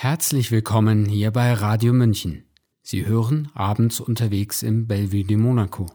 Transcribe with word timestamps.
Herzlich 0.00 0.52
willkommen 0.52 1.06
hier 1.06 1.32
bei 1.32 1.52
Radio 1.52 1.92
München. 1.92 2.44
Sie 2.82 3.04
hören 3.04 3.50
abends 3.54 3.98
unterwegs 3.98 4.62
im 4.62 4.86
Bellevue 4.86 5.24
de 5.24 5.36
Monaco. 5.36 5.86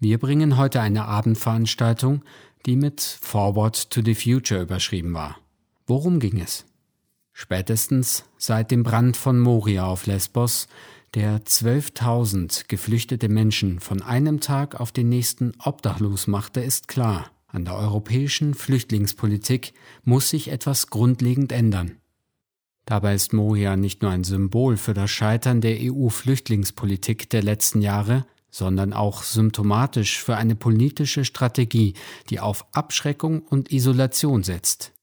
Wir 0.00 0.18
bringen 0.18 0.56
heute 0.56 0.80
eine 0.80 1.04
Abendveranstaltung, 1.04 2.24
die 2.66 2.74
mit 2.74 3.00
Forward 3.00 3.90
to 3.90 4.02
the 4.04 4.16
Future 4.16 4.60
überschrieben 4.60 5.14
war. 5.14 5.38
Worum 5.86 6.18
ging 6.18 6.40
es? 6.40 6.64
Spätestens 7.32 8.24
seit 8.38 8.72
dem 8.72 8.82
Brand 8.82 9.16
von 9.16 9.38
Moria 9.38 9.86
auf 9.86 10.06
Lesbos, 10.06 10.66
der 11.14 11.38
12.000 11.44 12.64
geflüchtete 12.66 13.28
Menschen 13.28 13.78
von 13.78 14.02
einem 14.02 14.40
Tag 14.40 14.80
auf 14.80 14.90
den 14.90 15.10
nächsten 15.10 15.52
obdachlos 15.60 16.26
machte, 16.26 16.58
ist 16.58 16.88
klar, 16.88 17.30
an 17.46 17.64
der 17.64 17.76
europäischen 17.76 18.54
Flüchtlingspolitik 18.54 19.74
muss 20.02 20.28
sich 20.28 20.50
etwas 20.50 20.88
grundlegend 20.88 21.52
ändern. 21.52 21.97
Dabei 22.88 23.14
ist 23.14 23.34
Moria 23.34 23.76
nicht 23.76 24.00
nur 24.00 24.10
ein 24.10 24.24
Symbol 24.24 24.78
für 24.78 24.94
das 24.94 25.10
Scheitern 25.10 25.60
der 25.60 25.76
EU-Flüchtlingspolitik 25.78 27.28
der 27.28 27.42
letzten 27.42 27.82
Jahre, 27.82 28.24
sondern 28.50 28.94
auch 28.94 29.24
symptomatisch 29.24 30.22
für 30.22 30.38
eine 30.38 30.54
politische 30.54 31.26
Strategie, 31.26 31.92
die 32.30 32.40
auf 32.40 32.64
Abschreckung 32.72 33.42
und 33.42 33.70
Isolation 33.70 34.42
setzt. 34.42 34.94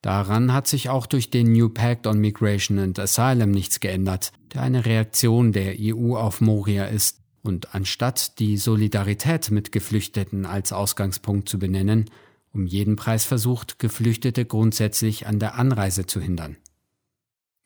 Daran 0.00 0.52
hat 0.52 0.66
sich 0.66 0.88
auch 0.88 1.06
durch 1.06 1.30
den 1.30 1.52
New 1.52 1.68
Pact 1.68 2.08
on 2.08 2.18
Migration 2.18 2.80
and 2.80 2.98
Asylum 2.98 3.52
nichts 3.52 3.78
geändert, 3.78 4.32
der 4.52 4.62
eine 4.62 4.84
Reaktion 4.84 5.52
der 5.52 5.76
EU 5.78 6.16
auf 6.16 6.40
Moria 6.40 6.86
ist 6.86 7.20
und 7.44 7.72
anstatt 7.72 8.40
die 8.40 8.56
Solidarität 8.56 9.52
mit 9.52 9.70
Geflüchteten 9.70 10.44
als 10.44 10.72
Ausgangspunkt 10.72 11.48
zu 11.48 11.60
benennen, 11.60 12.10
um 12.52 12.66
jeden 12.66 12.96
Preis 12.96 13.24
versucht, 13.24 13.78
Geflüchtete 13.78 14.44
grundsätzlich 14.44 15.28
an 15.28 15.38
der 15.38 15.54
Anreise 15.54 16.04
zu 16.04 16.20
hindern. 16.20 16.56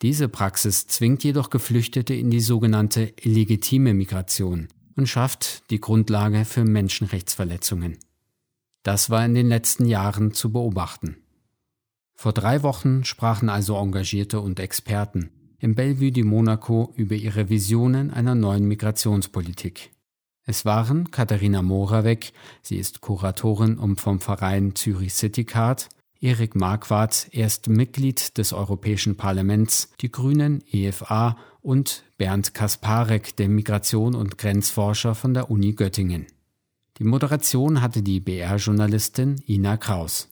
Diese 0.03 0.29
Praxis 0.29 0.87
zwingt 0.87 1.25
jedoch 1.25 1.51
Geflüchtete 1.51 2.15
in 2.15 2.31
die 2.31 2.41
sogenannte 2.41 3.15
illegitime 3.21 3.95
Migration 3.95 4.69
und 4.95 5.09
schafft 5.09 5.71
die 5.71 5.81
Grundlage 5.81 6.45
für 6.45 6.65
Menschenrechtsverletzungen. 6.65 7.99
Das 8.83 9.11
war 9.11 9.25
in 9.25 9.35
den 9.35 9.49
letzten 9.49 9.87
Jahren 9.87 10.33
zu 10.33 10.53
beobachten. 10.53 11.17
Vor 12.15 12.33
drei 12.33 12.63
Wochen 12.63 13.05
sprachen 13.05 13.49
also 13.49 13.77
Engagierte 13.77 14.41
und 14.41 14.61
Experten 14.61 15.31
im 15.59 15.75
Bellevue 15.75 16.13
de 16.13 16.23
Monaco 16.23 16.93
über 16.97 17.15
ihre 17.15 17.49
Visionen 17.49 18.11
einer 18.11 18.35
neuen 18.35 18.69
Migrationspolitik. 18.69 19.91
Es 20.45 20.65
waren 20.65 21.11
Katharina 21.11 21.63
Moravec, 21.63 22.33
sie 22.63 22.77
ist 22.77 23.01
Kuratorin 23.01 23.79
und 23.79 24.01
vom 24.01 24.21
Verein 24.21 24.75
Zürich 24.77 25.15
City 25.15 25.45
Card, 25.45 25.89
Erik 26.21 26.55
Marquardt, 26.55 27.29
er 27.33 27.47
ist 27.47 27.69
Mitglied 27.69 28.39
des 28.39 28.53
Europäischen 28.53 29.17
Parlaments, 29.17 29.91
die 30.01 30.11
Grünen, 30.11 30.63
EFA 30.71 31.37
und 31.61 32.05
Bernd 32.17 32.55
Kasparek, 32.55 33.37
der 33.37 33.49
Migration- 33.49 34.15
und 34.15 34.39
Grenzforscher 34.39 35.15
von 35.15 35.35
der 35.35 35.51
Uni 35.51 35.73
Göttingen. 35.73 36.27
Die 36.99 37.05
Moderation 37.05 37.83
hatte 37.83 38.03
die 38.03 38.21
BR-Journalistin 38.21 39.43
Ina 39.47 39.77
Kraus. 39.77 40.29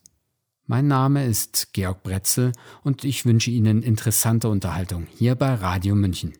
Mein 0.66 0.86
Name 0.86 1.26
ist 1.26 1.74
Georg 1.74 2.02
Bretzel 2.02 2.52
und 2.82 3.04
ich 3.04 3.26
wünsche 3.26 3.50
Ihnen 3.50 3.82
interessante 3.82 4.48
Unterhaltung 4.48 5.06
hier 5.14 5.34
bei 5.34 5.52
Radio 5.52 5.94
München. 5.94 6.32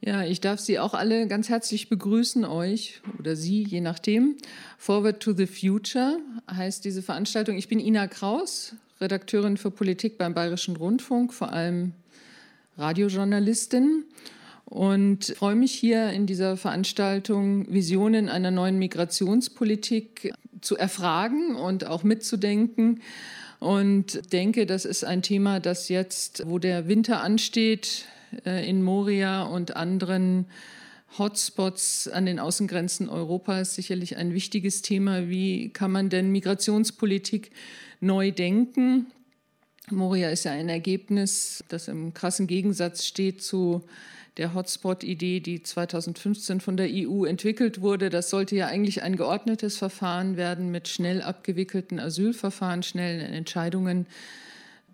Ja, 0.00 0.22
ich 0.22 0.40
darf 0.40 0.60
Sie 0.60 0.78
auch 0.78 0.94
alle 0.94 1.26
ganz 1.26 1.48
herzlich 1.48 1.88
begrüßen, 1.88 2.44
euch 2.44 3.00
oder 3.18 3.34
Sie, 3.34 3.64
je 3.64 3.80
nachdem. 3.80 4.36
Forward 4.76 5.20
to 5.20 5.32
the 5.32 5.46
Future 5.46 6.18
heißt 6.48 6.84
diese 6.84 7.02
Veranstaltung. 7.02 7.56
Ich 7.56 7.68
bin 7.68 7.80
Ina 7.80 8.06
Kraus, 8.06 8.76
Redakteurin 9.00 9.56
für 9.56 9.70
Politik 9.70 10.18
beim 10.18 10.34
Bayerischen 10.34 10.76
Rundfunk, 10.76 11.32
vor 11.32 11.52
allem 11.52 11.92
Radiojournalistin 12.76 14.04
und 14.64 15.26
freue 15.36 15.54
mich 15.54 15.72
hier 15.72 16.10
in 16.10 16.26
dieser 16.26 16.56
Veranstaltung 16.56 17.72
Visionen 17.72 18.28
einer 18.28 18.50
neuen 18.50 18.78
Migrationspolitik 18.78 20.32
zu 20.60 20.76
erfragen 20.76 21.54
und 21.54 21.86
auch 21.86 22.02
mitzudenken. 22.02 23.00
Und 23.60 24.32
denke, 24.32 24.66
das 24.66 24.84
ist 24.84 25.04
ein 25.04 25.22
Thema, 25.22 25.60
das 25.60 25.88
jetzt, 25.88 26.42
wo 26.46 26.58
der 26.58 26.88
Winter 26.88 27.22
ansteht, 27.22 28.06
äh, 28.44 28.68
in 28.68 28.82
Moria 28.82 29.42
und 29.44 29.76
anderen 29.76 30.46
Hotspots 31.18 32.08
an 32.08 32.26
den 32.26 32.38
Außengrenzen 32.38 33.08
Europas 33.08 33.74
sicherlich 33.74 34.16
ein 34.16 34.34
wichtiges 34.34 34.82
Thema. 34.82 35.28
Wie 35.28 35.70
kann 35.70 35.90
man 35.90 36.10
denn 36.10 36.32
Migrationspolitik 36.32 37.50
neu 38.04 38.30
denken. 38.30 39.06
Moria 39.90 40.30
ist 40.30 40.44
ja 40.44 40.52
ein 40.52 40.68
Ergebnis, 40.68 41.64
das 41.68 41.88
im 41.88 42.14
krassen 42.14 42.46
Gegensatz 42.46 43.04
steht 43.04 43.42
zu 43.42 43.82
der 44.36 44.54
Hotspot-Idee, 44.54 45.40
die 45.40 45.62
2015 45.62 46.60
von 46.60 46.76
der 46.76 46.88
EU 46.90 47.24
entwickelt 47.24 47.80
wurde. 47.80 48.10
Das 48.10 48.30
sollte 48.30 48.56
ja 48.56 48.66
eigentlich 48.66 49.02
ein 49.02 49.16
geordnetes 49.16 49.76
Verfahren 49.76 50.36
werden 50.36 50.70
mit 50.70 50.88
schnell 50.88 51.22
abgewickelten 51.22 52.00
Asylverfahren, 52.00 52.82
schnellen 52.82 53.20
Entscheidungen 53.20 54.06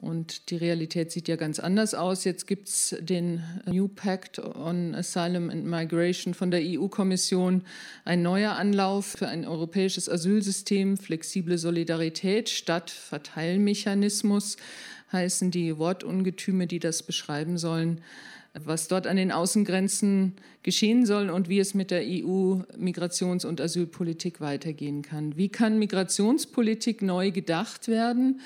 und 0.00 0.50
die 0.50 0.56
Realität 0.56 1.12
sieht 1.12 1.28
ja 1.28 1.37
ganz 1.37 1.59
anders 1.59 1.94
aus. 1.94 2.25
Jetzt 2.25 2.47
gibt 2.47 2.69
es 2.69 2.97
den 3.00 3.43
New 3.66 3.88
Pact 3.88 4.38
on 4.38 4.94
Asylum 4.94 5.50
and 5.50 5.66
Migration 5.66 6.33
von 6.33 6.50
der 6.50 6.61
EU-Kommission, 6.62 7.62
ein 8.05 8.22
neuer 8.22 8.53
Anlauf 8.53 9.06
für 9.06 9.28
ein 9.28 9.47
europäisches 9.47 10.09
Asylsystem, 10.09 10.97
flexible 10.97 11.59
Solidarität 11.59 12.49
statt 12.49 12.91
Verteilmechanismus 12.91 14.56
heißen 15.12 15.50
die 15.50 15.77
Wortungetüme, 15.77 16.66
die 16.66 16.78
das 16.78 17.03
beschreiben 17.03 17.59
sollen, 17.59 18.00
was 18.55 18.89
dort 18.89 19.06
an 19.06 19.16
den 19.16 19.33
Außengrenzen 19.33 20.34
geschehen 20.62 21.06
soll 21.06 21.31
und 21.31 21.49
wie 21.49 21.59
es 21.59 21.75
mit 21.75 21.91
der 21.91 22.03
EU-Migrations- 22.03 23.47
und 23.47 23.60
Asylpolitik 23.60 24.41
weitergehen 24.41 25.03
kann. 25.03 25.37
Wie 25.37 25.49
kann 25.49 25.78
Migrationspolitik 25.78 27.03
neu 27.03 27.31
gedacht 27.31 27.89
werden? 27.89 28.41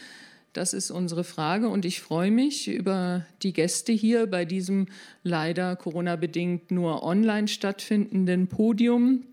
Das 0.55 0.73
ist 0.73 0.93
unsere 0.93 1.25
Frage 1.25 1.69
und 1.69 1.85
ich 1.85 2.01
freue 2.01 2.31
mich 2.31 2.69
über 2.69 3.27
die 3.43 3.53
Gäste 3.53 3.91
hier 3.91 4.29
bei 4.29 4.45
diesem 4.45 4.87
leider 5.25 5.75
Corona-bedingt 5.75 6.71
nur 6.71 7.03
online 7.03 7.49
stattfindenden 7.49 8.47
Podium. 8.47 9.25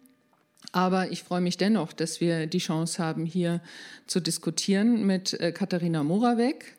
Aber 0.71 1.11
ich 1.11 1.21
freue 1.21 1.41
mich 1.41 1.57
dennoch, 1.57 1.93
dass 1.93 2.21
wir 2.21 2.47
die 2.47 2.57
Chance 2.57 3.03
haben, 3.03 3.27
hier 3.27 3.61
zu 4.07 4.19
diskutieren 4.19 5.05
mit 5.05 5.39
äh, 5.39 5.51
Katharina 5.51 6.03
Moravec. 6.03 6.75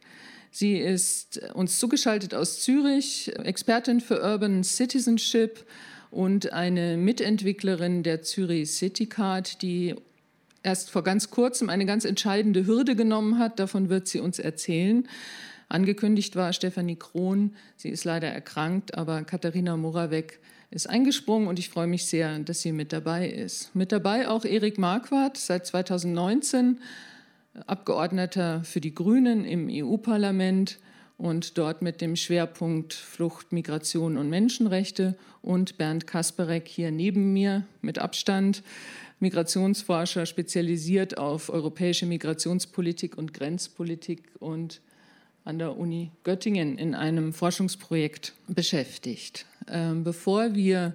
Sie 0.50 0.76
ist 0.76 1.40
uns 1.54 1.78
zugeschaltet 1.78 2.34
aus 2.34 2.60
Zürich, 2.62 3.32
Expertin 3.44 4.00
für 4.00 4.20
Urban 4.20 4.64
Citizenship 4.64 5.64
und 6.10 6.52
eine 6.52 6.96
Mitentwicklerin 6.96 8.02
der 8.02 8.22
Zürich 8.22 8.72
City 8.72 9.06
Card, 9.06 9.62
die 9.62 9.94
erst 10.62 10.90
vor 10.90 11.02
ganz 11.02 11.30
kurzem 11.30 11.68
eine 11.68 11.86
ganz 11.86 12.04
entscheidende 12.04 12.66
Hürde 12.66 12.96
genommen 12.96 13.38
hat. 13.38 13.58
Davon 13.58 13.88
wird 13.88 14.08
sie 14.08 14.20
uns 14.20 14.38
erzählen. 14.38 15.08
Angekündigt 15.68 16.36
war 16.36 16.52
Stefanie 16.52 16.96
Krohn. 16.96 17.56
Sie 17.76 17.88
ist 17.88 18.04
leider 18.04 18.28
erkrankt, 18.28 18.96
aber 18.96 19.22
Katharina 19.24 19.76
Moravec 19.76 20.38
ist 20.70 20.88
eingesprungen 20.88 21.48
und 21.48 21.58
ich 21.58 21.68
freue 21.68 21.86
mich 21.86 22.06
sehr, 22.06 22.38
dass 22.40 22.60
sie 22.60 22.72
mit 22.72 22.92
dabei 22.92 23.28
ist. 23.28 23.74
Mit 23.74 23.92
dabei 23.92 24.28
auch 24.28 24.44
Erik 24.44 24.78
Marquardt, 24.78 25.36
seit 25.36 25.66
2019 25.66 26.78
Abgeordneter 27.66 28.64
für 28.64 28.80
die 28.80 28.94
Grünen 28.94 29.44
im 29.44 29.68
EU-Parlament 29.70 30.78
und 31.18 31.58
dort 31.58 31.82
mit 31.82 32.00
dem 32.00 32.16
Schwerpunkt 32.16 32.94
Flucht, 32.94 33.52
Migration 33.52 34.16
und 34.16 34.30
Menschenrechte 34.30 35.16
und 35.42 35.76
Bernd 35.76 36.06
Kasperek 36.06 36.66
hier 36.66 36.90
neben 36.90 37.32
mir 37.32 37.64
mit 37.82 37.98
Abstand 37.98 38.62
Migrationsforscher 39.22 40.26
spezialisiert 40.26 41.16
auf 41.16 41.48
europäische 41.48 42.06
Migrationspolitik 42.06 43.16
und 43.16 43.32
Grenzpolitik 43.32 44.24
und 44.40 44.80
an 45.44 45.58
der 45.58 45.78
Uni 45.78 46.10
Göttingen 46.24 46.76
in 46.76 46.94
einem 46.94 47.32
Forschungsprojekt 47.32 48.32
beschäftigt. 48.48 49.46
Ähm, 49.68 50.02
bevor 50.02 50.54
wir 50.54 50.94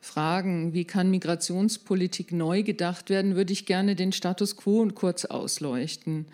fragen, 0.00 0.74
wie 0.74 0.84
kann 0.84 1.10
Migrationspolitik 1.10 2.32
neu 2.32 2.64
gedacht 2.64 3.08
werden, 3.08 3.36
würde 3.36 3.52
ich 3.52 3.66
gerne 3.66 3.94
den 3.94 4.10
Status 4.10 4.56
quo 4.56 4.88
kurz 4.92 5.24
ausleuchten. 5.24 6.26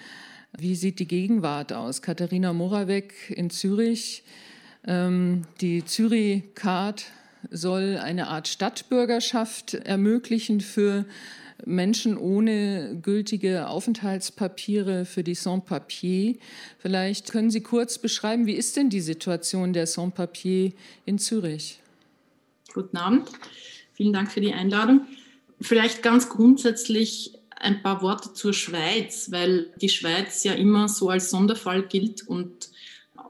Wie 0.56 0.74
sieht 0.74 1.00
die 1.00 1.06
Gegenwart 1.06 1.74
aus? 1.74 2.00
Katharina 2.00 2.54
Moravec 2.54 3.12
in 3.28 3.50
Zürich, 3.50 4.24
ähm, 4.86 5.42
die 5.60 5.84
Zürich-Card 5.84 7.04
soll 7.50 7.98
eine 8.02 8.28
Art 8.28 8.48
Stadtbürgerschaft 8.48 9.74
ermöglichen 9.74 10.60
für 10.60 11.04
Menschen 11.64 12.16
ohne 12.16 12.98
gültige 13.02 13.68
Aufenthaltspapiere 13.68 15.04
für 15.04 15.24
die 15.24 15.34
Sans-Papier. 15.34 16.36
Vielleicht 16.78 17.32
können 17.32 17.50
Sie 17.50 17.62
kurz 17.62 17.98
beschreiben, 17.98 18.46
wie 18.46 18.54
ist 18.54 18.76
denn 18.76 18.90
die 18.90 19.00
Situation 19.00 19.72
der 19.72 19.86
Sans-Papier 19.86 20.72
in 21.04 21.18
Zürich? 21.18 21.80
Guten 22.72 22.96
Abend, 22.96 23.28
vielen 23.94 24.12
Dank 24.12 24.30
für 24.30 24.40
die 24.40 24.52
Einladung. 24.52 25.02
Vielleicht 25.60 26.02
ganz 26.02 26.28
grundsätzlich 26.28 27.32
ein 27.56 27.82
paar 27.82 28.02
Worte 28.02 28.32
zur 28.34 28.52
Schweiz, 28.52 29.32
weil 29.32 29.70
die 29.80 29.88
Schweiz 29.88 30.44
ja 30.44 30.52
immer 30.52 30.88
so 30.88 31.08
als 31.10 31.30
Sonderfall 31.30 31.82
gilt 31.82 32.28
und 32.28 32.70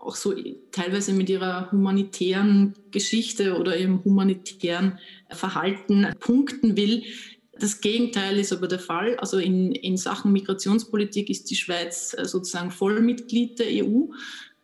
auch 0.08 0.16
so 0.16 0.34
teilweise 0.72 1.12
mit 1.12 1.28
ihrer 1.28 1.70
humanitären 1.70 2.74
Geschichte 2.90 3.58
oder 3.58 3.76
ihrem 3.76 4.02
humanitären 4.02 4.98
Verhalten 5.30 6.08
punkten 6.18 6.76
will. 6.76 7.04
Das 7.52 7.82
Gegenteil 7.82 8.38
ist 8.38 8.52
aber 8.52 8.68
der 8.68 8.78
Fall. 8.78 9.16
Also 9.16 9.36
in, 9.38 9.72
in 9.72 9.98
Sachen 9.98 10.32
Migrationspolitik 10.32 11.28
ist 11.28 11.50
die 11.50 11.56
Schweiz 11.56 12.14
äh, 12.16 12.24
sozusagen 12.24 12.70
Vollmitglied 12.70 13.58
der 13.58 13.84
EU 13.84 14.06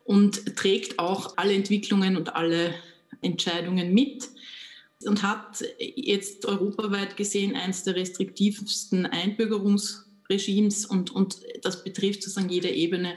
und 0.05 0.56
trägt 0.56 0.99
auch 0.99 1.37
alle 1.37 1.52
Entwicklungen 1.52 2.17
und 2.17 2.35
alle 2.35 2.75
Entscheidungen 3.20 3.93
mit 3.93 4.29
und 5.05 5.23
hat 5.23 5.62
jetzt 5.79 6.46
europaweit 6.46 7.17
gesehen 7.19 7.55
eines 7.55 7.82
der 7.82 7.96
restriktivsten 7.96 9.05
Einbürgerungsregimes 9.05 10.87
und, 10.87 11.11
und 11.11 11.41
das 11.62 11.85
betrifft 11.85 12.23
sozusagen 12.23 12.49
jede 12.49 12.70
Ebene 12.70 13.14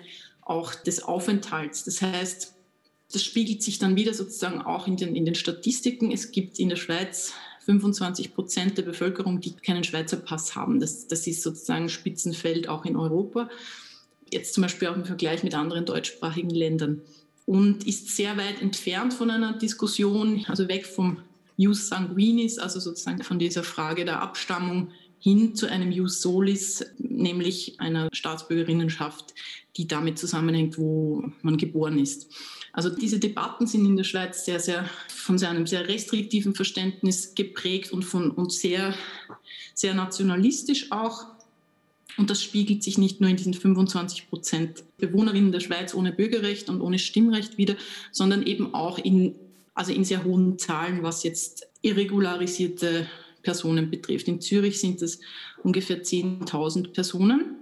auch 0.50 0.76
des 0.76 1.04
Aufenthalts. 1.04 1.84
Das 1.84 2.02
heißt, 2.02 2.54
das 3.12 3.24
spiegelt 3.24 3.64
sich 3.64 3.80
dann 3.80 3.96
wieder 3.96 4.14
sozusagen 4.14 4.62
auch 4.62 4.88
in 4.88 4.98
den, 4.98 5.16
in 5.16 5.26
den 5.26 5.36
Statistiken. 5.36 6.12
Es 6.12 6.32
gibt 6.32 6.60
in 6.60 6.70
der 6.70 6.76
Schweiz 6.76 7.34
25 7.66 8.34
Prozent 8.34 8.78
der 8.78 8.84
Bevölkerung, 8.84 9.42
die 9.42 9.54
keinen 9.54 9.84
Schweizer 9.84 10.18
Pass 10.18 10.56
haben. 10.56 10.80
Das, 10.80 11.08
das 11.08 11.28
ist 11.28 11.44
sozusagen 11.44 11.90
Spitzenfeld 11.90 12.70
auch 12.70 12.86
in 12.86 12.96
Europa. 12.96 13.50
Jetzt 14.32 14.54
zum 14.54 14.64
Beispiel 14.64 14.88
auch 14.90 14.96
im 14.96 15.06
Vergleich 15.06 15.44
mit 15.44 15.54
anderen 15.54 15.86
deutschsprachigen 15.86 16.50
Ländern. 16.50 17.02
Und 17.46 17.88
ist 17.88 18.16
sehr 18.16 18.36
weit 18.38 18.62
entfernt 18.62 19.14
von 19.14 19.32
einer 19.32 19.54
Diskussion, 19.54 20.46
also 20.50 20.68
weg 20.68 20.86
vom 20.86 21.20
Jus 21.56 21.88
sanguinis, 21.88 22.60
also 22.60 22.80
sozusagen 22.80 23.24
von 23.24 23.40
dieser 23.40 23.64
Frage 23.64 24.04
der 24.04 24.22
Abstammung 24.22 24.92
hin 25.20 25.56
zu 25.56 25.68
einem 25.68 25.92
Jus 25.92 26.22
solis, 26.22 26.86
nämlich 26.98 27.80
einer 27.80 28.10
Staatsbürgerinnenschaft, 28.12 29.34
die 29.76 29.88
damit 29.88 30.18
zusammenhängt, 30.18 30.78
wo 30.78 31.24
man 31.42 31.58
geboren 31.58 32.00
ist. 32.00 32.32
Also 32.74 32.90
diese 32.90 33.20
Debatten 33.20 33.66
sind 33.66 33.86
in 33.86 33.98
der 33.98 34.04
Schweiz 34.04 34.46
sehr, 34.46 34.60
sehr 34.60 34.88
von 35.08 35.42
einem 35.44 35.66
sehr 35.66 35.88
restriktiven 35.88 36.54
Verständnis 36.54 37.34
geprägt 37.34 37.92
und 37.92 38.04
von 38.04 38.32
und 38.32 38.52
sehr, 38.52 38.94
sehr 39.74 39.94
nationalistisch 39.94 40.92
auch. 40.92 41.26
Und 42.18 42.30
das 42.30 42.44
spiegelt 42.44 42.84
sich 42.84 42.98
nicht 42.98 43.22
nur 43.22 43.30
in 43.30 43.36
diesen 43.36 43.54
25 43.54 44.30
Prozent 44.30 44.84
Bewohnerinnen 44.98 45.52
der 45.52 45.60
Schweiz 45.60 45.94
ohne 45.94 46.12
Bürgerrecht 46.12 46.70
und 46.70 46.82
ohne 46.82 47.00
Stimmrecht 47.00 47.58
wieder, 47.58 47.76
sondern 48.12 48.44
eben 48.44 48.74
auch 48.74 48.98
in, 48.98 49.36
also 49.76 49.92
in 49.92 50.04
sehr 50.04 50.24
hohen 50.24 50.58
Zahlen, 50.58 51.04
was 51.04 51.24
jetzt 51.24 51.68
irregularisierte 51.82 53.08
Personen 53.48 53.90
betrifft. 53.90 54.28
In 54.28 54.42
Zürich 54.42 54.78
sind 54.82 55.02
es 55.02 55.22
ungefähr 55.64 56.04
10.000 56.04 56.92
Personen 56.92 57.56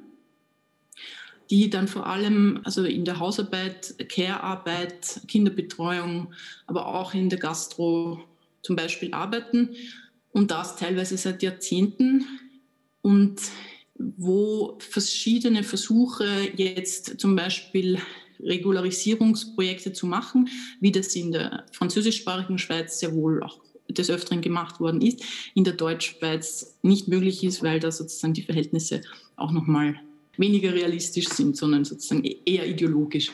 die 1.49 1.69
dann 1.69 1.87
vor 1.87 2.07
allem 2.07 2.61
also 2.63 2.83
in 2.85 3.05
der 3.05 3.19
Hausarbeit, 3.19 3.95
Care-Arbeit, 4.09 5.21
Kinderbetreuung, 5.27 6.33
aber 6.65 6.87
auch 6.87 7.13
in 7.13 7.29
der 7.29 7.37
Gastro 7.37 8.19
zum 8.63 8.75
Beispiel 8.75 9.13
arbeiten 9.13 9.75
und 10.31 10.49
das 10.49 10.75
teilweise 10.75 11.17
seit 11.17 11.43
Jahrzehnten 11.43 12.25
und 13.03 13.39
wo 13.97 14.77
verschiedene 14.79 15.63
Versuche 15.63 16.25
jetzt 16.55 17.19
zum 17.19 17.35
Beispiel 17.35 17.99
Regularisierungsprojekte 18.39 19.93
zu 19.93 20.07
machen, 20.07 20.49
wie 20.81 20.91
das 20.91 21.15
in 21.15 21.31
der 21.31 21.65
französischsprachigen 21.71 22.57
Schweiz 22.57 22.99
sehr 22.99 23.13
wohl 23.13 23.43
auch 23.43 23.64
des 23.97 24.09
Öfteren 24.09 24.41
gemacht 24.41 24.79
worden 24.79 25.01
ist, 25.01 25.23
in 25.53 25.63
der 25.63 25.73
Deutschschweiz 25.73 26.77
nicht 26.81 27.07
möglich 27.07 27.43
ist, 27.43 27.63
weil 27.63 27.79
da 27.79 27.91
sozusagen 27.91 28.33
die 28.33 28.43
Verhältnisse 28.43 29.01
auch 29.35 29.51
nochmal 29.51 29.95
weniger 30.37 30.73
realistisch 30.73 31.29
sind, 31.29 31.57
sondern 31.57 31.85
sozusagen 31.85 32.23
eher 32.45 32.67
ideologisch. 32.67 33.31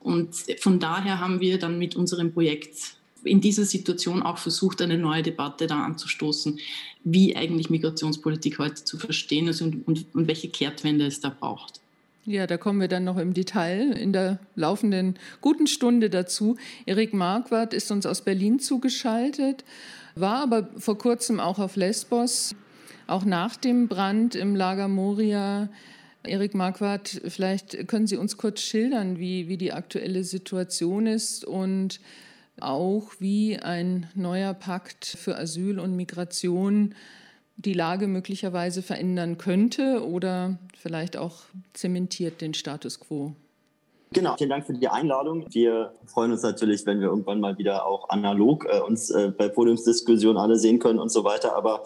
Und 0.00 0.34
von 0.60 0.78
daher 0.78 1.20
haben 1.20 1.40
wir 1.40 1.58
dann 1.58 1.78
mit 1.78 1.96
unserem 1.96 2.32
Projekt 2.32 2.98
in 3.24 3.40
dieser 3.40 3.64
Situation 3.64 4.22
auch 4.22 4.38
versucht, 4.38 4.80
eine 4.80 4.96
neue 4.96 5.22
Debatte 5.22 5.66
da 5.66 5.84
anzustoßen, 5.84 6.58
wie 7.04 7.36
eigentlich 7.36 7.70
Migrationspolitik 7.70 8.58
heute 8.58 8.84
zu 8.84 8.98
verstehen 8.98 9.48
ist 9.48 9.60
und, 9.60 9.86
und, 9.86 10.06
und 10.14 10.28
welche 10.28 10.48
Kehrtwende 10.48 11.06
es 11.06 11.20
da 11.20 11.30
braucht. 11.30 11.80
Ja, 12.28 12.46
da 12.46 12.58
kommen 12.58 12.78
wir 12.78 12.88
dann 12.88 13.04
noch 13.04 13.16
im 13.16 13.32
Detail 13.32 13.92
in 13.92 14.12
der 14.12 14.38
laufenden 14.54 15.18
guten 15.40 15.66
Stunde 15.66 16.10
dazu. 16.10 16.58
Erik 16.84 17.14
Marquardt 17.14 17.72
ist 17.72 17.90
uns 17.90 18.04
aus 18.04 18.20
Berlin 18.20 18.58
zugeschaltet, 18.60 19.64
war 20.14 20.42
aber 20.42 20.68
vor 20.76 20.98
kurzem 20.98 21.40
auch 21.40 21.58
auf 21.58 21.76
Lesbos, 21.76 22.54
auch 23.06 23.24
nach 23.24 23.56
dem 23.56 23.88
Brand 23.88 24.34
im 24.34 24.54
Lager 24.54 24.88
Moria 24.88 25.70
Erik 26.22 26.54
Marquardt, 26.54 27.22
vielleicht 27.28 27.88
können 27.88 28.06
Sie 28.06 28.18
uns 28.18 28.36
kurz 28.36 28.60
schildern, 28.60 29.18
wie, 29.18 29.48
wie 29.48 29.56
die 29.56 29.72
aktuelle 29.72 30.22
Situation 30.22 31.06
ist 31.06 31.46
und 31.46 31.98
auch 32.60 33.12
wie 33.20 33.58
ein 33.58 34.06
neuer 34.14 34.52
Pakt 34.52 35.06
für 35.06 35.38
Asyl 35.38 35.78
und 35.78 35.96
Migration 35.96 36.94
die 37.58 37.74
Lage 37.74 38.06
möglicherweise 38.06 38.82
verändern 38.82 39.36
könnte 39.36 40.06
oder 40.06 40.58
vielleicht 40.78 41.16
auch 41.16 41.42
zementiert 41.74 42.40
den 42.40 42.54
Status 42.54 43.00
quo. 43.00 43.32
Genau, 44.12 44.36
vielen 44.38 44.48
Dank 44.48 44.64
für 44.64 44.72
die 44.72 44.88
Einladung. 44.88 45.44
Wir 45.50 45.92
freuen 46.06 46.32
uns 46.32 46.42
natürlich, 46.42 46.86
wenn 46.86 47.00
wir 47.00 47.08
irgendwann 47.08 47.40
mal 47.40 47.58
wieder 47.58 47.84
auch 47.84 48.08
analog 48.08 48.64
äh, 48.64 48.80
uns 48.80 49.10
äh, 49.10 49.32
bei 49.36 49.48
Podiumsdiskussionen 49.48 50.38
alle 50.38 50.56
sehen 50.56 50.78
können 50.78 50.98
und 50.98 51.10
so 51.10 51.24
weiter. 51.24 51.54
Aber 51.56 51.82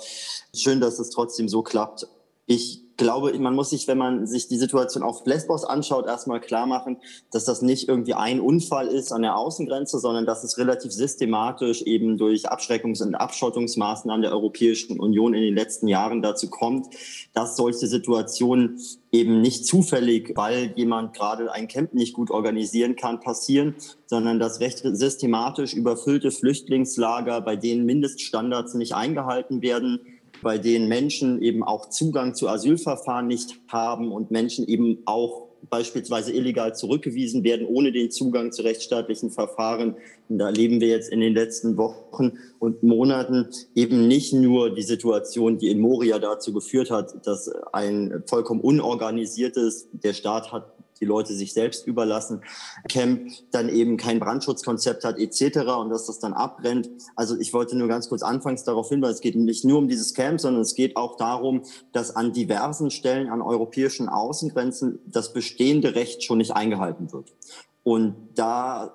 schön, 0.54 0.80
dass 0.80 1.00
es 1.00 1.10
trotzdem 1.10 1.48
so 1.48 1.62
klappt. 1.62 2.06
Ich 2.46 2.81
glaube, 3.02 3.38
man 3.38 3.54
muss 3.54 3.70
sich, 3.70 3.88
wenn 3.88 3.98
man 3.98 4.26
sich 4.26 4.48
die 4.48 4.56
Situation 4.56 5.02
auf 5.02 5.26
Lesbos 5.26 5.64
anschaut, 5.64 6.06
erstmal 6.06 6.40
klar 6.40 6.66
machen, 6.66 6.98
dass 7.30 7.44
das 7.44 7.62
nicht 7.62 7.88
irgendwie 7.88 8.14
ein 8.14 8.40
Unfall 8.40 8.88
ist 8.88 9.12
an 9.12 9.22
der 9.22 9.36
Außengrenze, 9.36 9.98
sondern 9.98 10.26
dass 10.26 10.44
es 10.44 10.58
relativ 10.58 10.92
systematisch 10.92 11.82
eben 11.82 12.16
durch 12.16 12.50
Abschreckungs- 12.50 13.02
und 13.02 13.14
Abschottungsmaßnahmen 13.14 14.22
der 14.22 14.32
Europäischen 14.32 15.00
Union 15.00 15.34
in 15.34 15.42
den 15.42 15.54
letzten 15.54 15.88
Jahren 15.88 16.22
dazu 16.22 16.48
kommt, 16.48 16.86
dass 17.34 17.56
solche 17.56 17.86
Situationen 17.86 18.78
eben 19.10 19.40
nicht 19.40 19.66
zufällig, 19.66 20.32
weil 20.36 20.72
jemand 20.76 21.14
gerade 21.14 21.52
ein 21.52 21.68
Camp 21.68 21.94
nicht 21.94 22.14
gut 22.14 22.30
organisieren 22.30 22.96
kann, 22.96 23.20
passieren, 23.20 23.74
sondern 24.06 24.38
dass 24.38 24.60
recht 24.60 24.78
systematisch 24.82 25.74
überfüllte 25.74 26.30
Flüchtlingslager, 26.30 27.40
bei 27.40 27.56
denen 27.56 27.84
Mindeststandards 27.84 28.74
nicht 28.74 28.94
eingehalten 28.94 29.60
werden, 29.60 30.00
bei 30.42 30.58
denen 30.58 30.88
Menschen 30.88 31.40
eben 31.40 31.62
auch 31.62 31.88
Zugang 31.88 32.34
zu 32.34 32.48
Asylverfahren 32.48 33.26
nicht 33.26 33.60
haben 33.68 34.12
und 34.12 34.30
Menschen 34.30 34.66
eben 34.66 34.98
auch 35.04 35.48
beispielsweise 35.70 36.32
illegal 36.32 36.74
zurückgewiesen 36.74 37.44
werden, 37.44 37.66
ohne 37.66 37.92
den 37.92 38.10
Zugang 38.10 38.52
zu 38.52 38.62
rechtsstaatlichen 38.62 39.30
Verfahren. 39.30 39.96
Und 40.28 40.38
da 40.38 40.46
erleben 40.46 40.80
wir 40.80 40.88
jetzt 40.88 41.10
in 41.10 41.20
den 41.20 41.34
letzten 41.34 41.76
Wochen 41.76 42.32
und 42.58 42.82
Monaten 42.82 43.48
eben 43.74 44.08
nicht 44.08 44.32
nur 44.32 44.74
die 44.74 44.82
Situation, 44.82 45.58
die 45.58 45.70
in 45.70 45.80
Moria 45.80 46.18
dazu 46.18 46.52
geführt 46.52 46.90
hat, 46.90 47.26
dass 47.26 47.48
ein 47.72 48.24
vollkommen 48.26 48.60
unorganisiertes, 48.60 49.88
der 49.92 50.12
Staat 50.12 50.52
hat 50.52 50.72
die 51.02 51.06
Leute 51.06 51.34
sich 51.34 51.52
selbst 51.52 51.86
überlassen, 51.86 52.42
Camp 52.88 53.28
dann 53.50 53.68
eben 53.68 53.96
kein 53.96 54.20
Brandschutzkonzept 54.20 55.04
hat 55.04 55.18
etc. 55.18 55.58
und 55.80 55.90
dass 55.90 56.06
das 56.06 56.20
dann 56.20 56.32
abbrennt. 56.32 56.88
Also 57.16 57.36
ich 57.36 57.52
wollte 57.52 57.76
nur 57.76 57.88
ganz 57.88 58.08
kurz 58.08 58.22
anfangs 58.22 58.62
darauf 58.62 58.88
hinweisen, 58.88 59.14
es 59.16 59.20
geht 59.20 59.34
nicht 59.34 59.64
nur 59.64 59.78
um 59.78 59.88
dieses 59.88 60.14
Camp, 60.14 60.40
sondern 60.40 60.62
es 60.62 60.76
geht 60.76 60.96
auch 60.96 61.16
darum, 61.16 61.62
dass 61.92 62.14
an 62.14 62.32
diversen 62.32 62.90
Stellen 62.90 63.28
an 63.28 63.42
europäischen 63.42 64.08
Außengrenzen 64.08 65.00
das 65.04 65.32
bestehende 65.32 65.96
Recht 65.96 66.22
schon 66.22 66.38
nicht 66.38 66.52
eingehalten 66.52 67.12
wird. 67.12 67.34
Und 67.82 68.14
darauf 68.36 68.92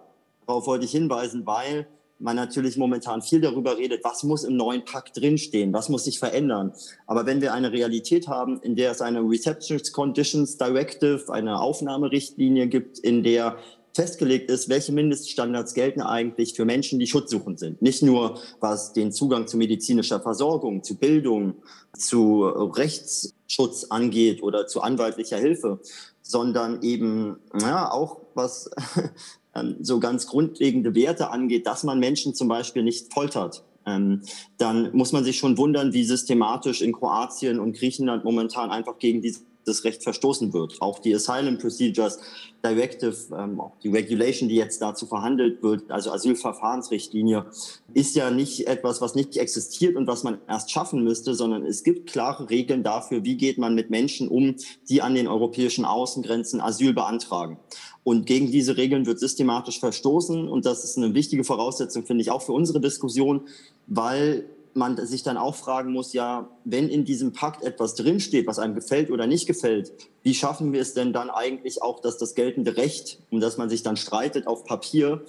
wollte 0.47 0.85
ich 0.85 0.91
hinweisen, 0.91 1.45
weil 1.45 1.87
man 2.19 2.35
natürlich 2.35 2.77
momentan 2.77 3.21
viel 3.21 3.41
darüber 3.41 3.77
redet, 3.77 4.03
was 4.03 4.23
muss 4.23 4.43
im 4.43 4.57
neuen 4.57 4.85
Pakt 4.85 5.17
drinstehen, 5.17 5.73
was 5.73 5.89
muss 5.89 6.05
sich 6.05 6.19
verändern. 6.19 6.73
Aber 7.05 7.25
wenn 7.25 7.41
wir 7.41 7.53
eine 7.53 7.71
Realität 7.71 8.27
haben, 8.27 8.59
in 8.61 8.75
der 8.75 8.91
es 8.91 9.01
eine 9.01 9.21
Reception 9.21 9.79
Conditions 9.91 10.57
Directive, 10.57 11.31
eine 11.31 11.59
Aufnahmerichtlinie 11.59 12.67
gibt, 12.67 12.99
in 12.99 13.23
der 13.23 13.57
festgelegt 13.97 14.51
ist, 14.51 14.69
welche 14.69 14.91
Mindeststandards 14.91 15.73
gelten 15.73 16.01
eigentlich 16.01 16.53
für 16.53 16.65
Menschen, 16.65 16.99
die 16.99 17.07
schutzsuchend 17.07 17.57
sind. 17.57 17.81
Nicht 17.81 18.03
nur 18.03 18.39
was 18.59 18.93
den 18.93 19.11
Zugang 19.11 19.47
zu 19.47 19.57
medizinischer 19.57 20.19
Versorgung, 20.19 20.83
zu 20.83 20.95
Bildung, 20.97 21.55
zu 21.97 22.45
Rechtsschutz 22.45 23.85
angeht 23.85 24.43
oder 24.43 24.67
zu 24.67 24.81
anwaltlicher 24.81 25.37
Hilfe, 25.37 25.79
sondern 26.21 26.83
eben 26.83 27.37
ja, 27.59 27.91
auch 27.91 28.21
was 28.35 28.69
so 29.81 29.99
ganz 29.99 30.27
grundlegende 30.27 30.95
Werte 30.95 31.29
angeht, 31.29 31.67
dass 31.67 31.83
man 31.83 31.99
Menschen 31.99 32.35
zum 32.35 32.47
Beispiel 32.47 32.83
nicht 32.83 33.13
foltert, 33.13 33.63
ähm, 33.85 34.21
dann 34.57 34.95
muss 34.95 35.13
man 35.13 35.23
sich 35.23 35.37
schon 35.37 35.57
wundern, 35.57 35.93
wie 35.93 36.03
systematisch 36.03 36.81
in 36.81 36.91
Kroatien 36.91 37.59
und 37.59 37.73
Griechenland 37.73 38.23
momentan 38.23 38.69
einfach 38.69 38.99
gegen 38.99 39.21
diese 39.21 39.41
das 39.67 39.83
Recht 39.83 40.03
verstoßen 40.03 40.53
wird. 40.53 40.81
Auch 40.81 40.99
die 40.99 41.13
Asylum 41.13 41.57
Procedures 41.57 42.19
Directive, 42.63 43.15
ähm, 43.37 43.59
auch 43.59 43.77
die 43.83 43.89
Regulation, 43.89 44.49
die 44.49 44.55
jetzt 44.55 44.81
dazu 44.81 45.05
verhandelt 45.05 45.61
wird, 45.61 45.91
also 45.91 46.11
Asylverfahrensrichtlinie, 46.11 47.45
ist 47.93 48.15
ja 48.15 48.31
nicht 48.31 48.67
etwas, 48.67 49.01
was 49.01 49.15
nicht 49.15 49.37
existiert 49.37 49.95
und 49.95 50.07
was 50.07 50.23
man 50.23 50.39
erst 50.47 50.71
schaffen 50.71 51.03
müsste, 51.03 51.35
sondern 51.35 51.65
es 51.65 51.83
gibt 51.83 52.09
klare 52.09 52.49
Regeln 52.49 52.83
dafür, 52.83 53.23
wie 53.23 53.37
geht 53.37 53.57
man 53.57 53.75
mit 53.75 53.89
Menschen 53.89 54.27
um, 54.27 54.55
die 54.89 55.01
an 55.01 55.15
den 55.15 55.27
europäischen 55.27 55.85
Außengrenzen 55.85 56.61
Asyl 56.61 56.93
beantragen. 56.93 57.59
Und 58.03 58.25
gegen 58.25 58.51
diese 58.51 58.77
Regeln 58.77 59.05
wird 59.05 59.19
systematisch 59.19 59.81
verstoßen. 59.81 60.47
Und 60.47 60.65
das 60.65 60.85
ist 60.85 60.97
eine 60.97 61.13
wichtige 61.13 61.43
Voraussetzung, 61.43 62.05
finde 62.05 62.21
ich, 62.21 62.31
auch 62.31 62.41
für 62.41 62.53
unsere 62.53 62.79
Diskussion, 62.79 63.49
weil 63.85 64.45
man 64.73 65.03
sich 65.05 65.23
dann 65.23 65.37
auch 65.37 65.55
fragen 65.55 65.91
muss, 65.91 66.13
ja, 66.13 66.49
wenn 66.63 66.89
in 66.89 67.05
diesem 67.05 67.33
Pakt 67.33 67.63
etwas 67.63 67.95
drinsteht, 67.95 68.47
was 68.47 68.59
einem 68.59 68.75
gefällt 68.75 69.09
oder 69.11 69.27
nicht 69.27 69.47
gefällt, 69.47 69.91
wie 70.23 70.33
schaffen 70.33 70.73
wir 70.73 70.81
es 70.81 70.93
denn 70.93 71.13
dann 71.13 71.29
eigentlich 71.29 71.81
auch, 71.81 71.99
dass 71.99 72.17
das 72.17 72.35
geltende 72.35 72.77
Recht, 72.77 73.19
um 73.29 73.39
das 73.39 73.57
man 73.57 73.69
sich 73.69 73.83
dann 73.83 73.97
streitet, 73.97 74.47
auf 74.47 74.63
Papier 74.65 75.23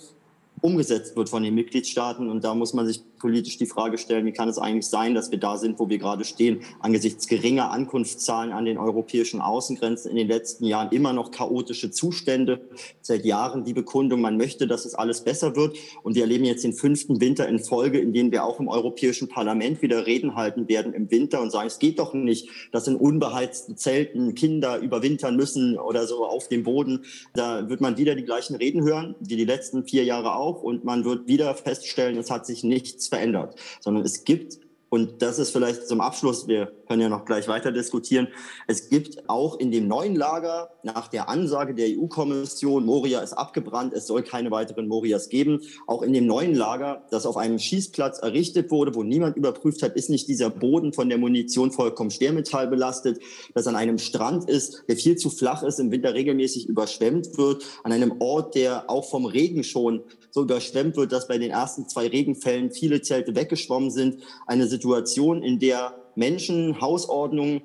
umgesetzt 0.61 1.17
wird 1.17 1.29
von 1.29 1.43
den 1.43 1.55
Mitgliedstaaten. 1.55 2.29
Und 2.29 2.45
da 2.45 2.55
muss 2.55 2.75
man 2.75 2.87
sich 2.87 3.03
politisch 3.19 3.59
die 3.59 3.67
Frage 3.67 3.99
stellen, 3.99 4.27
wie 4.27 4.33
kann 4.33 4.49
es 4.49 4.59
eigentlich 4.59 4.87
sein, 4.87 5.15
dass 5.15 5.31
wir 5.31 5.39
da 5.39 5.57
sind, 5.57 5.79
wo 5.79 5.89
wir 5.89 5.99
gerade 5.99 6.25
stehen, 6.25 6.61
angesichts 6.81 7.27
geringer 7.27 7.71
Ankunftszahlen 7.71 8.53
an 8.53 8.65
den 8.65 8.79
europäischen 8.79 9.41
Außengrenzen 9.41 10.11
in 10.11 10.17
den 10.17 10.29
letzten 10.29 10.65
Jahren 10.65 10.91
immer 10.91 11.13
noch 11.13 11.31
chaotische 11.31 11.91
Zustände, 11.91 12.61
seit 13.01 13.25
Jahren 13.25 13.65
die 13.65 13.73
Bekundung, 13.73 14.21
man 14.21 14.37
möchte, 14.37 14.67
dass 14.67 14.85
es 14.85 14.95
alles 14.95 15.23
besser 15.23 15.57
wird. 15.57 15.77
Und 16.03 16.15
wir 16.15 16.23
erleben 16.23 16.45
jetzt 16.45 16.65
den 16.65 16.73
fünften 16.73 17.21
Winter 17.21 17.49
in 17.49 17.59
Folge, 17.59 17.99
in 17.99 18.13
dem 18.13 18.31
wir 18.33 18.45
auch 18.45 18.61
im 18.61 18.69
Europäischen 18.69 19.29
Parlament 19.29 19.83
wieder 19.83 20.07
Reden 20.07 20.35
halten 20.35 20.69
werden 20.69 20.93
im 20.93 21.11
Winter 21.11 21.41
und 21.41 21.51
sagen, 21.51 21.67
es 21.67 21.79
geht 21.79 21.99
doch 21.99 22.15
nicht, 22.15 22.49
dass 22.73 22.87
in 22.87 22.97
unbeheizten 22.97 23.77
Zelten 23.77 24.35
Kinder 24.35 24.79
überwintern 24.79 25.37
müssen 25.37 25.79
oder 25.79 26.07
so 26.07 26.27
auf 26.27 26.49
dem 26.49 26.63
Boden. 26.63 27.05
Da 27.35 27.69
wird 27.69 27.81
man 27.81 27.97
wieder 27.97 28.15
die 28.15 28.25
gleichen 28.25 28.57
Reden 28.57 28.83
hören, 28.83 29.15
wie 29.21 29.37
die 29.37 29.45
letzten 29.45 29.85
vier 29.85 30.05
Jahre 30.05 30.37
auch. 30.37 30.63
Und 30.63 30.85
man 30.85 31.05
wird 31.05 31.27
wieder 31.27 31.55
feststellen, 31.55 32.17
es 32.17 32.31
hat 32.31 32.47
sich 32.47 32.65
nichts 32.65 33.08
verändert, 33.09 33.55
sondern 33.81 34.05
es 34.05 34.25
gibt 34.25 34.59
und 34.91 35.21
das 35.21 35.39
ist 35.39 35.51
vielleicht 35.51 35.87
zum 35.87 36.01
Abschluss, 36.01 36.49
wir 36.49 36.73
können 36.87 37.03
ja 37.03 37.09
noch 37.11 37.27
gleich 37.27 37.47
weiter 37.47 37.73
diskutieren. 37.73 38.29
Es 38.67 38.89
gibt 38.89 39.29
auch 39.29 39.59
in 39.59 39.71
dem 39.71 39.87
neuen 39.87 40.17
Lager 40.17 40.71
nach 40.83 41.09
der 41.09 41.29
Ansage 41.29 41.75
der 41.75 41.89
EU-Kommission, 41.89 42.87
Moria 42.87 43.21
ist 43.21 43.35
abgebrannt, 43.35 43.93
es 43.93 44.07
soll 44.07 44.23
keine 44.23 44.51
weiteren 44.51 44.89
Morias 44.89 45.29
geben. 45.29 45.61
Auch 45.87 46.01
in 46.01 46.15
dem 46.15 46.27
neuen 46.27 46.55
Lager, 46.55 47.05
das 47.11 47.27
auf 47.27 47.37
einem 47.37 47.59
Schießplatz 47.59 48.21
errichtet 48.21 48.71
wurde, 48.71 48.95
wo 48.95 49.03
niemand 49.03 49.37
überprüft 49.37 49.83
hat, 49.83 49.95
ist 49.95 50.09
nicht 50.09 50.27
dieser 50.27 50.49
Boden 50.49 50.95
von 50.95 51.11
der 51.11 51.19
Munition 51.19 51.71
vollkommen 51.71 52.11
Schwermetall 52.11 52.69
belastet, 52.69 53.21
das 53.55 53.67
an 53.67 53.77
einem 53.77 53.99
Strand 53.99 54.49
ist, 54.49 54.85
der 54.89 54.97
viel 54.97 55.17
zu 55.17 55.29
flach 55.29 55.63
ist, 55.63 55.79
im 55.81 55.91
Winter 55.91 56.15
regelmäßig 56.15 56.67
überschwemmt 56.67 57.37
wird, 57.37 57.63
an 57.83 57.93
einem 57.93 58.15
Ort, 58.21 58.55
der 58.55 58.89
auch 58.89 59.05
vom 59.05 59.27
Regen 59.27 59.65
schon 59.65 60.03
so 60.31 60.43
überschwemmt 60.43 60.97
wird, 60.97 61.13
dass 61.13 61.29
bei 61.29 61.39
den 61.39 61.51
ersten 61.51 61.89
zwei 61.89 62.07
Regenfällen 62.07 62.71
viele 62.71 63.03
Zelte 63.03 63.35
weggeschwommen 63.35 63.91
sind. 63.91 64.23
Eine 64.47 64.67
Situation, 64.67 65.43
in 65.43 65.59
der 65.59 65.95
Menschen 66.15 66.81
Hausordnungen 66.81 67.63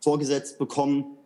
vorgesetzt 0.00 0.58
bekommen, 0.58 1.18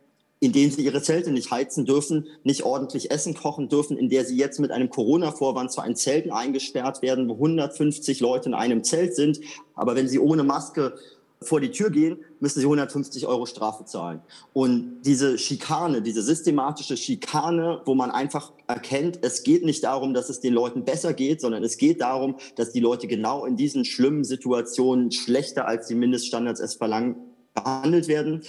in 0.42 0.50
denen 0.50 0.72
sie 0.72 0.84
ihre 0.84 1.00
Zelte 1.00 1.30
nicht 1.30 1.52
heizen 1.52 1.84
dürfen, 1.84 2.26
nicht 2.42 2.64
ordentlich 2.64 3.12
Essen 3.12 3.34
kochen 3.34 3.68
dürfen, 3.68 3.96
in 3.96 4.08
der 4.08 4.24
sie 4.24 4.36
jetzt 4.36 4.58
mit 4.58 4.72
einem 4.72 4.90
Corona-Vorwand 4.90 5.70
zu 5.70 5.80
einem 5.80 5.94
Zelten 5.94 6.32
eingesperrt 6.32 7.00
werden, 7.00 7.28
wo 7.28 7.34
150 7.34 8.18
Leute 8.18 8.48
in 8.48 8.54
einem 8.54 8.82
Zelt 8.82 9.14
sind. 9.14 9.38
Aber 9.76 9.94
wenn 9.94 10.08
sie 10.08 10.18
ohne 10.18 10.42
Maske 10.42 10.94
vor 11.42 11.60
die 11.60 11.70
Tür 11.70 11.90
gehen, 11.90 12.18
müssen 12.40 12.60
sie 12.60 12.66
150 12.66 13.26
Euro 13.26 13.46
Strafe 13.46 13.84
zahlen. 13.84 14.20
Und 14.52 15.02
diese 15.02 15.38
Schikane, 15.38 16.02
diese 16.02 16.22
systematische 16.22 16.96
Schikane, 16.96 17.82
wo 17.84 17.94
man 17.94 18.10
einfach 18.10 18.52
erkennt, 18.66 19.18
es 19.22 19.42
geht 19.42 19.64
nicht 19.64 19.84
darum, 19.84 20.14
dass 20.14 20.28
es 20.28 20.40
den 20.40 20.54
Leuten 20.54 20.84
besser 20.84 21.12
geht, 21.12 21.40
sondern 21.40 21.62
es 21.64 21.76
geht 21.76 22.00
darum, 22.00 22.36
dass 22.56 22.72
die 22.72 22.80
Leute 22.80 23.06
genau 23.06 23.44
in 23.44 23.56
diesen 23.56 23.84
schlimmen 23.84 24.24
Situationen 24.24 25.12
schlechter 25.12 25.66
als 25.66 25.86
die 25.86 25.94
Mindeststandards 25.94 26.60
es 26.60 26.74
verlangen, 26.74 27.16
behandelt 27.54 28.08
werden, 28.08 28.42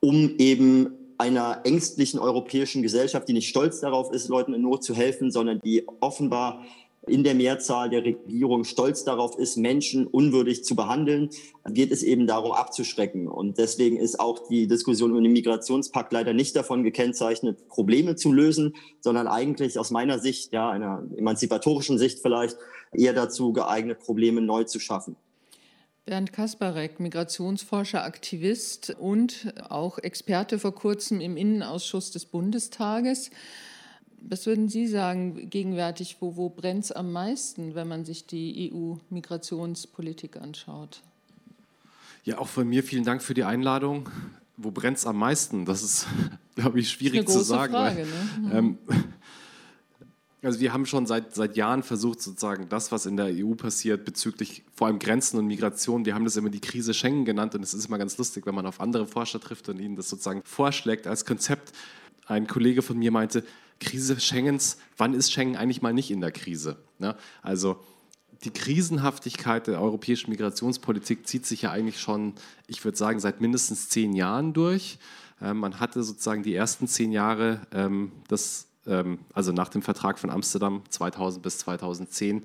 um 0.00 0.36
eben 0.38 0.90
einer 1.18 1.60
ängstlichen 1.64 2.18
europäischen 2.18 2.82
Gesellschaft, 2.82 3.28
die 3.28 3.34
nicht 3.34 3.48
stolz 3.48 3.80
darauf 3.80 4.10
ist, 4.10 4.28
Leuten 4.28 4.54
in 4.54 4.62
Not 4.62 4.82
zu 4.82 4.94
helfen, 4.94 5.30
sondern 5.30 5.60
die 5.60 5.86
offenbar 6.00 6.64
in 7.06 7.24
der 7.24 7.34
Mehrzahl 7.34 7.88
der 7.88 8.04
Regierung 8.04 8.64
stolz 8.64 9.04
darauf 9.04 9.38
ist, 9.38 9.56
Menschen 9.56 10.06
unwürdig 10.06 10.64
zu 10.64 10.76
behandeln, 10.76 11.30
geht 11.68 11.92
es 11.92 12.02
eben 12.02 12.26
darum, 12.26 12.52
abzuschrecken. 12.52 13.26
Und 13.26 13.58
deswegen 13.58 13.96
ist 13.96 14.20
auch 14.20 14.48
die 14.48 14.66
Diskussion 14.66 15.10
über 15.10 15.22
den 15.22 15.32
Migrationspakt 15.32 16.12
leider 16.12 16.34
nicht 16.34 16.54
davon 16.56 16.82
gekennzeichnet, 16.82 17.68
Probleme 17.68 18.16
zu 18.16 18.32
lösen, 18.32 18.74
sondern 19.00 19.28
eigentlich 19.28 19.78
aus 19.78 19.90
meiner 19.90 20.18
Sicht, 20.18 20.52
ja, 20.52 20.70
einer 20.70 21.02
emanzipatorischen 21.16 21.98
Sicht 21.98 22.20
vielleicht, 22.20 22.58
eher 22.92 23.12
dazu 23.12 23.52
geeignet, 23.52 24.00
Probleme 24.00 24.40
neu 24.40 24.64
zu 24.64 24.78
schaffen. 24.78 25.16
Bernd 26.04 26.32
Kasparek, 26.32 26.98
Migrationsforscher, 26.98 28.04
Aktivist 28.04 28.96
und 28.98 29.54
auch 29.68 29.98
Experte 29.98 30.58
vor 30.58 30.74
kurzem 30.74 31.20
im 31.20 31.36
Innenausschuss 31.36 32.10
des 32.10 32.26
Bundestages. 32.26 33.30
Was 34.22 34.46
würden 34.46 34.68
Sie 34.68 34.86
sagen, 34.86 35.48
gegenwärtig, 35.48 36.18
wo, 36.20 36.36
wo 36.36 36.48
brennt 36.50 36.84
es 36.84 36.92
am 36.92 37.12
meisten, 37.12 37.74
wenn 37.74 37.88
man 37.88 38.04
sich 38.04 38.26
die 38.26 38.70
EU-Migrationspolitik 38.72 40.36
anschaut? 40.36 41.02
Ja, 42.24 42.38
auch 42.38 42.48
von 42.48 42.68
mir 42.68 42.82
vielen 42.82 43.04
Dank 43.04 43.22
für 43.22 43.34
die 43.34 43.44
Einladung. 43.44 44.08
Wo 44.56 44.70
brennt 44.70 44.98
es 44.98 45.06
am 45.06 45.16
meisten? 45.16 45.64
Das 45.64 45.82
ist, 45.82 46.06
glaube 46.54 46.80
ich, 46.80 46.90
schwierig 46.90 47.28
zu 47.28 47.40
sagen. 47.40 47.72
Frage, 47.72 48.06
weil, 48.42 48.48
ne? 48.50 48.58
ähm, 48.58 48.78
also 50.42 50.60
wir 50.60 50.72
haben 50.72 50.84
schon 50.84 51.06
seit, 51.06 51.34
seit 51.34 51.56
Jahren 51.56 51.82
versucht, 51.82 52.20
sozusagen 52.20 52.68
das, 52.68 52.92
was 52.92 53.06
in 53.06 53.16
der 53.16 53.26
EU 53.30 53.54
passiert 53.54 54.04
bezüglich 54.04 54.64
vor 54.74 54.88
allem 54.88 54.98
Grenzen 54.98 55.38
und 55.38 55.46
Migration, 55.46 56.04
wir 56.04 56.14
haben 56.14 56.24
das 56.24 56.36
immer 56.36 56.50
die 56.50 56.60
Krise 56.60 56.92
Schengen 56.92 57.24
genannt 57.24 57.54
und 57.54 57.62
es 57.62 57.72
ist 57.72 57.86
immer 57.86 57.98
ganz 57.98 58.18
lustig, 58.18 58.46
wenn 58.46 58.54
man 58.54 58.66
auf 58.66 58.80
andere 58.80 59.06
Forscher 59.06 59.40
trifft 59.40 59.68
und 59.70 59.80
ihnen 59.80 59.96
das 59.96 60.10
sozusagen 60.10 60.42
vorschlägt 60.44 61.06
als 61.06 61.24
Konzept. 61.24 61.72
Ein 62.26 62.46
Kollege 62.46 62.82
von 62.82 62.98
mir 62.98 63.10
meinte, 63.10 63.44
Krise 63.80 64.20
Schengens, 64.20 64.76
wann 64.96 65.14
ist 65.14 65.32
Schengen 65.32 65.56
eigentlich 65.56 65.82
mal 65.82 65.92
nicht 65.92 66.10
in 66.10 66.20
der 66.20 66.32
Krise? 66.32 66.76
Ja, 66.98 67.16
also 67.42 67.80
die 68.44 68.50
Krisenhaftigkeit 68.50 69.66
der 69.66 69.80
europäischen 69.80 70.30
Migrationspolitik 70.30 71.26
zieht 71.26 71.46
sich 71.46 71.62
ja 71.62 71.70
eigentlich 71.72 72.00
schon, 72.00 72.34
ich 72.66 72.84
würde 72.84 72.96
sagen, 72.96 73.20
seit 73.20 73.40
mindestens 73.40 73.88
zehn 73.88 74.14
Jahren 74.14 74.52
durch. 74.52 74.98
Ähm, 75.42 75.58
man 75.58 75.80
hatte 75.80 76.02
sozusagen 76.02 76.42
die 76.42 76.54
ersten 76.54 76.86
zehn 76.88 77.12
Jahre 77.12 77.60
ähm, 77.72 78.12
des, 78.30 78.68
ähm, 78.86 79.18
also 79.34 79.52
nach 79.52 79.68
dem 79.68 79.82
Vertrag 79.82 80.18
von 80.18 80.30
Amsterdam 80.30 80.82
2000 80.88 81.42
bis 81.42 81.58
2010, 81.58 82.44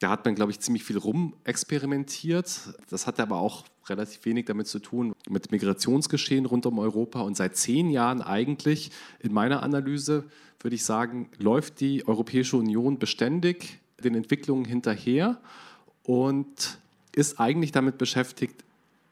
da 0.00 0.10
hat 0.10 0.24
man, 0.24 0.36
glaube 0.36 0.52
ich, 0.52 0.60
ziemlich 0.60 0.84
viel 0.84 0.98
rumexperimentiert. 0.98 2.48
Das 2.88 3.06
hatte 3.08 3.22
aber 3.22 3.38
auch 3.38 3.64
relativ 3.88 4.24
wenig 4.26 4.46
damit 4.46 4.68
zu 4.68 4.78
tun, 4.78 5.12
mit 5.28 5.50
Migrationsgeschehen 5.50 6.46
rund 6.46 6.66
um 6.66 6.78
Europa. 6.78 7.20
Und 7.20 7.36
seit 7.36 7.56
zehn 7.56 7.90
Jahren 7.90 8.22
eigentlich, 8.22 8.92
in 9.18 9.32
meiner 9.32 9.62
Analyse, 9.62 10.24
würde 10.60 10.76
ich 10.76 10.84
sagen, 10.84 11.30
läuft 11.38 11.80
die 11.80 12.06
Europäische 12.06 12.56
Union 12.56 12.98
beständig 12.98 13.80
den 14.02 14.14
Entwicklungen 14.14 14.64
hinterher 14.64 15.40
und 16.02 16.78
ist 17.14 17.40
eigentlich 17.40 17.72
damit 17.72 17.98
beschäftigt, 17.98 18.64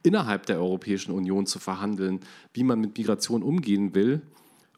innerhalb 0.03 0.47
der 0.47 0.61
Europäischen 0.61 1.13
Union 1.13 1.47
zu 1.47 1.59
verhandeln, 1.59 2.21
wie 2.53 2.63
man 2.63 2.81
mit 2.81 2.97
Migration 2.97 3.43
umgehen 3.43 3.95
will, 3.95 4.23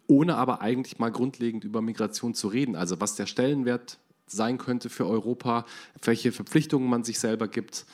ohne 0.06 0.36
aber 0.36 0.62
eigentlich 0.62 0.98
mal 0.98 1.12
grundlegend 1.12 1.64
über 1.64 1.82
Migration 1.82 2.32
zu 2.32 2.48
reden. 2.48 2.76
Also 2.76 3.00
was 3.00 3.14
der 3.14 3.26
Stellenwert 3.26 3.98
sein 4.26 4.56
könnte 4.56 4.88
für 4.88 5.06
Europa, 5.06 5.66
welche 6.02 6.32
Verpflichtungen 6.32 6.88
man 6.88 7.04
sich 7.04 7.18
selber 7.18 7.48
gibt, 7.48 7.84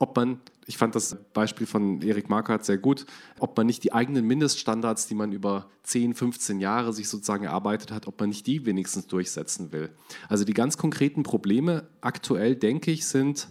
ob 0.00 0.16
man, 0.16 0.40
ich 0.66 0.78
fand 0.78 0.94
das 0.94 1.14
Beispiel 1.34 1.66
von 1.66 2.00
Erik 2.00 2.30
Markert 2.30 2.64
sehr 2.64 2.78
gut, 2.78 3.04
ob 3.38 3.56
man 3.56 3.66
nicht 3.66 3.84
die 3.84 3.92
eigenen 3.92 4.26
Mindeststandards, 4.26 5.06
die 5.06 5.14
man 5.14 5.30
über 5.30 5.68
10, 5.84 6.14
15 6.14 6.58
Jahre 6.58 6.92
sich 6.94 7.08
sozusagen 7.08 7.44
erarbeitet 7.44 7.92
hat, 7.92 8.08
ob 8.08 8.18
man 8.18 8.30
nicht 8.30 8.46
die 8.46 8.64
wenigstens 8.64 9.06
durchsetzen 9.06 9.72
will. 9.72 9.90
Also 10.28 10.44
die 10.44 10.54
ganz 10.54 10.78
konkreten 10.78 11.22
Probleme 11.22 11.86
aktuell, 12.00 12.56
denke 12.56 12.90
ich, 12.90 13.06
sind 13.06 13.48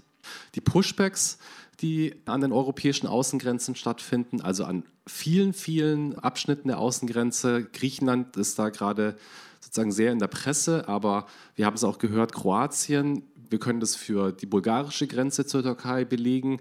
die 0.56 0.62
Pushbacks, 0.62 1.38
die 1.82 2.16
an 2.26 2.42
den 2.42 2.52
europäischen 2.52 3.06
Außengrenzen 3.06 3.76
stattfinden, 3.76 4.42
also 4.42 4.66
an 4.66 4.84
vielen, 5.06 5.54
vielen 5.54 6.18
Abschnitten 6.18 6.70
der 6.70 6.80
Außengrenze. 6.80 7.64
Griechenland 7.72 8.38
ist 8.38 8.58
da 8.58 8.70
gerade 8.70 9.18
sozusagen 9.60 9.92
sehr 9.92 10.12
in 10.12 10.20
der 10.20 10.28
Presse, 10.28 10.88
aber 10.88 11.28
wir 11.56 11.68
haben 11.68 11.76
es 11.76 11.84
auch 11.84 12.00
gehört, 12.00 12.34
Kroatien, 12.34 13.24
wir 13.50 13.60
können 13.60 13.80
das 13.80 13.96
für 13.96 14.32
die 14.32 14.46
bulgarische 14.46 15.08
Grenze 15.08 15.46
zur 15.46 15.64
Türkei 15.64 16.06
belegen. 16.06 16.60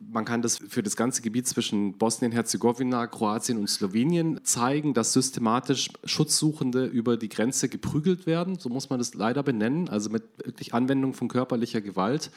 Man 0.00 0.24
kann 0.24 0.40
das 0.40 0.58
für 0.58 0.82
das 0.82 0.96
ganze 0.96 1.20
Gebiet 1.20 1.46
zwischen 1.46 1.98
Bosnien-Herzegowina, 1.98 3.06
Kroatien 3.06 3.58
und 3.58 3.68
Slowenien 3.68 4.40
zeigen, 4.44 4.94
dass 4.94 5.12
systematisch 5.12 5.90
Schutzsuchende 6.04 6.86
über 6.86 7.18
die 7.18 7.28
Grenze 7.28 7.68
geprügelt 7.68 8.26
werden. 8.26 8.58
So 8.58 8.70
muss 8.70 8.88
man 8.88 8.98
das 8.98 9.12
leider 9.14 9.42
benennen, 9.42 9.88
also 9.90 10.08
mit 10.08 10.22
wirklich 10.42 10.72
Anwendung 10.72 11.12
von 11.12 11.28
körperlicher 11.28 11.82
Gewalt. 11.82 12.30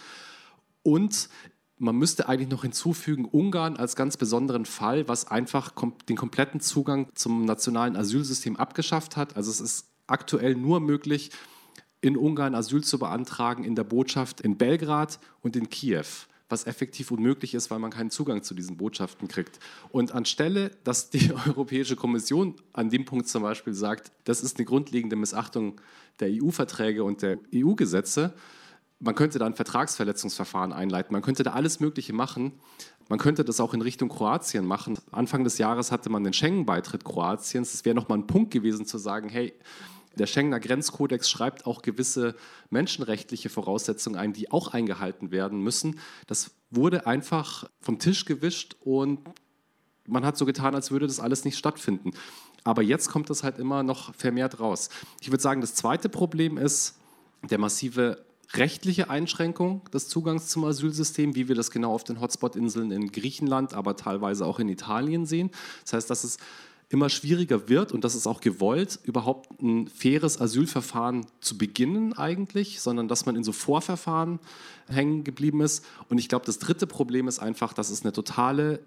Und 0.82 1.30
man 1.78 1.96
müsste 1.96 2.28
eigentlich 2.30 2.50
noch 2.50 2.64
hinzufügen, 2.64 3.26
Ungarn 3.26 3.78
als 3.78 3.96
ganz 3.96 4.18
besonderen 4.18 4.66
Fall, 4.66 5.08
was 5.08 5.28
einfach 5.28 5.74
den 6.08 6.18
kompletten 6.18 6.60
Zugang 6.60 7.08
zum 7.16 7.46
nationalen 7.46 7.96
Asylsystem 7.96 8.56
abgeschafft 8.58 9.18
hat. 9.18 9.36
Also 9.36 9.52
es 9.52 9.60
ist 9.60 9.88
aktuell 10.08 10.56
nur 10.56 10.80
möglich, 10.80 11.32
in 12.04 12.18
Ungarn 12.18 12.54
Asyl 12.54 12.84
zu 12.84 13.00
beantragen 13.00 13.64
in 13.64 13.76
der 13.76 13.86
Botschaft 13.86 14.42
in 14.42 14.58
Belgrad 14.58 15.20
und 15.42 15.56
in 15.56 15.70
Kiew 15.70 16.06
was 16.50 16.68
effektiv 16.68 17.10
unmöglich 17.10 17.56
ist, 17.56 17.72
weil 17.72 17.80
man 17.80 17.90
keinen 17.90 18.12
Zugang 18.12 18.44
zu 18.44 18.54
diesen 18.54 18.78
Botschaften 18.78 19.28
kriegt. 19.28 19.60
Und 19.90 20.12
anstelle, 20.12 20.70
dass 20.84 21.10
die 21.10 21.34
Europäische 21.48 21.96
Kommission 21.96 22.54
an 22.74 22.92
dem 22.92 23.06
Punkt 23.06 23.28
zum 23.28 23.42
Beispiel 23.42 23.74
sagt, 23.74 24.12
das 24.26 24.44
ist 24.44 24.58
eine 24.58 24.66
grundlegende 24.66 25.16
Missachtung 25.16 25.82
der 26.20 26.30
EU-Verträge 26.30 27.04
und 27.04 27.24
der 27.24 27.40
EU-Gesetze, 27.56 28.34
man 29.00 29.16
könnte 29.16 29.40
da 29.40 29.48
ein 29.48 29.56
Vertragsverletzungsverfahren 29.56 30.72
einleiten, 30.72 31.12
man 31.12 31.24
könnte 31.24 31.42
da 31.42 31.54
alles 31.54 31.80
Mögliche 31.80 32.14
machen. 32.14 32.54
Man 33.10 33.20
könnte 33.20 33.44
das 33.44 33.60
auch 33.60 33.74
in 33.74 33.82
Richtung 33.82 34.08
Kroatien 34.08 34.66
machen. 34.66 34.98
Anfang 35.12 35.44
des 35.44 35.58
Jahres 35.58 35.92
hatte 35.92 36.10
man 36.10 36.24
den 36.24 36.32
Schengen-Beitritt 36.32 37.04
Kroatiens. 37.04 37.74
Es 37.74 37.84
wäre 37.84 37.96
nochmal 37.96 38.20
ein 38.20 38.28
Punkt 38.28 38.52
gewesen 38.52 38.86
zu 38.86 38.98
sagen, 38.98 39.28
hey, 39.28 39.54
der 40.16 40.28
Schengener 40.28 40.60
Grenzkodex 40.60 41.30
schreibt 41.30 41.66
auch 41.66 41.82
gewisse 41.82 42.36
menschenrechtliche 42.70 43.50
Voraussetzungen 43.50 44.18
ein, 44.18 44.34
die 44.34 44.52
auch 44.52 44.74
eingehalten 44.74 45.32
werden 45.32 45.60
müssen. 45.60 46.00
Das 46.28 46.52
wurde 46.70 47.08
einfach 47.08 47.70
vom 47.82 48.00
Tisch 48.00 48.26
gewischt 48.26 48.76
und 48.82 49.20
man 50.08 50.26
hat 50.26 50.38
so 50.38 50.46
getan, 50.46 50.76
als 50.76 50.92
würde 50.92 51.08
das 51.08 51.20
alles 51.20 51.46
nicht 51.46 51.58
stattfinden. 51.58 52.12
Aber 52.64 52.82
jetzt 52.82 53.10
kommt 53.10 53.30
das 53.30 53.44
halt 53.44 53.58
immer 53.58 53.84
noch 53.84 54.14
vermehrt 54.16 54.60
raus. 54.60 54.90
Ich 55.22 55.32
würde 55.32 55.42
sagen, 55.42 55.62
das 55.62 55.76
zweite 55.76 56.10
Problem 56.10 56.58
ist 56.58 56.96
der 57.50 57.58
massive 57.58 58.26
rechtliche 58.54 59.10
Einschränkung 59.10 59.82
des 59.94 60.08
Zugangs 60.08 60.48
zum 60.48 60.64
Asylsystem, 60.66 61.36
wie 61.36 61.48
wir 61.48 61.56
das 61.56 61.72
genau 61.72 61.94
auf 61.94 62.04
den 62.04 62.22
Hotspot-Inseln 62.22 62.92
in 62.92 63.12
Griechenland, 63.12 63.74
aber 63.74 63.96
teilweise 63.96 64.46
auch 64.46 64.60
in 64.60 64.70
Italien 64.70 65.26
sehen. 65.26 65.50
Das 65.84 65.94
heißt, 65.94 66.10
dass 66.10 66.24
es 66.24 66.38
immer 66.90 67.10
schwieriger 67.10 67.70
wird 67.70 67.92
und 67.92 68.04
das 68.04 68.16
ist 68.16 68.28
auch 68.28 68.42
gewollt, 68.42 69.00
überhaupt 69.04 69.50
ein 69.62 69.88
faires 69.88 70.40
Asylverfahren 70.40 71.26
zu 71.40 71.58
beginnen 71.58 72.14
eigentlich, 72.14 72.82
sondern 72.82 73.08
dass 73.08 73.26
man 73.26 73.36
in 73.36 73.44
so 73.44 73.52
Vorverfahren 73.52 74.40
hängen 74.88 75.24
geblieben 75.24 75.62
ist. 75.62 75.84
Und 76.10 76.18
ich 76.18 76.30
glaube, 76.30 76.46
das 76.46 76.60
dritte 76.60 76.88
Problem 76.88 77.28
ist 77.28 77.40
einfach, 77.40 77.74
dass 77.74 77.90
es 77.90 78.04
eine 78.04 78.14
totale 78.14 78.80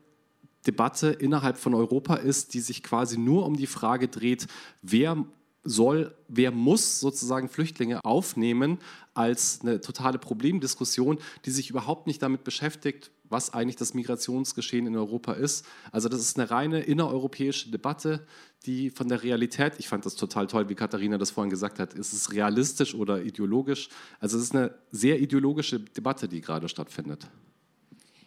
Debatte 0.67 1.09
innerhalb 1.09 1.59
von 1.59 1.75
Europa 1.75 2.17
ist, 2.17 2.55
die 2.55 2.61
sich 2.61 2.83
quasi 2.83 3.19
nur 3.19 3.47
um 3.47 3.57
die 3.57 3.67
Frage 3.67 4.09
dreht, 4.09 4.47
wer 4.83 5.25
soll, 5.65 6.15
wer 6.29 6.53
muss 6.53 7.00
sozusagen 7.00 7.49
Flüchtlinge 7.49 8.05
aufnehmen, 8.05 8.79
als 9.15 9.61
eine 9.62 9.81
totale 9.81 10.19
Problemdiskussion, 10.19 11.19
die 11.45 11.50
sich 11.50 11.71
überhaupt 11.71 12.07
nicht 12.07 12.23
damit 12.23 12.45
beschäftigt, 12.45 13.11
was 13.28 13.52
eigentlich 13.52 13.76
das 13.76 13.95
Migrationsgeschehen 13.95 14.87
in 14.87 14.97
Europa 14.97 15.33
ist. 15.33 15.64
Also 15.92 16.09
das 16.09 16.21
ist 16.21 16.38
eine 16.38 16.50
reine 16.50 16.80
innereuropäische 16.80 17.71
Debatte, 17.71 18.26
die 18.64 18.90
von 18.90 19.09
der 19.09 19.23
Realität, 19.23 19.75
ich 19.78 19.88
fand 19.88 20.06
das 20.06 20.14
total 20.14 20.47
toll, 20.47 20.68
wie 20.68 20.75
Katharina 20.75 21.18
das 21.18 21.30
vorhin 21.30 21.50
gesagt 21.50 21.78
hat, 21.78 21.95
ist 21.95 22.12
es 22.12 22.33
realistisch 22.33 22.95
oder 22.95 23.23
ideologisch? 23.23 23.88
Also 24.21 24.37
es 24.38 24.45
ist 24.45 24.54
eine 24.54 24.75
sehr 24.90 25.21
ideologische 25.21 25.80
Debatte, 25.80 26.28
die 26.28 26.40
gerade 26.40 26.68
stattfindet. 26.68 27.28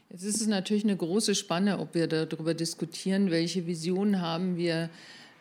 Jetzt 0.10 0.24
ist 0.24 0.42
es 0.42 0.48
natürlich 0.48 0.86
eine 0.86 0.98
große 0.98 1.36
Spanne, 1.36 1.78
ob 1.80 1.94
wir 1.94 2.08
darüber 2.08 2.54
diskutieren, 2.54 3.30
welche 3.30 3.68
Visionen 3.68 4.22
haben 4.22 4.58
wir 4.58 4.90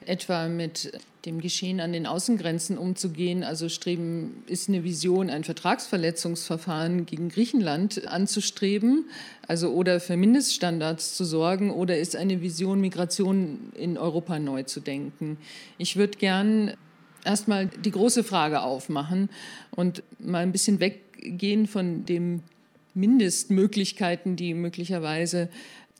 etwa 0.06 0.48
mit 0.48 0.92
dem 1.24 1.40
Geschehen 1.40 1.80
an 1.80 1.92
den 1.92 2.06
Außengrenzen 2.06 2.78
umzugehen. 2.78 3.44
Also 3.44 3.68
streben 3.68 4.42
ist 4.46 4.68
eine 4.68 4.84
Vision, 4.84 5.30
ein 5.30 5.44
Vertragsverletzungsverfahren 5.44 7.06
gegen 7.06 7.28
Griechenland 7.28 8.06
anzustreben, 8.06 9.06
also 9.46 9.70
oder 9.70 10.00
für 10.00 10.16
Mindeststandards 10.16 11.16
zu 11.16 11.24
sorgen, 11.24 11.70
oder 11.70 11.98
ist 11.98 12.16
eine 12.16 12.40
Vision, 12.40 12.80
Migration 12.80 13.72
in 13.74 13.98
Europa 13.98 14.38
neu 14.38 14.62
zu 14.62 14.80
denken. 14.80 15.36
Ich 15.76 15.96
würde 15.96 16.18
gern 16.18 16.74
erstmal 17.24 17.66
die 17.66 17.90
große 17.90 18.24
Frage 18.24 18.62
aufmachen 18.62 19.28
und 19.70 20.02
mal 20.18 20.42
ein 20.42 20.52
bisschen 20.52 20.80
weggehen 20.80 21.66
von 21.66 22.06
den 22.06 22.42
Mindestmöglichkeiten, 22.94 24.36
die 24.36 24.54
möglicherweise 24.54 25.48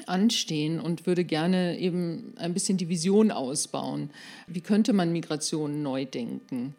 anstehen 0.07 0.81
und 0.81 1.07
würde 1.07 1.25
gerne 1.25 1.79
eben 1.79 2.35
ein 2.37 2.55
bisschen 2.55 2.79
die 2.79 2.89
Vision 2.89 3.31
ausbauen. 3.31 4.11
Wie 4.47 4.61
könnte 4.61 4.93
man 4.93 5.13
Migration 5.13 5.83
neu 5.83 6.05
denken? 6.05 6.75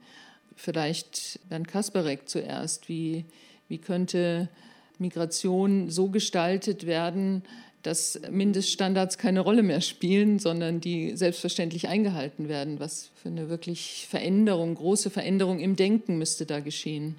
Vielleicht 0.56 1.40
Bernd 1.50 1.68
Kasperek 1.68 2.28
zuerst. 2.28 2.90
Wie, 2.90 3.26
wie 3.68 3.78
könnte 3.78 4.50
Migration 4.98 5.90
so 5.90 6.08
gestaltet 6.10 6.86
werden, 6.86 7.44
dass 7.84 8.20
Mindeststandards 8.30 9.18
keine 9.18 9.40
Rolle 9.40 9.64
mehr 9.64 9.82
spielen, 9.82 10.40
sondern 10.40 10.82
die 10.82 11.16
selbstverständlich 11.16 11.88
eingehalten 11.88 12.50
werden? 12.50 12.80
Was 12.80 13.10
für 13.16 13.30
eine 13.30 13.50
wirklich 13.50 14.08
Veränderung, 14.10 14.76
große 14.76 15.10
Veränderung 15.10 15.60
im 15.60 15.76
Denken 15.76 16.18
müsste 16.18 16.46
da 16.46 16.60
geschehen? 16.60 17.16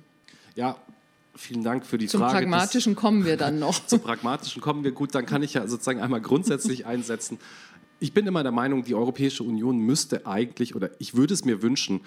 Ja, 0.55 0.77
Vielen 1.37 1.63
Dank 1.63 1.87
für 1.87 1.99
die 1.99 2.07
Zum 2.07 2.21
Frage. 2.21 2.33
Zum 2.33 2.51
Pragmatischen 2.51 2.95
das, 2.95 3.01
kommen 3.01 3.25
wir 3.25 3.37
dann 3.37 3.59
noch. 3.59 3.87
Zum 3.87 4.01
Pragmatischen 4.01 4.61
kommen 4.61 4.85
wir 4.85 4.93
gut. 4.93 5.15
Dann 5.15 5.27
kann 5.27 5.43
ich 5.43 5.55
ja 5.55 5.67
sozusagen 5.67 6.01
einmal 6.01 6.21
grundsätzlich 6.21 6.87
einsetzen. 6.87 7.39
Ich 8.01 8.13
bin 8.13 8.27
immer 8.27 8.43
der 8.43 8.53
Meinung, 8.53 8.83
die 8.83 8.95
Europäische 8.95 9.45
Union 9.45 9.79
müsste 9.79 10.27
eigentlich, 10.27 10.75
oder 10.75 10.91
ich 10.99 11.15
würde 11.15 11.35
es 11.35 11.45
mir 11.45 11.63
wünschen, 11.63 12.01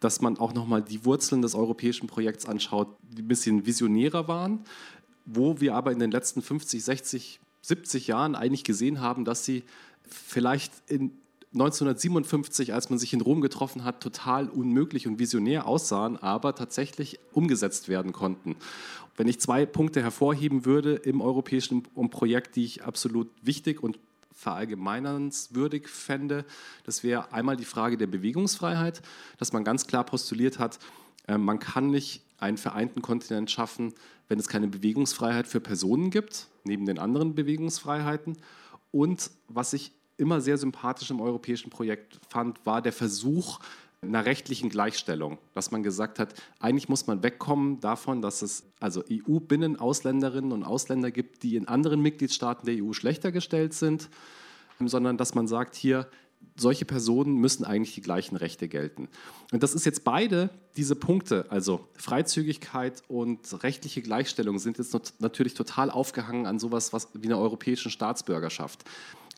dass 0.00 0.20
man 0.20 0.38
auch 0.38 0.54
nochmal 0.54 0.82
die 0.82 1.04
Wurzeln 1.04 1.42
des 1.42 1.54
europäischen 1.54 2.06
Projekts 2.06 2.46
anschaut, 2.46 2.88
die 3.02 3.22
ein 3.22 3.28
bisschen 3.28 3.66
visionärer 3.66 4.28
waren, 4.28 4.60
wo 5.24 5.60
wir 5.60 5.74
aber 5.74 5.90
in 5.92 5.98
den 5.98 6.10
letzten 6.10 6.42
50, 6.42 6.84
60, 6.84 7.40
70 7.62 8.06
Jahren 8.06 8.34
eigentlich 8.34 8.64
gesehen 8.64 9.00
haben, 9.00 9.24
dass 9.24 9.44
sie 9.44 9.64
vielleicht 10.08 10.72
in 10.86 11.12
1957, 11.54 12.74
als 12.74 12.90
man 12.90 12.98
sich 12.98 13.14
in 13.14 13.22
Rom 13.22 13.40
getroffen 13.40 13.84
hat, 13.84 14.02
total 14.02 14.48
unmöglich 14.48 15.06
und 15.06 15.18
visionär 15.18 15.66
aussahen, 15.66 16.16
aber 16.18 16.54
tatsächlich 16.54 17.18
umgesetzt 17.32 17.88
werden 17.88 18.12
konnten. 18.12 18.56
Wenn 19.16 19.28
ich 19.28 19.40
zwei 19.40 19.64
Punkte 19.64 20.02
hervorheben 20.02 20.64
würde 20.64 20.94
im 20.94 21.20
europäischen 21.20 21.82
Projekt, 22.10 22.56
die 22.56 22.64
ich 22.64 22.84
absolut 22.84 23.28
wichtig 23.42 23.82
und 23.82 23.98
verallgemeinernswürdig 24.32 25.88
fände, 25.88 26.44
das 26.84 27.02
wäre 27.02 27.32
einmal 27.32 27.56
die 27.56 27.64
Frage 27.64 27.96
der 27.96 28.06
Bewegungsfreiheit, 28.06 29.02
dass 29.38 29.52
man 29.52 29.64
ganz 29.64 29.86
klar 29.86 30.04
postuliert 30.04 30.58
hat, 30.58 30.78
äh, 31.26 31.38
man 31.38 31.58
kann 31.58 31.90
nicht 31.90 32.22
einen 32.38 32.58
vereinten 32.58 33.02
Kontinent 33.02 33.50
schaffen, 33.50 33.94
wenn 34.28 34.38
es 34.38 34.48
keine 34.48 34.68
Bewegungsfreiheit 34.68 35.48
für 35.48 35.60
Personen 35.60 36.10
gibt, 36.10 36.46
neben 36.62 36.86
den 36.86 36.98
anderen 36.98 37.34
Bewegungsfreiheiten. 37.34 38.36
Und 38.92 39.30
was 39.48 39.72
ich 39.72 39.92
immer 40.18 40.40
sehr 40.40 40.58
sympathisch 40.58 41.10
im 41.10 41.20
europäischen 41.20 41.70
Projekt 41.70 42.20
fand, 42.28 42.64
war 42.66 42.82
der 42.82 42.92
Versuch 42.92 43.60
einer 44.00 44.24
rechtlichen 44.24 44.68
Gleichstellung, 44.68 45.38
dass 45.54 45.70
man 45.70 45.82
gesagt 45.82 46.18
hat, 46.18 46.34
eigentlich 46.60 46.88
muss 46.88 47.06
man 47.06 47.22
wegkommen 47.22 47.80
davon, 47.80 48.22
dass 48.22 48.42
es 48.42 48.64
also 48.78 49.02
EU-Binnen-Ausländerinnen 49.10 50.52
und 50.52 50.62
Ausländer 50.62 51.10
gibt, 51.10 51.42
die 51.42 51.56
in 51.56 51.66
anderen 51.66 52.00
Mitgliedstaaten 52.00 52.66
der 52.66 52.84
EU 52.84 52.92
schlechter 52.92 53.32
gestellt 53.32 53.74
sind, 53.74 54.08
sondern 54.78 55.16
dass 55.16 55.34
man 55.34 55.48
sagt, 55.48 55.74
hier, 55.74 56.08
solche 56.56 56.84
Personen 56.84 57.36
müssen 57.36 57.64
eigentlich 57.64 57.94
die 57.94 58.00
gleichen 58.00 58.36
Rechte 58.36 58.68
gelten. 58.68 59.08
Und 59.52 59.62
das 59.62 59.74
ist 59.74 59.84
jetzt 59.86 60.04
beide 60.04 60.50
diese 60.76 60.94
Punkte, 60.96 61.46
also 61.50 61.88
Freizügigkeit 61.94 63.02
und 63.08 63.62
rechtliche 63.62 64.02
Gleichstellung, 64.02 64.58
sind 64.58 64.78
jetzt 64.78 65.20
natürlich 65.20 65.54
total 65.54 65.90
aufgehangen 65.90 66.46
an 66.46 66.58
sowas 66.58 66.92
was 66.92 67.08
wie 67.14 67.26
einer 67.26 67.38
europäischen 67.38 67.90
Staatsbürgerschaft. 67.90 68.84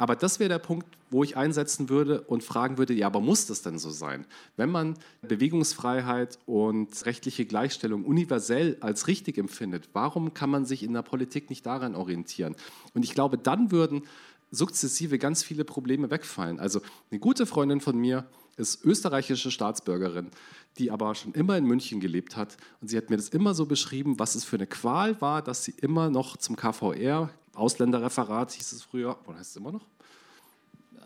Aber 0.01 0.17
das 0.17 0.41
wäre 0.41 0.49
der 0.49 0.59
Punkt, 0.59 0.87
wo 1.11 1.23
ich 1.25 1.37
einsetzen 1.37 1.91
würde 1.91 2.23
und 2.23 2.43
fragen 2.43 2.79
würde, 2.79 2.95
ja, 2.95 3.07
aber 3.07 3.21
muss 3.21 3.45
das 3.45 3.61
denn 3.61 3.79
so 3.79 3.91
sein? 3.91 4.25
Wenn 4.57 4.71
man 4.71 4.95
Bewegungsfreiheit 5.21 6.39
und 6.47 7.05
rechtliche 7.05 7.45
Gleichstellung 7.45 8.07
universell 8.07 8.79
als 8.81 9.09
richtig 9.09 9.37
empfindet, 9.37 9.91
warum 9.93 10.33
kann 10.33 10.49
man 10.49 10.65
sich 10.65 10.85
in 10.85 10.95
der 10.95 11.03
Politik 11.03 11.51
nicht 11.51 11.67
daran 11.67 11.95
orientieren? 11.95 12.57
Und 12.95 13.05
ich 13.05 13.13
glaube, 13.13 13.37
dann 13.37 13.73
würden 13.73 14.05
sukzessive 14.51 15.19
ganz 15.19 15.43
viele 15.43 15.65
Probleme 15.65 16.11
wegfallen. 16.11 16.59
Also 16.61 16.81
eine 17.11 17.21
gute 17.21 17.45
Freundin 17.45 17.83
von 17.83 17.99
mir 17.99 18.25
ist 18.57 18.83
österreichische 18.83 19.51
Staatsbürgerin, 19.51 20.31
die 20.79 20.91
aber 20.91 21.15
schon 21.15 21.33
immer 21.33 21.59
in 21.59 21.67
München 21.67 22.01
gelebt 22.01 22.37
hat. 22.37 22.57
Und 22.81 22.89
sie 22.89 22.97
hat 22.97 23.11
mir 23.11 23.17
das 23.19 23.29
immer 23.29 23.53
so 23.53 23.67
beschrieben, 23.67 24.19
was 24.19 24.35
es 24.35 24.45
für 24.45 24.57
eine 24.57 24.67
Qual 24.67 25.21
war, 25.21 25.43
dass 25.43 25.65
sie 25.65 25.75
immer 25.77 26.09
noch 26.09 26.39
zum 26.39 26.57
KVR 26.57 27.29
Ausländerreferat 27.61 28.53
hieß 28.53 28.73
es 28.73 28.83
früher, 28.83 29.17
oder 29.27 29.39
heißt 29.39 29.51
es 29.51 29.57
immer 29.57 29.73
noch? 29.73 29.87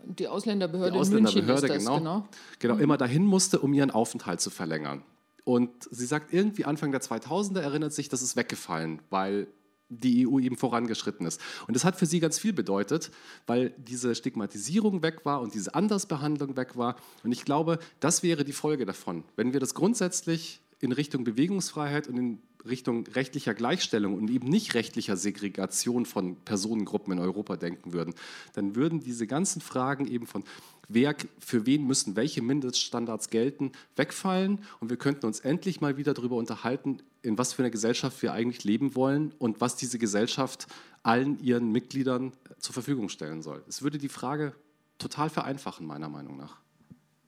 Die 0.05 0.27
Ausländerbehörde, 0.27 0.91
die 0.93 0.99
Ausländerbehörde 0.99 1.67
in 1.67 1.73
München 1.73 1.85
genau, 1.85 1.97
genau, 1.97 2.27
genau, 2.59 2.75
immer 2.77 2.97
dahin 2.97 3.25
musste, 3.25 3.59
um 3.59 3.73
ihren 3.73 3.91
Aufenthalt 3.91 4.39
zu 4.39 4.49
verlängern. 4.49 5.03
Und 5.43 5.71
sie 5.91 6.05
sagt, 6.05 6.33
irgendwie 6.33 6.65
Anfang 6.65 6.91
der 6.91 7.01
2000er 7.01 7.59
erinnert 7.59 7.93
sich, 7.93 8.09
das 8.09 8.21
ist 8.21 8.35
weggefallen, 8.35 9.01
weil 9.09 9.47
die 9.89 10.27
EU 10.27 10.39
eben 10.39 10.57
vorangeschritten 10.57 11.27
ist. 11.27 11.39
Und 11.67 11.75
das 11.75 11.85
hat 11.85 11.95
für 11.95 12.05
sie 12.05 12.19
ganz 12.19 12.39
viel 12.39 12.53
bedeutet, 12.53 13.11
weil 13.45 13.71
diese 13.77 14.15
Stigmatisierung 14.15 15.03
weg 15.03 15.25
war 15.25 15.41
und 15.41 15.53
diese 15.53 15.75
Andersbehandlung 15.75 16.57
weg 16.57 16.75
war. 16.75 16.95
Und 17.23 17.31
ich 17.31 17.45
glaube, 17.45 17.79
das 17.99 18.23
wäre 18.23 18.43
die 18.43 18.53
Folge 18.53 18.85
davon, 18.85 19.23
wenn 19.35 19.53
wir 19.53 19.59
das 19.59 19.75
grundsätzlich 19.75 20.61
in 20.79 20.91
Richtung 20.91 21.23
Bewegungsfreiheit 21.23 22.07
und 22.07 22.17
in 22.17 22.41
Richtung 22.67 23.07
rechtlicher 23.07 23.53
Gleichstellung 23.53 24.15
und 24.15 24.29
eben 24.29 24.47
nicht 24.47 24.73
rechtlicher 24.73 25.17
Segregation 25.17 26.05
von 26.05 26.35
Personengruppen 26.37 27.13
in 27.13 27.19
Europa 27.19 27.55
denken 27.57 27.93
würden, 27.93 28.13
dann 28.53 28.75
würden 28.75 28.99
diese 28.99 29.27
ganzen 29.27 29.61
Fragen 29.61 30.07
eben 30.07 30.27
von 30.27 30.43
wer, 30.87 31.15
für 31.39 31.65
wen 31.65 31.85
müssen 31.85 32.15
welche 32.15 32.41
Mindeststandards 32.41 33.29
gelten, 33.29 33.71
wegfallen 33.95 34.63
und 34.79 34.89
wir 34.89 34.97
könnten 34.97 35.25
uns 35.25 35.39
endlich 35.39 35.81
mal 35.81 35.97
wieder 35.97 36.13
darüber 36.13 36.35
unterhalten, 36.35 36.99
in 37.21 37.37
was 37.37 37.53
für 37.53 37.63
einer 37.63 37.71
Gesellschaft 37.71 38.21
wir 38.21 38.33
eigentlich 38.33 38.63
leben 38.63 38.95
wollen 38.95 39.33
und 39.39 39.61
was 39.61 39.75
diese 39.75 39.97
Gesellschaft 39.97 40.67
allen 41.03 41.39
ihren 41.43 41.71
Mitgliedern 41.71 42.33
zur 42.59 42.73
Verfügung 42.73 43.09
stellen 43.09 43.41
soll. 43.41 43.63
Es 43.67 43.81
würde 43.81 43.97
die 43.97 44.09
Frage 44.09 44.53
total 44.97 45.29
vereinfachen, 45.29 45.85
meiner 45.85 46.09
Meinung 46.09 46.37
nach. 46.37 46.57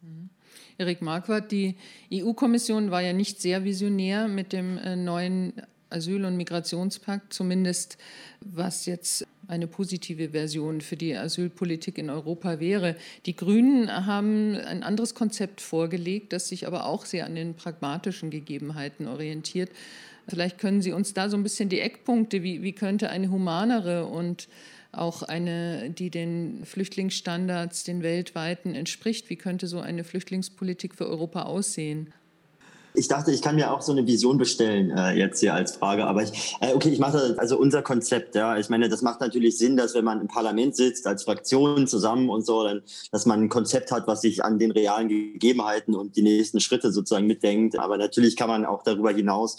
Mhm. 0.01 0.29
Erik 0.77 1.01
Marquardt, 1.01 1.51
die 1.51 1.75
EU-Kommission 2.13 2.91
war 2.91 3.01
ja 3.01 3.13
nicht 3.13 3.41
sehr 3.41 3.63
visionär 3.63 4.27
mit 4.27 4.53
dem 4.53 4.77
äh, 4.77 4.95
neuen 4.95 5.53
Asyl- 5.89 6.25
und 6.25 6.37
Migrationspakt, 6.37 7.33
zumindest 7.33 7.97
was 8.41 8.85
jetzt 8.85 9.25
eine 9.47 9.67
positive 9.67 10.29
Version 10.29 10.81
für 10.81 10.97
die 10.97 11.15
Asylpolitik 11.15 11.97
in 11.97 12.09
Europa 12.09 12.59
wäre. 12.59 12.95
Die 13.25 13.35
Grünen 13.35 14.05
haben 14.05 14.55
ein 14.55 14.83
anderes 14.83 15.15
Konzept 15.15 15.61
vorgelegt, 15.61 16.33
das 16.33 16.49
sich 16.49 16.67
aber 16.67 16.85
auch 16.85 17.05
sehr 17.05 17.25
an 17.25 17.35
den 17.35 17.55
pragmatischen 17.55 18.29
Gegebenheiten 18.29 19.07
orientiert. 19.07 19.69
Vielleicht 20.27 20.57
können 20.57 20.81
Sie 20.81 20.91
uns 20.91 21.13
da 21.13 21.29
so 21.29 21.37
ein 21.37 21.43
bisschen 21.43 21.69
die 21.69 21.79
Eckpunkte, 21.79 22.43
wie, 22.43 22.61
wie 22.61 22.73
könnte 22.73 23.09
eine 23.09 23.31
humanere 23.31 24.05
und 24.05 24.49
auch 24.91 25.23
eine, 25.23 25.89
die 25.89 26.09
den 26.09 26.63
Flüchtlingsstandards, 26.65 27.83
den 27.83 28.03
weltweiten 28.03 28.75
entspricht, 28.75 29.29
wie 29.29 29.35
könnte 29.35 29.67
so 29.67 29.79
eine 29.79 30.03
Flüchtlingspolitik 30.03 30.95
für 30.95 31.07
Europa 31.07 31.43
aussehen? 31.43 32.13
Ich 32.97 33.07
dachte, 33.07 33.31
ich 33.31 33.43
kann 33.43 33.55
mir 33.55 33.71
auch 33.71 33.81
so 33.81 33.91
eine 33.91 34.07
Vision 34.07 34.39
bestellen 34.39 34.89
äh, 34.89 35.11
jetzt 35.11 35.39
hier 35.39 35.53
als 35.53 35.75
Frage, 35.75 36.07
aber 36.07 36.23
ich, 36.23 36.55
äh, 36.61 36.73
okay, 36.73 36.89
ich 36.89 36.97
mache 36.97 37.19
das, 37.19 37.37
also 37.37 37.55
unser 37.55 37.83
Konzept, 37.83 38.33
ja, 38.33 38.57
ich 38.57 38.69
meine, 38.69 38.89
das 38.89 39.03
macht 39.03 39.21
natürlich 39.21 39.59
Sinn, 39.59 39.77
dass 39.77 39.93
wenn 39.93 40.03
man 40.03 40.19
im 40.19 40.27
Parlament 40.27 40.75
sitzt 40.75 41.05
als 41.05 41.23
Fraktion 41.23 41.85
zusammen 41.85 42.29
und 42.31 42.43
so, 42.43 42.63
dann, 42.63 42.81
dass 43.11 43.27
man 43.27 43.43
ein 43.43 43.49
Konzept 43.49 43.91
hat, 43.91 44.07
was 44.07 44.21
sich 44.21 44.43
an 44.43 44.57
den 44.57 44.71
realen 44.71 45.09
Gegebenheiten 45.09 45.93
und 45.93 46.15
die 46.15 46.23
nächsten 46.23 46.59
Schritte 46.59 46.91
sozusagen 46.91 47.27
mitdenkt. 47.27 47.77
Aber 47.77 47.99
natürlich 47.99 48.35
kann 48.35 48.49
man 48.49 48.65
auch 48.65 48.81
darüber 48.81 49.11
hinaus 49.11 49.57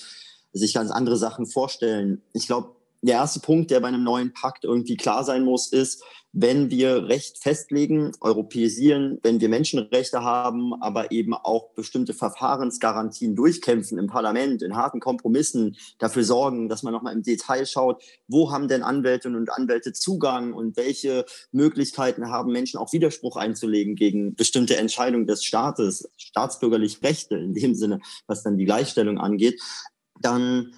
sich 0.52 0.74
ganz 0.74 0.90
andere 0.90 1.16
Sachen 1.16 1.46
vorstellen. 1.46 2.22
Ich 2.32 2.48
glaube, 2.48 2.74
der 3.02 3.16
erste 3.16 3.40
Punkt, 3.40 3.70
der 3.70 3.80
bei 3.80 3.88
einem 3.88 4.02
neuen 4.02 4.32
Pakt 4.32 4.64
irgendwie 4.64 4.96
klar 4.96 5.24
sein 5.24 5.44
muss, 5.44 5.72
ist, 5.72 6.02
wenn 6.32 6.70
wir 6.70 7.08
Recht 7.08 7.38
festlegen, 7.42 8.12
europäisieren, 8.20 9.18
wenn 9.22 9.40
wir 9.40 9.48
Menschenrechte 9.48 10.22
haben, 10.22 10.74
aber 10.82 11.10
eben 11.10 11.32
auch 11.34 11.70
bestimmte 11.74 12.12
Verfahrensgarantien 12.12 13.34
durchkämpfen 13.34 13.98
im 13.98 14.08
Parlament, 14.08 14.62
in 14.62 14.76
harten 14.76 15.00
Kompromissen 15.00 15.76
dafür 15.98 16.24
sorgen, 16.24 16.68
dass 16.68 16.82
man 16.82 16.92
nochmal 16.92 17.14
im 17.14 17.22
Detail 17.22 17.64
schaut, 17.66 18.02
wo 18.26 18.52
haben 18.52 18.68
denn 18.68 18.82
Anwältinnen 18.82 19.38
und 19.38 19.50
Anwälte 19.50 19.92
Zugang 19.92 20.52
und 20.52 20.76
welche 20.76 21.24
Möglichkeiten 21.50 22.28
haben 22.28 22.52
Menschen 22.52 22.78
auch 22.78 22.92
Widerspruch 22.92 23.36
einzulegen 23.36 23.94
gegen 23.94 24.34
bestimmte 24.34 24.76
Entscheidungen 24.76 25.26
des 25.26 25.44
Staates, 25.44 26.10
staatsbürgerliche 26.18 27.02
Rechte 27.02 27.36
in 27.36 27.54
dem 27.54 27.74
Sinne, 27.74 28.00
was 28.26 28.42
dann 28.42 28.58
die 28.58 28.66
Gleichstellung 28.66 29.18
angeht, 29.18 29.60
dann 30.20 30.72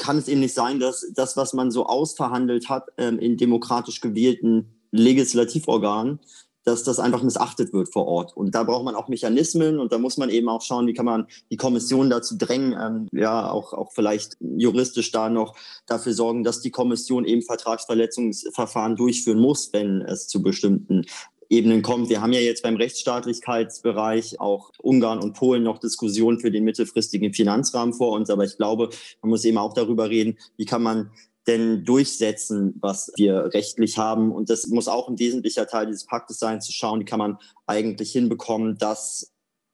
kann 0.00 0.18
es 0.18 0.26
eben 0.26 0.40
nicht 0.40 0.54
sein, 0.54 0.80
dass 0.80 1.06
das, 1.14 1.36
was 1.36 1.52
man 1.52 1.70
so 1.70 1.86
ausverhandelt 1.86 2.68
hat 2.68 2.88
ähm, 2.96 3.18
in 3.18 3.36
demokratisch 3.36 4.00
gewählten 4.00 4.74
Legislativorganen, 4.90 6.18
dass 6.64 6.82
das 6.82 6.98
einfach 6.98 7.22
missachtet 7.22 7.72
wird 7.72 7.92
vor 7.92 8.06
Ort. 8.06 8.36
Und 8.36 8.54
da 8.54 8.64
braucht 8.64 8.84
man 8.84 8.94
auch 8.94 9.08
Mechanismen 9.08 9.78
und 9.78 9.92
da 9.92 9.98
muss 9.98 10.16
man 10.16 10.30
eben 10.30 10.48
auch 10.48 10.62
schauen, 10.62 10.86
wie 10.86 10.94
kann 10.94 11.04
man 11.04 11.26
die 11.50 11.56
Kommission 11.56 12.10
dazu 12.10 12.36
drängen, 12.36 12.76
ähm, 12.80 13.08
ja, 13.12 13.50
auch, 13.50 13.72
auch 13.72 13.92
vielleicht 13.92 14.36
juristisch 14.40 15.12
da 15.12 15.28
noch 15.28 15.54
dafür 15.86 16.12
sorgen, 16.12 16.44
dass 16.44 16.60
die 16.60 16.70
Kommission 16.70 17.24
eben 17.24 17.42
Vertragsverletzungsverfahren 17.42 18.96
durchführen 18.96 19.38
muss, 19.38 19.72
wenn 19.72 20.02
es 20.02 20.28
zu 20.28 20.42
bestimmten 20.42 21.04
Ebenen 21.50 21.82
kommt. 21.82 22.08
Wir 22.08 22.22
haben 22.22 22.32
ja 22.32 22.40
jetzt 22.40 22.62
beim 22.62 22.76
Rechtsstaatlichkeitsbereich 22.76 24.40
auch 24.40 24.70
Ungarn 24.80 25.18
und 25.18 25.34
Polen 25.34 25.64
noch 25.64 25.78
Diskussionen 25.78 26.38
für 26.38 26.52
den 26.52 26.64
mittelfristigen 26.64 27.34
Finanzrahmen 27.34 27.92
vor 27.92 28.12
uns. 28.12 28.30
Aber 28.30 28.44
ich 28.44 28.56
glaube, 28.56 28.90
man 29.20 29.30
muss 29.30 29.44
eben 29.44 29.58
auch 29.58 29.74
darüber 29.74 30.08
reden, 30.08 30.38
wie 30.56 30.64
kann 30.64 30.82
man 30.82 31.10
denn 31.48 31.84
durchsetzen, 31.84 32.76
was 32.80 33.12
wir 33.16 33.52
rechtlich 33.52 33.98
haben. 33.98 34.30
Und 34.30 34.48
das 34.48 34.68
muss 34.68 34.86
auch 34.86 35.08
ein 35.08 35.18
wesentlicher 35.18 35.66
Teil 35.66 35.86
dieses 35.86 36.06
Paktes 36.06 36.38
sein, 36.38 36.60
zu 36.60 36.72
schauen, 36.72 37.00
wie 37.00 37.04
kann 37.04 37.18
man 37.18 37.38
eigentlich 37.66 38.12
hinbekommen, 38.12 38.78
dass 38.78 39.29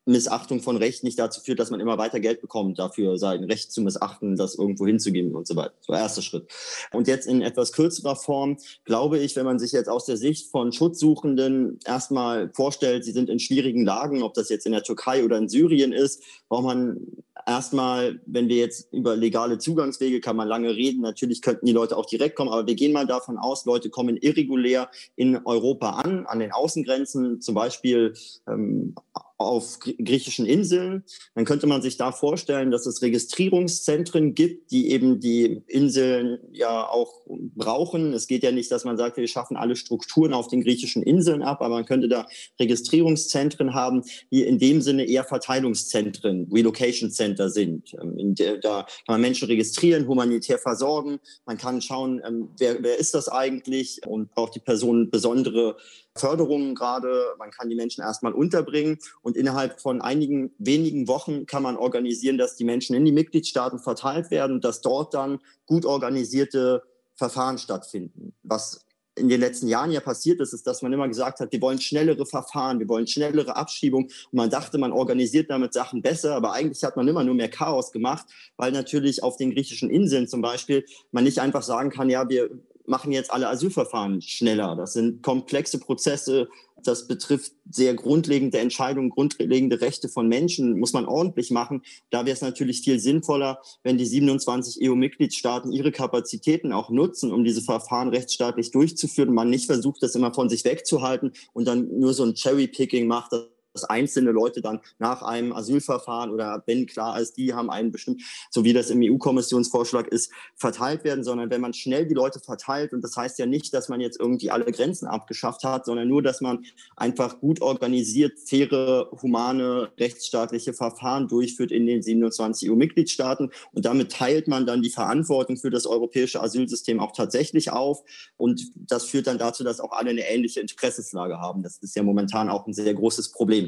Missachtung 0.07 0.61
von 0.61 0.77
Recht 0.77 1.03
nicht 1.05 1.19
dazu 1.19 1.41
führt, 1.41 1.59
dass 1.59 1.71
man 1.71 1.81
immer 1.81 1.99
weiter 1.99 2.21
Geld 2.21 2.41
bekommt, 2.41 2.79
dafür 2.79 3.19
sein 3.19 3.45
Recht 3.45 3.73
zu 3.73 3.83
missachten, 3.83 4.37
das 4.37 4.55
irgendwo 4.55 4.87
hinzugeben 4.87 5.35
und 5.35 5.47
so 5.47 5.57
weiter. 5.57 5.75
So 5.81 5.93
erster 5.93 6.23
Schritt. 6.23 6.49
Und 6.93 7.09
jetzt 7.09 7.27
in 7.27 7.43
etwas 7.43 7.73
kürzerer 7.73 8.15
Form 8.15 8.57
glaube 8.85 9.19
ich, 9.19 9.35
wenn 9.35 9.45
man 9.45 9.59
sich 9.59 9.73
jetzt 9.73 9.89
aus 9.89 10.07
der 10.07 10.17
Sicht 10.17 10.51
von 10.51 10.73
Schutzsuchenden 10.73 11.81
erstmal 11.85 12.51
vorstellt, 12.55 13.05
sie 13.05 13.13
sind 13.13 13.29
in 13.29 13.41
schwierigen 13.41 13.85
Lagen, 13.85 14.23
ob 14.23 14.35
das 14.35 14.49
jetzt 14.49 14.65
in 14.65 14.73
der 14.73 14.85
Türkei 14.85 15.25
oder 15.25 15.39
in 15.39 15.49
Syrien 15.49 15.93
ist, 15.93 16.23
braucht 16.49 16.65
man 16.65 17.01
erstmal, 17.45 18.21
wenn 18.27 18.49
wir 18.49 18.57
jetzt 18.57 18.93
über 18.93 19.17
legale 19.17 19.59
Zugangswege, 19.59 20.21
kann 20.21 20.37
man 20.37 20.49
lange 20.49 20.75
reden. 20.75 21.03
Natürlich 21.03 21.43
könnten 21.43 21.67
die 21.67 21.73
Leute 21.73 21.97
auch 21.97 22.07
direkt 22.07 22.37
kommen, 22.37 22.51
aber 22.51 22.67
wir 22.67 22.75
gehen 22.75 22.93
mal 22.93 23.07
davon 23.07 23.39
aus, 23.39 23.65
Leute 23.65 23.91
kommen 23.91 24.17
irregulär 24.17 24.91
in 25.17 25.37
Europa 25.45 25.91
an, 25.91 26.27
an 26.27 26.39
den 26.39 26.53
Außengrenzen, 26.53 27.41
zum 27.41 27.55
Beispiel 27.55 28.15
ähm, 28.49 28.95
auf 29.39 29.79
griechischen 29.81 30.47
Inseln, 30.47 31.05
dann 31.35 31.45
könnte 31.45 31.67
man 31.67 31.83
sich 31.83 31.99
da 31.99 32.11
vorstellen, 32.11 32.71
dass 32.71 32.87
es 32.87 33.03
Registrierungszentren 33.03 34.35
gibt, 34.35 34.71
die 34.71 34.91
eben 34.91 35.21
die 35.21 35.63
Inseln 35.67 36.39
ja 36.53 36.89
auch 36.89 37.27
brauchen. 37.27 38.15
Es 38.15 38.29
geht 38.29 38.43
ja 38.43 38.51
nicht, 38.51 38.71
dass 38.71 38.85
man 38.85 38.97
sagt, 38.97 39.19
wir 39.19 39.29
schaffen 39.29 39.57
alle 39.57 39.77
Strukturen 39.77 40.33
auf 40.33 40.49
den 40.49 40.63
griechischen 40.63 41.03
Inseln 41.03 41.43
ab, 41.43 41.61
aber 41.61 41.75
man 41.75 41.85
könnte 41.85 42.09
da 42.09 42.27
Registrierungszentren 42.59 43.75
haben, 43.75 44.05
die 44.31 44.43
in 44.43 44.59
dem 44.59 44.81
Sinne 44.81 45.05
eher 45.05 45.25
Verteilungszentren, 45.25 46.49
Relocation 46.51 47.11
Center 47.27 47.51
sind. 47.51 47.95
Ähm, 48.01 48.35
der, 48.35 48.59
da 48.59 48.83
kann 48.83 49.15
man 49.15 49.21
Menschen 49.21 49.49
registrieren, 49.49 50.07
humanitär 50.07 50.59
versorgen. 50.59 51.19
Man 51.45 51.59
kann 51.59 51.83
schauen, 51.83 52.23
ähm, 52.25 52.49
wer, 52.59 52.83
wer 52.83 52.99
ist 52.99 53.15
das 53.15 53.29
eigentlich 53.29 54.01
und 54.07 54.31
braucht 54.31 54.55
die 54.55 54.61
Person 54.61 55.11
besondere 55.11 55.77
Förderungen 56.15 56.75
gerade. 56.75 57.35
Man 57.39 57.51
kann 57.51 57.69
die 57.69 57.77
Menschen 57.77 58.03
erstmal 58.03 58.33
unterbringen 58.33 58.99
und 59.23 59.37
innerhalb 59.37 59.81
von 59.81 60.01
einigen 60.01 60.53
wenigen 60.59 61.09
Wochen 61.09 61.47
kann 61.47 61.63
man 61.63 61.77
organisieren, 61.77 62.39
dass 62.39 62.57
die 62.57 62.65
Menschen 62.65 62.95
in 62.95 63.05
die 63.05 63.13
Mitgliedstaaten 63.13 63.79
verteilt 63.79 64.31
werden 64.31 64.57
und 64.57 64.65
dass 64.65 64.81
dort 64.81 65.15
dann 65.15 65.41
gut 65.67 65.85
organisierte 65.85 66.83
Verfahren 67.15 67.59
stattfinden. 67.59 68.35
Was 68.43 68.86
in 69.17 69.29
den 69.29 69.41
letzten 69.41 69.67
Jahren 69.67 69.91
ja 69.91 70.01
passiert 70.01 70.41
ist, 70.41 70.53
ist, 70.53 70.67
dass 70.67 70.83
man 70.83 70.93
immer 70.93 71.09
gesagt 71.09 71.41
hat, 71.41 71.51
wir 71.51 71.61
wollen 71.63 71.81
schnellere 71.81 72.27
Verfahren, 72.27 72.79
wir 72.79 72.89
wollen 72.89 73.07
schnellere 73.07 73.57
Abschiebung. 73.57 74.05
Und 74.05 74.33
man 74.33 74.51
dachte, 74.51 74.79
man 74.79 74.93
organisiert 74.93 75.51
damit 75.51 75.73
Sachen 75.73 76.03
besser, 76.03 76.35
aber 76.35 76.53
eigentlich 76.53 76.85
hat 76.85 76.97
man 76.97 77.09
immer 77.09 77.25
nur 77.25 77.35
mehr 77.35 77.49
Chaos 77.49 77.93
gemacht, 77.93 78.27
weil 78.57 78.73
natürlich 78.73 79.23
auf 79.23 79.37
den 79.37 79.53
griechischen 79.53 79.91
Inseln 79.91 80.29
zum 80.29 80.43
Beispiel 80.43 80.85
man 81.13 81.25
nicht 81.25 81.39
einfach 81.39 81.63
sagen 81.63 81.91
kann, 81.91 82.11
ja, 82.11 82.29
wir 82.29 82.51
machen 82.87 83.11
jetzt 83.11 83.33
alle 83.33 83.49
Asylverfahren 83.49 84.21
schneller. 84.23 84.77
Das 84.77 84.93
sind 84.93 85.23
komplexe 85.23 85.81
Prozesse. 85.81 86.49
Das 86.83 87.09
betrifft 87.09 87.53
sehr 87.71 87.95
grundlegende 87.95 88.59
Entscheidungen, 88.59 89.11
grundlegende 89.11 89.81
Rechte 89.81 90.09
von 90.09 90.29
Menschen, 90.29 90.79
muss 90.79 90.93
man 90.93 91.07
ordentlich 91.07 91.51
machen. 91.51 91.83
Da 92.11 92.27
wäre 92.27 92.35
es 92.35 92.43
natürlich 92.43 92.83
viel 92.83 93.01
sinnvoller, 93.01 93.61
wenn 93.83 93.99
die 93.99 94.05
27 94.05 94.87
EU-Mitgliedstaaten 94.89 95.73
ihre 95.73 95.91
Kapazitäten 95.91 96.73
auch 96.73 96.91
nutzen, 96.91 97.33
um 97.33 97.45
diese 97.45 97.63
Verfahren 97.63 98.11
rechtsstaatlich 98.11 98.71
durchzuführen. 98.71 99.33
Man 99.33 99.51
nicht 99.51 99.67
versucht, 99.67 100.03
das 100.03 100.15
immer 100.15 100.35
von 100.35 100.49
sich 100.49 100.65
wegzuhalten 100.65 101.33
und 101.55 101.67
dann 101.67 101.99
nur 101.99 102.13
so 102.13 102.25
ein 102.25 102.35
Cherry-Picking 102.35 103.07
macht, 103.07 103.33
dass 103.77 103.85
einzelne 103.85 104.31
Leute 104.31 104.63
dann 104.63 104.81
nach 104.99 105.23
einem 105.23 105.53
Asylverfahren 105.53 106.31
oder 106.31 106.63
wenn 106.67 106.87
klar 106.87 107.21
ist, 107.21 107.37
die 107.37 107.53
haben 107.53 107.71
einen 107.71 107.93
bestimmt, 107.93 108.23
so 108.51 108.65
wie 108.65 108.73
das 108.73 108.91
im 108.91 109.01
EU-Kommissionsvorschlag 109.03 110.09
ist, 110.09 110.33
verteilt 110.55 111.05
werden, 111.05 111.25
sondern 111.25 111.51
wenn 111.51 111.61
man 111.61 111.75
schnell 111.75 112.07
die 112.07 112.15
Leute 112.15 112.41
verteilt, 112.41 112.93
und 112.93 113.03
das 113.03 113.17
heißt 113.17 113.39
ja 113.39 113.47
nicht, 113.47 113.75
dass 113.75 113.89
man 113.89 114.01
jetzt 114.01 114.19
irgendwie 114.19 114.51
alle 114.51 114.65
Grenzen 114.65 115.07
abgeschafft 115.07 115.63
hat, 115.65 115.85
sondern 115.85 116.09
nur, 116.09 116.23
dass 116.23 116.41
man 116.41 116.65
einfach 116.97 117.39
gut 117.41 117.61
organisiert, 117.61 118.39
faire, 118.39 119.11
humane, 119.23 119.91
rechtsstaatliche 119.99 120.73
Verfahren 120.73 121.29
durchführt 121.29 121.71
in 121.71 121.87
den 121.87 122.03
27 122.03 122.71
EU-Mitgliedstaaten. 122.71 123.51
Und 123.73 123.85
damit 123.85 124.13
teilt 124.13 124.49
man 124.49 124.67
dann 124.67 124.83
die 124.83 124.91
Verantwortung 124.91 125.57
für 125.57 125.71
das 125.71 125.87
europäische 125.87 126.43
Asylsystem 126.43 127.01
auch 127.01 127.13
tatsächlich 127.13 127.71
auf. 127.71 128.03
Und 128.37 128.71
das 128.75 129.05
führt 129.05 129.27
dann 129.27 129.39
dazu, 129.39 129.65
dass 129.65 129.81
auch 129.81 129.93
alle 129.93 130.11
eine 130.11 130.29
ähnliche 130.29 130.61
Interessenslage 130.61 131.39
haben. 131.39 131.63
Das 131.63 131.79
ist 131.79 131.95
ja 131.95 132.03
momentan 132.03 132.49
auch 132.49 132.67
ein 132.67 132.73
sehr 132.73 132.95
großes 132.95 133.33
Problem. 133.33 133.66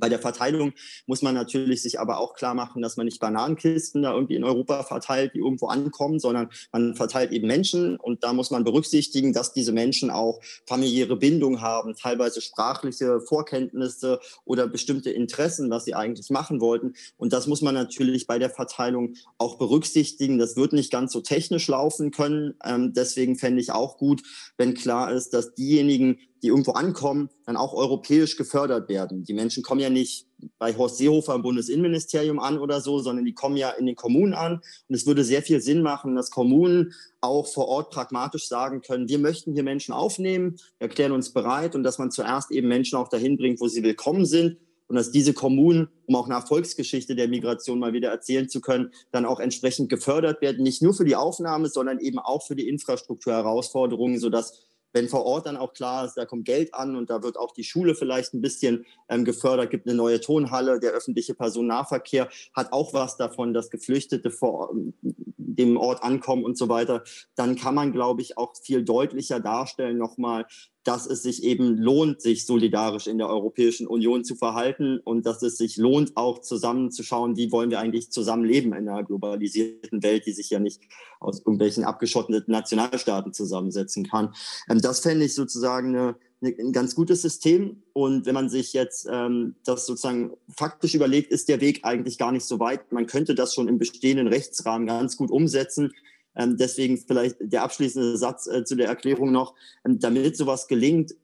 Bei 0.00 0.08
der 0.08 0.18
Verteilung 0.18 0.72
muss 1.06 1.22
man 1.22 1.34
natürlich 1.34 1.82
sich 1.82 2.00
aber 2.00 2.18
auch 2.18 2.34
klar 2.34 2.54
machen, 2.54 2.82
dass 2.82 2.96
man 2.96 3.06
nicht 3.06 3.20
Bananenkisten 3.20 4.02
da 4.02 4.12
irgendwie 4.14 4.36
in 4.36 4.44
Europa 4.44 4.82
verteilt, 4.82 5.34
die 5.34 5.38
irgendwo 5.38 5.66
ankommen, 5.66 6.18
sondern 6.18 6.48
man 6.72 6.94
verteilt 6.94 7.32
eben 7.32 7.46
Menschen 7.46 7.96
und 7.96 8.24
da 8.24 8.32
muss 8.32 8.50
man 8.50 8.64
berücksichtigen, 8.64 9.32
dass 9.32 9.52
diese 9.52 9.72
Menschen 9.72 10.10
auch 10.10 10.40
familiäre 10.66 11.16
Bindung 11.16 11.60
haben, 11.60 11.94
teilweise 11.94 12.40
sprachliche 12.40 13.20
Vorkenntnisse 13.20 14.20
oder 14.44 14.66
bestimmte 14.66 15.10
Interessen, 15.10 15.70
was 15.70 15.84
sie 15.84 15.94
eigentlich 15.94 16.30
machen 16.30 16.60
wollten. 16.60 16.94
Und 17.16 17.32
das 17.32 17.46
muss 17.46 17.62
man 17.62 17.74
natürlich 17.74 18.26
bei 18.26 18.38
der 18.38 18.50
Verteilung 18.50 19.14
auch 19.38 19.58
berücksichtigen. 19.58 20.38
Das 20.38 20.56
wird 20.56 20.72
nicht 20.72 20.90
ganz 20.90 21.12
so 21.12 21.20
technisch 21.20 21.68
laufen 21.68 22.10
können. 22.10 22.54
Ähm, 22.64 22.92
deswegen 22.94 23.36
fände 23.36 23.60
ich 23.60 23.72
auch 23.72 23.98
gut, 23.98 24.22
wenn 24.56 24.74
klar 24.74 25.12
ist, 25.12 25.34
dass 25.34 25.54
diejenigen, 25.54 26.18
die 26.42 26.48
irgendwo 26.48 26.72
ankommen, 26.72 27.30
dann 27.44 27.56
auch 27.56 27.74
europäisch 27.74 28.36
gefördert 28.36 28.88
werden. 28.88 29.24
Die 29.24 29.34
Menschen 29.34 29.62
kommen 29.62 29.80
ja 29.80 29.90
nicht 29.90 30.26
bei 30.58 30.74
Horst 30.76 30.96
Seehofer 30.96 31.34
im 31.34 31.42
Bundesinnenministerium 31.42 32.38
an 32.38 32.58
oder 32.58 32.80
so, 32.80 32.98
sondern 32.98 33.24
die 33.24 33.34
kommen 33.34 33.56
ja 33.56 33.70
in 33.70 33.86
den 33.86 33.96
Kommunen 33.96 34.32
an. 34.32 34.54
Und 34.88 34.94
es 34.94 35.06
würde 35.06 35.24
sehr 35.24 35.42
viel 35.42 35.60
Sinn 35.60 35.82
machen, 35.82 36.16
dass 36.16 36.30
Kommunen 36.30 36.92
auch 37.20 37.46
vor 37.46 37.68
Ort 37.68 37.90
pragmatisch 37.90 38.48
sagen 38.48 38.80
können, 38.80 39.08
wir 39.08 39.18
möchten 39.18 39.52
hier 39.52 39.62
Menschen 39.62 39.92
aufnehmen, 39.92 40.56
erklären 40.78 41.12
uns 41.12 41.32
bereit 41.32 41.74
und 41.74 41.82
dass 41.82 41.98
man 41.98 42.10
zuerst 42.10 42.50
eben 42.50 42.68
Menschen 42.68 42.96
auch 42.96 43.08
dahin 43.08 43.36
bringt, 43.36 43.60
wo 43.60 43.68
sie 43.68 43.82
willkommen 43.82 44.24
sind 44.24 44.56
und 44.90 44.96
dass 44.96 45.12
diese 45.12 45.34
Kommunen, 45.34 45.88
um 46.06 46.16
auch 46.16 46.26
nach 46.26 46.48
Volksgeschichte 46.48 47.14
der 47.14 47.28
Migration 47.28 47.78
mal 47.78 47.92
wieder 47.92 48.10
erzählen 48.10 48.48
zu 48.48 48.60
können, 48.60 48.90
dann 49.12 49.24
auch 49.24 49.38
entsprechend 49.38 49.88
gefördert 49.88 50.42
werden, 50.42 50.64
nicht 50.64 50.82
nur 50.82 50.94
für 50.94 51.04
die 51.04 51.14
Aufnahme, 51.14 51.68
sondern 51.68 52.00
eben 52.00 52.18
auch 52.18 52.44
für 52.44 52.56
die 52.56 52.68
Infrastrukturherausforderungen, 52.68 54.18
sodass 54.18 54.64
wenn 54.92 55.08
vor 55.08 55.24
Ort 55.24 55.46
dann 55.46 55.56
auch 55.56 55.72
klar 55.72 56.04
ist, 56.04 56.14
da 56.14 56.24
kommt 56.24 56.44
Geld 56.44 56.74
an 56.74 56.96
und 56.96 57.10
da 57.10 57.22
wird 57.22 57.36
auch 57.38 57.52
die 57.52 57.64
Schule 57.64 57.94
vielleicht 57.94 58.34
ein 58.34 58.40
bisschen 58.40 58.86
ähm, 59.08 59.24
gefördert, 59.24 59.70
gibt 59.70 59.86
eine 59.86 59.96
neue 59.96 60.20
Tonhalle, 60.20 60.80
der 60.80 60.92
öffentliche 60.92 61.34
Personennahverkehr 61.34 62.28
hat 62.54 62.72
auch 62.72 62.92
was 62.92 63.16
davon, 63.16 63.54
dass 63.54 63.70
Geflüchtete 63.70 64.30
vor 64.30 64.74
dem 65.02 65.76
Ort 65.76 66.02
ankommen 66.02 66.44
und 66.44 66.56
so 66.56 66.68
weiter, 66.68 67.02
dann 67.34 67.56
kann 67.56 67.74
man, 67.74 67.92
glaube 67.92 68.22
ich, 68.22 68.38
auch 68.38 68.54
viel 68.56 68.84
deutlicher 68.84 69.40
darstellen 69.40 69.98
nochmal, 69.98 70.46
dass 70.84 71.06
es 71.06 71.22
sich 71.22 71.42
eben 71.44 71.76
lohnt, 71.76 72.22
sich 72.22 72.46
solidarisch 72.46 73.06
in 73.06 73.18
der 73.18 73.28
Europäischen 73.28 73.86
Union 73.86 74.24
zu 74.24 74.34
verhalten 74.34 74.98
und 74.98 75.26
dass 75.26 75.42
es 75.42 75.58
sich 75.58 75.76
lohnt, 75.76 76.16
auch 76.16 76.40
zusammenzuschauen, 76.40 77.36
wie 77.36 77.52
wollen 77.52 77.70
wir 77.70 77.80
eigentlich 77.80 78.10
zusammenleben 78.10 78.72
in 78.72 78.88
einer 78.88 79.04
globalisierten 79.04 80.02
Welt, 80.02 80.24
die 80.26 80.32
sich 80.32 80.48
ja 80.48 80.58
nicht 80.58 80.82
aus 81.20 81.40
irgendwelchen 81.40 81.84
abgeschotteten 81.84 82.50
Nationalstaaten 82.52 83.34
zusammensetzen 83.34 84.04
kann. 84.04 84.34
Ähm, 84.70 84.80
das 84.80 85.00
fände 85.00 85.26
ich 85.26 85.34
sozusagen 85.34 85.94
eine, 85.94 86.16
ein 86.42 86.72
ganz 86.72 86.94
gutes 86.94 87.20
System. 87.20 87.82
Und 87.92 88.24
wenn 88.24 88.34
man 88.34 88.48
sich 88.48 88.72
jetzt 88.72 89.06
ähm, 89.10 89.56
das 89.64 89.84
sozusagen 89.84 90.32
faktisch 90.56 90.94
überlegt, 90.94 91.30
ist 91.30 91.50
der 91.50 91.60
Weg 91.60 91.84
eigentlich 91.84 92.16
gar 92.16 92.32
nicht 92.32 92.44
so 92.44 92.58
weit. 92.58 92.90
Man 92.90 93.06
könnte 93.06 93.34
das 93.34 93.54
schon 93.54 93.68
im 93.68 93.78
bestehenden 93.78 94.28
Rechtsrahmen 94.28 94.86
ganz 94.86 95.18
gut 95.18 95.30
umsetzen. 95.30 95.92
Ähm, 96.36 96.56
deswegen 96.56 96.98
vielleicht 96.98 97.36
der 97.40 97.62
abschließende 97.62 98.16
Satz 98.16 98.46
äh, 98.46 98.64
zu 98.64 98.76
der 98.76 98.88
Erklärung 98.88 99.32
noch. 99.32 99.54
Ähm, 99.86 99.98
damit 99.98 100.36
sowas 100.36 100.68
gelingt, 100.68 101.14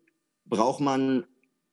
braucht 0.45 0.81
man 0.81 1.25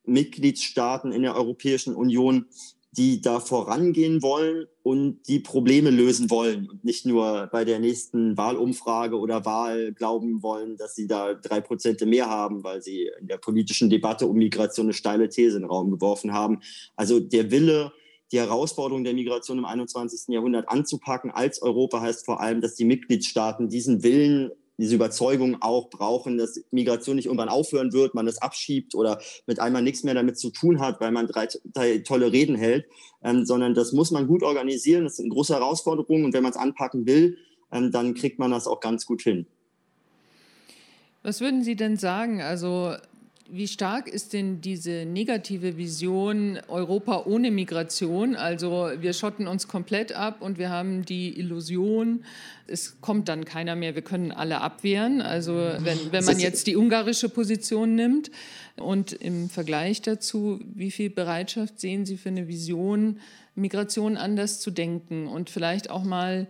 Mitgliedstaaten 0.06 1.12
in 1.12 1.22
der 1.22 1.36
Europäischen 1.36 1.96
Union, 1.96 2.48
die 2.96 3.22
da 3.22 3.39
vorangehen 3.39 4.22
wollen 4.22 4.67
und 4.84 5.28
die 5.28 5.39
Probleme 5.39 5.89
lösen 5.89 6.30
wollen 6.30 6.69
und 6.69 6.84
nicht 6.84 7.08
nur 7.08 7.50
bei 7.52 7.65
der 7.65 7.80
nächsten 7.80 8.38
Wahlumfrage 8.38 9.17
oder 9.17 9.46
Wahl 9.46 9.93
glauben 9.93 10.43
wollen, 10.43 10.78
dass 10.78 10.93
sie 10.93 11.08
da 11.08 11.34
drei 11.34 11.60
Prozent 11.60 12.06
mehr 12.06 12.30
haben, 12.30 12.63
weil 12.63 12.84
sie 12.84 13.10
in 13.19 13.28
der 13.28 13.38
politischen 13.38 13.89
Debatte 13.89 14.28
um 14.28 14.38
Migration 14.38 14.88
eine 14.88 14.93
steile 14.93 15.28
These 15.28 15.56
in 15.56 15.63
den 15.63 15.69
Raum 15.69 15.89
geworfen 15.89 16.34
haben. 16.34 16.60
Also 16.96 17.19
der 17.19 17.50
Wille, 17.50 17.93
die 18.31 18.39
Herausforderung 18.39 19.03
der 19.03 19.13
Migration 19.13 19.57
im 19.59 19.65
21. 19.65 20.33
Jahrhundert 20.33 20.69
anzupacken 20.69 21.31
als 21.31 21.62
Europa 21.62 22.01
heißt 22.01 22.25
vor 22.25 22.39
allem, 22.39 22.62
dass 22.62 22.75
die 22.75 22.86
Mitgliedstaaten 22.86 23.69
diesen 23.69 24.03
Willen 24.03 24.51
diese 24.77 24.95
Überzeugung 24.95 25.62
auch 25.62 25.89
brauchen, 25.89 26.38
dass 26.38 26.59
Migration 26.71 27.15
nicht 27.15 27.27
irgendwann 27.27 27.49
aufhören 27.49 27.93
wird, 27.93 28.15
man 28.15 28.25
das 28.25 28.41
abschiebt 28.41 28.95
oder 28.95 29.21
mit 29.45 29.59
einmal 29.59 29.83
nichts 29.83 30.03
mehr 30.03 30.15
damit 30.15 30.38
zu 30.39 30.49
tun 30.49 30.79
hat, 30.79 30.99
weil 30.99 31.12
man 31.12 31.27
drei, 31.27 31.47
drei 31.73 31.99
tolle 31.99 32.31
Reden 32.31 32.55
hält, 32.55 32.86
ähm, 33.23 33.45
sondern 33.45 33.75
das 33.75 33.93
muss 33.93 34.09
man 34.09 34.27
gut 34.27 34.41
organisieren. 34.41 35.03
Das 35.03 35.13
ist 35.13 35.19
eine 35.19 35.29
große 35.29 35.53
Herausforderung 35.53 36.25
und 36.25 36.33
wenn 36.33 36.43
man 36.43 36.51
es 36.51 36.57
anpacken 36.57 37.05
will, 37.05 37.38
ähm, 37.71 37.91
dann 37.91 38.15
kriegt 38.15 38.39
man 38.39 38.51
das 38.51 38.67
auch 38.67 38.79
ganz 38.79 39.05
gut 39.05 39.21
hin. 39.21 39.45
Was 41.21 41.39
würden 41.39 41.63
Sie 41.63 41.75
denn 41.75 41.95
sagen? 41.95 42.41
Also 42.41 42.95
wie 43.56 43.68
stark 43.68 44.08
ist 44.08 44.34
denn 44.34 44.62
diese 44.62 45.06
negative 45.06 45.78
Vision 45.78 46.60
Europa 46.70 47.26
ohne 47.28 47.52
Migration? 47.52 48.36
Also 48.36 48.89
wir 48.98 49.13
schotten 49.13 49.46
uns 49.46 49.68
komplett 49.68 50.12
ab 50.12 50.42
und 50.42 50.58
wir 50.58 50.72
haben 50.72 51.06
die 51.06 51.38
Illusion, 51.38 52.26
es 52.66 53.00
kommt 53.00 53.30
dann 53.30 53.46
keiner 53.46 53.76
mehr, 53.76 53.94
wir 53.94 54.02
können 54.02 54.32
alle 54.32 54.62
abwehren. 54.62 55.22
Also 55.22 55.54
wenn, 55.54 56.12
wenn 56.12 56.26
man 56.26 56.39
jetzt 56.39 56.66
die 56.66 56.76
ungarische 56.76 57.30
Position 57.30 57.94
nimmt 57.94 58.32
und 58.78 59.13
im 59.13 59.52
Vergleich 59.52 60.02
dazu, 60.02 60.60
wie 60.74 60.89
viel 60.89 61.12
Bereitschaft 61.12 61.80
sehen 61.80 62.08
Sie 62.08 62.18
für 62.18 62.30
eine 62.30 62.48
Vision, 62.48 63.20
Migration 63.54 64.18
anders 64.18 64.62
zu 64.62 64.72
denken 64.72 65.28
und 65.28 65.52
vielleicht 65.52 65.92
auch 65.92 66.04
mal 66.04 66.48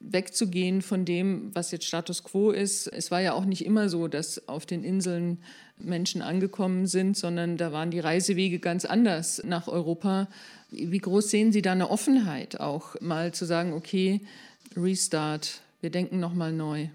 wegzugehen 0.00 0.80
von 0.80 1.04
dem, 1.04 1.54
was 1.54 1.70
jetzt 1.70 1.86
Status 1.86 2.22
quo 2.22 2.50
ist. 2.50 2.86
Es 2.86 3.10
war 3.10 3.20
ja 3.20 3.34
auch 3.34 3.44
nicht 3.44 3.64
immer 3.64 3.88
so, 3.88 4.08
dass 4.08 4.48
auf 4.48 4.64
den 4.64 4.84
Inseln 4.84 5.38
Menschen 5.78 6.22
angekommen 6.22 6.86
sind, 6.86 7.16
sondern 7.16 7.56
da 7.56 7.72
waren 7.72 7.90
die 7.90 8.00
Reisewege 8.00 8.58
ganz 8.58 8.84
anders 8.84 9.42
nach 9.44 9.68
Europa. 9.68 10.28
Wie 10.70 10.98
groß 10.98 11.30
sehen 11.30 11.52
Sie 11.52 11.62
da 11.62 11.72
eine 11.72 11.90
Offenheit 11.90 12.60
auch 12.60 13.00
mal 13.00 13.32
zu 13.32 13.44
sagen, 13.44 13.72
okay, 13.72 14.20
Restart, 14.76 15.60
wir 15.80 15.90
denken 15.90 16.20
nochmal 16.20 16.52
neu? 16.52 16.88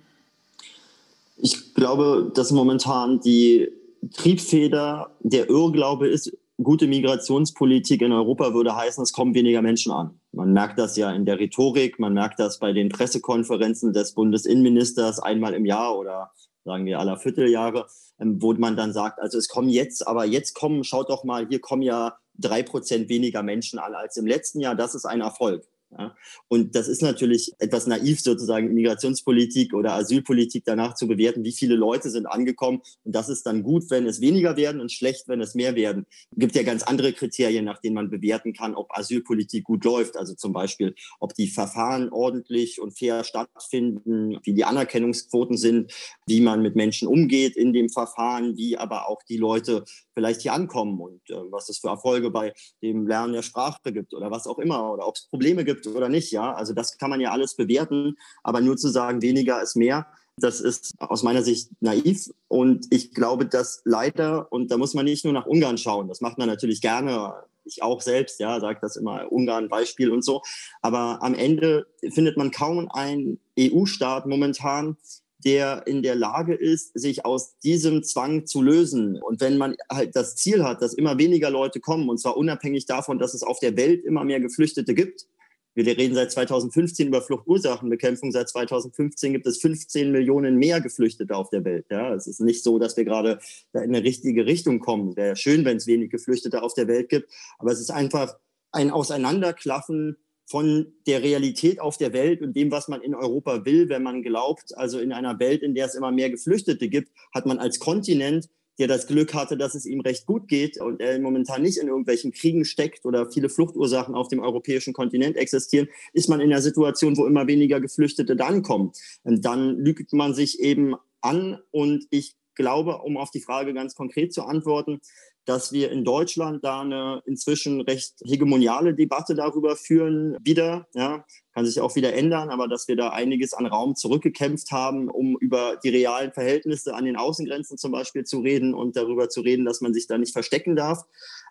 Ich 1.37 1.73
glaube, 1.73 2.31
dass 2.35 2.51
momentan 2.51 3.19
die 3.21 3.69
Triebfeder 4.13 5.11
der 5.21 5.49
Irrglaube 5.49 6.07
ist, 6.07 6.35
gute 6.61 6.87
Migrationspolitik 6.87 8.01
in 8.01 8.11
Europa 8.11 8.53
würde 8.53 8.75
heißen, 8.75 9.01
es 9.03 9.13
kommen 9.13 9.33
weniger 9.33 9.61
Menschen 9.61 9.91
an. 9.91 10.19
Man 10.31 10.53
merkt 10.53 10.77
das 10.77 10.95
ja 10.97 11.11
in 11.11 11.25
der 11.25 11.39
Rhetorik, 11.39 11.99
man 11.99 12.13
merkt 12.13 12.39
das 12.39 12.59
bei 12.59 12.73
den 12.73 12.89
Pressekonferenzen 12.89 13.93
des 13.93 14.13
Bundesinnenministers 14.13 15.19
einmal 15.19 15.53
im 15.53 15.65
Jahr 15.65 15.97
oder 15.97 16.31
sagen 16.63 16.85
wir 16.85 16.99
aller 16.99 17.17
Vierteljahre, 17.17 17.87
wo 18.23 18.53
man 18.53 18.75
dann 18.75 18.93
sagt, 18.93 19.19
also 19.19 19.37
es 19.37 19.47
kommen 19.47 19.69
jetzt, 19.69 20.07
aber 20.07 20.25
jetzt 20.25 20.53
kommen, 20.53 20.83
schaut 20.83 21.09
doch 21.09 21.23
mal, 21.23 21.47
hier 21.47 21.59
kommen 21.59 21.81
ja 21.81 22.17
drei 22.35 22.63
Prozent 22.63 23.09
weniger 23.09 23.43
Menschen 23.43 23.79
an 23.79 23.95
als 23.95 24.17
im 24.17 24.27
letzten 24.27 24.59
Jahr. 24.59 24.75
Das 24.75 24.95
ist 24.95 25.05
ein 25.05 25.21
Erfolg. 25.21 25.67
Ja? 25.97 26.15
Und 26.47 26.75
das 26.75 26.87
ist 26.87 27.01
natürlich 27.01 27.51
etwas 27.59 27.87
naiv, 27.87 28.21
sozusagen 28.21 28.73
Migrationspolitik 28.73 29.73
oder 29.73 29.93
Asylpolitik 29.93 30.63
danach 30.65 30.95
zu 30.95 31.07
bewerten, 31.07 31.43
wie 31.43 31.51
viele 31.51 31.75
Leute 31.75 32.09
sind 32.09 32.25
angekommen. 32.25 32.81
Und 33.03 33.15
das 33.15 33.29
ist 33.29 33.45
dann 33.45 33.63
gut, 33.63 33.89
wenn 33.89 34.05
es 34.05 34.21
weniger 34.21 34.57
werden 34.57 34.81
und 34.81 34.91
schlecht, 34.91 35.27
wenn 35.27 35.41
es 35.41 35.55
mehr 35.55 35.75
werden. 35.75 36.05
Es 36.31 36.39
gibt 36.39 36.55
ja 36.55 36.63
ganz 36.63 36.83
andere 36.83 37.13
Kriterien, 37.13 37.65
nach 37.65 37.79
denen 37.79 37.95
man 37.95 38.09
bewerten 38.09 38.53
kann, 38.53 38.75
ob 38.75 38.87
Asylpolitik 38.91 39.63
gut 39.63 39.83
läuft. 39.83 40.17
Also 40.17 40.33
zum 40.35 40.53
Beispiel, 40.53 40.95
ob 41.19 41.33
die 41.35 41.47
Verfahren 41.47 42.09
ordentlich 42.09 42.79
und 42.81 42.97
fair 42.97 43.23
stattfinden, 43.23 44.39
wie 44.43 44.53
die 44.53 44.65
Anerkennungsquoten 44.65 45.57
sind, 45.57 45.93
wie 46.25 46.41
man 46.41 46.61
mit 46.61 46.75
Menschen 46.75 47.07
umgeht 47.07 47.55
in 47.55 47.73
dem 47.73 47.89
Verfahren, 47.89 48.57
wie 48.57 48.77
aber 48.77 49.09
auch 49.09 49.21
die 49.23 49.37
Leute 49.37 49.83
vielleicht 50.13 50.41
hier 50.41 50.53
ankommen 50.53 50.99
und 50.99 51.29
äh, 51.29 51.35
was 51.51 51.69
es 51.69 51.79
für 51.79 51.89
Erfolge 51.89 52.29
bei 52.31 52.53
dem 52.81 53.07
Lernen 53.07 53.33
der 53.33 53.41
Sprache 53.41 53.91
gibt 53.91 54.13
oder 54.13 54.31
was 54.31 54.47
auch 54.47 54.59
immer 54.59 54.91
oder 54.91 55.07
ob 55.07 55.15
es 55.15 55.27
Probleme 55.27 55.65
gibt 55.65 55.80
oder 55.87 56.09
nicht. 56.09 56.31
Ja, 56.31 56.53
also 56.53 56.73
das 56.73 56.97
kann 56.97 57.09
man 57.09 57.21
ja 57.21 57.31
alles 57.31 57.55
bewerten, 57.55 58.17
aber 58.43 58.61
nur 58.61 58.77
zu 58.77 58.89
sagen, 58.89 59.21
weniger 59.21 59.61
ist 59.61 59.75
mehr, 59.75 60.07
das 60.37 60.61
ist 60.61 60.93
aus 60.97 61.23
meiner 61.23 61.43
Sicht 61.43 61.69
naiv 61.81 62.29
und 62.47 62.87
ich 62.89 63.13
glaube, 63.13 63.45
dass 63.45 63.81
leider 63.85 64.51
und 64.51 64.71
da 64.71 64.77
muss 64.77 64.93
man 64.93 65.05
nicht 65.05 65.23
nur 65.23 65.33
nach 65.33 65.45
Ungarn 65.45 65.77
schauen. 65.77 66.07
Das 66.07 66.21
macht 66.21 66.37
man 66.37 66.47
natürlich 66.47 66.81
gerne. 66.81 67.33
Ich 67.63 67.83
auch 67.83 68.01
selbst, 68.01 68.39
ja, 68.39 68.59
sage 68.59 68.79
das 68.81 68.95
immer 68.95 69.31
Ungarn 69.31 69.69
Beispiel 69.69 70.09
und 70.09 70.23
so. 70.23 70.41
Aber 70.81 71.21
am 71.21 71.35
Ende 71.35 71.85
findet 72.09 72.37
man 72.37 72.49
kaum 72.49 72.89
einen 72.89 73.39
EU-Staat 73.59 74.25
momentan, 74.25 74.97
der 75.45 75.85
in 75.87 76.01
der 76.01 76.15
Lage 76.15 76.53
ist, 76.53 76.97
sich 76.97 77.25
aus 77.25 77.57
diesem 77.59 78.03
Zwang 78.03 78.45
zu 78.45 78.61
lösen. 78.61 79.21
Und 79.21 79.41
wenn 79.41 79.57
man 79.57 79.75
halt 79.91 80.15
das 80.15 80.35
Ziel 80.35 80.63
hat, 80.63 80.81
dass 80.81 80.93
immer 80.93 81.17
weniger 81.17 81.49
Leute 81.49 81.79
kommen, 81.79 82.09
und 82.09 82.19
zwar 82.19 82.37
unabhängig 82.37 82.85
davon, 82.85 83.19
dass 83.19 83.33
es 83.33 83.43
auf 83.43 83.59
der 83.59 83.75
Welt 83.77 84.03
immer 84.03 84.23
mehr 84.23 84.39
Geflüchtete 84.39 84.93
gibt, 84.93 85.27
wir 85.73 85.85
reden 85.85 86.15
seit 86.15 86.31
2015 86.31 87.07
über 87.07 87.21
Fluchtursachenbekämpfung. 87.21 88.31
Seit 88.31 88.49
2015 88.49 89.33
gibt 89.33 89.47
es 89.47 89.59
15 89.59 90.11
Millionen 90.11 90.57
mehr 90.57 90.81
Geflüchtete 90.81 91.35
auf 91.35 91.49
der 91.49 91.63
Welt. 91.63 91.85
Ja, 91.89 92.13
es 92.13 92.27
ist 92.27 92.41
nicht 92.41 92.63
so, 92.63 92.77
dass 92.77 92.97
wir 92.97 93.05
gerade 93.05 93.39
in 93.73 93.81
eine 93.81 94.03
richtige 94.03 94.45
Richtung 94.45 94.79
kommen. 94.79 95.09
Es 95.09 95.15
wäre 95.15 95.35
schön, 95.35 95.63
wenn 95.63 95.77
es 95.77 95.87
wenig 95.87 96.09
Geflüchtete 96.09 96.61
auf 96.61 96.73
der 96.73 96.87
Welt 96.87 97.09
gibt. 97.09 97.31
Aber 97.57 97.71
es 97.71 97.79
ist 97.79 97.91
einfach 97.91 98.37
ein 98.71 98.91
Auseinanderklaffen 98.91 100.17
von 100.45 100.93
der 101.07 101.23
Realität 101.23 101.79
auf 101.79 101.97
der 101.97 102.11
Welt 102.11 102.41
und 102.41 102.55
dem, 102.57 102.71
was 102.71 102.89
man 102.89 103.01
in 103.01 103.15
Europa 103.15 103.63
will, 103.63 103.87
wenn 103.87 104.03
man 104.03 104.21
glaubt, 104.21 104.77
also 104.77 104.99
in 104.99 105.13
einer 105.13 105.39
Welt, 105.39 105.61
in 105.61 105.75
der 105.75 105.85
es 105.85 105.95
immer 105.95 106.11
mehr 106.11 106.29
Geflüchtete 106.29 106.89
gibt, 106.89 107.09
hat 107.33 107.45
man 107.45 107.57
als 107.57 107.79
Kontinent 107.79 108.49
der 108.79 108.87
das 108.87 109.07
Glück 109.07 109.33
hatte, 109.33 109.57
dass 109.57 109.75
es 109.75 109.85
ihm 109.85 110.01
recht 110.01 110.25
gut 110.25 110.47
geht 110.47 110.79
und 110.79 111.01
er 111.01 111.19
momentan 111.19 111.61
nicht 111.61 111.77
in 111.77 111.87
irgendwelchen 111.87 112.31
Kriegen 112.31 112.65
steckt 112.65 113.05
oder 113.05 113.29
viele 113.31 113.49
Fluchtursachen 113.49 114.15
auf 114.15 114.27
dem 114.27 114.39
europäischen 114.39 114.93
Kontinent 114.93 115.37
existieren, 115.37 115.87
ist 116.13 116.29
man 116.29 116.41
in 116.41 116.49
der 116.49 116.61
Situation, 116.61 117.17
wo 117.17 117.25
immer 117.25 117.47
weniger 117.47 117.79
Geflüchtete 117.79 118.35
dann 118.35 118.63
kommen. 118.63 118.91
Und 119.23 119.45
dann 119.45 119.77
lügt 119.77 120.13
man 120.13 120.33
sich 120.33 120.59
eben 120.59 120.95
an 121.21 121.59
und 121.71 122.07
ich 122.09 122.35
glaube, 122.55 122.99
um 122.99 123.17
auf 123.17 123.31
die 123.31 123.41
Frage 123.41 123.73
ganz 123.73 123.95
konkret 123.95 124.33
zu 124.33 124.43
antworten, 124.43 125.01
dass 125.45 125.71
wir 125.71 125.91
in 125.91 126.03
Deutschland 126.03 126.63
da 126.63 126.81
eine 126.81 127.21
inzwischen 127.25 127.81
recht 127.81 128.13
hegemoniale 128.23 128.93
Debatte 128.93 129.33
darüber 129.33 129.75
führen, 129.75 130.37
wieder, 130.43 130.87
ja, 130.93 131.25
kann 131.53 131.65
sich 131.65 131.81
auch 131.81 131.95
wieder 131.95 132.13
ändern, 132.13 132.49
aber 132.49 132.67
dass 132.67 132.87
wir 132.87 132.95
da 132.95 133.09
einiges 133.09 133.53
an 133.53 133.65
Raum 133.65 133.95
zurückgekämpft 133.95 134.71
haben, 134.71 135.09
um 135.09 135.37
über 135.39 135.77
die 135.83 135.89
realen 135.89 136.31
Verhältnisse 136.31 136.93
an 136.93 137.05
den 137.05 137.17
Außengrenzen 137.17 137.77
zum 137.77 137.91
Beispiel 137.91 138.23
zu 138.23 138.39
reden 138.39 138.73
und 138.73 138.95
darüber 138.95 139.29
zu 139.29 139.41
reden, 139.41 139.65
dass 139.65 139.81
man 139.81 139.93
sich 139.93 140.07
da 140.07 140.17
nicht 140.17 140.33
verstecken 140.33 140.75
darf. 140.75 141.03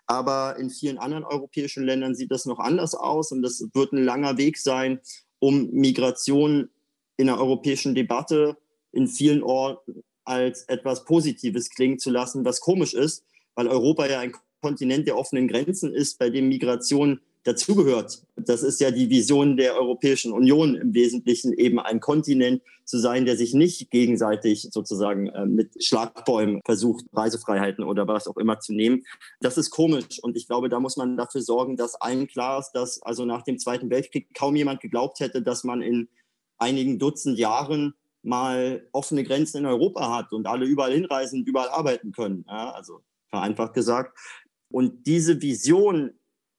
Aber 0.07 0.55
in 0.57 0.69
vielen 0.69 0.97
anderen 0.97 1.25
europäischen 1.25 1.83
Ländern 1.83 2.15
sieht 2.15 2.31
das 2.31 2.45
noch 2.45 2.59
anders 2.59 2.95
aus 2.95 3.31
und 3.31 3.41
das 3.41 3.67
wird 3.73 3.91
ein 3.91 4.03
langer 4.03 4.37
Weg 4.37 4.57
sein, 4.57 5.01
um 5.39 5.69
Migration 5.71 6.69
in 7.17 7.27
der 7.27 7.39
europäischen 7.39 7.93
Debatte 7.93 8.57
in 8.93 9.07
vielen 9.07 9.43
Orten 9.43 10.03
als 10.31 10.63
etwas 10.63 11.03
Positives 11.03 11.69
klingen 11.69 11.99
zu 11.99 12.09
lassen, 12.09 12.45
was 12.45 12.61
komisch 12.61 12.93
ist, 12.93 13.25
weil 13.53 13.67
Europa 13.67 14.07
ja 14.07 14.19
ein 14.19 14.33
Kontinent 14.61 15.07
der 15.07 15.17
offenen 15.17 15.49
Grenzen 15.49 15.93
ist, 15.93 16.19
bei 16.19 16.29
dem 16.29 16.47
Migration 16.47 17.19
dazugehört. 17.43 18.23
Das 18.35 18.63
ist 18.63 18.79
ja 18.79 18.91
die 18.91 19.09
Vision 19.09 19.57
der 19.57 19.75
Europäischen 19.75 20.31
Union 20.31 20.75
im 20.75 20.93
Wesentlichen, 20.93 21.53
eben 21.53 21.79
ein 21.79 21.99
Kontinent 21.99 22.61
zu 22.85 22.99
sein, 22.99 23.25
der 23.25 23.35
sich 23.35 23.53
nicht 23.53 23.89
gegenseitig 23.89 24.69
sozusagen 24.71 25.27
äh, 25.27 25.45
mit 25.45 25.83
Schlagbäumen 25.83 26.61
versucht, 26.63 27.05
Reisefreiheiten 27.13 27.83
oder 27.83 28.07
was 28.07 28.27
auch 28.27 28.37
immer 28.37 28.59
zu 28.59 28.73
nehmen. 28.73 29.03
Das 29.39 29.57
ist 29.57 29.71
komisch 29.71 30.19
und 30.21 30.37
ich 30.37 30.47
glaube, 30.47 30.69
da 30.69 30.79
muss 30.79 30.97
man 30.97 31.17
dafür 31.17 31.41
sorgen, 31.41 31.77
dass 31.77 31.95
allen 31.95 32.27
klar 32.27 32.59
ist, 32.59 32.71
dass 32.73 33.01
also 33.01 33.25
nach 33.25 33.41
dem 33.41 33.57
Zweiten 33.57 33.89
Weltkrieg 33.89 34.27
kaum 34.33 34.55
jemand 34.55 34.79
geglaubt 34.79 35.19
hätte, 35.19 35.41
dass 35.41 35.63
man 35.63 35.81
in 35.81 36.09
einigen 36.57 36.99
Dutzend 36.99 37.39
Jahren 37.39 37.95
mal 38.23 38.87
offene 38.91 39.23
Grenzen 39.23 39.59
in 39.59 39.65
Europa 39.65 40.15
hat 40.15 40.33
und 40.33 40.47
alle 40.47 40.65
überall 40.65 40.93
hinreisen 40.93 41.41
und 41.41 41.47
überall 41.47 41.69
arbeiten 41.69 42.11
können. 42.11 42.45
Ja, 42.47 42.71
also 42.71 43.01
vereinfacht 43.29 43.73
gesagt. 43.73 44.17
Und 44.69 45.07
diese 45.07 45.41
Vision 45.41 46.11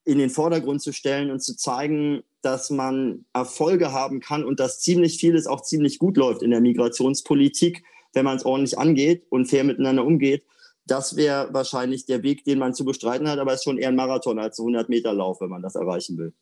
in 0.04 0.18
den 0.18 0.30
Vordergrund 0.30 0.82
zu 0.82 0.92
stellen 0.92 1.30
und 1.30 1.40
zu 1.40 1.56
zeigen, 1.56 2.24
dass 2.42 2.70
man 2.70 3.24
Erfolge 3.32 3.92
haben 3.92 4.20
kann 4.20 4.44
und 4.44 4.58
dass 4.58 4.80
ziemlich 4.80 5.18
vieles 5.18 5.46
auch 5.46 5.62
ziemlich 5.62 5.98
gut 5.98 6.16
läuft 6.16 6.42
in 6.42 6.50
der 6.50 6.60
Migrationspolitik, 6.60 7.84
wenn 8.12 8.24
man 8.24 8.36
es 8.36 8.44
ordentlich 8.44 8.78
angeht 8.78 9.24
und 9.30 9.46
fair 9.46 9.64
miteinander 9.64 10.04
umgeht. 10.04 10.44
Das 10.84 11.14
wäre 11.14 11.54
wahrscheinlich 11.54 12.06
der 12.06 12.24
Weg, 12.24 12.44
den 12.44 12.58
man 12.58 12.74
zu 12.74 12.84
bestreiten 12.84 13.28
hat, 13.28 13.38
aber 13.38 13.52
es 13.52 13.60
ist 13.60 13.64
schon 13.64 13.78
eher 13.78 13.88
ein 13.88 13.96
Marathon 13.96 14.40
als 14.40 14.58
ein 14.58 14.66
100-Meter-Lauf, 14.66 15.40
wenn 15.40 15.50
man 15.50 15.62
das 15.62 15.76
erreichen 15.76 16.18
will. 16.18 16.32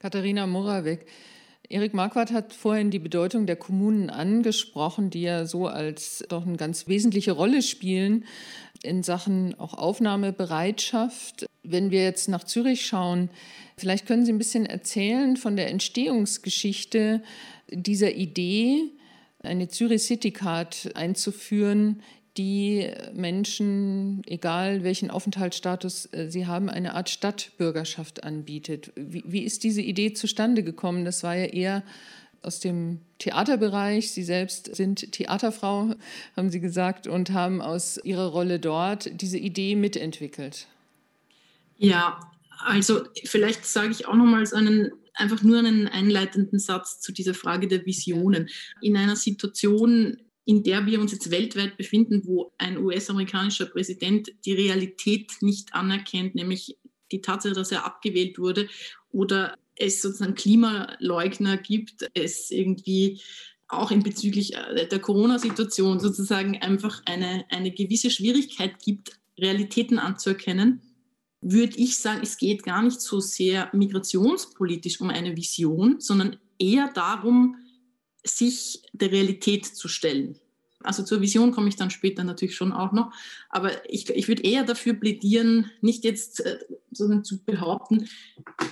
Katharina 0.00 0.46
Moravec, 0.46 1.06
Erik 1.72 1.94
Marquardt 1.94 2.32
hat 2.32 2.52
vorhin 2.52 2.90
die 2.90 2.98
Bedeutung 2.98 3.46
der 3.46 3.54
Kommunen 3.54 4.10
angesprochen, 4.10 5.08
die 5.08 5.22
ja 5.22 5.46
so 5.46 5.68
als 5.68 6.24
doch 6.28 6.44
eine 6.44 6.56
ganz 6.56 6.88
wesentliche 6.88 7.30
Rolle 7.30 7.62
spielen 7.62 8.24
in 8.82 9.04
Sachen 9.04 9.54
auch 9.56 9.74
Aufnahmebereitschaft. 9.74 11.46
Wenn 11.62 11.92
wir 11.92 12.02
jetzt 12.02 12.28
nach 12.28 12.42
Zürich 12.42 12.84
schauen, 12.84 13.30
vielleicht 13.76 14.06
können 14.06 14.26
Sie 14.26 14.32
ein 14.32 14.38
bisschen 14.38 14.66
erzählen 14.66 15.36
von 15.36 15.54
der 15.54 15.70
Entstehungsgeschichte 15.70 17.22
dieser 17.68 18.14
Idee, 18.14 18.90
eine 19.40 19.68
Zürich 19.68 20.02
City 20.02 20.32
Card 20.32 20.90
einzuführen, 20.96 22.02
die 22.36 22.90
Menschen, 23.14 24.22
egal 24.26 24.84
welchen 24.84 25.10
Aufenthaltsstatus 25.10 26.08
äh, 26.12 26.30
sie 26.30 26.46
haben, 26.46 26.68
eine 26.70 26.94
Art 26.94 27.10
Stadtbürgerschaft 27.10 28.24
anbietet. 28.24 28.92
Wie, 28.96 29.24
wie 29.26 29.42
ist 29.42 29.64
diese 29.64 29.82
Idee 29.82 30.12
zustande 30.12 30.62
gekommen? 30.62 31.04
Das 31.04 31.22
war 31.22 31.34
ja 31.34 31.46
eher 31.46 31.82
aus 32.42 32.60
dem 32.60 33.00
Theaterbereich. 33.18 34.12
Sie 34.12 34.22
selbst 34.22 34.74
sind 34.74 35.12
Theaterfrau, 35.12 35.94
haben 36.36 36.50
Sie 36.50 36.60
gesagt, 36.60 37.06
und 37.06 37.30
haben 37.30 37.60
aus 37.60 37.98
Ihrer 38.02 38.28
Rolle 38.28 38.58
dort 38.58 39.20
diese 39.20 39.38
Idee 39.38 39.76
mitentwickelt. 39.76 40.66
Ja, 41.76 42.20
also 42.64 43.04
vielleicht 43.24 43.66
sage 43.66 43.90
ich 43.90 44.06
auch 44.06 44.14
nochmals 44.14 44.52
einen 44.52 44.90
einfach 45.14 45.42
nur 45.42 45.58
einen 45.58 45.86
einleitenden 45.86 46.58
Satz 46.58 47.00
zu 47.00 47.12
dieser 47.12 47.34
Frage 47.34 47.68
der 47.68 47.84
Visionen. 47.84 48.48
In 48.80 48.96
einer 48.96 49.16
Situation, 49.16 50.16
in 50.50 50.64
der 50.64 50.84
wir 50.84 51.00
uns 51.00 51.12
jetzt 51.12 51.30
weltweit 51.30 51.76
befinden, 51.76 52.22
wo 52.24 52.52
ein 52.58 52.76
US-amerikanischer 52.76 53.66
Präsident 53.66 54.32
die 54.44 54.52
Realität 54.52 55.30
nicht 55.42 55.72
anerkennt, 55.74 56.34
nämlich 56.34 56.76
die 57.12 57.20
Tatsache, 57.20 57.54
dass 57.54 57.70
er 57.70 57.86
abgewählt 57.86 58.36
wurde 58.36 58.68
oder 59.12 59.56
es 59.76 60.02
sozusagen 60.02 60.34
Klimaleugner 60.34 61.56
gibt, 61.56 62.10
es 62.14 62.50
irgendwie 62.50 63.20
auch 63.68 63.92
in 63.92 64.02
bezüglich 64.02 64.56
äh, 64.56 64.88
der 64.88 64.98
Corona-Situation 64.98 66.00
sozusagen 66.00 66.60
einfach 66.60 67.00
eine, 67.04 67.44
eine 67.50 67.70
gewisse 67.70 68.10
Schwierigkeit 68.10 68.82
gibt, 68.82 69.20
Realitäten 69.38 70.00
anzuerkennen, 70.00 70.82
würde 71.40 71.76
ich 71.76 71.96
sagen, 71.96 72.22
es 72.24 72.38
geht 72.38 72.64
gar 72.64 72.82
nicht 72.82 73.00
so 73.00 73.20
sehr 73.20 73.70
migrationspolitisch 73.72 75.00
um 75.00 75.10
eine 75.10 75.36
Vision, 75.36 76.00
sondern 76.00 76.38
eher 76.58 76.90
darum, 76.92 77.54
sich 78.24 78.82
der 78.92 79.10
Realität 79.12 79.66
zu 79.66 79.88
stellen. 79.88 80.38
Also 80.82 81.02
zur 81.02 81.20
Vision 81.20 81.52
komme 81.52 81.68
ich 81.68 81.76
dann 81.76 81.90
später 81.90 82.24
natürlich 82.24 82.56
schon 82.56 82.72
auch 82.72 82.92
noch. 82.92 83.12
Aber 83.50 83.70
ich, 83.90 84.08
ich 84.08 84.28
würde 84.28 84.42
eher 84.42 84.64
dafür 84.64 84.94
plädieren, 84.94 85.70
nicht 85.82 86.04
jetzt 86.04 86.40
äh, 86.44 86.58
zu 86.92 87.44
behaupten, 87.44 88.08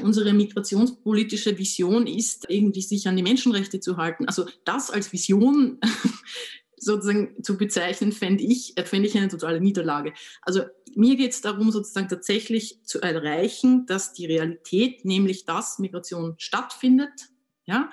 unsere 0.00 0.32
migrationspolitische 0.32 1.58
Vision 1.58 2.06
ist, 2.06 2.46
irgendwie 2.48 2.80
sich 2.80 3.06
an 3.08 3.16
die 3.16 3.22
Menschenrechte 3.22 3.80
zu 3.80 3.98
halten. 3.98 4.26
Also 4.26 4.46
das 4.64 4.90
als 4.90 5.12
Vision 5.12 5.80
sozusagen 6.78 7.42
zu 7.42 7.58
bezeichnen, 7.58 8.12
fände 8.12 8.42
ich, 8.42 8.78
äh, 8.78 8.84
fände 8.84 9.06
ich 9.06 9.16
eine 9.16 9.28
totale 9.28 9.60
Niederlage. 9.60 10.14
Also 10.40 10.62
mir 10.94 11.16
geht 11.16 11.32
es 11.32 11.42
darum, 11.42 11.70
sozusagen 11.70 12.08
tatsächlich 12.08 12.82
zu 12.84 13.02
erreichen, 13.02 13.84
dass 13.84 14.14
die 14.14 14.24
Realität, 14.24 15.04
nämlich 15.04 15.44
dass 15.44 15.78
Migration 15.78 16.36
stattfindet, 16.38 17.28
ja, 17.66 17.90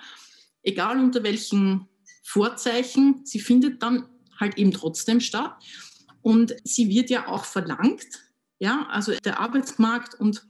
egal 0.66 1.00
unter 1.00 1.24
welchen 1.24 1.88
Vorzeichen, 2.24 3.22
sie 3.24 3.40
findet 3.40 3.82
dann 3.82 4.10
halt 4.40 4.58
eben 4.58 4.72
trotzdem 4.72 5.22
statt. 5.22 5.56
Und 6.22 6.56
sie 6.64 6.90
wird 6.90 7.10
ja 7.10 7.28
auch 7.28 7.46
verlangt, 7.46 8.06
ja, 8.58 8.88
also 8.90 9.14
der 9.24 9.40
Arbeitsmarkt 9.40 10.16
und, 10.16 10.44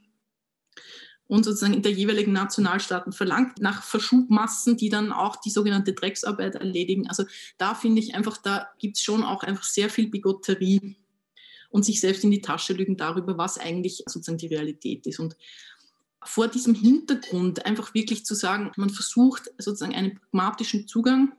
und 1.27 1.43
sozusagen 1.43 1.73
in 1.73 1.81
der 1.81 1.91
jeweiligen 1.91 2.31
Nationalstaaten 2.31 3.11
verlangt 3.11 3.59
nach 3.59 3.83
Verschubmassen, 3.83 4.77
die 4.77 4.89
dann 4.89 5.11
auch 5.11 5.35
die 5.35 5.49
sogenannte 5.49 5.93
Drecksarbeit 5.93 6.55
erledigen. 6.55 7.07
Also 7.09 7.25
da 7.57 7.75
finde 7.75 8.01
ich 8.01 8.15
einfach, 8.15 8.37
da 8.37 8.69
gibt 8.79 8.95
es 8.95 9.03
schon 9.03 9.23
auch 9.23 9.43
einfach 9.43 9.65
sehr 9.65 9.89
viel 9.89 10.07
Bigotterie 10.07 10.95
und 11.69 11.83
sich 11.83 11.99
selbst 11.99 12.23
in 12.23 12.31
die 12.31 12.41
Tasche 12.41 12.71
lügen 12.71 12.95
darüber, 12.95 13.37
was 13.37 13.57
eigentlich 13.57 14.03
sozusagen 14.05 14.37
die 14.37 14.47
Realität 14.47 15.05
ist. 15.07 15.19
Und 15.19 15.35
vor 16.27 16.47
diesem 16.47 16.73
Hintergrund 16.73 17.65
einfach 17.65 17.93
wirklich 17.93 18.25
zu 18.25 18.35
sagen, 18.35 18.71
man 18.77 18.89
versucht 18.89 19.51
sozusagen 19.57 19.95
einen 19.95 20.15
pragmatischen 20.15 20.87
Zugang 20.87 21.33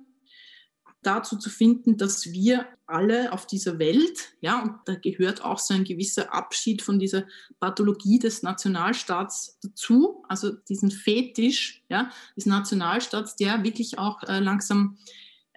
dazu 1.03 1.37
zu 1.37 1.51
finden, 1.51 1.97
dass 1.97 2.33
wir 2.33 2.67
alle 2.87 3.33
auf 3.33 3.47
dieser 3.47 3.79
Welt, 3.79 4.33
ja, 4.41 4.63
und 4.63 4.73
da 4.87 4.95
gehört 4.95 5.45
auch 5.45 5.59
so 5.59 5.75
ein 5.75 5.85
gewisser 5.85 6.35
Abschied 6.35 6.83
von 6.83 6.99
dieser 6.99 7.25
Pathologie 7.61 8.19
des 8.19 8.43
Nationalstaats 8.43 9.59
dazu, 9.63 10.25
also 10.29 10.53
diesen 10.53 10.91
Fetisch 10.91 11.85
ja, 11.89 12.11
des 12.37 12.47
Nationalstaats, 12.47 13.37
der 13.37 13.63
wirklich 13.63 13.99
auch 13.99 14.23
äh, 14.25 14.41
langsam 14.41 14.99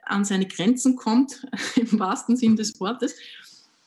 an 0.04 0.26
seine 0.26 0.48
Grenzen 0.48 0.96
kommt, 0.96 1.46
im 1.76 2.00
wahrsten 2.00 2.38
Sinn 2.38 2.56
des 2.56 2.80
Wortes 2.80 3.16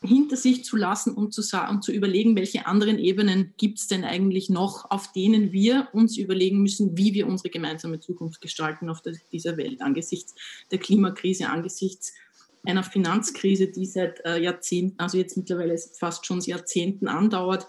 hinter 0.03 0.37
sich 0.37 0.65
zu 0.65 0.77
lassen 0.77 1.15
und 1.15 1.33
zu, 1.33 1.43
und 1.71 1.85
zu 1.85 1.93
überlegen, 1.93 2.37
welche 2.37 2.67
anderen 2.67 2.99
Ebenen 2.99 3.55
gibt 3.57 3.79
es 3.79 3.87
denn 3.87 4.05
eigentlich 4.05 4.51
noch, 4.51 4.91
auf 4.91 5.13
denen 5.13 5.53
wir 5.53 5.89
uns 5.93 6.17
überlegen 6.17 6.61
müssen, 6.61 6.97
wie 6.97 7.15
wir 7.15 7.27
unsere 7.27 7.51
gemeinsame 7.51 8.01
Zukunft 8.01 8.41
gestalten 8.41 8.89
auf 8.89 9.01
der, 9.01 9.15
dieser 9.31 9.57
Welt 9.57 9.81
angesichts 9.81 10.35
der 10.71 10.79
Klimakrise, 10.79 11.49
angesichts 11.49 12.13
einer 12.65 12.83
Finanzkrise, 12.83 13.69
die 13.69 13.87
seit 13.87 14.25
äh, 14.25 14.41
Jahrzehnten, 14.41 14.99
also 14.99 15.19
jetzt 15.19 15.37
mittlerweile 15.37 15.77
fast 15.79 16.27
schon 16.27 16.41
Jahrzehnten 16.41 17.09
andauert 17.09 17.67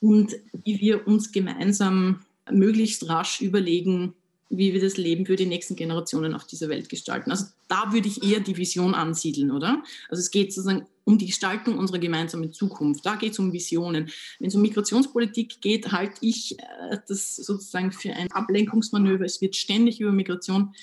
und 0.00 0.36
wie 0.64 0.80
wir 0.80 1.06
uns 1.06 1.32
gemeinsam 1.32 2.20
möglichst 2.50 3.08
rasch 3.08 3.40
überlegen, 3.40 4.14
wie 4.48 4.72
wir 4.72 4.80
das 4.80 4.96
Leben 4.96 5.26
für 5.26 5.36
die 5.36 5.46
nächsten 5.46 5.76
Generationen 5.76 6.34
auf 6.34 6.46
dieser 6.46 6.68
Welt 6.68 6.88
gestalten. 6.88 7.30
Also 7.30 7.46
da 7.68 7.92
würde 7.92 8.08
ich 8.08 8.22
eher 8.22 8.40
die 8.40 8.56
Vision 8.56 8.94
ansiedeln, 8.94 9.50
oder? 9.50 9.82
Also 10.08 10.20
es 10.20 10.30
geht 10.30 10.52
sozusagen 10.52 10.86
um 11.06 11.16
die 11.18 11.26
Gestaltung 11.26 11.78
unserer 11.78 11.98
gemeinsamen 11.98 12.52
Zukunft. 12.52 13.06
Da 13.06 13.14
geht 13.14 13.32
es 13.32 13.38
um 13.38 13.52
Visionen. 13.52 14.10
Wenn 14.38 14.48
es 14.48 14.54
um 14.54 14.60
Migrationspolitik 14.60 15.60
geht, 15.60 15.92
halte 15.92 16.16
ich 16.20 16.58
äh, 16.58 16.98
das 17.08 17.36
sozusagen 17.36 17.92
für 17.92 18.12
ein 18.12 18.30
Ablenkungsmanöver. 18.32 19.24
Es 19.24 19.40
wird 19.40 19.56
ständig 19.56 20.00
über 20.00 20.12
Migration 20.12 20.74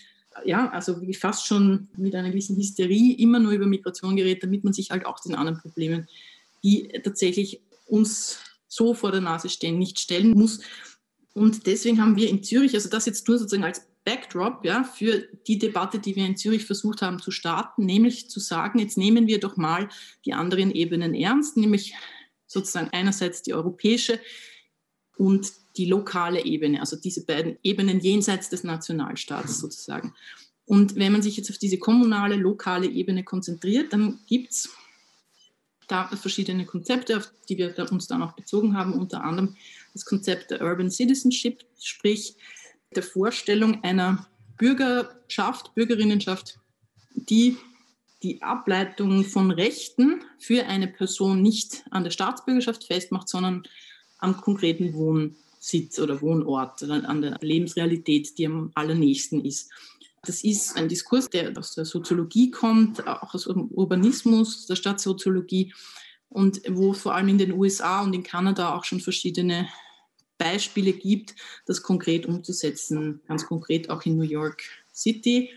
ja, 0.45 0.69
also 0.69 1.01
wie 1.01 1.13
fast 1.13 1.45
schon 1.45 1.89
mit 1.95 2.15
einer 2.15 2.29
gewissen 2.29 2.57
Hysterie 2.57 3.13
immer 3.13 3.39
nur 3.39 3.51
über 3.51 3.65
Migration 3.65 4.15
geredet, 4.15 4.43
damit 4.43 4.63
man 4.63 4.73
sich 4.73 4.89
halt 4.89 5.05
auch 5.05 5.19
den 5.19 5.35
anderen 5.35 5.59
Problemen, 5.59 6.07
die 6.63 6.87
tatsächlich 7.03 7.61
uns 7.85 8.39
so 8.67 8.93
vor 8.93 9.11
der 9.11 9.21
Nase 9.21 9.49
stehen, 9.49 9.77
nicht 9.77 9.99
stellen 9.99 10.31
muss. 10.31 10.61
Und 11.33 11.67
deswegen 11.67 12.01
haben 12.01 12.15
wir 12.15 12.29
in 12.29 12.43
Zürich, 12.43 12.73
also 12.73 12.89
das 12.89 13.05
jetzt 13.05 13.27
nur 13.27 13.37
sozusagen 13.37 13.63
als 13.63 13.85
Backdrop 14.05 14.65
ja, 14.65 14.83
für 14.83 15.27
die 15.47 15.57
Debatte, 15.57 15.99
die 15.99 16.15
wir 16.15 16.25
in 16.25 16.37
Zürich 16.37 16.65
versucht 16.65 17.01
haben 17.01 17.19
zu 17.19 17.31
starten, 17.31 17.85
nämlich 17.85 18.29
zu 18.29 18.39
sagen, 18.39 18.79
jetzt 18.79 18.97
nehmen 18.97 19.27
wir 19.27 19.39
doch 19.39 19.55
mal 19.55 19.89
die 20.25 20.33
anderen 20.33 20.71
Ebenen 20.71 21.13
ernst, 21.13 21.57
nämlich 21.57 21.93
sozusagen 22.47 22.89
einerseits 22.91 23.41
die 23.41 23.53
europäische 23.53 24.19
und 25.17 25.51
die 25.77 25.85
lokale 25.85 26.43
Ebene, 26.43 26.79
also 26.79 26.95
diese 26.95 27.25
beiden 27.25 27.57
Ebenen 27.63 27.99
jenseits 27.99 28.49
des 28.49 28.63
Nationalstaats 28.63 29.59
sozusagen. 29.59 30.13
Und 30.65 30.95
wenn 30.95 31.11
man 31.11 31.21
sich 31.21 31.37
jetzt 31.37 31.49
auf 31.49 31.57
diese 31.57 31.77
kommunale, 31.77 32.35
lokale 32.35 32.87
Ebene 32.87 33.23
konzentriert, 33.23 33.91
dann 33.91 34.19
gibt 34.27 34.51
es 34.51 34.69
da 35.87 36.07
verschiedene 36.07 36.65
Konzepte, 36.65 37.17
auf 37.17 37.31
die 37.49 37.57
wir 37.57 37.75
uns 37.91 38.07
dann 38.07 38.21
auch 38.21 38.33
bezogen 38.33 38.77
haben, 38.77 38.93
unter 38.93 39.23
anderem 39.23 39.55
das 39.93 40.05
Konzept 40.05 40.51
der 40.51 40.61
Urban 40.61 40.89
Citizenship, 40.89 41.65
sprich 41.79 42.35
der 42.95 43.03
Vorstellung 43.03 43.83
einer 43.83 44.27
Bürgerschaft, 44.57 45.73
Bürgerinnenschaft, 45.75 46.59
die 47.15 47.57
die 48.23 48.41
Ableitung 48.41 49.25
von 49.25 49.51
Rechten 49.51 50.23
für 50.39 50.65
eine 50.65 50.87
Person 50.87 51.41
nicht 51.41 51.83
an 51.91 52.03
der 52.03 52.11
Staatsbürgerschaft 52.11 52.85
festmacht, 52.85 53.27
sondern 53.27 53.63
am 54.19 54.37
konkreten 54.37 54.93
Wohnsitz 54.93 55.99
oder 55.99 56.21
Wohnort, 56.21 56.81
oder 56.81 57.07
an 57.07 57.21
der 57.21 57.37
Lebensrealität, 57.41 58.37
die 58.37 58.47
am 58.47 58.71
allernächsten 58.75 59.43
ist. 59.43 59.69
Das 60.25 60.43
ist 60.45 60.77
ein 60.77 60.87
Diskurs, 60.87 61.29
der 61.29 61.51
aus 61.57 61.75
der 61.75 61.83
Soziologie 61.83 62.49
kommt, 62.49 63.05
auch 63.05 63.33
aus 63.33 63.43
dem 63.43 63.67
Urbanismus, 63.67 64.65
der 64.67 64.77
Stadtsoziologie 64.77 65.73
und 66.29 66.61
wo 66.69 66.93
vor 66.93 67.13
allem 67.13 67.27
in 67.27 67.37
den 67.37 67.51
USA 67.51 68.01
und 68.01 68.13
in 68.13 68.23
Kanada 68.23 68.73
auch 68.73 68.85
schon 68.85 69.01
verschiedene 69.01 69.67
Beispiele 70.43 70.91
gibt, 70.91 71.35
das 71.65 71.81
konkret 71.81 72.25
umzusetzen, 72.25 73.21
ganz 73.29 73.45
konkret 73.45 73.89
auch 73.89 74.05
in 74.05 74.17
New 74.17 74.23
York 74.23 74.61
City, 74.93 75.49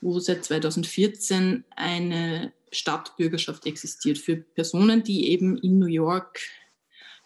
wo 0.00 0.20
seit 0.20 0.44
2014 0.44 1.64
eine 1.74 2.52
Stadtbürgerschaft 2.70 3.66
existiert 3.66 4.18
für 4.18 4.36
Personen, 4.36 5.02
die 5.02 5.30
eben 5.30 5.58
in 5.58 5.80
New 5.80 5.86
York 5.86 6.38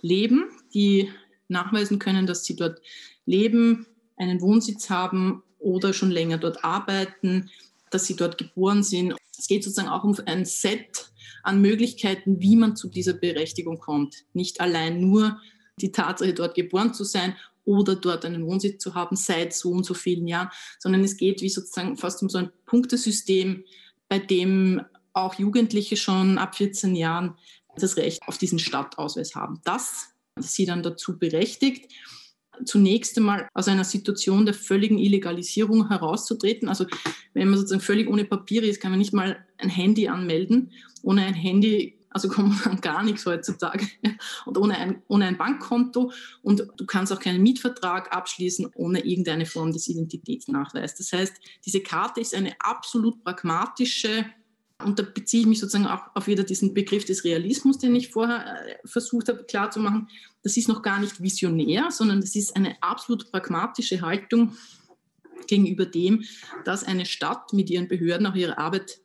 leben, 0.00 0.50
die 0.72 1.10
nachweisen 1.48 1.98
können, 1.98 2.26
dass 2.26 2.44
sie 2.44 2.56
dort 2.56 2.80
leben, 3.26 3.86
einen 4.16 4.40
Wohnsitz 4.40 4.88
haben 4.88 5.42
oder 5.58 5.92
schon 5.92 6.10
länger 6.10 6.38
dort 6.38 6.64
arbeiten, 6.64 7.50
dass 7.90 8.06
sie 8.06 8.16
dort 8.16 8.38
geboren 8.38 8.82
sind. 8.82 9.16
Es 9.38 9.48
geht 9.48 9.64
sozusagen 9.64 9.88
auch 9.88 10.04
um 10.04 10.16
ein 10.24 10.46
Set 10.46 11.12
an 11.42 11.60
Möglichkeiten, 11.60 12.40
wie 12.40 12.56
man 12.56 12.74
zu 12.74 12.88
dieser 12.88 13.12
Berechtigung 13.12 13.78
kommt. 13.78 14.24
Nicht 14.32 14.60
allein 14.62 15.00
nur 15.00 15.38
die 15.82 15.92
Tatsache, 15.92 16.34
dort 16.34 16.54
geboren 16.54 16.94
zu 16.94 17.04
sein 17.04 17.36
oder 17.64 17.96
dort 17.96 18.24
einen 18.24 18.46
Wohnsitz 18.46 18.82
zu 18.82 18.94
haben 18.94 19.16
seit 19.16 19.54
so 19.54 19.70
und 19.70 19.84
so 19.84 19.94
vielen 19.94 20.26
Jahren, 20.26 20.50
sondern 20.78 21.04
es 21.04 21.16
geht 21.16 21.42
wie 21.42 21.48
sozusagen 21.48 21.96
fast 21.96 22.22
um 22.22 22.28
so 22.28 22.38
ein 22.38 22.50
Punktesystem, 22.66 23.64
bei 24.08 24.18
dem 24.18 24.82
auch 25.12 25.34
Jugendliche 25.34 25.96
schon 25.96 26.38
ab 26.38 26.56
14 26.56 26.94
Jahren 26.94 27.36
das 27.76 27.96
Recht 27.96 28.20
auf 28.26 28.38
diesen 28.38 28.58
Stadtausweis 28.58 29.34
haben. 29.34 29.60
Das 29.64 30.08
sie 30.36 30.64
dann 30.64 30.82
dazu 30.82 31.18
berechtigt, 31.18 31.92
zunächst 32.64 33.16
einmal 33.16 33.48
aus 33.54 33.68
einer 33.68 33.84
Situation 33.84 34.44
der 34.44 34.54
völligen 34.54 34.98
Illegalisierung 34.98 35.88
herauszutreten. 35.88 36.68
Also 36.68 36.86
wenn 37.34 37.48
man 37.48 37.58
sozusagen 37.58 37.82
völlig 37.82 38.08
ohne 38.08 38.24
Papiere 38.24 38.66
ist, 38.66 38.80
kann 38.80 38.90
man 38.90 38.98
nicht 38.98 39.12
mal 39.12 39.44
ein 39.58 39.68
Handy 39.68 40.08
anmelden. 40.08 40.72
Ohne 41.02 41.24
ein 41.24 41.34
Handy, 41.34 41.98
also 42.10 42.28
kommt 42.28 42.64
man 42.66 42.80
gar 42.80 43.02
nichts 43.02 43.24
heutzutage. 43.26 43.86
Und 44.44 44.58
ohne 44.58 44.76
ein, 44.76 45.02
ohne 45.08 45.26
ein 45.26 45.38
Bankkonto. 45.38 46.12
Und 46.42 46.66
du 46.76 46.86
kannst 46.86 47.12
auch 47.12 47.20
keinen 47.20 47.42
Mietvertrag 47.42 48.14
abschließen 48.14 48.70
ohne 48.74 49.04
irgendeine 49.04 49.46
Form 49.46 49.72
des 49.72 49.88
Identitätsnachweises. 49.88 50.98
Das 50.98 51.12
heißt, 51.18 51.36
diese 51.64 51.80
Karte 51.80 52.20
ist 52.20 52.34
eine 52.34 52.54
absolut 52.60 53.22
pragmatische 53.24 54.26
und 54.84 54.98
da 54.98 55.02
beziehe 55.02 55.42
ich 55.42 55.46
mich 55.46 55.60
sozusagen 55.60 55.86
auch 55.86 56.04
auf 56.14 56.26
wieder 56.26 56.42
diesen 56.42 56.74
Begriff 56.74 57.04
des 57.04 57.24
Realismus, 57.24 57.78
den 57.78 57.94
ich 57.94 58.08
vorher 58.08 58.66
äh, 58.66 58.76
versucht 58.84 59.28
habe 59.28 59.44
klarzumachen. 59.44 60.08
Das 60.42 60.56
ist 60.56 60.68
noch 60.68 60.82
gar 60.82 61.00
nicht 61.00 61.22
visionär, 61.22 61.90
sondern 61.90 62.20
das 62.20 62.34
ist 62.34 62.56
eine 62.56 62.82
absolut 62.82 63.30
pragmatische 63.30 64.00
Haltung 64.00 64.56
gegenüber 65.46 65.86
dem, 65.86 66.24
dass 66.64 66.84
eine 66.84 67.06
Stadt 67.06 67.52
mit 67.52 67.70
ihren 67.70 67.88
Behörden 67.88 68.26
auch 68.26 68.34
ihre 68.34 68.58
Arbeit 68.58 69.00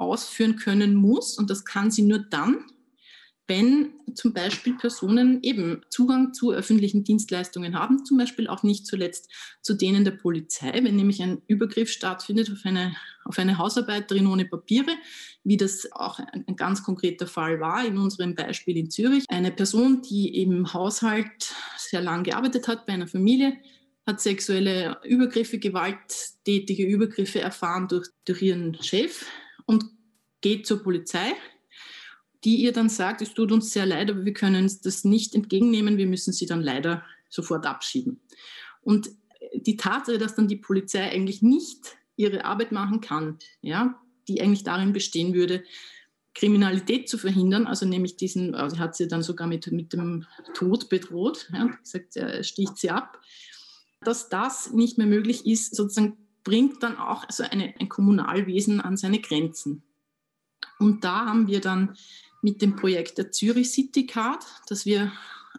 ausführen 0.00 0.56
können 0.56 0.94
muss. 0.94 1.38
Und 1.38 1.50
das 1.50 1.64
kann 1.64 1.90
sie 1.90 2.02
nur 2.02 2.18
dann, 2.18 2.64
wenn 3.50 3.94
zum 4.14 4.32
Beispiel 4.32 4.74
Personen 4.76 5.42
eben 5.42 5.82
Zugang 5.90 6.32
zu 6.32 6.52
öffentlichen 6.52 7.02
Dienstleistungen 7.02 7.76
haben, 7.76 8.04
zum 8.04 8.16
Beispiel 8.16 8.46
auch 8.46 8.62
nicht 8.62 8.86
zuletzt 8.86 9.28
zu 9.60 9.74
denen 9.74 10.04
der 10.04 10.12
Polizei, 10.12 10.72
wenn 10.84 10.94
nämlich 10.94 11.20
ein 11.20 11.42
Übergriff 11.48 11.90
stattfindet 11.90 12.48
auf 12.52 12.60
eine, 12.64 12.94
auf 13.24 13.40
eine 13.40 13.58
Hausarbeiterin 13.58 14.28
ohne 14.28 14.44
Papiere, 14.44 14.92
wie 15.42 15.56
das 15.56 15.90
auch 15.90 16.20
ein, 16.20 16.54
ganz 16.54 16.84
konkreter 16.84 17.26
Fall 17.26 17.58
war 17.58 17.84
in 17.84 17.98
unserem 17.98 18.36
Beispiel 18.36 18.76
in 18.76 18.88
Zürich. 18.88 19.24
Eine 19.28 19.50
Person, 19.50 20.00
die 20.02 20.40
im 20.42 20.72
Haushalt 20.72 21.52
sehr 21.76 22.02
lang 22.02 22.22
gearbeitet 22.22 22.68
hat 22.68 22.86
bei 22.86 22.92
einer 22.92 23.08
Familie, 23.08 23.56
hat 24.06 24.20
sexuelle 24.20 24.98
Übergriffe, 25.04 25.58
gewalttätige 25.58 26.84
Übergriffe 26.84 27.40
erfahren 27.40 27.88
durch, 27.88 28.08
durch 28.24 28.42
ihren 28.42 28.80
Chef 28.80 29.26
und 29.70 29.84
geht 30.40 30.66
zur 30.66 30.82
Polizei 30.82 31.34
die 32.44 32.56
ihr 32.56 32.72
dann 32.72 32.88
sagt, 32.88 33.22
es 33.22 33.34
tut 33.34 33.52
uns 33.52 33.72
sehr 33.72 33.86
leid, 33.86 34.10
aber 34.10 34.24
wir 34.24 34.32
können 34.32 34.70
das 34.82 35.04
nicht 35.04 35.34
entgegennehmen, 35.34 35.98
wir 35.98 36.06
müssen 36.06 36.32
sie 36.32 36.46
dann 36.46 36.62
leider 36.62 37.04
sofort 37.28 37.66
abschieben. 37.66 38.20
Und 38.82 39.10
die 39.54 39.76
Tatsache, 39.76 40.18
dass 40.18 40.34
dann 40.34 40.48
die 40.48 40.56
Polizei 40.56 41.10
eigentlich 41.10 41.42
nicht 41.42 41.96
ihre 42.16 42.44
Arbeit 42.44 42.72
machen 42.72 43.00
kann, 43.00 43.38
ja, 43.60 44.00
die 44.28 44.40
eigentlich 44.40 44.64
darin 44.64 44.92
bestehen 44.92 45.34
würde, 45.34 45.64
Kriminalität 46.34 47.08
zu 47.08 47.18
verhindern, 47.18 47.66
also 47.66 47.84
nämlich 47.86 48.16
diesen, 48.16 48.54
also 48.54 48.78
hat 48.78 48.94
sie 48.94 49.08
dann 49.08 49.22
sogar 49.22 49.46
mit, 49.46 49.70
mit 49.72 49.92
dem 49.92 50.26
Tod 50.54 50.88
bedroht, 50.88 51.50
ja, 51.52 51.66
gesagt, 51.66 52.16
er 52.16 52.42
sticht 52.44 52.78
sie 52.78 52.90
ab, 52.90 53.18
dass 54.02 54.28
das 54.28 54.72
nicht 54.72 54.96
mehr 54.96 55.08
möglich 55.08 55.44
ist, 55.44 55.74
sozusagen 55.74 56.16
bringt 56.50 56.82
dann 56.82 56.96
auch 56.98 57.22
also 57.22 57.44
eine, 57.44 57.74
ein 57.78 57.88
Kommunalwesen 57.88 58.80
an 58.80 58.96
seine 58.96 59.20
Grenzen. 59.20 59.84
Und 60.80 61.04
da 61.04 61.26
haben 61.26 61.46
wir 61.46 61.60
dann 61.60 61.96
mit 62.42 62.60
dem 62.60 62.74
Projekt 62.74 63.18
der 63.18 63.30
Zürich 63.30 63.70
City 63.70 64.04
Card, 64.04 64.44
das 64.66 64.84
wir 64.84 65.12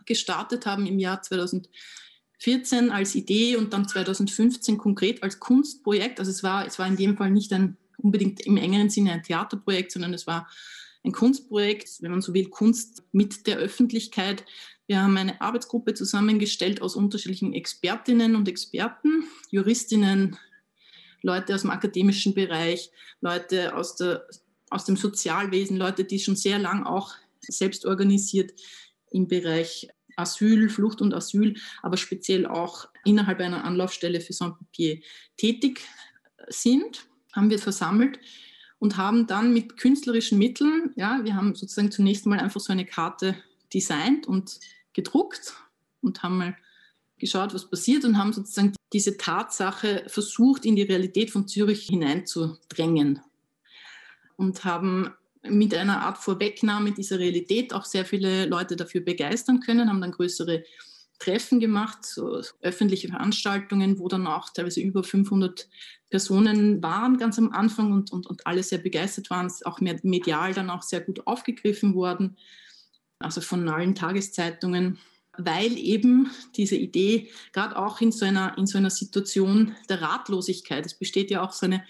gestartet 0.06 0.66
haben 0.66 0.86
im 0.86 1.00
Jahr 1.00 1.22
2014 1.22 2.92
als 2.92 3.16
Idee 3.16 3.56
und 3.56 3.72
dann 3.72 3.88
2015 3.88 4.78
konkret 4.78 5.24
als 5.24 5.40
Kunstprojekt. 5.40 6.20
Also 6.20 6.30
es 6.30 6.44
war, 6.44 6.66
es 6.66 6.78
war 6.78 6.88
in 6.88 6.98
dem 6.98 7.16
Fall 7.16 7.32
nicht 7.32 7.54
ein 7.54 7.78
unbedingt 7.96 8.42
im 8.42 8.58
engeren 8.58 8.90
Sinne 8.90 9.14
ein 9.14 9.24
Theaterprojekt, 9.24 9.94
sondern 9.94 10.14
es 10.14 10.28
war 10.28 10.50
ein 11.06 11.14
Kunstprojekt, 11.14 12.02
wenn 12.02 12.12
man 12.12 12.22
so 12.22 12.34
will, 12.34 12.50
Kunst 12.50 13.02
mit 13.14 13.48
der 13.48 13.60
Öffentlichkeit. 13.60 14.44
Wir 14.88 15.02
haben 15.02 15.16
eine 15.16 15.40
Arbeitsgruppe 15.40 15.94
zusammengestellt 15.94 16.82
aus 16.82 16.98
unterschiedlichen 16.98 17.54
Expertinnen 17.54 18.36
und 18.36 18.50
Experten, 18.50 19.24
Juristinnen, 19.52 20.38
Leute 21.22 21.56
aus 21.56 21.62
dem 21.62 21.72
akademischen 21.72 22.34
Bereich, 22.34 22.92
Leute 23.22 23.76
aus 23.76 23.96
der 23.96 24.26
aus 24.72 24.86
dem 24.86 24.96
Sozialwesen, 24.96 25.78
Leute, 25.78 26.06
die 26.06 26.18
schon 26.18 26.36
sehr 26.36 26.58
lang 26.58 26.86
auch 26.86 27.14
selbst 27.42 27.86
organisiert 27.86 28.54
im 29.12 29.28
Bereich 29.28 29.90
Asyl, 30.16 30.70
Flucht 30.70 31.02
und 31.02 31.14
Asyl, 31.14 31.56
aber 31.82 31.98
speziell 31.98 32.46
auch 32.46 32.88
innerhalb 33.06 33.40
einer 33.40 33.64
Anlaufstelle 33.64 34.22
für 34.22 34.34
Sans-Papier 34.34 35.02
tätig 35.38 35.82
sind, 36.48 37.08
haben 37.34 37.50
wir 37.50 37.60
versammelt 37.60 38.20
und 38.80 38.98
haben 38.98 39.28
dann 39.28 39.54
mit 39.54 39.78
künstlerischen 39.78 40.38
Mitteln, 40.38 40.94
ja, 40.96 41.20
wir 41.24 41.36
haben 41.36 41.54
sozusagen 41.56 41.92
zunächst 41.92 42.26
mal 42.26 42.40
einfach 42.40 42.62
so 42.62 42.72
eine 42.72 42.86
Karte 42.86 43.36
designt 43.74 44.28
und 44.28 44.60
gedruckt 44.94 45.54
und 46.02 46.24
haben 46.24 46.38
mal 46.38 46.58
geschaut, 47.22 47.54
was 47.54 47.70
passiert 47.70 48.04
und 48.04 48.18
haben 48.18 48.34
sozusagen 48.34 48.74
diese 48.92 49.16
Tatsache 49.16 50.04
versucht, 50.08 50.66
in 50.66 50.76
die 50.76 50.82
Realität 50.82 51.32
von 51.32 51.48
Zürich 51.48 51.86
hineinzudrängen. 51.88 53.22
Und 54.36 54.66
haben 54.66 55.12
mit 55.44 55.74
einer 55.74 56.02
Art 56.02 56.18
Vorwegnahme 56.18 56.92
dieser 56.92 57.20
Realität 57.20 57.74
auch 57.74 57.86
sehr 57.86 58.06
viele 58.06 58.46
Leute 58.46 58.76
dafür 58.76 59.02
begeistern 59.02 59.60
können, 59.60 59.90
haben 59.90 60.02
dann 60.02 60.12
größere 60.12 60.64
Treffen 61.20 61.60
gemacht, 61.60 62.04
so 62.04 62.42
öffentliche 62.62 63.08
Veranstaltungen, 63.08 64.00
wo 64.00 64.08
dann 64.08 64.28
auch 64.28 64.50
teilweise 64.50 64.82
über 64.82 65.04
500 65.04 65.70
Personen 66.10 66.82
waren 66.82 67.18
ganz 67.18 67.38
am 67.38 67.52
Anfang 67.52 67.92
und, 67.92 68.12
und, 68.12 68.28
und 68.28 68.46
alle 68.48 68.64
sehr 68.64 68.80
begeistert 68.80 69.30
waren, 69.30 69.52
auch 69.66 69.80
medial 69.80 70.54
dann 70.54 70.70
auch 70.70 70.82
sehr 70.82 71.02
gut 71.02 71.26
aufgegriffen 71.28 71.94
worden, 71.94 72.38
also 73.20 73.40
von 73.40 73.70
allen 73.70 73.96
Tageszeitungen 73.96 74.98
weil 75.38 75.78
eben 75.78 76.30
diese 76.56 76.76
Idee, 76.76 77.30
gerade 77.54 77.78
auch 77.78 78.02
in 78.02 78.12
so 78.12 78.26
einer, 78.26 78.58
in 78.58 78.68
so 78.68 78.78
einer 78.78 78.90
Situation 78.90 79.76
der 79.90 80.02
Ratlosigkeit, 80.02 80.86
es 80.86 80.98
besteht 80.98 81.32
ja 81.32 81.42
auch 81.42 81.54
so 81.54 81.66
eine 81.66 81.84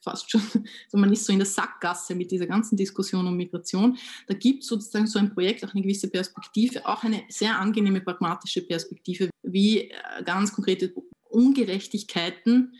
fast 0.00 0.30
schon, 0.30 0.40
so 0.88 0.98
man 0.98 1.12
ist 1.12 1.24
so 1.24 1.32
in 1.32 1.38
der 1.38 1.46
Sackgasse 1.46 2.14
mit 2.14 2.30
dieser 2.30 2.46
ganzen 2.46 2.76
Diskussion 2.76 3.26
um 3.26 3.36
Migration. 3.36 3.98
Da 4.26 4.34
gibt 4.34 4.64
sozusagen 4.64 5.06
so 5.06 5.18
ein 5.18 5.32
Projekt 5.32 5.64
auch 5.64 5.72
eine 5.74 5.82
gewisse 5.82 6.08
Perspektive, 6.08 6.86
auch 6.86 7.04
eine 7.04 7.22
sehr 7.28 7.58
angenehme, 7.58 8.00
pragmatische 8.00 8.62
Perspektive, 8.62 9.30
wie 9.42 9.90
äh, 9.90 10.22
ganz 10.24 10.52
konkrete 10.52 10.92
Ungerechtigkeiten 11.24 12.74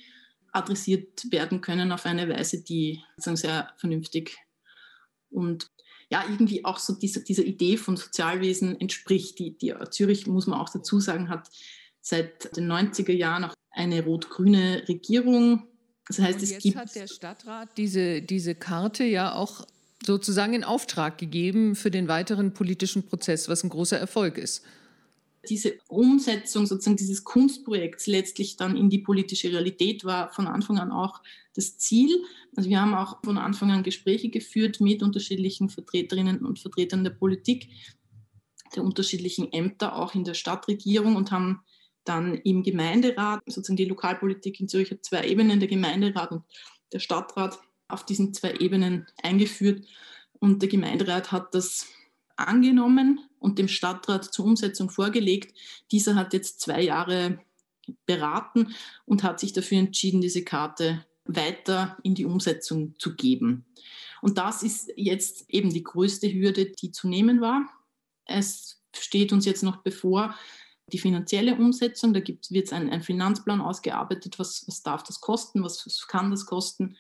adressiert 0.53 1.31
werden 1.31 1.61
können 1.61 1.93
auf 1.93 2.07
eine 2.07 2.29
Weise, 2.29 2.63
die 2.63 3.03
sozusagen 3.17 3.37
sehr 3.37 3.73
vernünftig 3.77 4.37
und 5.31 5.69
ja, 6.11 6.25
irgendwie 6.29 6.65
auch 6.65 6.79
so 6.79 6.95
dieser, 6.95 7.21
dieser 7.21 7.45
Idee 7.45 7.77
von 7.77 7.97
Sozialwesen 7.97 8.81
entspricht. 8.81 9.39
Die, 9.39 9.57
die 9.59 9.75
Zürich, 9.91 10.27
muss 10.27 10.47
man 10.47 10.59
auch 10.59 10.71
dazu 10.71 11.01
sagen, 11.01 11.29
hat 11.29 11.49
seit 12.01 12.57
den 12.57 12.71
90er 12.71 13.13
Jahren 13.13 13.45
auch 13.45 13.55
eine 13.71 14.03
rot-grüne 14.03 14.85
Regierung 14.89 15.69
das 16.09 16.19
heißt, 16.19 16.39
und 16.39 16.43
es 16.43 16.51
jetzt 16.51 16.63
gibt. 16.63 16.77
hat 16.77 16.95
der 16.95 17.07
Stadtrat 17.07 17.69
diese, 17.77 18.23
diese 18.23 18.55
Karte 18.55 19.05
ja 19.05 19.35
auch 19.35 19.67
sozusagen 20.05 20.55
in 20.55 20.65
Auftrag 20.65 21.19
gegeben 21.19 21.77
für 21.77 21.91
den 21.91 22.09
weiteren 22.09 22.55
politischen 22.55 23.07
Prozess, 23.07 23.49
was 23.49 23.63
ein 23.63 23.69
großer 23.69 23.99
Erfolg 23.99 24.39
ist. 24.39 24.65
Diese 25.49 25.79
Umsetzung 25.89 26.67
sozusagen 26.67 26.97
dieses 26.97 27.25
Kunstprojekts 27.25 28.07
letztlich 28.07 28.57
dann 28.57 28.77
in 28.77 28.91
die 28.91 28.99
politische 28.99 29.51
Realität 29.51 30.05
war 30.05 30.33
von 30.33 30.47
Anfang 30.47 30.79
an 30.79 30.93
auch 30.93 31.23
das 31.55 31.79
Ziel. 31.79 32.25
Also 32.57 32.69
wir 32.69 32.81
haben 32.81 32.95
auch 32.95 33.19
von 33.25 33.39
Anfang 33.39 33.71
an 33.71 33.83
Gespräche 33.83 34.29
geführt 34.29 34.81
mit 34.81 35.03
unterschiedlichen 35.03 35.71
Vertreterinnen 35.71 36.45
und 36.45 36.59
Vertretern 36.59 37.05
der 37.05 37.11
Politik, 37.11 37.69
der 38.77 38.85
unterschiedlichen 38.85 39.53
Ämter, 39.53 39.97
auch 39.97 40.15
in 40.15 40.25
der 40.25 40.35
Stadtregierung 40.35 41.17
und 41.17 41.31
haben 41.33 41.63
dann 42.05 42.35
im 42.35 42.63
Gemeinderat, 42.63 43.43
sozusagen 43.47 43.77
die 43.77 43.85
Lokalpolitik 43.85 44.61
in 44.61 44.69
Zürich 44.69 44.91
hat 44.91 45.05
zwei 45.05 45.27
Ebenen, 45.27 45.61
der 45.61 45.69
Gemeinderat 45.69 46.33
und 46.33 46.45
der 46.93 47.01
Stadtrat, 47.01 47.59
auf 47.89 48.05
diesen 48.05 48.35
zwei 48.35 48.53
Ebenen 48.55 49.07
eingeführt. 49.23 49.87
Und 50.41 50.63
der 50.63 50.69
Gemeinderat 50.69 51.33
hat 51.33 51.55
das 51.55 51.87
angenommen 52.39 53.21
und 53.39 53.59
dem 53.59 53.69
Stadtrat 53.69 54.25
zur 54.33 54.45
Umsetzung 54.45 54.91
vorgelegt. 54.91 55.57
Dieser 55.91 56.15
hat 56.15 56.33
jetzt 56.33 56.61
zwei 56.61 56.83
Jahre 56.83 57.41
beraten 58.07 58.75
und 59.07 59.23
hat 59.23 59.41
sich 59.41 59.53
dafür 59.53 59.79
entschieden, 59.79 60.21
diese 60.21 60.45
Karte 60.45 61.05
weiter 61.25 61.99
in 62.03 62.15
die 62.15 62.25
Umsetzung 62.25 62.95
zu 62.99 63.15
geben. 63.15 63.67
Und 64.21 64.39
das 64.39 64.63
ist 64.63 64.91
jetzt 64.97 65.49
eben 65.49 65.73
die 65.73 65.83
größte 65.83 66.33
Hürde, 66.33 66.67
die 66.67 66.91
zu 66.91 67.09
nehmen 67.09 67.41
war. 67.41 67.69
Es 68.25 68.83
steht 68.97 69.33
uns 69.33 69.45
jetzt 69.45 69.63
noch 69.63 69.79
bevor, 69.79 70.35
die 70.93 70.99
finanzielle 70.99 71.55
Umsetzung. 71.55 72.15
Da 72.15 72.21
wird 72.21 72.73
ein, 72.73 72.91
ein 72.91 73.03
Finanzplan 73.03 73.61
ausgearbeitet, 73.61 74.39
was, 74.39 74.67
was 74.67 74.83
darf 74.83 75.03
das 75.03 75.21
kosten, 75.21 75.63
was, 75.63 75.87
was 75.87 76.07
kann 76.09 76.31
das 76.31 76.47
kosten. 76.47 76.97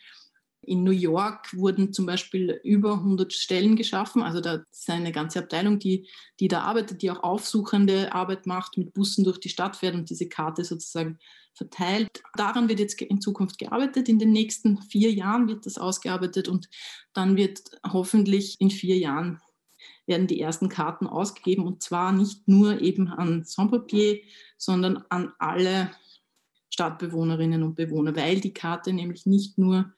In 0.68 0.84
New 0.84 0.90
York 0.90 1.56
wurden 1.56 1.92
zum 1.92 2.06
Beispiel 2.06 2.60
über 2.62 2.94
100 2.94 3.32
Stellen 3.32 3.74
geschaffen. 3.74 4.22
Also 4.22 4.40
da 4.40 4.64
ist 4.70 4.90
eine 4.90 5.12
ganze 5.12 5.38
Abteilung, 5.38 5.78
die, 5.78 6.06
die 6.40 6.48
da 6.48 6.60
arbeitet, 6.60 7.02
die 7.02 7.10
auch 7.10 7.22
aufsuchende 7.22 8.12
Arbeit 8.12 8.46
macht, 8.46 8.76
mit 8.76 8.92
Bussen 8.92 9.24
durch 9.24 9.40
die 9.40 9.48
Stadt 9.48 9.76
fährt 9.76 9.94
und 9.94 10.10
diese 10.10 10.28
Karte 10.28 10.64
sozusagen 10.64 11.18
verteilt. 11.54 12.22
Daran 12.36 12.68
wird 12.68 12.80
jetzt 12.80 13.00
in 13.00 13.20
Zukunft 13.20 13.58
gearbeitet. 13.58 14.08
In 14.08 14.18
den 14.18 14.32
nächsten 14.32 14.82
vier 14.82 15.10
Jahren 15.10 15.48
wird 15.48 15.66
das 15.66 15.78
ausgearbeitet 15.78 16.48
und 16.48 16.68
dann 17.14 17.36
wird 17.36 17.62
hoffentlich 17.90 18.60
in 18.60 18.70
vier 18.70 18.98
Jahren 18.98 19.40
werden 20.06 20.26
die 20.26 20.40
ersten 20.40 20.68
Karten 20.68 21.06
ausgegeben 21.06 21.66
und 21.66 21.82
zwar 21.82 22.12
nicht 22.12 22.48
nur 22.48 22.80
eben 22.80 23.08
an 23.08 23.44
Sans-Papier, 23.44 24.20
sondern 24.56 25.04
an 25.08 25.32
alle 25.38 25.90
Stadtbewohnerinnen 26.70 27.62
und 27.62 27.74
Bewohner, 27.74 28.14
weil 28.16 28.40
die 28.40 28.54
Karte 28.54 28.92
nämlich 28.92 29.26
nicht 29.26 29.58
nur 29.58 29.92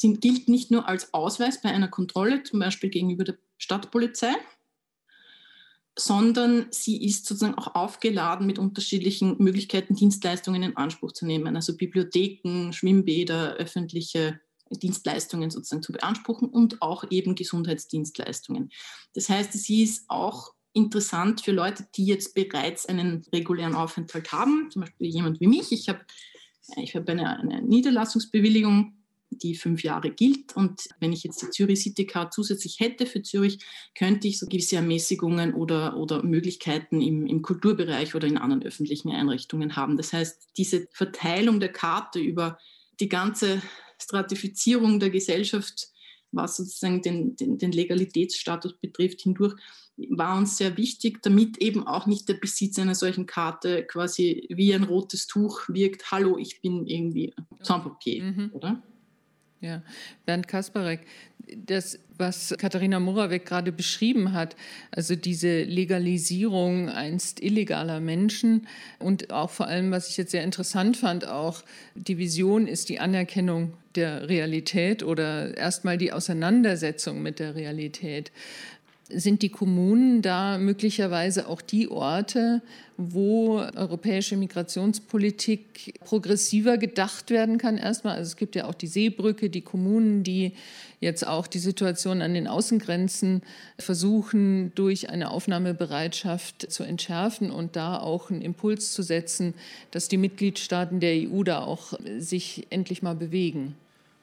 sind, 0.00 0.20
gilt 0.20 0.48
nicht 0.48 0.70
nur 0.70 0.88
als 0.88 1.12
Ausweis 1.12 1.60
bei 1.60 1.70
einer 1.70 1.88
Kontrolle, 1.88 2.42
zum 2.42 2.60
Beispiel 2.60 2.90
gegenüber 2.90 3.24
der 3.24 3.38
Stadtpolizei, 3.58 4.34
sondern 5.98 6.66
sie 6.70 7.04
ist 7.04 7.26
sozusagen 7.26 7.54
auch 7.54 7.74
aufgeladen 7.74 8.46
mit 8.46 8.58
unterschiedlichen 8.58 9.36
Möglichkeiten, 9.38 9.94
Dienstleistungen 9.94 10.62
in 10.62 10.76
Anspruch 10.76 11.12
zu 11.12 11.26
nehmen, 11.26 11.56
also 11.56 11.76
Bibliotheken, 11.76 12.72
Schwimmbäder, 12.72 13.54
öffentliche 13.54 14.40
Dienstleistungen 14.70 15.50
sozusagen 15.50 15.82
zu 15.82 15.92
beanspruchen 15.92 16.48
und 16.48 16.80
auch 16.80 17.04
eben 17.10 17.34
Gesundheitsdienstleistungen. 17.34 18.70
Das 19.14 19.28
heißt, 19.28 19.52
sie 19.52 19.82
ist 19.82 20.04
auch 20.08 20.54
interessant 20.72 21.40
für 21.40 21.52
Leute, 21.52 21.88
die 21.96 22.06
jetzt 22.06 22.34
bereits 22.34 22.86
einen 22.86 23.24
regulären 23.32 23.74
Aufenthalt 23.74 24.32
haben, 24.32 24.70
zum 24.70 24.82
Beispiel 24.82 25.08
jemand 25.08 25.40
wie 25.40 25.48
mich. 25.48 25.72
Ich 25.72 25.88
habe 25.88 26.00
ich 26.76 26.94
hab 26.94 27.08
eine, 27.08 27.38
eine 27.40 27.62
Niederlassungsbewilligung, 27.62 28.99
die 29.30 29.54
fünf 29.54 29.82
Jahre 29.82 30.10
gilt. 30.10 30.56
Und 30.56 30.88
wenn 30.98 31.12
ich 31.12 31.22
jetzt 31.22 31.42
die 31.42 31.50
Zürich 31.50 31.82
City 31.82 32.06
Card 32.06 32.32
zusätzlich 32.32 32.80
hätte 32.80 33.06
für 33.06 33.22
Zürich, 33.22 33.58
könnte 33.94 34.28
ich 34.28 34.38
so 34.38 34.46
gewisse 34.46 34.76
Ermäßigungen 34.76 35.54
oder, 35.54 35.96
oder 35.96 36.22
Möglichkeiten 36.22 37.00
im, 37.00 37.26
im 37.26 37.42
Kulturbereich 37.42 38.14
oder 38.14 38.26
in 38.26 38.38
anderen 38.38 38.62
öffentlichen 38.62 39.10
Einrichtungen 39.10 39.76
haben. 39.76 39.96
Das 39.96 40.12
heißt, 40.12 40.50
diese 40.56 40.86
Verteilung 40.92 41.60
der 41.60 41.72
Karte 41.72 42.18
über 42.18 42.58
die 42.98 43.08
ganze 43.08 43.62
Stratifizierung 43.98 45.00
der 45.00 45.10
Gesellschaft, 45.10 45.88
was 46.32 46.56
sozusagen 46.56 47.02
den, 47.02 47.36
den, 47.36 47.58
den 47.58 47.72
Legalitätsstatus 47.72 48.78
betrifft, 48.78 49.22
hindurch, 49.22 49.54
war 50.08 50.38
uns 50.38 50.56
sehr 50.56 50.76
wichtig, 50.76 51.22
damit 51.22 51.58
eben 51.58 51.86
auch 51.86 52.06
nicht 52.06 52.28
der 52.28 52.34
Besitz 52.34 52.78
einer 52.78 52.94
solchen 52.94 53.26
Karte 53.26 53.84
quasi 53.84 54.46
wie 54.48 54.72
ein 54.72 54.84
rotes 54.84 55.26
Tuch 55.26 55.68
wirkt, 55.68 56.10
hallo, 56.10 56.38
ich 56.38 56.62
bin 56.62 56.86
irgendwie 56.86 57.34
Sans-Papier, 57.60 58.22
mhm. 58.22 58.50
oder? 58.52 58.82
Ja, 59.60 59.82
Bernd 60.24 60.48
Kasparek, 60.48 61.00
das, 61.66 61.98
was 62.16 62.54
Katharina 62.58 62.98
Moravec 62.98 63.44
gerade 63.44 63.72
beschrieben 63.72 64.32
hat, 64.32 64.56
also 64.90 65.16
diese 65.16 65.64
Legalisierung 65.64 66.88
einst 66.88 67.42
illegaler 67.42 68.00
Menschen 68.00 68.66
und 68.98 69.32
auch 69.32 69.50
vor 69.50 69.66
allem, 69.66 69.90
was 69.90 70.08
ich 70.08 70.16
jetzt 70.16 70.30
sehr 70.30 70.44
interessant 70.44 70.96
fand, 70.96 71.26
auch 71.26 71.62
die 71.94 72.16
Vision 72.16 72.66
ist 72.66 72.88
die 72.88 73.00
Anerkennung 73.00 73.74
der 73.96 74.28
Realität 74.28 75.02
oder 75.02 75.56
erstmal 75.56 75.98
die 75.98 76.12
Auseinandersetzung 76.12 77.20
mit 77.22 77.38
der 77.38 77.54
Realität. 77.54 78.30
Sind 79.12 79.42
die 79.42 79.48
Kommunen 79.48 80.22
da 80.22 80.58
möglicherweise 80.58 81.48
auch 81.48 81.60
die 81.60 81.88
Orte, 81.88 82.62
wo 82.96 83.58
europäische 83.58 84.36
Migrationspolitik 84.36 86.00
progressiver 86.04 86.78
gedacht 86.78 87.30
werden 87.30 87.58
kann 87.58 87.76
erstmal? 87.76 88.16
Also 88.16 88.28
es 88.28 88.36
gibt 88.36 88.54
ja 88.54 88.66
auch 88.66 88.74
die 88.74 88.86
Seebrücke, 88.86 89.50
die 89.50 89.62
Kommunen, 89.62 90.22
die 90.22 90.52
jetzt 91.00 91.26
auch 91.26 91.46
die 91.46 91.58
Situation 91.58 92.22
an 92.22 92.34
den 92.34 92.46
Außengrenzen 92.46 93.42
versuchen, 93.78 94.72
durch 94.74 95.08
eine 95.10 95.30
Aufnahmebereitschaft 95.30 96.70
zu 96.70 96.84
entschärfen 96.84 97.50
und 97.50 97.74
da 97.74 97.98
auch 97.98 98.30
einen 98.30 98.42
Impuls 98.42 98.92
zu 98.92 99.02
setzen, 99.02 99.54
dass 99.90 100.08
die 100.08 100.18
Mitgliedstaaten 100.18 101.00
der 101.00 101.14
EU 101.28 101.42
da 101.42 101.60
auch 101.60 101.94
sich 102.18 102.66
endlich 102.70 103.02
mal 103.02 103.14
bewegen. 103.14 103.74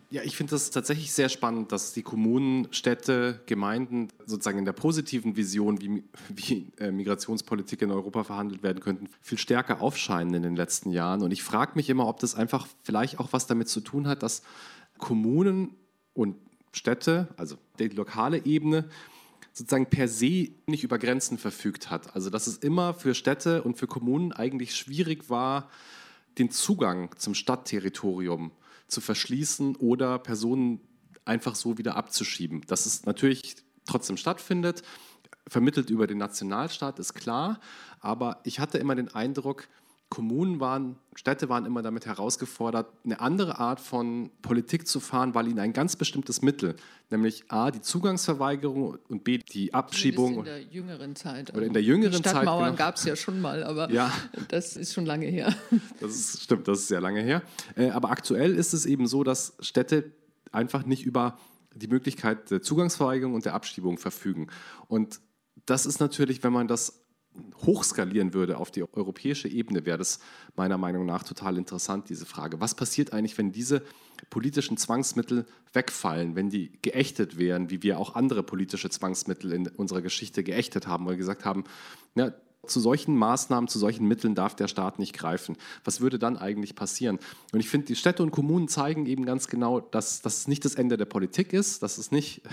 Ja, 0.09 0.21
ich 0.23 0.37
finde 0.37 0.51
das 0.51 0.71
tatsächlich 0.71 1.11
sehr 1.11 1.27
spannend, 1.27 1.73
dass 1.73 1.91
die 1.91 2.01
Kommunen, 2.01 2.71
Städte, 2.71 3.41
Gemeinden 3.45 4.07
sozusagen 4.25 4.57
in 4.57 4.63
der 4.63 4.71
positiven 4.71 5.35
Vision, 5.35 5.81
wie, 5.81 6.01
wie 6.29 6.71
äh, 6.79 6.91
Migrationspolitik 6.91 7.81
in 7.81 7.91
Europa 7.91 8.23
verhandelt 8.23 8.63
werden 8.63 8.79
könnten, 8.79 9.09
viel 9.21 9.37
stärker 9.37 9.81
aufscheinen 9.81 10.33
in 10.33 10.43
den 10.43 10.55
letzten 10.55 10.91
Jahren. 10.91 11.23
Und 11.23 11.31
ich 11.31 11.43
frage 11.43 11.73
mich 11.75 11.89
immer, 11.89 12.07
ob 12.07 12.21
das 12.21 12.35
einfach 12.35 12.67
vielleicht 12.83 13.19
auch 13.19 13.33
was 13.33 13.47
damit 13.47 13.67
zu 13.67 13.81
tun 13.81 14.07
hat, 14.07 14.23
dass 14.23 14.43
Kommunen 14.97 15.75
und 16.13 16.37
Städte, 16.71 17.27
also 17.35 17.57
die 17.77 17.89
lokale 17.89 18.45
Ebene, 18.45 18.87
sozusagen 19.51 19.87
per 19.87 20.07
se 20.07 20.51
nicht 20.67 20.85
über 20.85 20.99
Grenzen 20.99 21.37
verfügt 21.37 21.89
hat. 21.89 22.15
Also 22.15 22.29
dass 22.29 22.47
es 22.47 22.55
immer 22.57 22.93
für 22.93 23.13
Städte 23.13 23.61
und 23.61 23.77
für 23.77 23.87
Kommunen 23.87 24.31
eigentlich 24.31 24.73
schwierig 24.73 25.29
war, 25.29 25.69
den 26.37 26.49
Zugang 26.49 27.09
zum 27.17 27.33
Stadtterritorium 27.33 28.51
zu 28.87 29.01
verschließen 29.01 29.75
oder 29.75 30.19
Personen 30.19 30.81
einfach 31.25 31.55
so 31.55 31.77
wieder 31.77 31.95
abzuschieben. 31.95 32.61
Dass 32.67 32.85
es 32.85 33.05
natürlich 33.05 33.57
trotzdem 33.85 34.17
stattfindet, 34.17 34.83
vermittelt 35.47 35.89
über 35.89 36.07
den 36.07 36.17
Nationalstaat, 36.17 36.99
ist 36.99 37.13
klar. 37.13 37.59
Aber 37.99 38.41
ich 38.43 38.59
hatte 38.59 38.77
immer 38.77 38.95
den 38.95 39.13
Eindruck, 39.13 39.67
Kommunen 40.09 40.61
waren, 40.61 40.95
Städte 41.15 41.49
waren 41.49 41.65
immer 41.65 41.81
damit 41.81 42.05
herausgefordert, 42.05 42.87
eine 43.03 43.19
andere 43.19 43.59
Art 43.59 43.81
von 43.81 44.31
Politik 44.41 44.87
zu 44.87 45.01
fahren, 45.01 45.35
weil 45.35 45.47
ihnen 45.47 45.59
ein 45.59 45.73
ganz 45.73 45.97
bestimmtes 45.97 46.41
Mittel, 46.41 46.77
nämlich 47.09 47.43
A, 47.49 47.71
die 47.71 47.81
Zugangsverweigerung 47.81 48.97
und 49.09 49.23
B, 49.25 49.39
die 49.39 49.73
Abschiebung. 49.73 50.39
In 50.39 50.45
der 50.45 50.61
jüngeren 50.63 51.15
Zeit. 51.15 51.53
Oder 51.53 51.65
in 51.65 51.73
der 51.73 51.83
jüngeren 51.83 52.13
Stadtmauern 52.13 52.23
Zeit. 52.23 52.43
Stadtmauern 52.43 52.65
genau. 52.71 52.77
gab 52.77 52.95
es 52.95 53.03
ja 53.03 53.15
schon 53.17 53.41
mal, 53.41 53.63
aber 53.63 53.91
ja. 53.91 54.11
das 54.47 54.77
ist 54.77 54.93
schon 54.93 55.05
lange 55.05 55.25
her. 55.25 55.53
Das 55.99 56.11
ist, 56.11 56.43
stimmt, 56.43 56.67
das 56.67 56.79
ist 56.79 56.87
sehr 56.87 57.01
lange 57.01 57.21
her. 57.21 57.41
Äh, 57.75 57.89
aber 57.89 58.11
aktuell 58.11 58.55
ist 58.55 58.73
es 58.73 58.85
eben 58.85 59.07
so, 59.07 59.23
dass 59.23 59.57
Städte 59.59 60.11
einfach 60.51 60.85
nicht 60.85 61.05
über 61.05 61.37
die 61.73 61.87
Möglichkeit 61.87 62.49
der 62.49 62.61
Zugangsverweigerung 62.61 63.33
und 63.33 63.45
der 63.45 63.53
Abschiebung 63.55 63.97
verfügen. 63.97 64.47
Und 64.87 65.19
das 65.65 65.85
ist 65.85 65.99
natürlich, 65.99 66.43
wenn 66.43 66.53
man 66.53 66.67
das 66.67 67.06
hochskalieren 67.65 68.33
würde 68.33 68.57
auf 68.57 68.71
die 68.71 68.83
europäische 68.93 69.47
Ebene, 69.47 69.85
wäre 69.85 69.97
das 69.97 70.19
meiner 70.55 70.77
Meinung 70.77 71.05
nach 71.05 71.23
total 71.23 71.57
interessant, 71.57 72.09
diese 72.09 72.25
Frage. 72.25 72.59
Was 72.59 72.75
passiert 72.75 73.13
eigentlich, 73.13 73.37
wenn 73.37 73.51
diese 73.51 73.83
politischen 74.29 74.77
Zwangsmittel 74.77 75.45
wegfallen, 75.73 76.35
wenn 76.35 76.49
die 76.49 76.71
geächtet 76.81 77.37
wären, 77.37 77.69
wie 77.69 77.83
wir 77.83 77.99
auch 77.99 78.15
andere 78.15 78.43
politische 78.43 78.89
Zwangsmittel 78.89 79.51
in 79.53 79.67
unserer 79.67 80.01
Geschichte 80.01 80.43
geächtet 80.43 80.87
haben, 80.87 81.05
weil 81.05 81.13
wir 81.13 81.17
gesagt 81.17 81.45
haben, 81.45 81.63
ja, 82.15 82.33
zu 82.67 82.79
solchen 82.79 83.15
Maßnahmen, 83.15 83.67
zu 83.67 83.79
solchen 83.79 84.07
Mitteln 84.07 84.35
darf 84.35 84.55
der 84.55 84.67
Staat 84.67 84.99
nicht 84.99 85.13
greifen. 85.13 85.57
Was 85.83 86.01
würde 86.01 86.19
dann 86.19 86.37
eigentlich 86.37 86.75
passieren? 86.75 87.19
Und 87.53 87.59
ich 87.59 87.69
finde, 87.69 87.87
die 87.87 87.95
Städte 87.95 88.23
und 88.23 88.31
Kommunen 88.31 88.67
zeigen 88.67 89.05
eben 89.05 89.25
ganz 89.25 89.47
genau, 89.47 89.79
dass 89.79 90.21
das 90.21 90.47
nicht 90.47 90.65
das 90.65 90.75
Ende 90.75 90.97
der 90.97 91.05
Politik 91.05 91.53
ist, 91.53 91.83
dass 91.83 91.97
es 91.97 92.11
nicht 92.11 92.41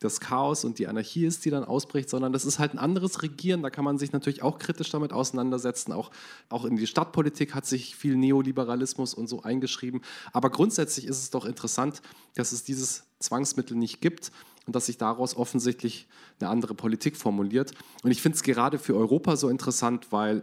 das 0.00 0.20
Chaos 0.20 0.64
und 0.64 0.78
die 0.78 0.86
Anarchie 0.86 1.26
ist, 1.26 1.44
die 1.44 1.50
dann 1.50 1.64
ausbricht, 1.64 2.08
sondern 2.08 2.32
das 2.32 2.44
ist 2.44 2.58
halt 2.58 2.72
ein 2.72 2.78
anderes 2.78 3.22
Regieren. 3.22 3.62
Da 3.62 3.70
kann 3.70 3.84
man 3.84 3.98
sich 3.98 4.12
natürlich 4.12 4.42
auch 4.42 4.58
kritisch 4.58 4.90
damit 4.90 5.12
auseinandersetzen. 5.12 5.92
Auch, 5.92 6.10
auch 6.48 6.64
in 6.64 6.76
die 6.76 6.86
Stadtpolitik 6.86 7.54
hat 7.54 7.66
sich 7.66 7.96
viel 7.96 8.16
Neoliberalismus 8.16 9.14
und 9.14 9.26
so 9.26 9.42
eingeschrieben. 9.42 10.02
Aber 10.32 10.50
grundsätzlich 10.50 11.06
ist 11.06 11.18
es 11.18 11.30
doch 11.30 11.44
interessant, 11.44 12.00
dass 12.36 12.52
es 12.52 12.62
dieses 12.62 13.04
Zwangsmittel 13.18 13.76
nicht 13.76 14.00
gibt 14.00 14.30
und 14.68 14.76
dass 14.76 14.84
sich 14.86 14.98
daraus 14.98 15.34
offensichtlich 15.34 16.06
eine 16.38 16.50
andere 16.50 16.74
Politik 16.74 17.16
formuliert. 17.16 17.72
Und 18.02 18.10
ich 18.10 18.20
finde 18.20 18.36
es 18.36 18.42
gerade 18.42 18.78
für 18.78 18.94
Europa 18.94 19.36
so 19.36 19.48
interessant, 19.48 20.08
weil 20.10 20.42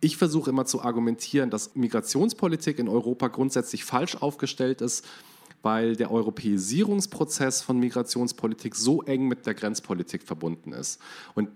ich 0.00 0.16
versuche 0.16 0.50
immer 0.50 0.66
zu 0.66 0.82
argumentieren, 0.82 1.50
dass 1.50 1.74
Migrationspolitik 1.74 2.78
in 2.78 2.88
Europa 2.88 3.26
grundsätzlich 3.26 3.84
falsch 3.84 4.16
aufgestellt 4.16 4.80
ist 4.80 5.04
weil 5.64 5.94
der 5.94 6.10
Europäisierungsprozess 6.10 7.62
von 7.62 7.78
Migrationspolitik 7.78 8.74
so 8.74 9.02
eng 9.02 9.28
mit 9.28 9.46
der 9.46 9.54
Grenzpolitik 9.54 10.24
verbunden 10.24 10.72
ist. 10.72 11.00
Und 11.36 11.50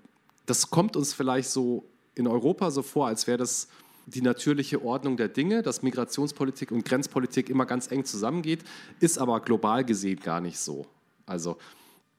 das 0.47 0.71
kommt 0.71 0.95
uns 0.95 1.13
vielleicht 1.13 1.51
so 1.51 1.85
in 2.15 2.29
Europa 2.29 2.71
so 2.71 2.83
vor, 2.83 3.09
als 3.09 3.27
wäre 3.27 3.39
das 3.39 3.67
die 4.07 4.23
natürliche 4.23 4.85
Ordnung 4.85 5.17
der 5.17 5.27
Dinge, 5.27 5.63
dass 5.63 5.83
Migrationspolitik 5.83 6.71
und 6.71 6.85
Grenzpolitik 6.85 7.51
immer 7.51 7.67
ganz 7.67 7.91
eng 7.91 8.05
zusammengeht, 8.05 8.63
ist 9.01 9.19
aber 9.19 9.41
global 9.41 9.85
gesehen 9.85 10.21
gar 10.21 10.41
nicht 10.41 10.61
so. 10.61 10.87
Also 11.27 11.59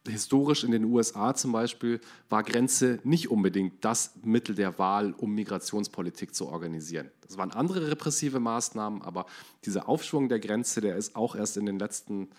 historisch 0.08 0.64
in 0.64 0.72
den 0.72 0.86
USA 0.86 1.34
zum 1.34 1.51
Beispiel 1.51 1.99
war 2.30 2.43
Grenze 2.43 2.99
nicht 3.03 3.30
unbedingt 3.30 3.84
das 3.84 4.14
Mittel 4.24 4.55
der 4.55 4.80
Wahl, 4.80 5.14
um 5.18 5.34
Migrationspolitik 5.34 6.34
zu 6.34 6.47
organisieren. 6.47 7.12
Das 7.22 7.38
waren 7.38 7.51
andere 7.51 7.89
repressive 7.89 8.39
Maßnahmen, 8.39 9.01
aber 9.01 9.26
dieser 9.66 9.89
Aufschwung 9.89 10.30
der 10.30 10.39
Grenze, 10.39 10.82
der 10.82 10.95
ist 10.95 11.16
auch 11.16 11.36
erst 11.36 11.58
in 11.58 11.66
den 11.66 11.80
letzten 11.80 12.30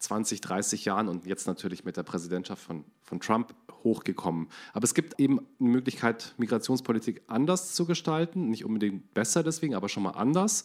20, 0.00 0.40
30 0.42 0.84
Jahren 0.84 1.08
und 1.08 1.24
jetzt 1.24 1.46
natürlich 1.46 1.84
mit 1.84 1.96
der 1.96 2.02
Präsidentschaft 2.02 2.62
von, 2.62 2.84
von 3.02 3.20
Trump 3.20 3.54
hochgekommen. 3.84 4.48
Aber 4.72 4.84
es 4.84 4.94
gibt 4.94 5.18
eben 5.18 5.38
eine 5.60 5.68
Möglichkeit, 5.70 6.34
Migrationspolitik 6.36 7.22
anders 7.26 7.74
zu 7.74 7.86
gestalten, 7.86 8.50
nicht 8.50 8.64
unbedingt 8.64 9.14
besser 9.14 9.42
deswegen, 9.42 9.74
aber 9.74 9.88
schon 9.88 10.02
mal 10.02 10.10
anders. 10.10 10.64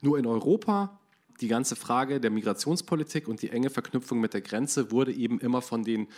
Nur 0.00 0.18
in 0.18 0.26
Europa 0.26 0.98
die 1.40 1.48
ganze 1.48 1.76
Frage 1.76 2.20
der 2.20 2.30
Migrationspolitik 2.30 3.28
und 3.28 3.42
die 3.42 3.50
enge 3.50 3.70
Verknüpfung 3.70 4.20
mit 4.20 4.34
der 4.34 4.40
Grenze 4.40 4.90
wurde 4.90 5.12
eben 5.12 5.40
immer 5.40 5.62
von 5.62 5.84
den 5.84 6.08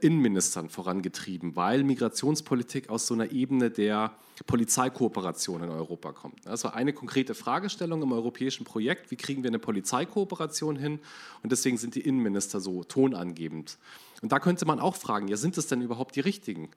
Innenministern 0.00 0.68
vorangetrieben, 0.68 1.56
weil 1.56 1.82
Migrationspolitik 1.82 2.88
aus 2.88 3.06
so 3.06 3.14
einer 3.14 3.32
Ebene 3.32 3.70
der 3.70 4.12
Polizeikooperation 4.46 5.64
in 5.64 5.70
Europa 5.70 6.12
kommt. 6.12 6.46
Das 6.46 6.62
war 6.62 6.74
eine 6.74 6.92
konkrete 6.92 7.34
Fragestellung 7.34 8.02
im 8.02 8.12
europäischen 8.12 8.64
Projekt, 8.64 9.10
wie 9.10 9.16
kriegen 9.16 9.42
wir 9.42 9.50
eine 9.50 9.58
Polizeikooperation 9.58 10.76
hin? 10.76 11.00
Und 11.42 11.50
deswegen 11.50 11.76
sind 11.76 11.96
die 11.96 12.02
Innenminister 12.02 12.60
so 12.60 12.84
tonangebend. 12.84 13.78
Und 14.22 14.32
da 14.32 14.38
könnte 14.38 14.66
man 14.66 14.80
auch 14.80 14.96
fragen, 14.96 15.28
ja, 15.28 15.36
sind 15.36 15.58
es 15.58 15.66
denn 15.66 15.80
überhaupt 15.80 16.16
die 16.16 16.20
richtigen? 16.20 16.70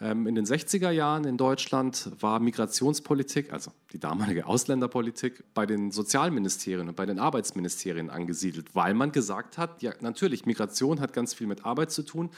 Ähm, 0.00 0.26
in 0.26 0.34
den 0.34 0.44
60er 0.44 0.90
Jahren 0.90 1.24
in 1.24 1.36
Deutschland 1.36 2.10
war 2.20 2.40
Migrationspolitik, 2.40 3.52
also 3.52 3.72
die 3.92 3.98
damalige 3.98 4.46
Ausländerpolitik, 4.46 5.44
bei 5.54 5.66
den 5.66 5.90
Sozialministerien 5.90 6.88
und 6.88 6.96
bei 6.96 7.06
den 7.06 7.18
Arbeitsministerien 7.18 8.10
angesiedelt, 8.10 8.74
weil 8.74 8.94
man 8.94 9.12
gesagt 9.12 9.58
hat, 9.58 9.82
ja 9.82 9.92
natürlich, 10.00 10.46
Migration 10.46 11.00
hat 11.00 11.12
ganz 11.12 11.34
viel 11.34 11.46
mit 11.46 11.64
Arbeit 11.64 11.90
zu 11.90 12.02
tun, 12.02 12.30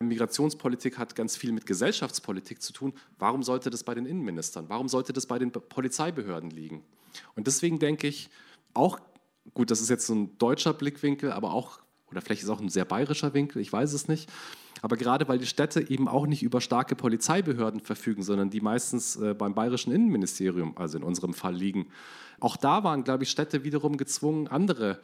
Migrationspolitik 0.00 0.96
hat 0.98 1.16
ganz 1.16 1.36
viel 1.36 1.50
mit 1.52 1.66
Gesellschaftspolitik 1.66 2.62
zu 2.62 2.72
tun. 2.72 2.92
Warum 3.18 3.42
sollte 3.42 3.68
das 3.68 3.82
bei 3.82 3.94
den 3.94 4.06
Innenministern, 4.06 4.66
warum 4.68 4.88
sollte 4.88 5.12
das 5.12 5.26
bei 5.26 5.38
den 5.38 5.50
Polizeibehörden 5.50 6.50
liegen? 6.50 6.84
Und 7.34 7.46
deswegen 7.46 7.78
denke 7.78 8.06
ich, 8.06 8.30
auch, 8.74 9.00
gut, 9.54 9.70
das 9.70 9.80
ist 9.80 9.88
jetzt 9.88 10.06
so 10.06 10.14
ein 10.14 10.38
deutscher 10.38 10.72
Blickwinkel, 10.72 11.32
aber 11.32 11.52
auch, 11.52 11.80
oder 12.10 12.20
vielleicht 12.20 12.42
ist 12.42 12.48
auch 12.48 12.60
ein 12.60 12.68
sehr 12.68 12.84
bayerischer 12.84 13.34
Winkel, 13.34 13.60
ich 13.60 13.72
weiß 13.72 13.92
es 13.92 14.06
nicht, 14.06 14.30
aber 14.82 14.96
gerade 14.96 15.28
weil 15.28 15.38
die 15.38 15.46
Städte 15.46 15.90
eben 15.90 16.08
auch 16.08 16.26
nicht 16.26 16.42
über 16.42 16.60
starke 16.60 16.94
Polizeibehörden 16.94 17.80
verfügen, 17.80 18.22
sondern 18.22 18.50
die 18.50 18.60
meistens 18.60 19.16
äh, 19.16 19.34
beim 19.34 19.54
bayerischen 19.54 19.92
Innenministerium, 19.92 20.76
also 20.76 20.98
in 20.98 21.04
unserem 21.04 21.34
Fall, 21.34 21.54
liegen, 21.54 21.88
auch 22.40 22.56
da 22.56 22.84
waren, 22.84 23.04
glaube 23.04 23.24
ich, 23.24 23.30
Städte 23.30 23.64
wiederum 23.64 23.96
gezwungen, 23.96 24.48
andere, 24.48 25.00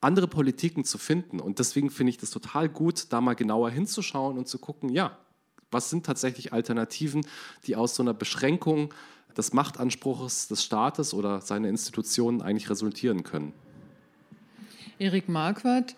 andere 0.00 0.26
Politiken 0.26 0.84
zu 0.84 0.98
finden. 0.98 1.40
Und 1.40 1.58
deswegen 1.58 1.90
finde 1.90 2.10
ich 2.10 2.18
das 2.18 2.30
total 2.30 2.68
gut, 2.68 3.12
da 3.12 3.20
mal 3.20 3.34
genauer 3.34 3.70
hinzuschauen 3.70 4.36
und 4.36 4.48
zu 4.48 4.58
gucken, 4.58 4.88
ja, 4.88 5.16
was 5.70 5.90
sind 5.90 6.06
tatsächlich 6.06 6.52
Alternativen, 6.52 7.26
die 7.66 7.76
aus 7.76 7.94
so 7.94 8.02
einer 8.02 8.14
Beschränkung 8.14 8.92
des 9.36 9.52
Machtanspruchs 9.52 10.48
des 10.48 10.64
Staates 10.64 11.12
oder 11.12 11.40
seiner 11.40 11.68
Institutionen 11.68 12.42
eigentlich 12.42 12.70
resultieren 12.70 13.22
können. 13.22 13.52
Erik 14.98 15.28
Marquardt, 15.28 15.94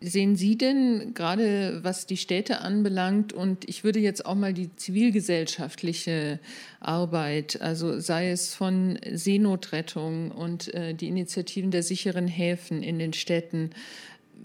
sehen 0.00 0.36
Sie 0.36 0.56
denn 0.56 1.12
gerade, 1.14 1.80
was 1.82 2.06
die 2.06 2.16
Städte 2.16 2.60
anbelangt, 2.60 3.32
und 3.32 3.68
ich 3.68 3.84
würde 3.84 3.98
jetzt 3.98 4.24
auch 4.26 4.34
mal 4.34 4.52
die 4.52 4.74
zivilgesellschaftliche 4.76 6.38
Arbeit, 6.80 7.60
also 7.60 7.98
sei 7.98 8.30
es 8.30 8.54
von 8.54 8.98
Seenotrettung 9.10 10.30
und 10.30 10.72
äh, 10.74 10.94
die 10.94 11.08
Initiativen 11.08 11.70
der 11.70 11.82
sicheren 11.82 12.28
Häfen 12.28 12.82
in 12.82 12.98
den 12.98 13.12
Städten, 13.12 13.70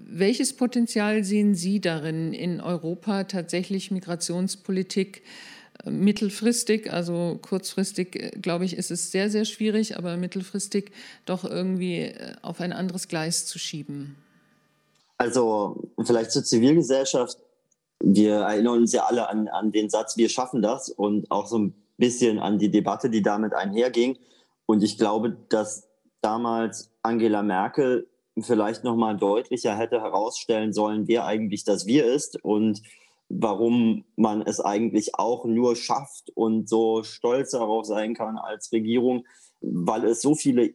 welches 0.05 0.53
Potenzial 0.53 1.23
sehen 1.23 1.55
Sie 1.55 1.79
darin, 1.79 2.33
in 2.33 2.59
Europa 2.59 3.25
tatsächlich 3.25 3.91
Migrationspolitik 3.91 5.21
äh, 5.83 5.91
mittelfristig, 5.91 6.91
also 6.91 7.37
kurzfristig, 7.41 8.15
äh, 8.15 8.31
glaube 8.41 8.65
ich, 8.65 8.75
ist 8.75 8.89
es 8.89 9.11
sehr, 9.11 9.29
sehr 9.29 9.45
schwierig, 9.45 9.97
aber 9.97 10.17
mittelfristig 10.17 10.91
doch 11.25 11.43
irgendwie 11.45 11.99
äh, 11.99 12.33
auf 12.41 12.59
ein 12.59 12.73
anderes 12.73 13.07
Gleis 13.07 13.45
zu 13.45 13.59
schieben? 13.59 14.15
Also 15.17 15.91
vielleicht 16.03 16.31
zur 16.31 16.43
Zivilgesellschaft. 16.43 17.37
Wir 17.99 18.35
erinnern 18.35 18.79
uns 18.79 18.91
ja 18.91 19.05
alle 19.05 19.29
an, 19.29 19.47
an 19.47 19.71
den 19.71 19.89
Satz, 19.89 20.17
wir 20.17 20.29
schaffen 20.29 20.61
das 20.61 20.89
und 20.89 21.31
auch 21.31 21.47
so 21.47 21.57
ein 21.57 21.73
bisschen 21.97 22.39
an 22.39 22.59
die 22.59 22.69
Debatte, 22.69 23.09
die 23.09 23.21
damit 23.21 23.53
einherging. 23.53 24.17
Und 24.65 24.83
ich 24.83 24.97
glaube, 24.97 25.37
dass 25.49 25.87
damals 26.21 26.91
Angela 27.01 27.43
Merkel 27.43 28.07
vielleicht 28.39 28.83
noch 28.83 28.95
mal 28.95 29.15
deutlicher 29.15 29.77
hätte 29.77 30.01
herausstellen 30.01 30.73
sollen, 30.73 31.07
wer 31.07 31.25
eigentlich 31.25 31.63
das 31.63 31.85
Wir 31.85 32.05
ist 32.05 32.43
und 32.43 32.81
warum 33.29 34.05
man 34.15 34.41
es 34.41 34.59
eigentlich 34.59 35.15
auch 35.15 35.45
nur 35.45 35.75
schafft 35.75 36.31
und 36.35 36.67
so 36.67 37.03
stolz 37.03 37.51
darauf 37.51 37.85
sein 37.85 38.13
kann 38.13 38.37
als 38.37 38.71
Regierung, 38.71 39.25
weil 39.61 40.05
es 40.05 40.21
so 40.21 40.35
viele 40.35 40.73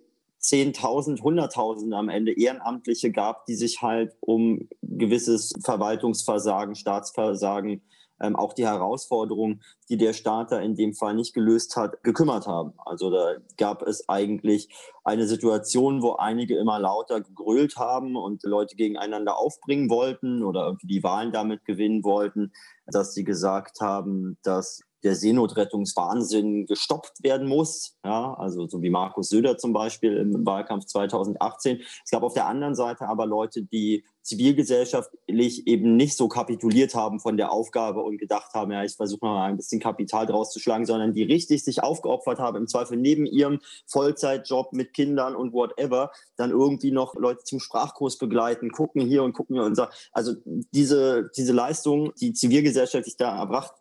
Zehntausend, 0.48 1.22
Hunderttausende 1.22 1.94
am 1.94 2.08
Ende 2.08 2.32
Ehrenamtliche 2.32 3.12
gab, 3.12 3.44
die 3.44 3.54
sich 3.54 3.82
halt 3.82 4.16
um 4.20 4.66
gewisses 4.80 5.52
Verwaltungsversagen, 5.62 6.74
Staatsversagen, 6.74 7.82
ähm, 8.18 8.34
auch 8.34 8.54
die 8.54 8.64
Herausforderungen, 8.64 9.62
die 9.90 9.98
der 9.98 10.14
Staat 10.14 10.50
da 10.50 10.58
in 10.58 10.74
dem 10.74 10.94
Fall 10.94 11.14
nicht 11.14 11.34
gelöst 11.34 11.76
hat, 11.76 12.02
gekümmert 12.02 12.46
haben. 12.46 12.72
Also 12.78 13.10
da 13.10 13.36
gab 13.58 13.82
es 13.82 14.08
eigentlich 14.08 14.70
eine 15.04 15.26
Situation, 15.26 16.00
wo 16.00 16.12
einige 16.12 16.56
immer 16.56 16.78
lauter 16.78 17.20
gegrölt 17.20 17.76
haben 17.76 18.16
und 18.16 18.42
Leute 18.42 18.74
gegeneinander 18.74 19.36
aufbringen 19.36 19.90
wollten 19.90 20.42
oder 20.42 20.78
die 20.82 21.02
Wahlen 21.02 21.30
damit 21.30 21.66
gewinnen 21.66 22.04
wollten, 22.04 22.52
dass 22.86 23.12
sie 23.12 23.24
gesagt 23.24 23.82
haben, 23.82 24.38
dass 24.42 24.80
der 25.02 25.14
Seenotrettungswahnsinn 25.14 26.66
gestoppt 26.66 27.22
werden 27.22 27.46
muss. 27.46 27.96
Ja, 28.04 28.34
also 28.34 28.66
so 28.66 28.82
wie 28.82 28.90
Markus 28.90 29.28
Söder 29.28 29.58
zum 29.58 29.72
Beispiel 29.72 30.16
im 30.16 30.44
Wahlkampf 30.44 30.86
2018. 30.86 31.80
Es 32.04 32.10
gab 32.10 32.22
auf 32.22 32.34
der 32.34 32.46
anderen 32.46 32.74
Seite 32.74 33.08
aber 33.08 33.26
Leute, 33.26 33.62
die 33.62 34.04
zivilgesellschaftlich 34.28 35.66
eben 35.66 35.96
nicht 35.96 36.16
so 36.16 36.28
kapituliert 36.28 36.94
haben 36.94 37.18
von 37.18 37.38
der 37.38 37.50
Aufgabe 37.50 38.02
und 38.02 38.18
gedacht 38.18 38.52
haben, 38.52 38.70
ja, 38.72 38.84
ich 38.84 38.94
versuche 38.94 39.24
mal 39.24 39.46
ein 39.46 39.56
bisschen 39.56 39.80
Kapital 39.80 40.26
draus 40.26 40.52
zu 40.52 40.60
schlagen, 40.60 40.84
sondern 40.84 41.14
die 41.14 41.22
richtig 41.22 41.64
sich 41.64 41.82
aufgeopfert 41.82 42.38
haben, 42.38 42.58
im 42.58 42.68
Zweifel 42.68 42.98
neben 42.98 43.24
ihrem 43.24 43.60
Vollzeitjob 43.86 44.74
mit 44.74 44.92
Kindern 44.92 45.34
und 45.34 45.54
whatever, 45.54 46.10
dann 46.36 46.50
irgendwie 46.50 46.90
noch 46.90 47.14
Leute 47.14 47.42
zum 47.44 47.58
Sprachkurs 47.58 48.18
begleiten, 48.18 48.70
gucken 48.70 49.00
hier 49.00 49.22
und 49.22 49.32
gucken 49.32 49.56
hier 49.56 49.64
und 49.64 49.76
so. 49.76 49.86
Also 50.12 50.34
diese, 50.44 51.30
diese 51.34 51.54
Leistung, 51.54 52.12
die 52.20 52.34
zivilgesellschaftlich 52.34 53.16
da 53.16 53.38
erbracht 53.38 53.72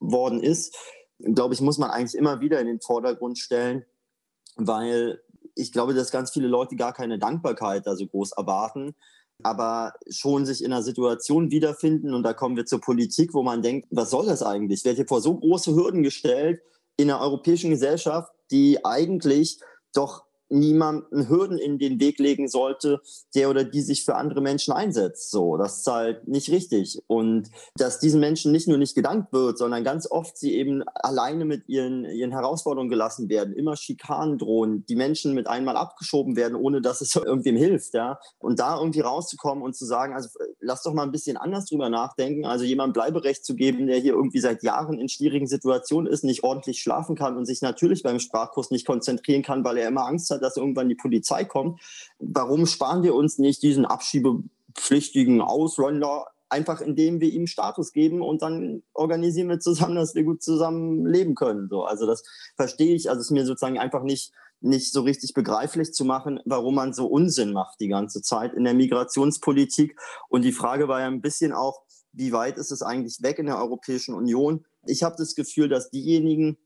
worden 0.00 0.42
ist, 0.42 0.76
glaube 1.18 1.54
ich, 1.54 1.60
muss 1.60 1.78
man 1.78 1.90
eigentlich 1.90 2.14
immer 2.14 2.40
wieder 2.40 2.60
in 2.60 2.66
den 2.66 2.80
Vordergrund 2.80 3.38
stellen, 3.38 3.84
weil 4.56 5.20
ich 5.54 5.72
glaube, 5.72 5.94
dass 5.94 6.10
ganz 6.10 6.30
viele 6.30 6.48
Leute 6.48 6.76
gar 6.76 6.92
keine 6.92 7.18
Dankbarkeit 7.18 7.86
da 7.86 7.96
so 7.96 8.06
groß 8.06 8.32
erwarten, 8.32 8.94
aber 9.42 9.94
schon 10.08 10.44
sich 10.46 10.62
in 10.62 10.72
einer 10.72 10.82
Situation 10.82 11.50
wiederfinden. 11.50 12.14
Und 12.14 12.22
da 12.22 12.32
kommen 12.32 12.56
wir 12.56 12.66
zur 12.66 12.80
Politik, 12.80 13.34
wo 13.34 13.42
man 13.42 13.62
denkt, 13.62 13.88
was 13.90 14.10
soll 14.10 14.26
das 14.26 14.42
eigentlich? 14.42 14.84
Wird 14.84 14.96
hier 14.96 15.06
vor 15.06 15.20
so 15.20 15.36
große 15.36 15.74
Hürden 15.74 16.02
gestellt 16.02 16.60
in 16.96 17.10
einer 17.10 17.20
europäischen 17.20 17.70
Gesellschaft, 17.70 18.30
die 18.50 18.84
eigentlich 18.84 19.60
doch 19.94 20.25
niemanden 20.48 21.28
Hürden 21.28 21.58
in 21.58 21.78
den 21.78 22.00
Weg 22.00 22.18
legen 22.18 22.48
sollte, 22.48 23.00
der 23.34 23.50
oder 23.50 23.64
die 23.64 23.80
sich 23.80 24.04
für 24.04 24.16
andere 24.16 24.40
Menschen 24.40 24.72
einsetzt. 24.72 25.30
So, 25.30 25.56
das 25.56 25.78
ist 25.78 25.86
halt 25.86 26.28
nicht 26.28 26.50
richtig. 26.50 26.98
Und 27.06 27.50
dass 27.76 27.98
diesen 27.98 28.20
Menschen 28.20 28.52
nicht 28.52 28.68
nur 28.68 28.78
nicht 28.78 28.94
gedankt 28.94 29.32
wird, 29.32 29.58
sondern 29.58 29.84
ganz 29.84 30.10
oft 30.10 30.36
sie 30.36 30.54
eben 30.54 30.82
alleine 30.94 31.44
mit 31.44 31.68
ihren, 31.68 32.04
ihren 32.04 32.32
Herausforderungen 32.32 32.90
gelassen 32.90 33.28
werden, 33.28 33.54
immer 33.54 33.76
Schikanen 33.76 34.38
drohen, 34.38 34.84
die 34.86 34.96
Menschen 34.96 35.34
mit 35.34 35.46
einmal 35.46 35.76
abgeschoben 35.76 36.36
werden, 36.36 36.56
ohne 36.56 36.80
dass 36.80 37.00
es 37.00 37.14
irgendwem 37.16 37.56
hilft, 37.56 37.94
ja. 37.94 38.18
Und 38.38 38.60
da 38.60 38.78
irgendwie 38.78 39.00
rauszukommen 39.00 39.62
und 39.64 39.74
zu 39.74 39.84
sagen, 39.84 40.14
also 40.14 40.28
lass 40.60 40.82
doch 40.82 40.94
mal 40.94 41.02
ein 41.02 41.12
bisschen 41.12 41.36
anders 41.36 41.66
drüber 41.66 41.88
nachdenken, 41.88 42.44
also 42.44 42.64
jemand 42.64 42.94
Bleiberecht 42.94 43.44
zu 43.44 43.54
geben, 43.54 43.86
der 43.86 43.98
hier 43.98 44.14
irgendwie 44.14 44.40
seit 44.40 44.62
Jahren 44.62 44.98
in 44.98 45.08
schwierigen 45.08 45.46
Situationen 45.46 46.10
ist, 46.10 46.24
nicht 46.24 46.44
ordentlich 46.44 46.80
schlafen 46.80 47.16
kann 47.16 47.36
und 47.36 47.46
sich 47.46 47.62
natürlich 47.62 48.02
beim 48.02 48.20
Sprachkurs 48.20 48.70
nicht 48.70 48.86
konzentrieren 48.86 49.42
kann, 49.42 49.64
weil 49.64 49.78
er 49.78 49.88
immer 49.88 50.06
Angst 50.06 50.30
hat, 50.30 50.35
dass 50.38 50.56
irgendwann 50.56 50.88
die 50.88 50.94
Polizei 50.94 51.44
kommt. 51.44 51.80
Warum 52.18 52.66
sparen 52.66 53.02
wir 53.02 53.14
uns 53.14 53.38
nicht 53.38 53.62
diesen 53.62 53.84
abschiebepflichtigen 53.84 55.40
Ausländer 55.40 56.26
einfach 56.48 56.80
indem 56.80 57.20
wir 57.20 57.32
ihm 57.32 57.46
Status 57.46 57.92
geben 57.92 58.22
und 58.22 58.42
dann 58.42 58.82
organisieren 58.92 59.48
wir 59.48 59.58
zusammen, 59.60 59.96
dass 59.96 60.14
wir 60.14 60.24
gut 60.24 60.42
zusammen 60.42 61.06
leben 61.06 61.34
können. 61.34 61.68
So, 61.68 61.84
also 61.84 62.06
das 62.06 62.22
verstehe 62.56 62.94
ich, 62.94 63.08
also 63.08 63.20
es 63.20 63.26
ist 63.26 63.32
mir 63.32 63.44
sozusagen 63.44 63.78
einfach 63.78 64.02
nicht, 64.02 64.32
nicht 64.60 64.92
so 64.92 65.02
richtig 65.02 65.34
begreiflich 65.34 65.92
zu 65.92 66.04
machen, 66.04 66.40
warum 66.44 66.76
man 66.76 66.92
so 66.92 67.06
Unsinn 67.06 67.52
macht 67.52 67.80
die 67.80 67.88
ganze 67.88 68.22
Zeit 68.22 68.54
in 68.54 68.64
der 68.64 68.74
Migrationspolitik. 68.74 69.98
Und 70.28 70.42
die 70.42 70.52
Frage 70.52 70.88
war 70.88 71.00
ja 71.00 71.06
ein 71.06 71.20
bisschen 71.20 71.52
auch, 71.52 71.82
wie 72.12 72.32
weit 72.32 72.56
ist 72.56 72.72
es 72.72 72.80
eigentlich 72.82 73.22
weg 73.22 73.38
in 73.38 73.46
der 73.46 73.58
Europäischen 73.58 74.14
Union? 74.14 74.64
Ich 74.86 75.02
habe 75.02 75.16
das 75.18 75.34
Gefühl, 75.34 75.68
dass 75.68 75.90
diejenigen, 75.90 76.56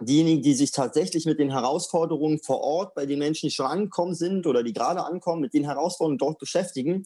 diejenigen, 0.00 0.42
die 0.42 0.54
sich 0.54 0.72
tatsächlich 0.72 1.26
mit 1.26 1.38
den 1.38 1.50
Herausforderungen 1.50 2.38
vor 2.38 2.60
Ort 2.60 2.94
bei 2.94 3.06
den 3.06 3.18
Menschen, 3.18 3.48
die 3.48 3.54
schon 3.54 3.66
angekommen 3.66 4.14
sind 4.14 4.46
oder 4.46 4.62
die 4.62 4.72
gerade 4.72 5.04
ankommen, 5.04 5.40
mit 5.40 5.54
den 5.54 5.64
Herausforderungen 5.64 6.18
dort 6.18 6.38
beschäftigen, 6.38 7.04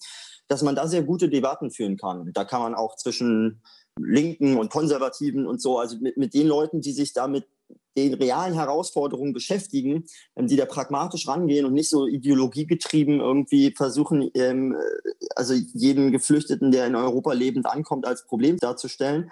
dass 0.48 0.62
man 0.62 0.74
da 0.74 0.86
sehr 0.86 1.02
gute 1.02 1.28
Debatten 1.28 1.70
führen 1.70 1.96
kann. 1.96 2.30
Da 2.32 2.44
kann 2.44 2.60
man 2.60 2.74
auch 2.74 2.96
zwischen 2.96 3.62
Linken 3.98 4.56
und 4.56 4.70
Konservativen 4.70 5.46
und 5.46 5.60
so, 5.60 5.78
also 5.78 5.96
mit, 5.98 6.16
mit 6.16 6.34
den 6.34 6.46
Leuten, 6.46 6.80
die 6.80 6.92
sich 6.92 7.12
damit 7.12 7.46
den 7.96 8.14
realen 8.14 8.54
Herausforderungen 8.54 9.32
beschäftigen, 9.32 10.04
ähm, 10.36 10.46
die 10.46 10.56
da 10.56 10.66
pragmatisch 10.66 11.28
rangehen 11.28 11.64
und 11.64 11.74
nicht 11.74 11.88
so 11.88 12.06
ideologiegetrieben 12.06 13.20
irgendwie 13.20 13.72
versuchen, 13.76 14.30
ähm, 14.34 14.76
also 15.36 15.54
jeden 15.54 16.10
Geflüchteten, 16.12 16.72
der 16.72 16.86
in 16.86 16.96
Europa 16.96 17.32
lebend 17.32 17.66
ankommt, 17.66 18.06
als 18.06 18.26
Problem 18.26 18.56
darzustellen. 18.56 19.30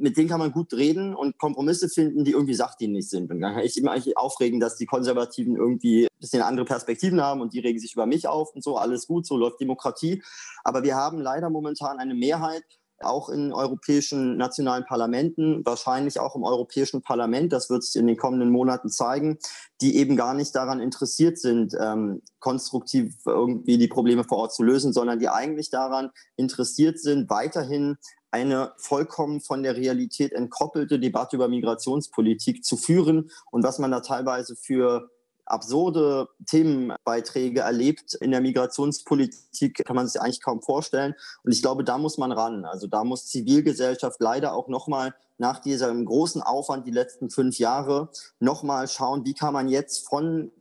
Mit 0.00 0.16
denen 0.16 0.28
kann 0.28 0.40
man 0.40 0.52
gut 0.52 0.72
reden 0.72 1.14
und 1.14 1.38
Kompromisse 1.38 1.88
finden, 1.88 2.24
die 2.24 2.32
irgendwie 2.32 2.54
sachdienlich 2.54 3.08
sind. 3.08 3.30
Und 3.30 3.40
dann 3.40 3.54
kann 3.54 3.64
ich 3.64 3.76
immer 3.76 3.92
eigentlich 3.92 4.16
aufregen, 4.16 4.58
dass 4.58 4.76
die 4.76 4.86
Konservativen 4.86 5.56
irgendwie 5.56 6.04
ein 6.04 6.20
bisschen 6.20 6.42
andere 6.42 6.64
Perspektiven 6.64 7.20
haben 7.20 7.40
und 7.40 7.52
die 7.52 7.60
regen 7.60 7.78
sich 7.78 7.92
über 7.92 8.06
mich 8.06 8.26
auf 8.26 8.54
und 8.54 8.64
so. 8.64 8.76
Alles 8.76 9.06
gut, 9.06 9.26
so 9.26 9.36
läuft 9.36 9.60
Demokratie. 9.60 10.22
Aber 10.64 10.82
wir 10.82 10.96
haben 10.96 11.18
leider 11.20 11.50
momentan 11.50 11.98
eine 11.98 12.14
Mehrheit, 12.14 12.64
auch 13.04 13.28
in 13.28 13.52
europäischen 13.52 14.36
nationalen 14.36 14.84
Parlamenten, 14.84 15.64
wahrscheinlich 15.64 16.20
auch 16.20 16.36
im 16.36 16.42
Europäischen 16.42 17.02
Parlament, 17.02 17.52
das 17.52 17.70
wird 17.70 17.82
sich 17.82 18.00
in 18.00 18.06
den 18.06 18.16
kommenden 18.16 18.50
Monaten 18.50 18.88
zeigen, 18.88 19.38
die 19.80 19.96
eben 19.96 20.16
gar 20.16 20.34
nicht 20.34 20.54
daran 20.54 20.80
interessiert 20.80 21.38
sind, 21.38 21.74
ähm, 21.80 22.22
konstruktiv 22.38 23.14
irgendwie 23.26 23.78
die 23.78 23.88
Probleme 23.88 24.24
vor 24.24 24.38
Ort 24.38 24.54
zu 24.54 24.62
lösen, 24.62 24.92
sondern 24.92 25.18
die 25.18 25.28
eigentlich 25.28 25.70
daran 25.70 26.10
interessiert 26.36 26.98
sind, 26.98 27.30
weiterhin 27.30 27.96
eine 28.30 28.72
vollkommen 28.76 29.40
von 29.40 29.62
der 29.62 29.76
Realität 29.76 30.32
entkoppelte 30.32 30.98
Debatte 30.98 31.36
über 31.36 31.48
Migrationspolitik 31.48 32.64
zu 32.64 32.76
führen 32.76 33.30
und 33.50 33.64
was 33.64 33.78
man 33.78 33.90
da 33.90 34.00
teilweise 34.00 34.54
für 34.56 35.10
absurde 35.50 36.28
Themenbeiträge 36.46 37.60
erlebt 37.60 38.14
in 38.14 38.30
der 38.30 38.40
Migrationspolitik, 38.40 39.84
kann 39.84 39.96
man 39.96 40.06
sich 40.06 40.20
eigentlich 40.20 40.42
kaum 40.42 40.62
vorstellen. 40.62 41.14
Und 41.42 41.52
ich 41.52 41.62
glaube, 41.62 41.84
da 41.84 41.98
muss 41.98 42.18
man 42.18 42.32
ran. 42.32 42.64
Also 42.64 42.86
da 42.86 43.04
muss 43.04 43.26
Zivilgesellschaft 43.26 44.20
leider 44.20 44.54
auch 44.54 44.68
nochmal 44.68 45.14
nach 45.38 45.58
diesem 45.58 46.04
großen 46.04 46.42
Aufwand 46.42 46.86
die 46.86 46.92
letzten 46.92 47.30
fünf 47.30 47.58
Jahre 47.58 48.10
nochmal 48.38 48.88
schauen, 48.88 49.24
wie 49.24 49.34
kann 49.34 49.54
man 49.54 49.68
jetzt 49.68 50.06
von 50.06 50.52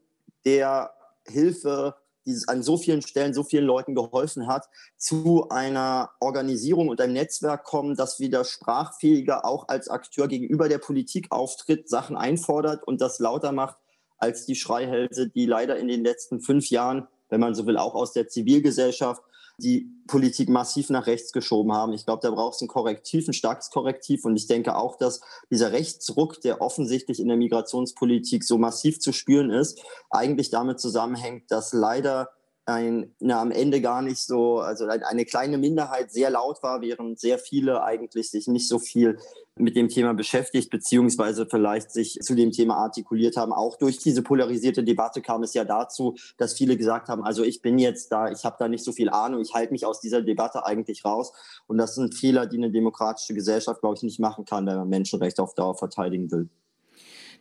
der 0.46 0.92
Hilfe 1.26 1.96
die 2.26 2.38
an 2.48 2.64
so 2.64 2.78
vielen 2.78 3.02
Stellen 3.02 3.34
so 3.34 3.44
vielen 3.44 3.66
Leuten 3.66 3.96
geholfen 3.96 4.48
hat, 4.48 4.70
zu 4.98 5.50
einer 5.50 6.12
Organisierung 6.20 6.90
und 6.90 7.02
einem 7.02 7.14
Netzwerk 7.14 7.64
kommen, 7.64 7.96
das 7.96 8.20
wieder 8.20 8.44
sprachfähiger 8.46 9.46
auch 9.46 9.68
als 9.68 9.88
Akteur 9.90 10.28
gegenüber 10.28 10.70
der 10.70 10.78
Politik 10.78 11.32
auftritt, 11.32 11.90
Sachen 11.90 12.16
einfordert 12.16 12.84
und 12.86 13.02
das 13.02 13.20
lauter 13.20 13.52
macht, 13.52 13.78
als 14.20 14.46
die 14.46 14.56
Schreihälse, 14.56 15.30
die 15.30 15.46
leider 15.46 15.78
in 15.78 15.88
den 15.88 16.04
letzten 16.04 16.42
fünf 16.42 16.70
Jahren, 16.70 17.08
wenn 17.30 17.40
man 17.40 17.56
so 17.56 17.66
will, 17.66 17.78
auch 17.78 17.96
aus 17.96 18.14
der 18.14 18.28
Zivilgesellschaft 18.28 19.24
die 19.60 19.92
Politik 20.08 20.50
massiv 20.50 20.90
nach 20.90 21.06
rechts 21.08 21.32
geschoben 21.32 21.74
haben. 21.74 21.94
Ich 21.94 22.06
glaube, 22.06 22.22
da 22.22 22.32
braucht 22.32 22.56
es 22.56 22.62
ein 22.62 22.68
Korrektiv, 22.68 23.28
ein 23.28 23.34
starkes 23.34 23.70
Korrektiv. 23.70 24.26
Und 24.26 24.36
ich 24.36 24.48
denke 24.48 24.76
auch, 24.76 24.98
dass 24.98 25.22
dieser 25.52 25.72
Rechtsruck, 25.72 26.42
der 26.42 26.62
offensichtlich 26.62 27.20
in 27.20 27.28
der 27.28 27.38
Migrationspolitik 27.38 28.44
so 28.44 28.58
massiv 28.58 29.00
zu 29.00 29.12
spüren 29.12 29.52
ist, 29.52 29.82
eigentlich 30.10 30.50
damit 30.50 30.80
zusammenhängt, 30.80 31.52
dass 31.52 31.74
leider 31.74 32.30
ein, 32.74 33.16
na, 33.20 33.42
am 33.42 33.52
Ende 33.52 33.82
gar 33.82 34.02
nicht 34.02 34.20
so, 34.20 34.60
also 34.60 34.86
eine 34.86 35.26
kleine 35.26 35.58
Minderheit 35.58 36.12
sehr 36.12 36.30
laut 36.30 36.62
war, 36.64 36.82
während 36.82 37.20
sehr 37.20 37.40
viele 37.40 37.84
eigentlich 37.84 38.30
sich 38.30 38.48
nicht 38.48 38.68
so 38.68 38.80
viel 38.80 39.18
mit 39.56 39.76
dem 39.76 39.90
Thema 39.90 40.14
beschäftigt, 40.14 40.70
beziehungsweise 40.70 41.46
vielleicht 41.46 41.92
sich 41.92 42.20
zu 42.22 42.36
dem 42.36 42.52
Thema 42.52 42.78
artikuliert 42.78 43.36
haben. 43.36 43.52
Auch 43.52 43.78
durch 43.78 43.98
diese 43.98 44.22
polarisierte 44.24 44.84
Debatte 44.84 45.22
kam 45.22 45.44
es 45.44 45.54
ja 45.54 45.66
dazu, 45.66 46.16
dass 46.38 46.54
viele 46.54 46.78
gesagt 46.78 47.10
haben, 47.10 47.24
also 47.24 47.44
ich 47.44 47.62
bin 47.62 47.78
jetzt 47.78 48.12
da, 48.12 48.32
ich 48.32 48.46
habe 48.46 48.56
da 48.58 48.68
nicht 48.68 48.84
so 48.84 48.92
viel 48.92 49.10
Ahnung, 49.10 49.42
ich 49.42 49.54
halte 49.54 49.74
mich 49.74 49.86
aus 49.86 50.00
dieser 50.00 50.22
Debatte 50.22 50.66
eigentlich 50.66 51.04
raus. 51.04 51.34
Und 51.68 51.78
das 51.78 51.96
sind 51.96 52.16
Fehler, 52.16 52.46
die 52.46 52.58
eine 52.58 52.72
demokratische 52.72 53.34
Gesellschaft, 53.34 53.82
glaube 53.82 53.96
ich, 53.96 54.04
nicht 54.04 54.20
machen 54.20 54.46
kann, 54.46 54.66
wenn 54.66 54.78
man 54.78 54.90
Menschenrechte 54.90 55.44
auf 55.44 55.54
Dauer 55.54 55.76
verteidigen 55.76 56.32
will. 56.32 56.50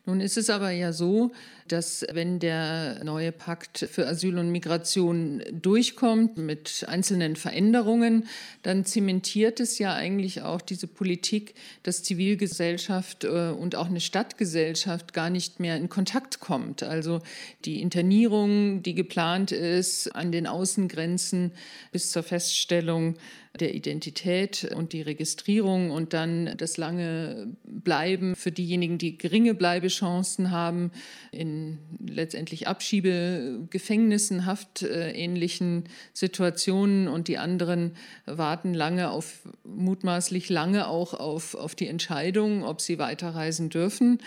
Nun 0.08 0.22
ist 0.22 0.38
es 0.38 0.48
aber 0.48 0.70
ja 0.70 0.94
so, 0.94 1.32
dass 1.66 2.02
wenn 2.10 2.38
der 2.38 3.04
neue 3.04 3.30
Pakt 3.30 3.86
für 3.92 4.06
Asyl 4.06 4.38
und 4.38 4.50
Migration 4.50 5.42
durchkommt 5.52 6.38
mit 6.38 6.86
einzelnen 6.88 7.36
Veränderungen, 7.36 8.26
dann 8.62 8.86
zementiert 8.86 9.60
es 9.60 9.78
ja 9.78 9.92
eigentlich 9.92 10.40
auch 10.40 10.62
diese 10.62 10.86
Politik, 10.86 11.52
dass 11.82 12.02
Zivilgesellschaft 12.04 13.24
äh, 13.24 13.50
und 13.50 13.76
auch 13.76 13.88
eine 13.88 14.00
Stadtgesellschaft 14.00 15.12
gar 15.12 15.28
nicht 15.28 15.60
mehr 15.60 15.76
in 15.76 15.90
Kontakt 15.90 16.40
kommt. 16.40 16.82
Also 16.82 17.20
die 17.66 17.82
Internierung, 17.82 18.82
die 18.82 18.94
geplant 18.94 19.52
ist 19.52 20.16
an 20.16 20.32
den 20.32 20.46
Außengrenzen 20.46 21.52
bis 21.92 22.12
zur 22.12 22.22
Feststellung 22.22 23.16
der 23.60 23.74
Identität 23.74 24.70
und 24.74 24.92
die 24.92 25.02
Registrierung 25.02 25.90
und 25.90 26.12
dann 26.12 26.54
das 26.56 26.76
lange 26.76 27.56
Bleiben 27.64 28.34
für 28.36 28.52
diejenigen, 28.52 28.98
die 28.98 29.18
geringe 29.18 29.54
Bleibechancen 29.54 30.50
haben, 30.50 30.90
in 31.32 31.78
letztendlich 32.06 32.68
Abschiebegefängnissen, 32.68 34.46
haftähnlichen 34.46 35.84
Situationen 36.12 37.08
und 37.08 37.28
die 37.28 37.38
anderen 37.38 37.92
warten 38.26 38.74
lange 38.74 39.10
auf, 39.10 39.48
mutmaßlich 39.64 40.48
lange 40.48 40.88
auch 40.88 41.14
auf, 41.14 41.54
auf 41.54 41.74
die 41.74 41.88
Entscheidung, 41.88 42.64
ob 42.64 42.80
sie 42.80 42.98
weiterreisen 42.98 43.68
dürfen. 43.68 44.18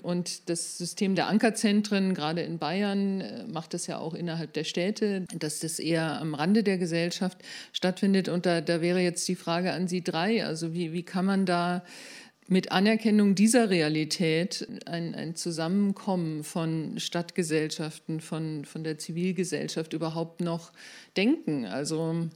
Und 0.00 0.48
das 0.48 0.78
System 0.78 1.16
der 1.16 1.26
Ankerzentren, 1.26 2.14
gerade 2.14 2.42
in 2.42 2.58
Bayern, 2.58 3.20
äh, 3.20 3.44
macht 3.46 3.74
das 3.74 3.86
ja 3.88 3.98
auch 3.98 4.14
innerhalb 4.14 4.52
der 4.52 4.64
Städte, 4.64 5.24
dass 5.34 5.58
das 5.60 5.80
eher 5.80 6.20
am 6.20 6.34
Rande 6.34 6.62
der 6.62 6.78
Gesellschaft 6.78 7.38
stattfindet. 7.72 8.28
Und 8.28 8.46
da, 8.46 8.60
da 8.60 8.80
wäre 8.80 9.00
jetzt 9.00 9.26
die 9.26 9.34
Frage 9.34 9.72
an 9.72 9.88
Sie 9.88 10.02
drei, 10.02 10.44
also 10.44 10.72
wie, 10.72 10.92
wie 10.92 11.02
kann 11.02 11.24
man 11.24 11.46
da 11.46 11.84
mit 12.46 12.72
Anerkennung 12.72 13.34
dieser 13.34 13.70
Realität 13.70 14.66
ein, 14.86 15.14
ein 15.14 15.34
Zusammenkommen 15.34 16.44
von 16.44 16.98
Stadtgesellschaften, 16.98 18.20
von, 18.20 18.64
von 18.64 18.84
der 18.84 18.98
Zivilgesellschaft 18.98 19.92
überhaupt 19.92 20.40
noch 20.40 20.72
denken? 21.16 21.66
Also 21.66 22.28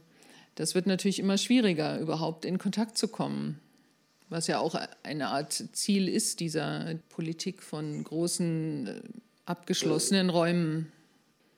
das 0.55 0.75
wird 0.75 0.85
natürlich 0.85 1.19
immer 1.19 1.37
schwieriger, 1.37 1.97
überhaupt 1.99 2.43
in 2.43 2.57
Kontakt 2.57 2.97
zu 2.97 3.07
kommen 3.07 3.59
was 4.33 4.47
ja 4.47 4.59
auch 4.59 4.75
eine 5.03 5.29
Art 5.29 5.63
Ziel 5.71 6.09
ist 6.09 6.39
dieser 6.41 6.95
Politik 7.09 7.63
von 7.63 8.03
großen, 8.03 8.87
äh, 8.87 9.01
abgeschlossenen 9.45 10.29
Räumen. 10.29 10.91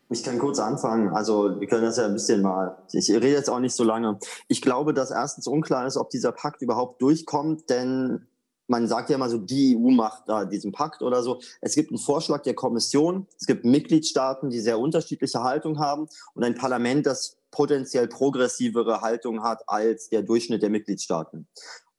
Ich 0.10 0.24
kann 0.24 0.38
kurz 0.38 0.60
anfangen. 0.60 1.10
Also 1.10 1.60
wir 1.60 1.68
können 1.68 1.84
das 1.84 1.98
ja 1.98 2.06
ein 2.06 2.14
bisschen 2.14 2.42
mal. 2.42 2.78
Ich 2.92 3.10
rede 3.10 3.30
jetzt 3.30 3.50
auch 3.50 3.60
nicht 3.60 3.76
so 3.76 3.84
lange. 3.84 4.20
Ich 4.48 4.62
glaube, 4.62 4.94
dass 4.94 5.10
erstens 5.10 5.48
unklar 5.48 5.88
ist, 5.88 5.98
ob 5.98 6.12
dieser 6.12 6.32
Pakt 6.32 6.62
überhaupt 6.62 7.02
durchkommt, 7.02 7.70
denn 7.70 8.28
man 8.68 8.88
sagt 8.88 9.10
ja 9.10 9.16
immer 9.16 9.30
so, 9.30 9.38
die 9.38 9.76
EU 9.76 9.92
macht 9.92 10.24
da 10.28 10.46
diesen 10.46 10.72
Pakt 10.72 11.02
oder 11.02 11.24
so. 11.24 11.40
Es 11.62 11.76
gibt 11.76 11.92
einen 11.92 12.00
Vorschlag 12.00 12.44
der 12.44 12.56
Kommission. 12.56 13.28
Es 13.40 13.46
gibt 13.46 13.66
Mitgliedstaaten, 13.66 14.50
die 14.50 14.60
sehr 14.60 14.80
unterschiedliche 14.80 15.44
Haltung 15.44 15.80
haben 15.80 16.08
und 16.34 16.44
ein 16.44 16.56
Parlament, 16.56 17.06
das 17.06 17.38
potenziell 17.52 18.08
progressivere 18.08 19.02
Haltung 19.02 19.44
hat 19.44 19.64
als 19.68 20.10
der 20.10 20.24
Durchschnitt 20.24 20.62
der 20.62 20.70
Mitgliedstaaten. 20.70 21.48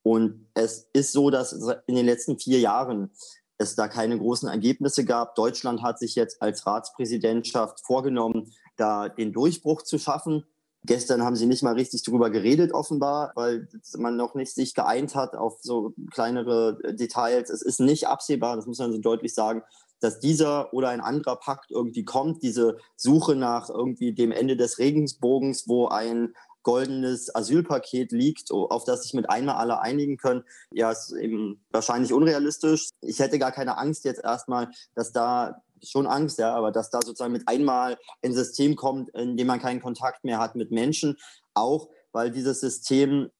Und 0.07 0.47
es 0.55 0.89
ist 0.93 1.11
so, 1.11 1.31
dass 1.31 1.53
in 1.89 1.97
den 1.97 2.07
letzten 2.07 2.39
vier 2.39 2.61
Jahren 2.61 3.11
es 3.59 3.75
da 3.75 3.89
keine 3.89 4.17
großen 4.17 4.49
Ergebnisse 4.49 5.05
gab. 5.05 5.35
Deutschland 5.35 5.83
hat 5.83 5.99
sich 5.99 6.15
jetzt 6.15 6.41
als 6.41 6.65
Ratspräsidentschaft 6.65 7.85
vorgenommen, 7.85 8.53
da 8.77 9.09
den 9.09 9.33
Durchbruch 9.33 9.83
zu 9.83 9.99
schaffen. 9.99 10.45
Gestern 10.85 11.25
haben 11.25 11.35
sie 11.35 11.47
nicht 11.47 11.65
mal 11.65 11.75
richtig 11.75 12.05
darüber 12.05 12.31
geredet, 12.31 12.73
offenbar, 12.73 13.33
weil 13.35 13.67
man 13.99 14.17
noch 14.17 14.37
nicht 14.37 14.55
sich 14.55 14.75
geeint 14.75 15.17
hat 15.17 15.35
auf 15.35 15.59
so 15.61 15.93
kleinere 16.13 16.79
Details. 16.95 17.51
Es 17.51 17.63
ist 17.63 17.81
nicht 17.81 18.07
absehbar, 18.07 18.55
das 18.55 18.67
muss 18.67 18.79
man 18.79 18.93
so 18.93 18.99
deutlich 18.99 19.35
sagen, 19.35 19.65
dass 19.99 20.21
dieser 20.21 20.73
oder 20.73 20.91
ein 20.91 21.01
anderer 21.01 21.35
Pakt 21.35 21.73
irgendwie 21.73 22.05
kommt. 22.05 22.45
Diese 22.45 22.79
Suche 22.95 23.35
nach 23.35 23.71
irgendwie 23.71 24.15
dem 24.15 24.31
Ende 24.31 24.57
des 24.57 24.79
Regensbogens, 24.79 25.67
wo 25.67 25.89
ein 25.89 26.35
goldenes 26.67 27.33
Asylpaket 27.33 28.11
liegt, 28.11 28.51
auf 28.51 28.83
das 28.83 29.05
sich 29.05 29.15
mit 29.15 29.31
einmal 29.31 29.55
alle 29.55 29.81
einigen 29.81 30.17
können, 30.17 30.43
ja, 30.73 30.91
ist 30.91 31.13
eben 31.13 31.65
wahrscheinlich 31.71 32.13
unrealistisch. 32.13 32.89
Ich 33.03 33.21
hätte 33.21 33.39
gar 33.39 33.53
keine 33.53 33.79
Angst 33.79 34.05
jetzt 34.05 34.25
erstmal, 34.25 34.73
dass 34.97 35.13
da 35.13 35.63
schon 35.85 36.09
Angst, 36.09 36.41
ja, 36.41 36.53
aber 36.53 36.73
dass 36.73 36.91
da 36.91 36.99
sozusagen 37.03 37.33
mit 37.33 37.47
einmal 37.47 37.97
ein 38.21 38.33
System 38.33 38.75
kommt, 38.75 39.11
in 39.11 39.37
dem 39.37 39.47
man 39.47 39.61
keinen 39.61 39.81
Kontakt 39.81 40.25
mehr 40.25 40.41
hat 40.41 40.57
mit 40.57 40.73
Menschen, 40.73 41.17
auch 41.55 41.89
weil 42.11 42.33
dieses 42.33 42.59
System 42.59 43.31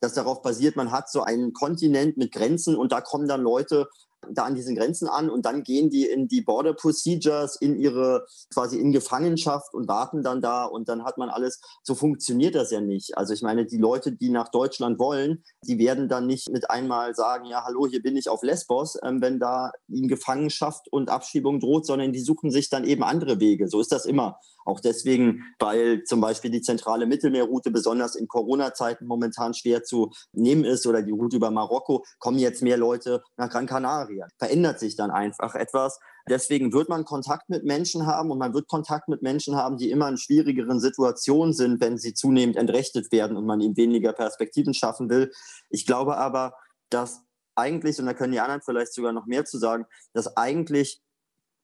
das 0.00 0.14
darauf 0.14 0.40
basiert, 0.40 0.74
man 0.74 0.92
hat 0.92 1.10
so 1.10 1.22
einen 1.22 1.52
Kontinent 1.52 2.16
mit 2.16 2.32
Grenzen 2.32 2.74
und 2.74 2.90
da 2.90 3.02
kommen 3.02 3.28
dann 3.28 3.42
Leute 3.42 3.86
da 4.30 4.44
an 4.44 4.54
diesen 4.54 4.76
Grenzen 4.76 5.08
an 5.08 5.30
und 5.30 5.46
dann 5.46 5.62
gehen 5.62 5.90
die 5.90 6.06
in 6.06 6.28
die 6.28 6.42
Border 6.42 6.74
Procedures, 6.74 7.56
in 7.56 7.76
ihre 7.76 8.26
quasi 8.52 8.78
in 8.78 8.92
Gefangenschaft 8.92 9.74
und 9.74 9.88
warten 9.88 10.22
dann 10.22 10.40
da 10.40 10.64
und 10.64 10.88
dann 10.88 11.04
hat 11.04 11.18
man 11.18 11.28
alles. 11.28 11.60
So 11.82 11.94
funktioniert 11.94 12.54
das 12.54 12.70
ja 12.70 12.80
nicht. 12.80 13.16
Also 13.16 13.34
ich 13.34 13.42
meine, 13.42 13.66
die 13.66 13.78
Leute, 13.78 14.12
die 14.12 14.30
nach 14.30 14.48
Deutschland 14.48 14.98
wollen, 14.98 15.42
die 15.66 15.78
werden 15.78 16.08
dann 16.08 16.26
nicht 16.26 16.50
mit 16.50 16.70
einmal 16.70 17.14
sagen, 17.14 17.46
ja, 17.46 17.64
hallo, 17.64 17.86
hier 17.86 18.02
bin 18.02 18.16
ich 18.16 18.28
auf 18.28 18.42
Lesbos, 18.42 18.98
ähm, 19.02 19.20
wenn 19.20 19.38
da 19.38 19.72
ihnen 19.88 20.08
Gefangenschaft 20.08 20.86
und 20.90 21.10
Abschiebung 21.10 21.60
droht, 21.60 21.86
sondern 21.86 22.12
die 22.12 22.20
suchen 22.20 22.50
sich 22.50 22.68
dann 22.68 22.84
eben 22.84 23.02
andere 23.02 23.40
Wege. 23.40 23.68
So 23.68 23.80
ist 23.80 23.92
das 23.92 24.06
immer. 24.06 24.38
Auch 24.64 24.80
deswegen, 24.80 25.42
weil 25.58 26.04
zum 26.04 26.20
Beispiel 26.20 26.50
die 26.50 26.62
zentrale 26.62 27.06
Mittelmeerroute 27.06 27.70
besonders 27.70 28.14
in 28.14 28.28
Corona-Zeiten 28.28 29.06
momentan 29.06 29.54
schwer 29.54 29.82
zu 29.82 30.10
nehmen 30.32 30.64
ist 30.64 30.86
oder 30.86 31.02
die 31.02 31.12
Route 31.12 31.36
über 31.36 31.50
Marokko, 31.50 32.04
kommen 32.18 32.38
jetzt 32.38 32.62
mehr 32.62 32.76
Leute 32.76 33.22
nach 33.36 33.50
Gran 33.50 33.66
Canaria. 33.66 34.28
Verändert 34.38 34.78
sich 34.78 34.96
dann 34.96 35.10
einfach 35.10 35.54
etwas. 35.54 35.98
Deswegen 36.28 36.72
wird 36.72 36.88
man 36.88 37.04
Kontakt 37.04 37.48
mit 37.48 37.64
Menschen 37.64 38.06
haben 38.06 38.30
und 38.30 38.38
man 38.38 38.54
wird 38.54 38.68
Kontakt 38.68 39.08
mit 39.08 39.22
Menschen 39.22 39.56
haben, 39.56 39.76
die 39.76 39.90
immer 39.90 40.08
in 40.08 40.18
schwierigeren 40.18 40.78
Situationen 40.78 41.52
sind, 41.52 41.80
wenn 41.80 41.98
sie 41.98 42.14
zunehmend 42.14 42.56
entrechtet 42.56 43.10
werden 43.10 43.36
und 43.36 43.44
man 43.44 43.60
ihnen 43.60 43.76
weniger 43.76 44.12
Perspektiven 44.12 44.74
schaffen 44.74 45.10
will. 45.10 45.32
Ich 45.68 45.84
glaube 45.84 46.16
aber, 46.16 46.54
dass 46.90 47.22
eigentlich, 47.54 47.98
und 47.98 48.06
da 48.06 48.14
können 48.14 48.32
die 48.32 48.40
anderen 48.40 48.62
vielleicht 48.62 48.94
sogar 48.94 49.12
noch 49.12 49.26
mehr 49.26 49.44
zu 49.44 49.58
sagen, 49.58 49.86
dass 50.12 50.36
eigentlich 50.36 51.02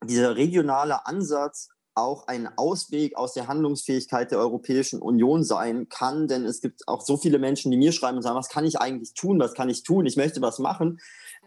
dieser 0.05 0.37
regionale 0.37 1.07
Ansatz 1.07 1.69
auch 1.99 2.27
ein 2.29 2.49
Ausweg 2.57 3.17
aus 3.17 3.35
der 3.35 3.49
Handlungsfähigkeit 3.49 4.31
der 4.31 4.39
Europäischen 4.39 5.03
Union 5.03 5.45
sein 5.45 5.89
kann. 5.89 6.29
Denn 6.29 6.45
es 6.45 6.61
gibt 6.61 6.87
auch 6.89 7.03
so 7.03 7.17
viele 7.17 7.39
Menschen, 7.39 7.71
die 7.71 7.77
mir 7.77 7.93
schreiben 7.93 8.19
und 8.19 8.23
sagen, 8.23 8.37
was 8.37 8.49
kann 8.49 8.65
ich 8.65 8.81
eigentlich 8.81 9.15
tun, 9.15 9.39
was 9.39 9.55
kann 9.55 9.69
ich 9.69 9.83
tun, 9.83 10.07
ich 10.07 10.17
möchte 10.17 10.41
was 10.41 10.59
machen. 10.59 11.01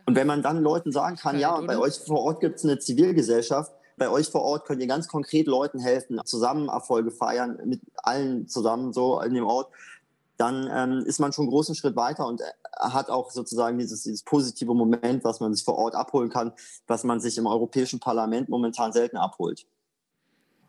Und 0.06 0.16
wenn 0.16 0.28
man 0.28 0.42
dann 0.42 0.62
Leuten 0.62 0.92
sagen 0.92 1.16
kann, 1.16 1.40
ja, 1.40 1.60
bei 1.62 1.78
euch 1.78 1.96
vor 2.00 2.22
Ort 2.22 2.40
gibt 2.40 2.58
es 2.58 2.64
eine 2.64 2.80
Zivilgesellschaft, 2.80 3.72
bei 3.98 4.10
euch 4.10 4.30
vor 4.30 4.42
Ort 4.42 4.66
könnt 4.66 4.82
ihr 4.82 4.88
ganz 4.88 5.08
konkret 5.08 5.48
Leuten 5.48 5.80
helfen, 5.80 6.20
zusammen 6.26 6.70
Erfolge 6.70 7.12
feiern, 7.12 7.60
mit 7.66 7.82
allen 7.98 8.48
zusammen 8.48 8.94
so 8.94 9.22
in 9.22 9.34
dem 9.34 9.46
Ort, 9.46 9.72
dann 10.38 10.68
ähm, 10.74 11.06
ist 11.06 11.20
man 11.20 11.32
schon 11.34 11.44
einen 11.44 11.52
großen 11.52 11.76
Schritt 11.76 11.96
weiter 11.96 12.26
und 12.26 12.42
hat 12.80 13.12
auch 13.12 13.30
sozusagen 13.30 13.78
dieses, 13.78 14.02
dieses 14.02 14.24
positive 14.24 14.74
Moment, 14.74 15.24
was 15.24 15.40
man 15.40 15.54
sich 15.54 15.64
vor 15.64 15.78
Ort 15.78 15.94
abholen 15.94 16.30
kann, 16.30 16.52
was 16.88 17.04
man 17.04 17.20
sich 17.20 17.38
im 17.38 17.46
Europäischen 17.46 18.00
Parlament 18.00 18.50
momentan 18.50 18.92
selten 18.92 19.18
abholt. 19.18 19.68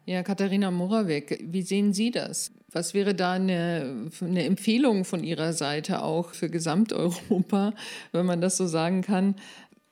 Ja, 0.05 0.25
Katharina 0.25 0.73
Moravec, 0.73 1.45
wie 1.45 1.63
sehen 1.63 1.93
Sie 1.93 2.11
das? 2.11 2.51
Was 2.73 2.93
wäre 2.93 3.15
da 3.15 3.33
eine, 3.35 4.11
eine 4.21 4.45
Empfehlung 4.45 5.05
von 5.05 5.23
Ihrer 5.23 5.53
Seite 5.53 6.03
auch 6.03 6.35
für 6.35 6.51
Gesamteuropa, 6.51 7.73
wenn 8.13 8.27
man 8.27 8.41
das 8.41 8.57
so 8.57 8.67
sagen 8.67 9.03
kann, 9.03 9.37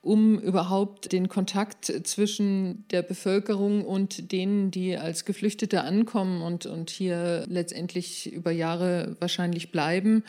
um 0.01 0.37
überhaupt 0.37 1.13
den 1.13 1.29
Kontakt 1.29 1.85
zwischen 2.03 2.85
der 2.89 3.03
Bevölkerung 3.03 3.85
und 3.85 4.33
denen, 4.33 4.69
die 4.69 4.97
als 4.97 5.23
Geflüchtete 5.23 5.83
ankommen 5.83 6.41
und, 6.41 6.65
und 6.65 6.89
hier 6.89 7.45
letztendlich 7.47 8.33
über 8.33 8.51
Jahre 8.51 9.15
wahrscheinlich 9.19 9.71
bleiben, 9.71 10.23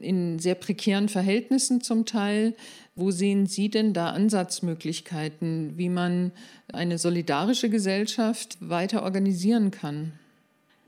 in 0.00 0.38
sehr 0.38 0.54
prekären 0.54 1.10
Verhältnissen 1.10 1.82
zum 1.82 2.06
Teil. 2.06 2.54
Wo 2.98 3.12
sehen 3.12 3.46
Sie 3.46 3.68
denn 3.68 3.92
da 3.92 4.10
Ansatzmöglichkeiten, 4.10 5.74
wie 5.76 5.88
man 5.88 6.32
eine 6.72 6.98
solidarische 6.98 7.70
Gesellschaft 7.70 8.58
weiter 8.58 9.04
organisieren 9.04 9.70
kann? 9.70 10.14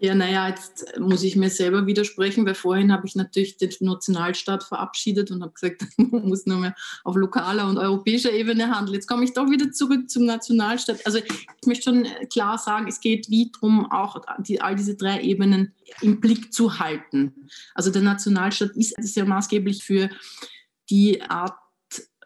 Ja, 0.01 0.17
naja, 0.17 0.49
jetzt 0.49 0.99
muss 0.99 1.23
ich 1.23 1.37
mir 1.37 1.51
selber 1.51 1.87
widersprechen, 1.87 2.45
weil 2.45 2.57
vorhin 2.57 2.91
habe 2.91 3.07
ich 3.07 3.15
natürlich 3.15 3.59
den 3.59 3.71
Nationalstaat 3.79 4.65
verabschiedet 4.65 5.31
und 5.31 5.41
habe 5.41 5.53
gesagt, 5.53 5.85
man 5.99 6.27
muss 6.29 6.47
nur 6.47 6.59
mehr 6.59 6.75
auf 7.05 7.15
lokaler 7.15 7.69
und 7.69 7.79
europäischer 7.79 8.33
Ebene 8.33 8.75
handeln. 8.75 8.95
Jetzt 8.95 9.07
komme 9.07 9.23
ich 9.23 9.33
doch 9.33 9.49
wieder 9.49 9.71
zurück 9.71 10.11
zum 10.11 10.25
Nationalstaat. 10.25 11.07
Also 11.07 11.19
ich 11.19 11.67
möchte 11.67 11.85
schon 11.85 12.09
klar 12.29 12.59
sagen, 12.59 12.89
es 12.89 12.99
geht 12.99 13.31
wie 13.31 13.53
darum, 13.53 13.89
auch 13.93 14.21
die, 14.39 14.61
all 14.61 14.75
diese 14.75 14.97
drei 14.97 15.21
Ebenen 15.21 15.75
im 16.01 16.19
Blick 16.19 16.53
zu 16.53 16.81
halten. 16.81 17.49
Also 17.77 17.93
der 17.93 18.03
Nationalstaat 18.03 18.71
ist, 18.71 18.99
ist 18.99 19.15
ja 19.15 19.25
maßgeblich 19.25 19.85
für 19.85 20.11
die 20.91 21.23
Art 21.23 21.55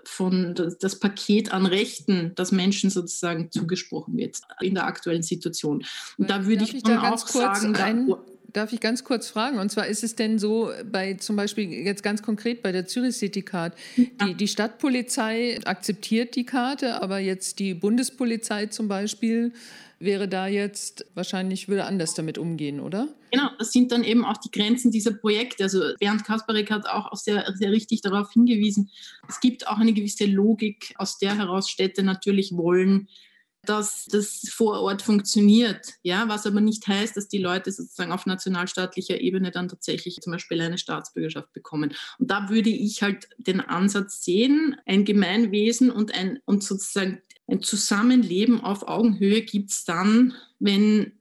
von 0.08 0.54
das 0.80 0.98
Paket 0.98 1.52
an 1.52 1.66
Rechten, 1.66 2.32
das 2.34 2.52
Menschen 2.52 2.90
sozusagen 2.90 3.50
zugesprochen 3.50 4.16
wird 4.16 4.40
in 4.60 4.74
der 4.74 4.86
aktuellen 4.86 5.22
Situation. 5.22 5.84
Und 6.18 6.30
da 6.30 6.46
würde 6.46 6.64
ich, 6.64 6.74
ich 6.74 6.82
da 6.82 7.12
auch 7.12 7.26
sagen, 7.26 7.76
ein, 7.76 8.14
Darf 8.54 8.72
ich 8.72 8.78
ganz 8.78 9.02
kurz 9.02 9.28
fragen? 9.28 9.58
Und 9.58 9.70
zwar 9.70 9.88
ist 9.88 10.04
es 10.04 10.14
denn 10.14 10.38
so, 10.38 10.70
bei 10.90 11.14
zum 11.14 11.34
Beispiel 11.34 11.68
jetzt 11.72 12.04
ganz 12.04 12.22
konkret 12.22 12.62
bei 12.62 12.70
der 12.70 12.86
Zürich 12.86 13.16
City 13.16 13.42
Card, 13.42 13.74
die, 13.96 14.34
die 14.34 14.46
Stadtpolizei 14.46 15.58
akzeptiert 15.64 16.36
die 16.36 16.46
Karte, 16.46 17.02
aber 17.02 17.18
jetzt 17.18 17.58
die 17.58 17.74
Bundespolizei 17.74 18.66
zum 18.66 18.86
Beispiel 18.86 19.52
wäre 19.98 20.28
da 20.28 20.46
jetzt 20.46 21.04
wahrscheinlich, 21.14 21.68
würde 21.68 21.84
anders 21.84 22.14
damit 22.14 22.38
umgehen, 22.38 22.78
oder? 22.78 23.08
Genau, 23.32 23.48
das 23.58 23.72
sind 23.72 23.90
dann 23.90 24.04
eben 24.04 24.24
auch 24.24 24.36
die 24.36 24.52
Grenzen 24.52 24.92
dieser 24.92 25.14
Projekte. 25.14 25.64
Also 25.64 25.80
Bernd 25.98 26.24
Kasparek 26.24 26.70
hat 26.70 26.86
auch 26.86 27.12
sehr, 27.16 27.52
sehr 27.56 27.72
richtig 27.72 28.02
darauf 28.02 28.30
hingewiesen. 28.30 28.88
Es 29.28 29.40
gibt 29.40 29.66
auch 29.66 29.78
eine 29.78 29.92
gewisse 29.92 30.26
Logik, 30.26 30.94
aus 30.96 31.18
der 31.18 31.36
heraus 31.36 31.68
Städte 31.68 32.04
natürlich 32.04 32.52
wollen, 32.56 33.08
dass 33.68 34.06
das 34.06 34.48
vor 34.50 34.80
Ort 34.80 35.02
funktioniert. 35.02 35.94
Ja, 36.02 36.28
was 36.28 36.46
aber 36.46 36.60
nicht 36.60 36.86
heißt, 36.86 37.16
dass 37.16 37.28
die 37.28 37.38
Leute 37.38 37.72
sozusagen 37.72 38.12
auf 38.12 38.26
nationalstaatlicher 38.26 39.20
Ebene 39.20 39.50
dann 39.50 39.68
tatsächlich 39.68 40.20
zum 40.20 40.32
Beispiel 40.32 40.60
eine 40.60 40.78
Staatsbürgerschaft 40.78 41.52
bekommen. 41.52 41.94
Und 42.18 42.30
da 42.30 42.48
würde 42.48 42.70
ich 42.70 43.02
halt 43.02 43.28
den 43.38 43.60
Ansatz 43.60 44.24
sehen, 44.24 44.76
ein 44.86 45.04
Gemeinwesen 45.04 45.90
und 45.90 46.14
ein 46.14 46.40
und 46.44 46.62
sozusagen 46.62 47.20
ein 47.46 47.62
Zusammenleben 47.62 48.60
auf 48.60 48.88
Augenhöhe 48.88 49.42
gibt 49.42 49.70
es 49.70 49.84
dann, 49.84 50.34
wenn 50.58 51.12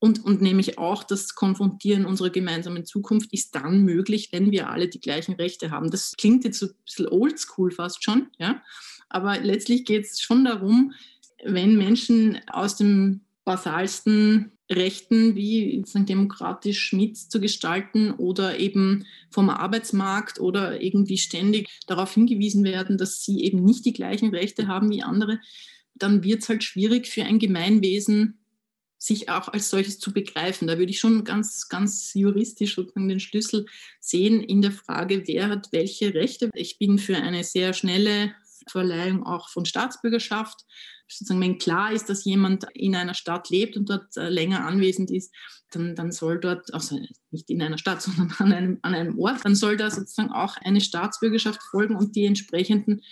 und, 0.00 0.24
und 0.24 0.40
nämlich 0.40 0.78
auch 0.78 1.02
das 1.02 1.34
Konfrontieren 1.34 2.06
unserer 2.06 2.30
gemeinsamen 2.30 2.84
Zukunft 2.84 3.32
ist 3.32 3.54
dann 3.54 3.82
möglich, 3.82 4.28
wenn 4.30 4.52
wir 4.52 4.70
alle 4.70 4.88
die 4.88 5.00
gleichen 5.00 5.34
Rechte 5.34 5.70
haben. 5.70 5.90
Das 5.90 6.14
klingt 6.16 6.44
jetzt 6.44 6.60
so 6.60 6.66
ein 6.66 6.74
bisschen 6.84 7.08
oldschool 7.08 7.72
fast 7.72 8.04
schon, 8.04 8.28
ja. 8.38 8.62
Aber 9.08 9.38
letztlich 9.40 9.84
geht 9.84 10.04
es 10.04 10.20
schon 10.20 10.44
darum, 10.44 10.92
wenn 11.44 11.76
Menschen 11.76 12.40
aus 12.48 12.76
dem 12.76 13.20
basalsten 13.44 14.52
Rechten 14.70 15.34
wie 15.34 15.82
demokratisch 15.94 16.92
mitzugestalten 16.92 18.12
oder 18.12 18.58
eben 18.58 19.06
vom 19.30 19.48
Arbeitsmarkt 19.48 20.40
oder 20.40 20.82
irgendwie 20.82 21.16
ständig 21.16 21.68
darauf 21.86 22.12
hingewiesen 22.12 22.64
werden, 22.64 22.98
dass 22.98 23.24
sie 23.24 23.42
eben 23.42 23.64
nicht 23.64 23.86
die 23.86 23.94
gleichen 23.94 24.28
Rechte 24.30 24.66
haben 24.66 24.90
wie 24.90 25.02
andere, 25.02 25.40
dann 25.94 26.22
wird 26.22 26.42
es 26.42 26.48
halt 26.48 26.64
schwierig 26.64 27.06
für 27.06 27.24
ein 27.24 27.38
Gemeinwesen, 27.38 28.38
sich 28.98 29.30
auch 29.30 29.48
als 29.48 29.70
solches 29.70 29.98
zu 29.98 30.12
begreifen. 30.12 30.68
Da 30.68 30.76
würde 30.78 30.90
ich 30.90 30.98
schon 30.98 31.24
ganz, 31.24 31.68
ganz 31.68 32.12
juristisch 32.14 32.74
sozusagen 32.74 33.08
den 33.08 33.20
Schlüssel 33.20 33.66
sehen 34.00 34.42
in 34.42 34.60
der 34.60 34.72
Frage, 34.72 35.22
wer 35.26 35.48
hat 35.48 35.68
welche 35.72 36.14
Rechte. 36.14 36.50
Ich 36.54 36.78
bin 36.78 36.98
für 36.98 37.16
eine 37.16 37.44
sehr 37.44 37.72
schnelle 37.72 38.34
Verleihung 38.68 39.24
auch 39.24 39.48
von 39.48 39.64
Staatsbürgerschaft. 39.64 40.64
Sozusagen, 41.08 41.40
wenn 41.40 41.58
klar 41.58 41.92
ist, 41.92 42.08
dass 42.10 42.24
jemand 42.24 42.66
in 42.74 42.94
einer 42.94 43.14
Stadt 43.14 43.48
lebt 43.50 43.76
und 43.76 43.88
dort 43.88 44.16
äh, 44.16 44.28
länger 44.28 44.64
anwesend 44.66 45.10
ist, 45.10 45.34
dann, 45.70 45.94
dann 45.94 46.12
soll 46.12 46.38
dort, 46.38 46.72
also 46.74 46.98
nicht 47.30 47.48
in 47.50 47.62
einer 47.62 47.78
Stadt, 47.78 48.02
sondern 48.02 48.34
an 48.38 48.52
einem, 48.52 48.78
an 48.82 48.94
einem 48.94 49.18
Ort, 49.18 49.44
dann 49.44 49.54
soll 49.54 49.76
da 49.76 49.90
sozusagen 49.90 50.30
auch 50.30 50.56
eine 50.58 50.80
Staatsbürgerschaft 50.80 51.62
folgen 51.70 51.96
und 51.96 52.16
die 52.16 52.26
entsprechenden 52.26 53.02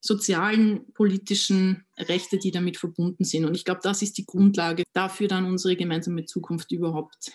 sozialen, 0.00 0.92
politischen 0.94 1.84
Rechte, 1.96 2.38
die 2.38 2.50
damit 2.50 2.76
verbunden 2.76 3.24
sind. 3.24 3.44
Und 3.44 3.54
ich 3.54 3.64
glaube, 3.64 3.80
das 3.82 4.02
ist 4.02 4.18
die 4.18 4.26
Grundlage 4.26 4.82
dafür, 4.92 5.28
dann 5.28 5.44
unsere 5.44 5.76
gemeinsame 5.76 6.24
Zukunft 6.24 6.72
überhaupt 6.72 7.30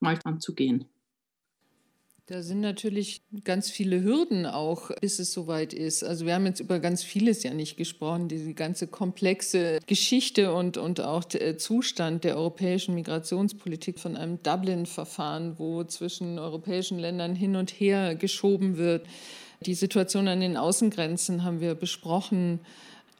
mal 0.00 0.18
anzugehen. 0.24 0.86
Da 2.28 2.42
sind 2.42 2.60
natürlich 2.60 3.22
ganz 3.44 3.70
viele 3.70 4.02
Hürden 4.02 4.46
auch, 4.46 4.90
bis 5.00 5.20
es 5.20 5.32
soweit 5.32 5.72
ist. 5.72 6.02
Also 6.02 6.26
wir 6.26 6.34
haben 6.34 6.44
jetzt 6.44 6.58
über 6.58 6.80
ganz 6.80 7.04
vieles 7.04 7.44
ja 7.44 7.54
nicht 7.54 7.76
gesprochen, 7.76 8.26
diese 8.26 8.52
ganze 8.52 8.88
komplexe 8.88 9.78
Geschichte 9.86 10.52
und, 10.52 10.76
und 10.76 11.00
auch 11.00 11.22
der 11.22 11.56
Zustand 11.56 12.24
der 12.24 12.36
europäischen 12.36 12.96
Migrationspolitik 12.96 14.00
von 14.00 14.16
einem 14.16 14.42
Dublin-Verfahren, 14.42 15.60
wo 15.60 15.84
zwischen 15.84 16.40
europäischen 16.40 16.98
Ländern 16.98 17.36
hin 17.36 17.54
und 17.54 17.70
her 17.70 18.16
geschoben 18.16 18.76
wird. 18.76 19.06
Die 19.60 19.74
Situation 19.74 20.26
an 20.26 20.40
den 20.40 20.56
Außengrenzen 20.56 21.44
haben 21.44 21.60
wir 21.60 21.76
besprochen 21.76 22.58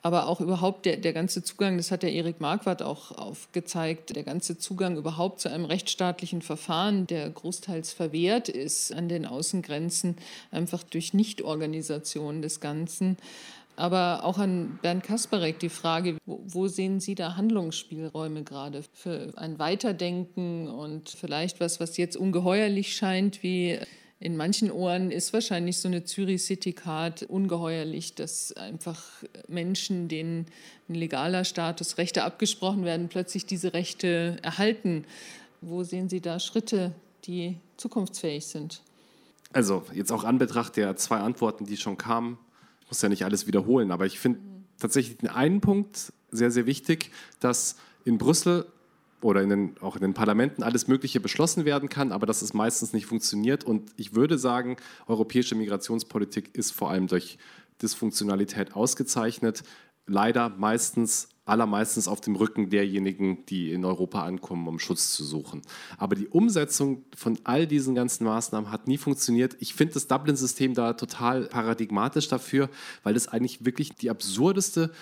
aber 0.07 0.29
auch 0.29 0.41
überhaupt 0.41 0.87
der, 0.87 0.99
der 0.99 1.13
ganze 1.13 1.43
Zugang, 1.43 1.77
das 1.77 1.91
hat 1.91 2.05
der 2.05 2.13
Erik 2.13 2.41
Marquardt 2.41 2.81
auch 2.81 3.11
aufgezeigt, 3.11 4.15
der 4.15 4.23
ganze 4.23 4.57
Zugang 4.57 4.97
überhaupt 4.97 5.41
zu 5.41 5.51
einem 5.51 5.65
rechtsstaatlichen 5.65 6.43
Verfahren, 6.43 7.09
der 7.09 7.29
großteils 7.29 7.93
verwehrt 7.93 8.49
ist 8.49 8.95
an 8.95 9.09
den 9.09 9.27
Außengrenzen, 9.27 10.17
einfach 10.53 10.85
durch 10.85 11.13
Nichtorganisation 11.13 12.41
des 12.41 12.61
Ganzen. 12.61 13.17
Aber 13.75 14.25
auch 14.25 14.39
an 14.39 14.79
Bernd 14.81 15.03
Kasparek 15.03 15.59
die 15.59 15.71
Frage, 15.71 16.19
wo, 16.25 16.69
sehen 16.69 17.01
Sie 17.01 17.17
da 17.17 17.35
Handlungsspielräume 17.35 18.45
gerade 18.45 18.85
für 18.95 19.33
ein 19.35 19.59
Weiterdenken 19.59 20.69
und 20.69 21.11
vielleicht 21.11 21.59
was, 21.59 21.81
was 21.81 21.97
jetzt 21.97 22.17
ungeheuerlich 22.17 22.95
scheint, 22.95 23.43
wie 23.43 23.81
in 24.19 24.37
manchen 24.37 24.71
Ohren 24.71 25.11
ist 25.11 25.33
wahrscheinlich 25.33 25.79
so 25.79 25.89
eine 25.89 26.05
Zürich 26.05 26.45
City 26.45 26.73
Card 26.73 27.25
ungeheuerlich, 27.25 28.15
dass 28.15 28.53
einfach 28.55 29.03
Menschen, 29.47 30.09
denen 30.09 30.47
ein 30.89 30.95
legaler 30.95 31.45
Status, 31.45 31.99
Rechte 31.99 32.25
abgesprochen 32.25 32.85
werden, 32.85 33.09
plötzlich 33.09 33.45
diese 33.45 33.75
Rechte 33.75 34.39
erhalten. 34.43 35.05
Wo 35.61 35.83
sehen 35.83 36.09
Sie 36.09 36.21
da 36.21 36.41
Schritte, 36.41 36.93
die 37.25 37.59
zukunftsfähig 37.77 38.47
sind? 38.47 38.81
Also 39.53 39.85
jetzt 39.93 40.13
auch 40.13 40.25
an 40.25 40.39
Betracht 40.39 40.77
der 40.77 40.97
zwei 40.97 41.19
Antworten, 41.19 41.67
die 41.67 41.77
schon 41.77 41.99
kamen, 41.99 42.39
ich 42.81 42.89
muss 42.89 43.03
ja 43.03 43.09
nicht 43.09 43.25
alles 43.25 43.47
wiederholen, 43.47 43.91
aber 43.91 44.07
ich 44.07 44.19
finde 44.19 44.39
mhm. 44.39 44.65
tatsächlich 44.79 45.19
den 45.19 45.29
einen 45.29 45.61
Punkt 45.61 46.13
sehr, 46.31 46.51
sehr 46.51 46.67
wichtig, 46.67 47.11
dass 47.41 47.77
in 48.05 48.17
Brüssel 48.17 48.67
oder 49.21 49.43
in 49.43 49.49
den, 49.49 49.77
auch 49.81 49.97
in 49.97 50.03
den 50.03 50.15
Parlamenten 50.15 50.63
alles 50.63 50.89
Mögliche 50.89 51.21
beschlossen 51.21 51.65
werden 51.65 51.89
kann, 51.89 52.13
aber 52.13 52.27
dass 52.27 52.43
es 52.43 52.55
meistens 52.55 52.93
nicht 52.93 53.07
funktioniert. 53.07 53.65
Und 53.65 53.91
ich 53.97 54.15
würde 54.15 54.39
sagen, 54.39 54.77
europäische 55.07 55.55
Migrationspolitik 55.55 56.55
ist 56.55 56.73
vor 56.73 56.91
allem 56.91 57.07
durch 57.07 57.39
Dysfunktionalität 57.83 58.75
ausgezeichnet. 58.75 59.63
Leider 60.07 60.51
meistens, 60.51 61.29
allermeistens 61.45 62.09
auf 62.09 62.21
dem 62.21 62.37
Rücken 62.37 62.71
derjenigen, 62.71 63.45
die 63.47 63.73
in 63.73 63.85
Europa 63.85 64.23
ankommen, 64.23 64.69
um 64.69 64.79
Schutz 64.79 65.13
zu 65.13 65.25
suchen. 65.25 65.63
Aber 65.99 66.15
die 66.15 66.29
Umsetzung 66.29 67.05
von 67.15 67.39
all 67.45 67.67
diesen 67.67 67.95
ganzen 67.95 68.25
Maßnahmen 68.25 68.71
hat 68.71 68.87
nie 68.87 68.99
funktioniert. 68.99 69.57
Ich 69.61 69.75
finde 69.75 69.95
das 69.95 70.07
Dublin-System 70.07 70.75
da 70.75 70.93
total 70.93 71.45
paradigmatisch 71.47 72.29
dafür, 72.29 72.69
weil 73.03 73.17
es 73.17 73.29
eigentlich 73.29 73.65
wirklich 73.65 73.95
die 73.95 74.11
absurdeste 74.11 74.93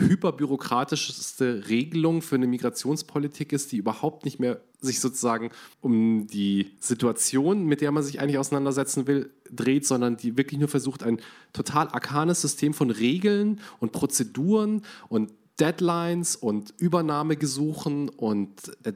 hyperbürokratischste 0.00 1.68
Regelung 1.68 2.22
für 2.22 2.36
eine 2.36 2.46
Migrationspolitik 2.46 3.52
ist, 3.52 3.72
die 3.72 3.76
überhaupt 3.76 4.24
nicht 4.24 4.38
mehr 4.38 4.60
sich 4.80 5.00
sozusagen 5.00 5.50
um 5.80 6.26
die 6.26 6.70
Situation, 6.80 7.66
mit 7.66 7.80
der 7.80 7.90
man 7.90 8.02
sich 8.02 8.20
eigentlich 8.20 8.38
auseinandersetzen 8.38 9.06
will, 9.06 9.30
dreht, 9.50 9.86
sondern 9.86 10.16
die 10.16 10.36
wirklich 10.36 10.60
nur 10.60 10.68
versucht, 10.68 11.02
ein 11.02 11.20
total 11.52 11.88
arkanes 11.88 12.40
System 12.40 12.74
von 12.74 12.90
Regeln 12.90 13.60
und 13.80 13.92
Prozeduren 13.92 14.82
und 15.08 15.32
Deadlines 15.58 16.36
und 16.36 16.72
Übernahmegesuchen 16.78 18.08
und 18.08 18.50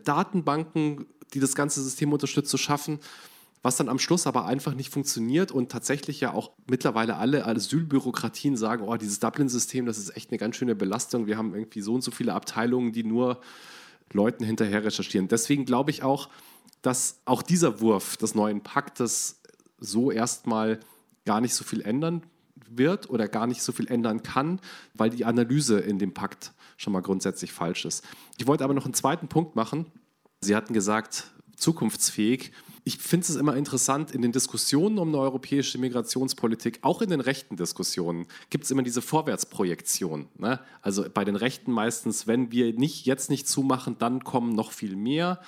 Datenbanken, 0.04 1.06
die 1.34 1.40
das 1.40 1.54
ganze 1.54 1.82
System 1.82 2.12
unterstützt, 2.12 2.50
zu 2.50 2.58
schaffen 2.58 3.00
was 3.62 3.76
dann 3.76 3.88
am 3.88 3.98
Schluss 3.98 4.26
aber 4.26 4.44
einfach 4.44 4.74
nicht 4.74 4.92
funktioniert 4.92 5.52
und 5.52 5.70
tatsächlich 5.70 6.20
ja 6.20 6.32
auch 6.32 6.50
mittlerweile 6.68 7.16
alle 7.16 7.46
Asylbürokratien 7.46 8.56
sagen, 8.56 8.84
oh, 8.86 8.96
dieses 8.96 9.20
Dublin-System, 9.20 9.86
das 9.86 9.98
ist 9.98 10.16
echt 10.16 10.30
eine 10.30 10.38
ganz 10.38 10.56
schöne 10.56 10.74
Belastung. 10.74 11.26
Wir 11.26 11.38
haben 11.38 11.54
irgendwie 11.54 11.80
so 11.80 11.94
und 11.94 12.02
so 12.02 12.10
viele 12.10 12.34
Abteilungen, 12.34 12.92
die 12.92 13.04
nur 13.04 13.40
Leuten 14.12 14.44
hinterher 14.44 14.84
recherchieren. 14.84 15.28
Deswegen 15.28 15.64
glaube 15.64 15.90
ich 15.90 16.02
auch, 16.02 16.28
dass 16.82 17.20
auch 17.24 17.42
dieser 17.42 17.80
Wurf 17.80 18.16
des 18.16 18.34
neuen 18.34 18.62
Paktes 18.62 19.40
so 19.78 20.10
erstmal 20.10 20.80
gar 21.24 21.40
nicht 21.40 21.54
so 21.54 21.64
viel 21.64 21.82
ändern 21.82 22.22
wird 22.68 23.10
oder 23.10 23.28
gar 23.28 23.46
nicht 23.46 23.62
so 23.62 23.72
viel 23.72 23.86
ändern 23.88 24.22
kann, 24.22 24.60
weil 24.94 25.10
die 25.10 25.24
Analyse 25.24 25.78
in 25.78 25.98
dem 25.98 26.14
Pakt 26.14 26.52
schon 26.76 26.92
mal 26.92 27.02
grundsätzlich 27.02 27.52
falsch 27.52 27.84
ist. 27.84 28.04
Ich 28.38 28.46
wollte 28.46 28.64
aber 28.64 28.74
noch 28.74 28.86
einen 28.86 28.94
zweiten 28.94 29.28
Punkt 29.28 29.54
machen. 29.54 29.86
Sie 30.40 30.56
hatten 30.56 30.74
gesagt, 30.74 31.30
zukunftsfähig 31.62 32.52
ich 32.84 32.98
finde 32.98 33.26
es 33.28 33.36
immer 33.36 33.56
interessant, 33.56 34.10
in 34.10 34.22
den 34.22 34.32
Diskussionen 34.32 34.98
um 34.98 35.08
eine 35.08 35.18
europäische 35.18 35.78
Migrationspolitik, 35.78 36.80
auch 36.82 37.00
in 37.00 37.10
den 37.10 37.20
rechten 37.20 37.56
Diskussionen, 37.56 38.26
gibt 38.50 38.64
es 38.64 38.70
immer 38.72 38.82
diese 38.82 39.02
Vorwärtsprojektion. 39.02 40.28
Ne? 40.36 40.58
Also 40.80 41.04
bei 41.08 41.24
den 41.24 41.36
Rechten 41.36 41.70
meistens, 41.70 42.26
wenn 42.26 42.50
wir 42.50 42.72
nicht 42.72 43.06
jetzt 43.06 43.30
nicht 43.30 43.46
zumachen, 43.46 43.96
dann 43.98 44.24
kommen 44.24 44.54
noch 44.54 44.72
viel 44.72 44.96
mehr. 44.96 45.40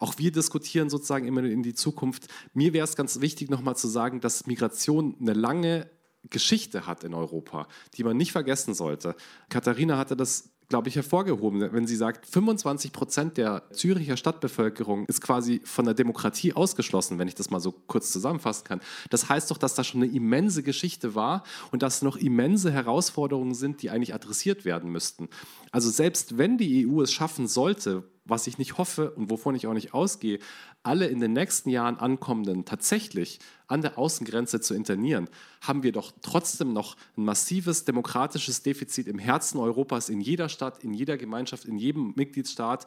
Auch 0.00 0.18
wir 0.18 0.32
diskutieren 0.32 0.90
sozusagen 0.90 1.26
immer 1.26 1.44
in 1.44 1.62
die 1.62 1.74
Zukunft. 1.74 2.26
Mir 2.52 2.72
wäre 2.72 2.84
es 2.84 2.96
ganz 2.96 3.20
wichtig, 3.20 3.48
nochmal 3.48 3.76
zu 3.76 3.86
sagen, 3.86 4.20
dass 4.20 4.46
Migration 4.46 5.14
eine 5.20 5.34
lange 5.34 5.88
Geschichte 6.30 6.86
hat 6.86 7.04
in 7.04 7.14
Europa, 7.14 7.68
die 7.94 8.02
man 8.02 8.16
nicht 8.16 8.32
vergessen 8.32 8.74
sollte. 8.74 9.14
Katharina 9.48 9.98
hatte 9.98 10.16
das 10.16 10.51
glaube 10.72 10.88
ich, 10.88 10.96
hervorgehoben, 10.96 11.70
wenn 11.74 11.86
sie 11.86 11.96
sagt, 11.96 12.24
25 12.24 12.92
Prozent 12.92 13.36
der 13.36 13.62
Züricher 13.72 14.16
Stadtbevölkerung 14.16 15.04
ist 15.04 15.20
quasi 15.20 15.60
von 15.64 15.84
der 15.84 15.92
Demokratie 15.92 16.54
ausgeschlossen, 16.54 17.18
wenn 17.18 17.28
ich 17.28 17.34
das 17.34 17.50
mal 17.50 17.60
so 17.60 17.72
kurz 17.72 18.10
zusammenfassen 18.10 18.64
kann. 18.64 18.80
Das 19.10 19.28
heißt 19.28 19.50
doch, 19.50 19.58
dass 19.58 19.74
da 19.74 19.84
schon 19.84 20.02
eine 20.02 20.10
immense 20.10 20.62
Geschichte 20.62 21.14
war 21.14 21.44
und 21.72 21.82
dass 21.82 22.00
noch 22.00 22.16
immense 22.16 22.72
Herausforderungen 22.72 23.52
sind, 23.52 23.82
die 23.82 23.90
eigentlich 23.90 24.14
adressiert 24.14 24.64
werden 24.64 24.90
müssten. 24.90 25.28
Also 25.72 25.90
selbst 25.90 26.38
wenn 26.38 26.56
die 26.56 26.88
EU 26.88 27.02
es 27.02 27.12
schaffen 27.12 27.48
sollte, 27.48 28.04
was 28.24 28.46
ich 28.46 28.58
nicht 28.58 28.78
hoffe 28.78 29.10
und 29.12 29.30
wovon 29.30 29.54
ich 29.54 29.66
auch 29.66 29.72
nicht 29.72 29.94
ausgehe, 29.94 30.38
alle 30.82 31.06
in 31.06 31.20
den 31.20 31.32
nächsten 31.32 31.70
Jahren 31.70 31.96
ankommenden 31.96 32.64
tatsächlich 32.64 33.40
an 33.66 33.82
der 33.82 33.98
Außengrenze 33.98 34.60
zu 34.60 34.74
internieren, 34.74 35.28
haben 35.60 35.82
wir 35.82 35.92
doch 35.92 36.12
trotzdem 36.22 36.72
noch 36.72 36.96
ein 37.16 37.24
massives 37.24 37.84
demokratisches 37.84 38.62
Defizit 38.62 39.08
im 39.08 39.18
Herzen 39.18 39.58
Europas, 39.58 40.08
in 40.08 40.20
jeder 40.20 40.48
Stadt, 40.48 40.82
in 40.84 40.94
jeder 40.94 41.16
Gemeinschaft, 41.16 41.64
in 41.64 41.78
jedem 41.78 42.12
Mitgliedstaat. 42.16 42.86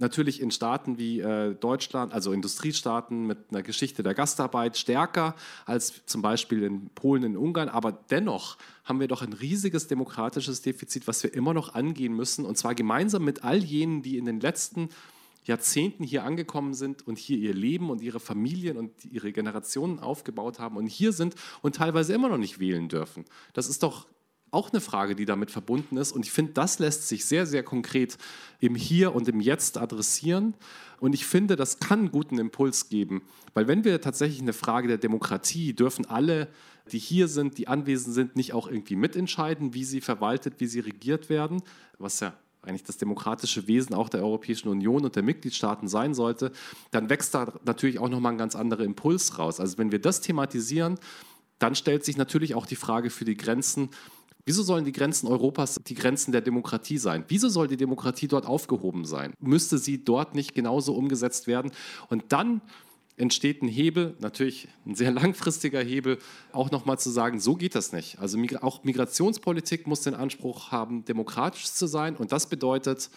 Natürlich 0.00 0.40
in 0.40 0.50
Staaten 0.50 0.96
wie 0.96 1.20
äh, 1.20 1.54
Deutschland, 1.54 2.14
also 2.14 2.32
Industriestaaten 2.32 3.26
mit 3.26 3.38
einer 3.50 3.62
Geschichte 3.62 4.02
der 4.02 4.14
Gastarbeit, 4.14 4.78
stärker 4.78 5.34
als 5.66 6.06
zum 6.06 6.22
Beispiel 6.22 6.62
in 6.62 6.88
Polen, 6.94 7.22
in 7.22 7.36
Ungarn. 7.36 7.68
Aber 7.68 7.92
dennoch 7.92 8.56
haben 8.84 8.98
wir 8.98 9.08
doch 9.08 9.20
ein 9.20 9.34
riesiges 9.34 9.88
demokratisches 9.88 10.62
Defizit, 10.62 11.06
was 11.06 11.22
wir 11.22 11.34
immer 11.34 11.52
noch 11.52 11.74
angehen 11.74 12.14
müssen. 12.14 12.46
Und 12.46 12.56
zwar 12.56 12.74
gemeinsam 12.74 13.24
mit 13.24 13.44
all 13.44 13.58
jenen, 13.58 14.00
die 14.00 14.16
in 14.16 14.24
den 14.24 14.40
letzten 14.40 14.88
Jahrzehnten 15.44 16.02
hier 16.02 16.24
angekommen 16.24 16.72
sind 16.72 17.06
und 17.06 17.18
hier 17.18 17.36
ihr 17.36 17.54
Leben 17.54 17.90
und 17.90 18.00
ihre 18.00 18.20
Familien 18.20 18.78
und 18.78 19.04
ihre 19.04 19.32
Generationen 19.32 19.98
aufgebaut 19.98 20.58
haben 20.58 20.78
und 20.78 20.86
hier 20.86 21.12
sind 21.12 21.34
und 21.60 21.74
teilweise 21.74 22.14
immer 22.14 22.30
noch 22.30 22.38
nicht 22.38 22.58
wählen 22.58 22.88
dürfen. 22.88 23.26
Das 23.52 23.68
ist 23.68 23.82
doch 23.82 24.06
auch 24.50 24.70
eine 24.70 24.80
Frage, 24.80 25.14
die 25.14 25.24
damit 25.24 25.50
verbunden 25.50 25.96
ist. 25.96 26.12
Und 26.12 26.24
ich 26.24 26.32
finde, 26.32 26.52
das 26.52 26.78
lässt 26.78 27.08
sich 27.08 27.24
sehr, 27.24 27.46
sehr 27.46 27.62
konkret 27.62 28.18
im 28.58 28.74
Hier 28.74 29.14
und 29.14 29.28
im 29.28 29.40
Jetzt 29.40 29.78
adressieren. 29.78 30.54
Und 30.98 31.14
ich 31.14 31.26
finde, 31.26 31.56
das 31.56 31.78
kann 31.78 32.00
einen 32.00 32.10
guten 32.10 32.38
Impuls 32.38 32.88
geben. 32.88 33.22
Weil 33.54 33.68
wenn 33.68 33.84
wir 33.84 34.00
tatsächlich 34.00 34.40
eine 34.40 34.52
Frage 34.52 34.88
der 34.88 34.98
Demokratie, 34.98 35.72
dürfen 35.72 36.06
alle, 36.06 36.48
die 36.92 36.98
hier 36.98 37.28
sind, 37.28 37.58
die 37.58 37.68
anwesend 37.68 38.14
sind, 38.14 38.36
nicht 38.36 38.52
auch 38.52 38.68
irgendwie 38.68 38.96
mitentscheiden, 38.96 39.74
wie 39.74 39.84
sie 39.84 40.00
verwaltet, 40.00 40.54
wie 40.58 40.66
sie 40.66 40.80
regiert 40.80 41.28
werden, 41.30 41.62
was 41.98 42.20
ja 42.20 42.34
eigentlich 42.62 42.84
das 42.84 42.98
demokratische 42.98 43.66
Wesen 43.66 43.94
auch 43.94 44.08
der 44.08 44.22
Europäischen 44.22 44.68
Union 44.68 45.04
und 45.04 45.16
der 45.16 45.22
Mitgliedstaaten 45.22 45.88
sein 45.88 46.14
sollte, 46.14 46.52
dann 46.90 47.08
wächst 47.08 47.34
da 47.34 47.54
natürlich 47.64 47.98
auch 47.98 48.08
nochmal 48.08 48.32
ein 48.32 48.38
ganz 48.38 48.54
anderer 48.54 48.84
Impuls 48.84 49.38
raus. 49.38 49.60
Also 49.60 49.78
wenn 49.78 49.92
wir 49.92 50.00
das 50.00 50.20
thematisieren, 50.20 50.98
dann 51.58 51.74
stellt 51.74 52.04
sich 52.04 52.16
natürlich 52.16 52.54
auch 52.54 52.66
die 52.66 52.76
Frage 52.76 53.10
für 53.10 53.24
die 53.24 53.36
Grenzen, 53.36 53.90
Wieso 54.50 54.64
sollen 54.64 54.84
die 54.84 54.90
Grenzen 54.90 55.28
Europas 55.28 55.76
die 55.86 55.94
Grenzen 55.94 56.32
der 56.32 56.40
Demokratie 56.40 56.98
sein? 56.98 57.24
Wieso 57.28 57.48
soll 57.48 57.68
die 57.68 57.76
Demokratie 57.76 58.26
dort 58.26 58.46
aufgehoben 58.46 59.04
sein? 59.04 59.32
Müsste 59.38 59.78
sie 59.78 60.04
dort 60.04 60.34
nicht 60.34 60.56
genauso 60.56 60.92
umgesetzt 60.94 61.46
werden? 61.46 61.70
Und 62.08 62.32
dann 62.32 62.60
entsteht 63.16 63.62
ein 63.62 63.68
Hebel, 63.68 64.16
natürlich 64.18 64.66
ein 64.84 64.96
sehr 64.96 65.12
langfristiger 65.12 65.80
Hebel, 65.80 66.18
auch 66.50 66.72
nochmal 66.72 66.98
zu 66.98 67.10
sagen, 67.10 67.38
so 67.38 67.54
geht 67.54 67.76
das 67.76 67.92
nicht. 67.92 68.18
Also 68.18 68.38
auch 68.60 68.82
Migrationspolitik 68.82 69.86
muss 69.86 70.00
den 70.00 70.14
Anspruch 70.14 70.72
haben, 70.72 71.04
demokratisch 71.04 71.70
zu 71.70 71.86
sein. 71.86 72.16
Und 72.16 72.32
das 72.32 72.48
bedeutet, 72.48 73.08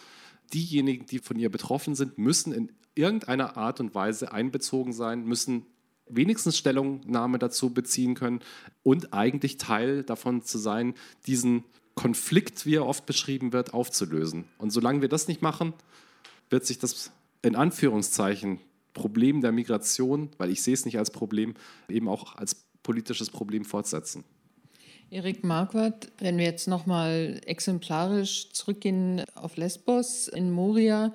diejenigen, 0.52 1.06
die 1.06 1.18
von 1.18 1.36
ihr 1.36 1.50
betroffen 1.50 1.96
sind, 1.96 2.16
müssen 2.16 2.52
in 2.52 2.70
irgendeiner 2.94 3.56
Art 3.56 3.80
und 3.80 3.92
Weise 3.96 4.30
einbezogen 4.30 4.92
sein, 4.92 5.24
müssen 5.24 5.66
wenigstens 6.08 6.58
Stellungnahme 6.58 7.38
dazu 7.38 7.70
beziehen 7.70 8.14
können 8.14 8.40
und 8.82 9.12
eigentlich 9.12 9.56
Teil 9.56 10.02
davon 10.02 10.42
zu 10.42 10.58
sein, 10.58 10.94
diesen 11.26 11.64
Konflikt, 11.94 12.66
wie 12.66 12.74
er 12.74 12.86
oft 12.86 13.06
beschrieben 13.06 13.52
wird, 13.52 13.72
aufzulösen. 13.72 14.44
Und 14.58 14.70
solange 14.70 15.00
wir 15.00 15.08
das 15.08 15.28
nicht 15.28 15.42
machen, 15.42 15.72
wird 16.50 16.66
sich 16.66 16.78
das 16.78 17.12
in 17.42 17.56
Anführungszeichen 17.56 18.58
Problem 18.92 19.40
der 19.40 19.52
Migration, 19.52 20.30
weil 20.38 20.50
ich 20.50 20.62
sehe 20.62 20.74
es 20.74 20.84
nicht 20.84 20.98
als 20.98 21.10
Problem, 21.10 21.54
eben 21.88 22.08
auch 22.08 22.36
als 22.36 22.54
politisches 22.82 23.30
Problem 23.30 23.64
fortsetzen. 23.64 24.24
Erik 25.10 25.44
Marquardt, 25.44 26.10
wenn 26.18 26.38
wir 26.38 26.44
jetzt 26.44 26.66
nochmal 26.66 27.40
exemplarisch 27.44 28.50
zurückgehen 28.52 29.22
auf 29.34 29.56
Lesbos 29.56 30.28
in 30.28 30.50
Moria, 30.50 31.12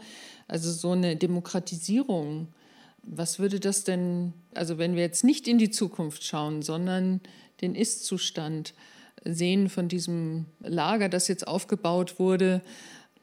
also 0.48 0.72
so 0.72 0.92
eine 0.92 1.16
Demokratisierung, 1.16 2.48
was 3.12 3.40
würde 3.40 3.60
das 3.60 3.84
denn, 3.84 4.34
also 4.54 4.78
wenn 4.78 4.96
wir 4.96 5.02
jetzt 5.02 5.24
nicht 5.24 5.48
in 5.48 5.58
die 5.58 5.72
Zukunft 5.72 6.24
schauen, 6.24 6.62
sondern 6.62 7.22
den 7.62 7.74
Ist-Zustand 7.74 8.76
sehen 9.26 9.68
von 9.68 9.88
diesem 9.88 10.46
Lager, 10.60 11.10
das 11.10 11.28
jetzt 11.28 11.48
aufgebaut 11.48 12.20
wurde, 12.20 12.62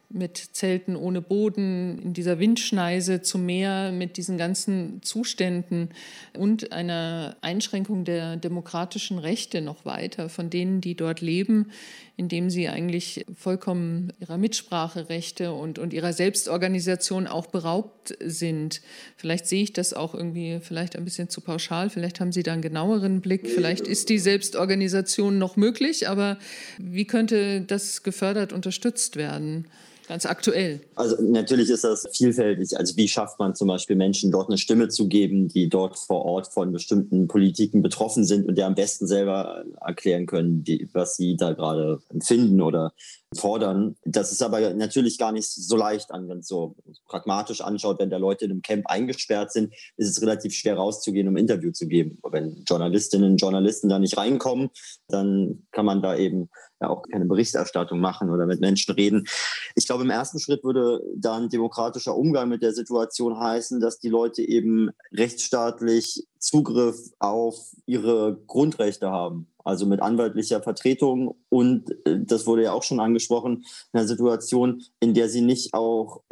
mit 0.09 0.39
Zelten 0.39 0.95
ohne 0.95 1.21
Boden, 1.21 2.01
in 2.03 2.13
dieser 2.13 2.39
Windschneise 2.39 3.23
zum 3.23 3.45
Meer, 3.45 3.91
mit 3.93 4.17
diesen 4.17 4.39
ganzen 4.39 5.03
Zuständen 5.03 5.91
und 6.37 6.73
einer 6.73 7.37
Einschränkung 7.41 8.05
der 8.05 8.37
demokratischen 8.37 9.19
Rechte 9.19 9.61
noch 9.61 9.85
weiter 9.85 10.29
von 10.29 10.49
denen, 10.49 10.81
die 10.81 10.95
dort 10.95 11.21
leben, 11.21 11.71
indem 12.17 12.51
sie 12.51 12.69
eigentlich 12.69 13.27
vollkommen 13.35 14.13
ihrer 14.21 14.39
Mitspracherechte 14.39 15.53
und, 15.53 15.79
und 15.79 15.93
ihrer 15.93 16.13
Selbstorganisation 16.13 17.27
auch 17.27 17.47
beraubt 17.47 18.17
sind. 18.21 18.81
Vielleicht 19.17 19.47
sehe 19.47 19.65
ich 19.65 19.73
das 19.73 19.93
auch 19.93 20.15
irgendwie 20.15 20.61
vielleicht 20.63 20.97
ein 20.97 21.05
bisschen 21.05 21.29
zu 21.29 21.41
pauschal, 21.41 21.91
vielleicht 21.91 22.21
haben 22.21 22.33
Sie 22.33 22.45
da 22.45 22.53
einen 22.53 22.63
genaueren 22.63 23.21
Blick, 23.21 23.49
vielleicht 23.51 23.89
ist 23.89 24.09
die 24.09 24.19
Selbstorganisation 24.19 25.39
noch 25.39 25.57
möglich, 25.57 26.09
aber 26.09 26.39
wie 26.79 27.07
könnte 27.07 27.61
das 27.63 28.05
gefördert, 28.05 28.53
unterstützt 28.53 29.17
werden? 29.17 29.67
Ganz 30.09 30.25
aktuell. 30.25 30.81
Also 30.95 31.17
natürlich 31.21 31.69
ist 31.69 31.83
das 31.83 32.07
vielfältig. 32.13 32.79
Also 32.79 32.97
wie 32.97 33.09
schafft 33.09 33.39
man 33.39 33.55
zum 33.55 33.69
Beispiel 33.69 33.97
Menschen 33.97 34.31
dort 34.31 34.49
eine 34.49 34.59
Stimme 34.59 34.89
zu 34.89 35.09
geben, 35.09 35.49
die 35.49 35.69
dort 35.69 35.99
vor 35.99 36.25
Ort 36.25 36.53
von 36.53 36.73
bestimmten 36.73 37.27
Politiken 37.27 37.83
betroffen 37.83 38.25
sind 38.25 38.47
und 38.47 38.57
der 38.57 38.67
am 38.67 38.75
besten 38.75 39.07
selber 39.07 39.65
erklären 39.85 40.27
können, 40.27 40.63
die, 40.63 40.89
was 40.93 41.17
sie 41.17 41.37
da 41.37 41.53
gerade 41.53 42.01
empfinden 42.11 42.61
oder 42.61 42.93
fordern. 43.37 43.97
Das 44.05 44.32
ist 44.32 44.43
aber 44.43 44.74
natürlich 44.74 45.18
gar 45.18 45.32
nicht 45.32 45.49
so 45.49 45.76
leicht, 45.76 46.11
wenn 46.11 46.26
man 46.26 46.39
es 46.39 46.49
so 46.49 46.76
pragmatisch 47.07 47.61
anschaut. 47.61 47.99
Wenn 47.99 48.11
da 48.11 48.16
Leute 48.16 48.45
in 48.45 48.51
einem 48.51 48.62
Camp 48.62 48.87
eingesperrt 48.89 49.53
sind, 49.53 49.72
ist 49.97 50.11
es 50.11 50.22
relativ 50.22 50.55
schwer 50.55 50.76
rauszugehen, 50.76 51.28
um 51.28 51.34
ein 51.34 51.41
Interview 51.41 51.72
zu 51.72 51.87
geben. 51.87 52.18
Wenn 52.30 52.64
Journalistinnen 52.68 53.32
und 53.32 53.41
Journalisten 53.41 53.89
da 53.89 53.99
nicht 53.99 54.16
reinkommen, 54.16 54.70
dann 55.09 55.66
kann 55.72 55.87
man 55.87 56.03
da 56.03 56.16
eben 56.16 56.49
ja 56.80 56.89
auch 56.89 57.03
keine 57.11 57.24
Berichterstattung 57.24 58.01
machen 58.01 58.30
oder 58.30 58.47
mit 58.47 58.61
Menschen 58.61 58.95
reden. 58.95 59.26
Ich 59.74 59.87
glaube, 59.87 60.05
im 60.05 60.11
ersten 60.11 60.39
Schritt 60.39 60.62
würde 60.64 61.01
da 61.16 61.37
ein 61.37 61.49
demokratischer 61.49 62.16
Umgang 62.16 62.49
mit 62.49 62.62
der 62.62 62.72
Situation 62.72 63.39
heißen, 63.39 63.80
dass 63.80 63.99
die 63.99 64.09
Leute 64.09 64.43
eben 64.43 64.91
rechtsstaatlich 65.12 66.26
Zugriff 66.39 66.99
auf 67.18 67.57
ihre 67.87 68.39
Grundrechte 68.47 69.11
haben 69.11 69.49
also 69.67 69.85
mit 69.87 70.01
anwaltlicher 70.01 70.62
Vertretung. 70.62 71.37
Und 71.49 71.91
äh, 72.07 72.21
das 72.25 72.47
wurde 72.47 72.64
ja 72.64 72.73
auch 72.73 72.83
schon 72.83 73.01
angesprochen, 73.01 73.64
in 73.93 73.99
einer 73.99 74.09
Situation, 74.09 74.83
in 75.01 75.14
der 75.14 75.29
sie 75.29 75.41
nicht 75.41 75.75
auch 75.75 76.23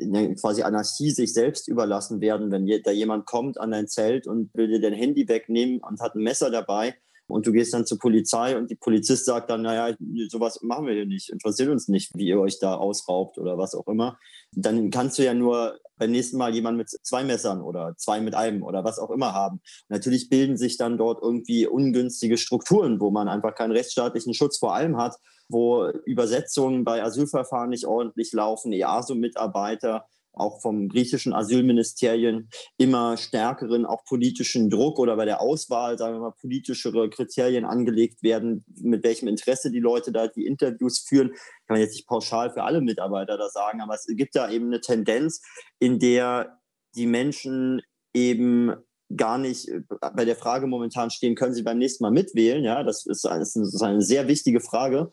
quasi 0.41 0.63
Anarchie 0.63 1.11
sich 1.11 1.33
selbst 1.33 1.69
überlassen 1.69 2.21
werden, 2.21 2.51
wenn 2.51 2.67
da 2.83 2.91
jemand 2.91 3.27
kommt 3.27 3.59
an 3.61 3.73
dein 3.73 3.89
Zelt 3.89 4.27
und 4.27 4.51
will 4.55 4.69
dir 4.69 4.81
dein 4.81 4.93
Handy 4.93 5.29
wegnehmen 5.29 5.81
und 5.81 6.01
hat 6.01 6.15
ein 6.15 6.23
Messer 6.23 6.51
dabei 6.51 6.95
und 7.27 7.47
du 7.47 7.53
gehst 7.53 7.73
dann 7.73 7.87
zur 7.87 7.99
Polizei 7.99 8.57
und 8.57 8.71
die 8.71 8.75
Polizist 8.75 9.25
sagt 9.25 9.51
dann, 9.51 9.63
naja, 9.63 9.97
sowas 10.29 10.61
machen 10.63 10.87
wir 10.87 10.95
hier 10.95 11.07
nicht, 11.07 11.31
interessiert 11.31 11.71
uns 11.71 11.89
nicht, 11.89 12.13
wie 12.15 12.27
ihr 12.27 12.39
euch 12.39 12.59
da 12.59 12.75
ausraubt 12.75 13.39
oder 13.39 13.57
was 13.57 13.75
auch 13.75 13.87
immer. 13.89 14.19
Dann 14.53 14.91
kannst 14.91 15.19
du 15.19 15.25
ja 15.25 15.35
nur 15.35 15.79
beim 15.97 16.11
nächsten 16.11 16.37
Mal 16.37 16.55
jemanden 16.55 16.79
mit 16.79 16.91
zwei 16.91 17.25
Messern 17.25 17.63
oder 17.63 17.95
zwei 17.97 18.21
mit 18.21 18.35
einem 18.35 18.63
oder 18.63 18.85
was 18.85 18.99
auch 18.99 19.11
immer 19.11 19.33
haben. 19.33 19.57
Und 19.57 19.91
natürlich 19.91 20.29
bilden 20.29 20.57
sich 20.57 20.77
dann 20.77 20.99
dort 20.99 21.23
irgendwie 21.23 21.67
ungünstige 21.67 22.37
Strukturen, 22.37 23.01
wo 23.01 23.11
man 23.11 23.29
einfach 23.29 23.55
keinen 23.55 23.73
rechtsstaatlichen 23.73 24.35
Schutz 24.35 24.59
vor 24.59 24.75
allem 24.75 24.97
hat, 24.97 25.17
wo 25.49 25.89
Übersetzungen 26.05 26.85
bei 26.85 27.03
Asylverfahren 27.03 27.71
nicht 27.71 27.87
ordentlich 27.87 28.33
laufen, 28.33 28.73
EASO-Mitarbeiter 28.73 30.07
auch 30.37 30.61
vom 30.61 30.89
griechischen 30.89 31.33
Asylministerien 31.33 32.49
immer 32.77 33.17
stärkeren 33.17 33.87
auch 33.87 34.05
politischen 34.05 34.71
Druck 34.71 34.99
oder 34.99 35.17
bei 35.17 35.25
der 35.25 35.41
Auswahl, 35.41 35.99
sagen 35.99 36.17
wir 36.17 36.21
mal, 36.21 36.35
politischere 36.41 37.09
Kriterien 37.11 37.65
angelegt 37.65 38.23
werden, 38.23 38.65
mit 38.81 39.05
welchem 39.05 39.29
Interesse 39.29 39.71
die 39.71 39.81
Leute 39.81 40.13
da 40.13 40.29
die 40.29 40.47
Interviews 40.47 41.01
führen. 41.01 41.31
Kann 41.31 41.77
man 41.77 41.81
jetzt 41.81 41.95
nicht 41.95 42.07
pauschal 42.07 42.51
für 42.53 42.65
alle 42.65 42.81
Mitarbeiter 42.81 43.39
da 43.39 43.49
sagen, 43.49 43.81
aber 43.81 43.95
es 43.95 44.07
gibt 44.07 44.35
da 44.35 44.51
eben 44.51 44.67
eine 44.67 44.81
Tendenz, 44.81 45.41
in 45.79 45.99
der 45.99 46.59
die 46.95 47.07
Menschen 47.07 47.83
eben 48.13 48.73
gar 49.17 49.39
nicht 49.39 49.71
bei 50.15 50.25
der 50.25 50.37
Frage 50.37 50.67
momentan 50.67 51.11
stehen, 51.11 51.35
können 51.35 51.55
sie 51.55 51.63
beim 51.63 51.79
nächsten 51.79 52.03
Mal 52.03 52.11
mitwählen? 52.11 52.65
Ja, 52.65 52.83
das 52.83 53.07
ist 53.07 53.27
eine 53.27 54.01
sehr 54.03 54.29
wichtige 54.29 54.61
Frage, 54.61 55.13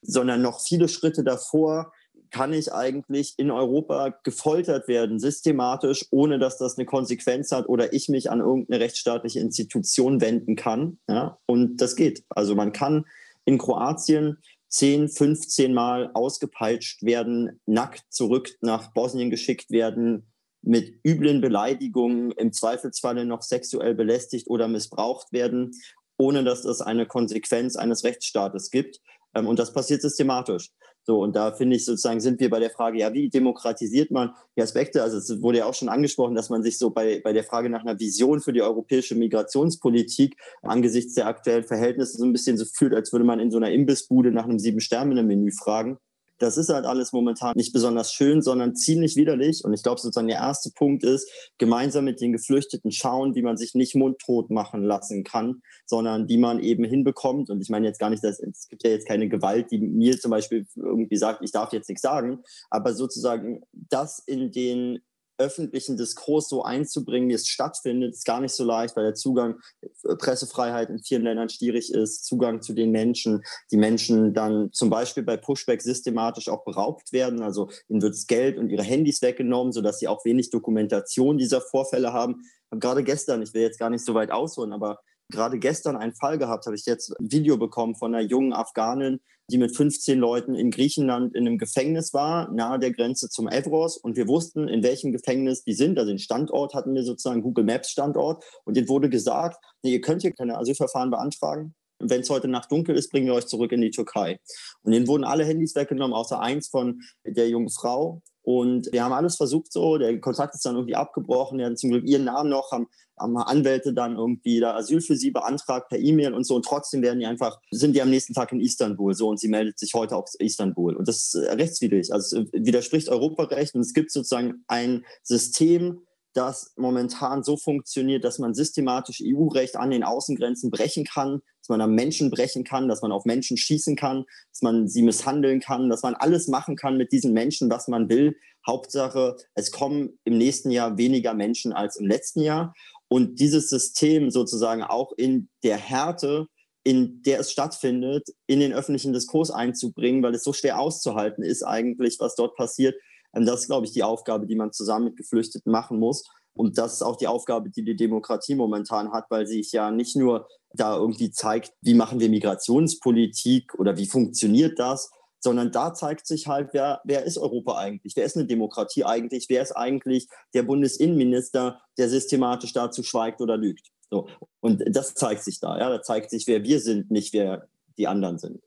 sondern 0.00 0.42
noch 0.42 0.60
viele 0.60 0.88
Schritte 0.88 1.24
davor 1.24 1.92
kann 2.32 2.52
ich 2.52 2.72
eigentlich 2.72 3.34
in 3.36 3.50
Europa 3.50 4.18
gefoltert 4.24 4.88
werden, 4.88 5.20
systematisch, 5.20 6.06
ohne 6.10 6.38
dass 6.38 6.58
das 6.58 6.76
eine 6.76 6.86
Konsequenz 6.86 7.52
hat 7.52 7.68
oder 7.68 7.92
ich 7.92 8.08
mich 8.08 8.30
an 8.30 8.40
irgendeine 8.40 8.80
rechtsstaatliche 8.80 9.38
Institution 9.38 10.20
wenden 10.20 10.56
kann. 10.56 10.98
Ja? 11.08 11.38
Und 11.46 11.76
das 11.80 11.94
geht. 11.94 12.24
Also 12.30 12.54
man 12.54 12.72
kann 12.72 13.04
in 13.44 13.58
Kroatien 13.58 14.38
10, 14.70 15.10
15 15.10 15.74
Mal 15.74 16.10
ausgepeitscht 16.14 17.02
werden, 17.02 17.60
nackt 17.66 18.04
zurück 18.08 18.50
nach 18.62 18.94
Bosnien 18.94 19.28
geschickt 19.30 19.70
werden, 19.70 20.26
mit 20.62 20.94
üblen 21.04 21.40
Beleidigungen, 21.40 22.30
im 22.32 22.52
Zweifelsfalle 22.52 23.26
noch 23.26 23.42
sexuell 23.42 23.94
belästigt 23.94 24.48
oder 24.48 24.68
missbraucht 24.68 25.32
werden, 25.32 25.72
ohne 26.16 26.44
dass 26.44 26.64
es 26.64 26.80
eine 26.80 27.04
Konsequenz 27.04 27.76
eines 27.76 28.04
Rechtsstaates 28.04 28.70
gibt. 28.70 29.00
Ähm, 29.34 29.46
und 29.46 29.58
das 29.58 29.72
passiert 29.74 30.00
systematisch. 30.00 30.70
So, 31.04 31.20
und 31.20 31.34
da 31.34 31.52
finde 31.52 31.76
ich 31.76 31.84
sozusagen, 31.84 32.20
sind 32.20 32.38
wir 32.40 32.48
bei 32.48 32.60
der 32.60 32.70
Frage, 32.70 32.98
ja, 32.98 33.12
wie 33.12 33.28
demokratisiert 33.28 34.12
man 34.12 34.34
die 34.56 34.62
Aspekte? 34.62 35.02
Also 35.02 35.18
es 35.18 35.42
wurde 35.42 35.58
ja 35.58 35.66
auch 35.66 35.74
schon 35.74 35.88
angesprochen, 35.88 36.36
dass 36.36 36.48
man 36.48 36.62
sich 36.62 36.78
so 36.78 36.90
bei, 36.90 37.20
bei 37.22 37.32
der 37.32 37.42
Frage 37.42 37.70
nach 37.70 37.82
einer 37.82 37.98
Vision 37.98 38.40
für 38.40 38.52
die 38.52 38.62
europäische 38.62 39.16
Migrationspolitik 39.16 40.36
angesichts 40.62 41.14
der 41.14 41.26
aktuellen 41.26 41.64
Verhältnisse 41.64 42.18
so 42.18 42.24
ein 42.24 42.32
bisschen 42.32 42.56
so 42.56 42.64
fühlt, 42.64 42.94
als 42.94 43.12
würde 43.12 43.24
man 43.24 43.40
in 43.40 43.50
so 43.50 43.56
einer 43.56 43.70
Imbissbude 43.70 44.30
nach 44.30 44.44
einem 44.44 44.60
Sieben-Sterne-Menü 44.60 45.50
fragen. 45.50 45.98
Das 46.42 46.56
ist 46.56 46.70
halt 46.70 46.86
alles 46.86 47.12
momentan 47.12 47.52
nicht 47.54 47.72
besonders 47.72 48.12
schön, 48.12 48.42
sondern 48.42 48.74
ziemlich 48.74 49.14
widerlich. 49.14 49.62
Und 49.64 49.74
ich 49.74 49.84
glaube, 49.84 50.00
sozusagen 50.00 50.26
der 50.26 50.38
erste 50.38 50.72
Punkt 50.74 51.04
ist, 51.04 51.30
gemeinsam 51.56 52.04
mit 52.04 52.20
den 52.20 52.32
Geflüchteten 52.32 52.90
schauen, 52.90 53.36
wie 53.36 53.42
man 53.42 53.56
sich 53.56 53.74
nicht 53.74 53.94
mundtot 53.94 54.50
machen 54.50 54.82
lassen 54.82 55.22
kann, 55.22 55.62
sondern 55.86 56.28
wie 56.28 56.38
man 56.38 56.58
eben 56.58 56.82
hinbekommt. 56.82 57.48
Und 57.48 57.60
ich 57.60 57.68
meine 57.68 57.86
jetzt 57.86 58.00
gar 58.00 58.10
nicht, 58.10 58.24
dass 58.24 58.40
es 58.40 58.66
gibt 58.68 58.82
ja 58.82 58.90
jetzt 58.90 59.06
keine 59.06 59.28
Gewalt, 59.28 59.70
die 59.70 59.78
mir 59.78 60.18
zum 60.18 60.32
Beispiel 60.32 60.66
irgendwie 60.74 61.16
sagt, 61.16 61.44
ich 61.44 61.52
darf 61.52 61.72
jetzt 61.72 61.88
nichts 61.88 62.02
sagen, 62.02 62.42
aber 62.70 62.92
sozusagen 62.92 63.60
das 63.72 64.18
in 64.26 64.50
den 64.50 64.98
öffentlichen 65.38 65.96
Diskurs 65.96 66.48
so 66.48 66.62
einzubringen, 66.62 67.28
wie 67.28 67.34
es 67.34 67.48
stattfindet, 67.48 68.14
ist 68.14 68.24
gar 68.24 68.40
nicht 68.40 68.54
so 68.54 68.64
leicht, 68.64 68.96
weil 68.96 69.04
der 69.04 69.14
Zugang, 69.14 69.60
äh, 69.80 70.16
Pressefreiheit 70.16 70.90
in 70.90 70.98
vielen 70.98 71.22
Ländern 71.22 71.48
schwierig 71.48 71.92
ist, 71.92 72.24
Zugang 72.24 72.62
zu 72.62 72.72
den 72.72 72.90
Menschen, 72.90 73.42
die 73.70 73.76
Menschen 73.76 74.34
dann 74.34 74.72
zum 74.72 74.90
Beispiel 74.90 75.22
bei 75.22 75.36
Pushback 75.36 75.82
systematisch 75.82 76.48
auch 76.48 76.64
beraubt 76.64 77.12
werden, 77.12 77.42
also 77.42 77.70
ihnen 77.88 78.02
wird 78.02 78.16
Geld 78.28 78.58
und 78.58 78.70
ihre 78.70 78.82
Handys 78.82 79.22
weggenommen, 79.22 79.72
sodass 79.72 79.98
sie 79.98 80.08
auch 80.08 80.24
wenig 80.24 80.50
Dokumentation 80.50 81.38
dieser 81.38 81.60
Vorfälle 81.60 82.12
haben. 82.12 82.42
Gerade 82.70 83.02
gestern, 83.02 83.42
ich 83.42 83.52
will 83.54 83.62
jetzt 83.62 83.78
gar 83.78 83.90
nicht 83.90 84.04
so 84.04 84.14
weit 84.14 84.30
ausholen, 84.30 84.72
aber 84.72 85.00
gerade 85.32 85.58
gestern 85.58 85.96
einen 85.96 86.14
Fall 86.14 86.38
gehabt, 86.38 86.66
habe 86.66 86.76
ich 86.76 86.86
jetzt 86.86 87.18
ein 87.18 87.32
Video 87.32 87.56
bekommen 87.56 87.96
von 87.96 88.14
einer 88.14 88.24
jungen 88.24 88.52
Afghanin, 88.52 89.20
die 89.50 89.58
mit 89.58 89.76
15 89.76 90.18
Leuten 90.18 90.54
in 90.54 90.70
Griechenland 90.70 91.34
in 91.34 91.46
einem 91.46 91.58
Gefängnis 91.58 92.14
war, 92.14 92.50
nahe 92.52 92.78
der 92.78 92.92
Grenze 92.92 93.28
zum 93.28 93.48
Evros. 93.48 93.96
Und 93.96 94.16
wir 94.16 94.28
wussten, 94.28 94.68
in 94.68 94.82
welchem 94.82 95.12
Gefängnis 95.12 95.64
die 95.64 95.74
sind. 95.74 95.98
Also 95.98 96.10
den 96.10 96.18
Standort 96.18 96.74
hatten 96.74 96.94
wir 96.94 97.02
sozusagen, 97.02 97.42
Google 97.42 97.64
Maps 97.64 97.90
Standort. 97.90 98.44
Und 98.64 98.76
denen 98.76 98.88
wurde 98.88 99.10
gesagt, 99.10 99.62
nee, 99.82 99.92
ihr 99.92 100.00
könnt 100.00 100.22
hier 100.22 100.32
keine 100.32 100.58
Asylverfahren 100.58 101.10
beantragen. 101.10 101.74
Wenn 102.02 102.22
es 102.22 102.30
heute 102.30 102.48
Nacht 102.48 102.70
dunkel 102.70 102.96
ist, 102.96 103.10
bringen 103.10 103.26
wir 103.26 103.34
euch 103.34 103.46
zurück 103.46 103.72
in 103.72 103.80
die 103.80 103.90
Türkei. 103.90 104.38
Und 104.82 104.92
denen 104.92 105.06
wurden 105.06 105.24
alle 105.24 105.44
Handys 105.44 105.74
weggenommen, 105.74 106.14
außer 106.14 106.40
eins 106.40 106.68
von 106.68 107.00
der 107.24 107.48
jungen 107.48 107.70
Frau. 107.70 108.22
Und 108.42 108.92
wir 108.92 109.04
haben 109.04 109.12
alles 109.12 109.36
versucht 109.36 109.72
so. 109.72 109.98
Der 109.98 110.20
Kontakt 110.20 110.54
ist 110.54 110.64
dann 110.64 110.74
irgendwie 110.74 110.96
abgebrochen. 110.96 111.58
Die 111.58 111.64
hatten 111.64 111.76
zum 111.76 111.90
Glück 111.90 112.04
ihren 112.04 112.24
Namen 112.24 112.50
noch, 112.50 112.72
haben, 112.72 112.88
haben 113.18 113.36
Anwälte 113.36 113.94
dann 113.94 114.16
irgendwie 114.16 114.58
da 114.58 114.74
Asyl 114.74 115.00
für 115.00 115.16
sie 115.16 115.30
beantragt 115.30 115.88
per 115.88 115.98
E-Mail 115.98 116.34
und 116.34 116.44
so. 116.44 116.56
Und 116.56 116.64
trotzdem 116.64 117.02
werden 117.02 117.20
die 117.20 117.26
einfach, 117.26 117.60
sind 117.70 117.94
die 117.94 118.02
am 118.02 118.10
nächsten 118.10 118.34
Tag 118.34 118.50
in 118.50 118.60
Istanbul 118.60 119.14
so 119.14 119.28
und 119.28 119.38
sie 119.38 119.48
meldet 119.48 119.78
sich 119.78 119.94
heute 119.94 120.16
aus 120.16 120.34
Istanbul. 120.34 120.96
Und 120.96 121.06
das 121.06 121.16
ist 121.16 121.34
äh, 121.34 121.52
rechtswidrig. 121.52 122.12
Also 122.12 122.42
es 122.42 122.52
widerspricht 122.52 123.08
Europarecht 123.08 123.76
und 123.76 123.80
es 123.82 123.92
gibt 123.92 124.10
sozusagen 124.10 124.64
ein 124.66 125.04
System, 125.22 126.00
das 126.34 126.72
momentan 126.76 127.42
so 127.42 127.56
funktioniert, 127.56 128.24
dass 128.24 128.38
man 128.38 128.54
systematisch 128.54 129.22
EU-Recht 129.22 129.76
an 129.76 129.90
den 129.90 130.02
Außengrenzen 130.02 130.70
brechen 130.70 131.04
kann, 131.04 131.42
dass 131.62 131.68
man 131.68 131.80
am 131.80 131.94
Menschen 131.94 132.30
brechen 132.30 132.64
kann, 132.64 132.88
dass 132.88 133.02
man 133.02 133.12
auf 133.12 133.24
Menschen 133.24 133.56
schießen 133.56 133.94
kann, 133.94 134.24
dass 134.50 134.62
man 134.62 134.88
sie 134.88 135.02
misshandeln 135.02 135.60
kann, 135.60 135.88
dass 135.88 136.02
man 136.02 136.14
alles 136.14 136.48
machen 136.48 136.74
kann 136.76 136.96
mit 136.96 137.12
diesen 137.12 137.32
Menschen, 137.32 137.70
was 137.70 137.86
man 137.86 138.08
will. 138.08 138.36
Hauptsache, 138.66 139.36
es 139.54 139.70
kommen 139.70 140.18
im 140.24 140.38
nächsten 140.38 140.70
Jahr 140.70 140.98
weniger 140.98 141.34
Menschen 141.34 141.72
als 141.72 141.96
im 141.96 142.06
letzten 142.06 142.42
Jahr. 142.42 142.74
Und 143.06 143.38
dieses 143.38 143.68
System 143.68 144.30
sozusagen 144.30 144.82
auch 144.82 145.12
in 145.16 145.48
der 145.62 145.76
Härte, 145.76 146.46
in 146.82 147.22
der 147.22 147.38
es 147.38 147.52
stattfindet, 147.52 148.28
in 148.46 148.58
den 148.58 148.72
öffentlichen 148.72 149.12
Diskurs 149.12 149.52
einzubringen, 149.52 150.22
weil 150.22 150.34
es 150.34 150.42
so 150.42 150.52
schwer 150.52 150.80
auszuhalten 150.80 151.44
ist 151.44 151.62
eigentlich, 151.62 152.16
was 152.18 152.34
dort 152.34 152.56
passiert, 152.56 152.96
und 153.32 153.46
das 153.46 153.62
ist, 153.62 153.66
glaube 153.66 153.86
ich, 153.86 153.92
die 153.92 154.02
Aufgabe, 154.02 154.46
die 154.46 154.56
man 154.56 154.72
zusammen 154.72 155.06
mit 155.06 155.16
Geflüchteten 155.16 155.72
machen 155.72 155.98
muss. 155.98 156.24
Und 156.54 156.78
das 156.78 156.94
ist 156.94 157.02
auch 157.02 157.16
die 157.16 157.26
Aufgabe, 157.26 157.70
die 157.70 157.82
die 157.82 157.96
Demokratie 157.96 158.54
momentan 158.54 159.12
hat, 159.12 159.26
weil 159.30 159.46
sie 159.46 159.62
sich 159.62 159.72
ja 159.72 159.90
nicht 159.90 160.16
nur 160.16 160.46
da 160.74 160.96
irgendwie 160.96 161.30
zeigt, 161.30 161.72
wie 161.80 161.94
machen 161.94 162.20
wir 162.20 162.28
Migrationspolitik 162.28 163.74
oder 163.78 163.96
wie 163.96 164.06
funktioniert 164.06 164.78
das, 164.78 165.10
sondern 165.40 165.72
da 165.72 165.92
zeigt 165.92 166.26
sich 166.26 166.46
halt, 166.46 166.70
wer, 166.72 167.00
wer 167.04 167.24
ist 167.24 167.36
Europa 167.36 167.76
eigentlich? 167.76 168.14
Wer 168.16 168.24
ist 168.24 168.36
eine 168.36 168.46
Demokratie 168.46 169.04
eigentlich? 169.04 169.46
Wer 169.48 169.62
ist 169.62 169.72
eigentlich 169.72 170.28
der 170.54 170.62
Bundesinnenminister, 170.62 171.80
der 171.98 172.08
systematisch 172.08 172.72
dazu 172.72 173.02
schweigt 173.02 173.40
oder 173.40 173.56
lügt? 173.56 173.88
So. 174.08 174.28
Und 174.60 174.82
das 174.94 175.14
zeigt 175.14 175.42
sich 175.42 175.58
da. 175.58 175.78
Ja? 175.78 175.88
Da 175.88 176.02
zeigt 176.02 176.30
sich, 176.30 176.46
wer 176.46 176.62
wir 176.62 176.80
sind, 176.80 177.10
nicht 177.10 177.32
wer 177.32 177.68
die 177.98 178.06
anderen 178.06 178.38
sind. 178.38 178.62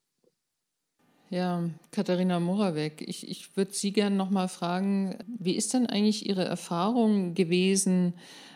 Ja, 1.29 1.63
Katharina 1.91 2.39
Moravec, 2.39 3.01
ich, 3.01 3.27
ich 3.27 3.57
würde 3.57 3.73
Sie 3.73 3.91
gerne 3.91 4.15
noch 4.15 4.29
mal 4.29 4.47
fragen, 4.47 5.17
wie 5.39 5.55
ist 5.55 5.73
denn 5.73 5.87
eigentlich 5.87 6.29
Ihre 6.29 6.45
Erfahrung 6.45 7.33
gewesen 7.33 8.13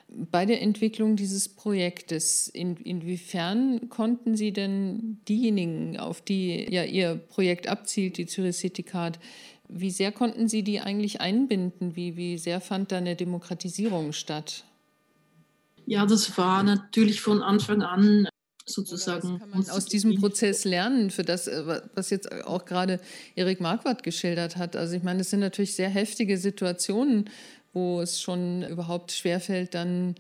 bei 0.07 0.45
der 0.45 0.61
Entwicklung 0.61 1.15
dieses 1.15 1.49
Projektes? 1.49 2.47
In, 2.47 2.77
inwiefern 2.77 3.89
konnten 3.89 4.35
Sie 4.35 4.53
denn 4.53 5.19
diejenigen, 5.27 5.99
auf 5.99 6.21
die 6.21 6.71
ja 6.71 6.83
Ihr 6.83 7.15
Projekt 7.15 7.67
abzielt, 7.67 8.17
die 8.17 8.27
Zürich 8.27 8.57
City 8.57 8.83
Card, 8.83 9.19
wie 9.67 9.91
sehr 9.91 10.11
konnten 10.11 10.47
Sie 10.47 10.63
die 10.63 10.79
eigentlich 10.79 11.21
einbinden? 11.21 11.95
Wie, 11.95 12.17
wie 12.17 12.37
sehr 12.37 12.59
fand 12.61 12.91
da 12.91 12.97
eine 12.97 13.15
Demokratisierung 13.15 14.13
statt? 14.13 14.63
Ja, 15.85 16.05
das 16.05 16.37
war 16.37 16.63
natürlich 16.63 17.21
von 17.21 17.41
Anfang 17.41 17.81
an 17.81 18.27
sozusagen. 18.73 19.39
kann 19.39 19.49
man 19.49 19.69
aus 19.69 19.85
diesem 19.85 20.15
Prozess 20.15 20.63
lernen, 20.63 21.11
für 21.11 21.23
das, 21.23 21.47
äh, 21.47 21.81
was 21.95 22.09
jetzt 22.09 22.31
auch 22.45 22.65
gerade 22.65 22.99
Erik 23.35 23.59
Marquardt 23.59 24.03
geschildert 24.03 24.57
hat. 24.57 24.75
Also 24.75 24.95
ich 24.95 25.03
meine, 25.03 25.21
es 25.21 25.29
sind 25.29 25.39
natürlich 25.39 25.75
sehr 25.75 25.89
heftige 25.89 26.37
Situationen, 26.37 27.29
wo 27.73 28.01
es 28.01 28.21
schon 28.21 28.63
überhaupt 28.63 29.11
schwerfällt, 29.11 29.73
dann 29.73 30.15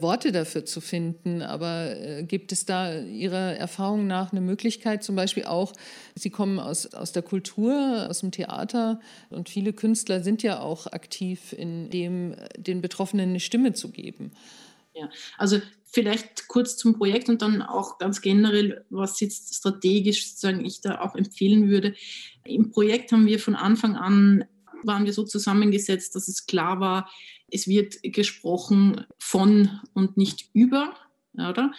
Worte 0.00 0.32
dafür 0.32 0.64
zu 0.64 0.80
finden. 0.80 1.42
Aber 1.42 1.96
äh, 1.96 2.22
gibt 2.22 2.52
es 2.52 2.64
da 2.64 2.98
Ihrer 2.98 3.56
Erfahrung 3.56 4.06
nach 4.06 4.32
eine 4.32 4.40
Möglichkeit, 4.40 5.04
zum 5.04 5.16
Beispiel 5.16 5.44
auch, 5.44 5.72
Sie 6.14 6.30
kommen 6.30 6.58
aus, 6.58 6.86
aus 6.94 7.12
der 7.12 7.22
Kultur, 7.22 8.06
aus 8.08 8.20
dem 8.20 8.30
Theater 8.30 9.00
und 9.30 9.48
viele 9.48 9.72
Künstler 9.72 10.22
sind 10.22 10.42
ja 10.42 10.60
auch 10.60 10.86
aktiv 10.86 11.52
in 11.52 11.90
dem, 11.90 12.36
den 12.56 12.80
Betroffenen 12.80 13.30
eine 13.30 13.40
Stimme 13.40 13.74
zu 13.74 13.90
geben. 13.90 14.32
Ja, 14.94 15.08
also 15.38 15.60
vielleicht 15.92 16.48
kurz 16.48 16.76
zum 16.76 16.96
Projekt 16.96 17.28
und 17.28 17.42
dann 17.42 17.62
auch 17.62 17.98
ganz 17.98 18.20
generell, 18.20 18.84
was 18.90 19.20
jetzt 19.20 19.54
strategisch 19.54 20.28
sozusagen 20.28 20.64
ich 20.64 20.80
da 20.80 21.00
auch 21.00 21.14
empfehlen 21.14 21.68
würde. 21.68 21.94
Im 22.44 22.70
Projekt 22.70 23.12
haben 23.12 23.26
wir 23.26 23.38
von 23.38 23.54
Anfang 23.54 23.96
an 23.96 24.44
waren 24.84 25.04
wir 25.04 25.12
so 25.12 25.22
zusammengesetzt, 25.22 26.16
dass 26.16 26.26
es 26.26 26.46
klar 26.46 26.80
war, 26.80 27.08
es 27.48 27.68
wird 27.68 28.02
gesprochen 28.02 29.04
von 29.18 29.70
und 29.92 30.16
nicht 30.16 30.48
über, 30.54 30.94
oder? 31.34 31.72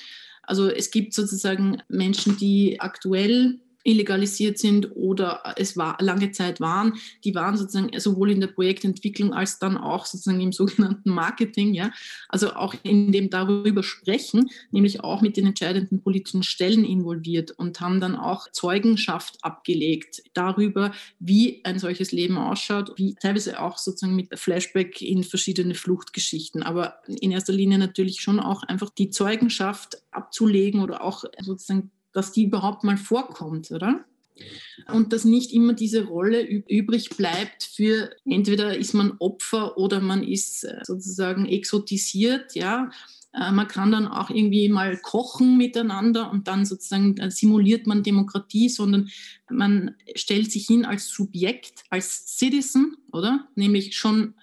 Also 0.43 0.69
es 0.69 0.91
gibt 0.91 1.13
sozusagen 1.13 1.81
Menschen, 1.87 2.37
die 2.37 2.79
aktuell 2.79 3.59
illegalisiert 3.83 4.57
sind 4.57 4.95
oder 4.95 5.41
es 5.57 5.75
war 5.77 5.97
lange 5.99 6.31
Zeit 6.31 6.59
waren, 6.59 6.93
die 7.23 7.35
waren 7.35 7.57
sozusagen 7.57 7.97
sowohl 7.99 8.31
in 8.31 8.39
der 8.39 8.47
Projektentwicklung 8.47 9.33
als 9.33 9.59
dann 9.59 9.77
auch 9.77 10.05
sozusagen 10.05 10.41
im 10.41 10.51
sogenannten 10.63 11.09
Marketing, 11.09 11.73
ja, 11.73 11.91
also 12.29 12.53
auch 12.53 12.73
in 12.83 13.11
dem 13.11 13.29
darüber 13.29 13.83
sprechen, 13.83 14.49
nämlich 14.71 15.01
auch 15.01 15.21
mit 15.21 15.37
den 15.37 15.47
entscheidenden 15.47 16.01
politischen 16.01 16.43
Stellen 16.43 16.85
involviert 16.85 17.51
und 17.51 17.79
haben 17.81 17.99
dann 17.99 18.15
auch 18.15 18.49
Zeugenschaft 18.51 19.37
abgelegt 19.41 20.23
darüber, 20.33 20.93
wie 21.19 21.63
ein 21.65 21.79
solches 21.79 22.11
Leben 22.11 22.37
ausschaut, 22.37 22.93
wie 22.97 23.15
teilweise 23.15 23.59
auch 23.59 23.77
sozusagen 23.77 24.15
mit 24.15 24.37
Flashback 24.37 25.01
in 25.01 25.23
verschiedene 25.23 25.75
Fluchtgeschichten, 25.75 26.63
aber 26.63 26.99
in 27.07 27.31
erster 27.31 27.53
Linie 27.53 27.77
natürlich 27.77 28.21
schon 28.21 28.39
auch 28.39 28.63
einfach 28.63 28.89
die 28.89 29.09
Zeugenschaft 29.09 29.97
abzulegen 30.11 30.81
oder 30.81 31.03
auch 31.03 31.23
sozusagen 31.41 31.91
dass 32.13 32.31
die 32.31 32.43
überhaupt 32.43 32.83
mal 32.83 32.97
vorkommt, 32.97 33.71
oder? 33.71 34.05
Und 34.91 35.13
dass 35.13 35.25
nicht 35.25 35.51
immer 35.53 35.73
diese 35.73 36.05
Rolle 36.05 36.41
übrig 36.41 37.11
bleibt 37.11 37.63
für 37.63 38.15
entweder 38.25 38.75
ist 38.75 38.93
man 38.93 39.13
Opfer 39.19 39.77
oder 39.77 39.99
man 39.99 40.23
ist 40.23 40.63
äh, 40.63 40.79
sozusagen 40.83 41.45
exotisiert, 41.45 42.55
ja. 42.55 42.89
Äh, 43.33 43.51
man 43.51 43.67
kann 43.67 43.91
dann 43.91 44.07
auch 44.07 44.31
irgendwie 44.31 44.69
mal 44.69 44.97
kochen 44.97 45.57
miteinander 45.57 46.31
und 46.31 46.47
dann 46.47 46.65
sozusagen 46.65 47.15
simuliert 47.29 47.85
man 47.85 48.01
Demokratie, 48.01 48.69
sondern 48.69 49.09
man 49.49 49.95
stellt 50.15 50.51
sich 50.51 50.65
hin 50.65 50.85
als 50.85 51.09
Subjekt, 51.09 51.83
als 51.91 52.37
Citizen, 52.37 52.97
oder? 53.11 53.47
Nämlich 53.55 53.95
schon 53.95 54.33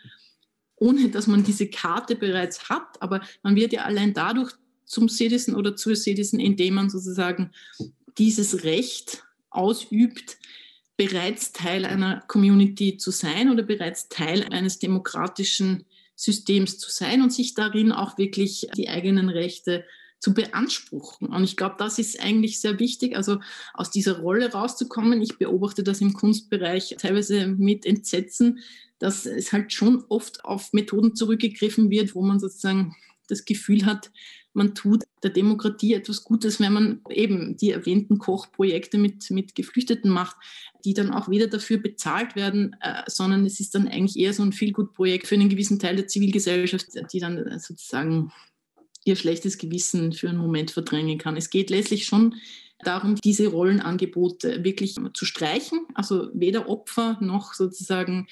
ohne 0.80 1.10
dass 1.10 1.26
man 1.26 1.44
diese 1.44 1.68
Karte 1.68 2.16
bereits 2.16 2.68
hat, 2.68 3.01
aber 3.01 3.20
man 3.42 3.55
wird 3.55 3.72
ja 3.72 3.82
allein 3.82 4.14
dadurch 4.14 4.52
zum 4.90 5.08
Citizen 5.08 5.54
oder 5.54 5.76
zur 5.76 5.94
Citizen, 5.94 6.40
indem 6.40 6.74
man 6.74 6.90
sozusagen 6.90 7.52
dieses 8.18 8.64
Recht 8.64 9.22
ausübt, 9.48 10.36
bereits 10.96 11.52
Teil 11.52 11.84
einer 11.84 12.24
Community 12.26 12.96
zu 12.96 13.12
sein 13.12 13.50
oder 13.50 13.62
bereits 13.62 14.08
Teil 14.08 14.42
eines 14.50 14.80
demokratischen 14.80 15.84
Systems 16.16 16.78
zu 16.78 16.90
sein 16.90 17.22
und 17.22 17.32
sich 17.32 17.54
darin 17.54 17.92
auch 17.92 18.18
wirklich 18.18 18.66
die 18.76 18.88
eigenen 18.88 19.28
Rechte 19.28 19.84
zu 20.18 20.34
beanspruchen. 20.34 21.28
Und 21.28 21.44
ich 21.44 21.56
glaube, 21.56 21.76
das 21.78 22.00
ist 22.00 22.20
eigentlich 22.20 22.60
sehr 22.60 22.80
wichtig, 22.80 23.16
also 23.16 23.38
aus 23.72 23.92
dieser 23.92 24.18
Rolle 24.18 24.50
rauszukommen. 24.50 25.22
Ich 25.22 25.38
beobachte 25.38 25.84
das 25.84 26.00
im 26.00 26.14
Kunstbereich 26.14 26.96
teilweise 26.98 27.46
mit 27.46 27.86
Entsetzen, 27.86 28.58
dass 28.98 29.24
es 29.24 29.52
halt 29.52 29.72
schon 29.72 30.04
oft 30.08 30.44
auf 30.44 30.72
Methoden 30.72 31.14
zurückgegriffen 31.14 31.90
wird, 31.90 32.16
wo 32.16 32.22
man 32.22 32.40
sozusagen 32.40 32.96
das 33.31 33.44
Gefühl 33.44 33.86
hat, 33.86 34.11
man 34.52 34.74
tut 34.74 35.05
der 35.23 35.31
Demokratie 35.31 35.94
etwas 35.94 36.24
Gutes, 36.24 36.59
wenn 36.59 36.73
man 36.73 37.01
eben 37.09 37.57
die 37.57 37.70
erwähnten 37.70 38.19
Kochprojekte 38.19 38.98
mit, 38.98 39.31
mit 39.31 39.55
Geflüchteten 39.55 40.11
macht, 40.11 40.36
die 40.85 40.94
dann 40.94 41.12
auch 41.12 41.28
weder 41.28 41.47
dafür 41.47 41.78
bezahlt 41.78 42.35
werden, 42.35 42.77
äh, 42.81 43.02
sondern 43.07 43.47
es 43.47 43.61
ist 43.61 43.74
dann 43.74 43.86
eigentlich 43.86 44.19
eher 44.19 44.32
so 44.32 44.43
ein 44.43 44.52
Feel-Good-Projekt 44.52 45.27
für 45.28 45.36
einen 45.36 45.48
gewissen 45.48 45.78
Teil 45.78 45.97
der 45.97 46.09
Zivilgesellschaft, 46.09 46.86
die 47.12 47.20
dann 47.20 47.59
sozusagen 47.59 48.32
ihr 49.05 49.16
schlechtes 49.16 49.59
Gewissen 49.59 50.12
für 50.12 50.28
einen 50.28 50.39
Moment 50.39 50.70
verdrängen 50.70 51.19
kann. 51.19 51.36
Es 51.36 51.51
geht 51.51 51.70
letztlich 51.70 52.07
schon 52.07 52.35
darum, 52.82 53.16
diese 53.16 53.48
Rollenangebote 53.48 54.65
wirklich 54.65 54.97
zu 55.15 55.24
streichen, 55.24 55.86
also 55.94 56.28
weder 56.35 56.69
Opfer 56.69 57.19
noch 57.20 57.55
sozusagen 57.55 58.27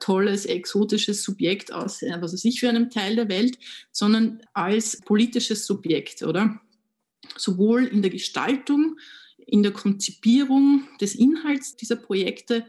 tolles, 0.00 0.46
exotisches 0.46 1.22
Subjekt 1.22 1.72
aus, 1.72 2.02
äh, 2.02 2.16
was 2.20 2.32
weiß 2.32 2.44
ich, 2.44 2.60
für 2.60 2.68
einem 2.68 2.90
Teil 2.90 3.16
der 3.16 3.28
Welt, 3.28 3.58
sondern 3.92 4.40
als 4.52 5.00
politisches 5.04 5.66
Subjekt, 5.66 6.22
oder? 6.22 6.60
Sowohl 7.36 7.84
in 7.84 8.02
der 8.02 8.10
Gestaltung, 8.10 8.98
in 9.46 9.62
der 9.62 9.72
Konzipierung 9.72 10.88
des 11.00 11.14
Inhalts 11.14 11.76
dieser 11.76 11.96
Projekte, 11.96 12.66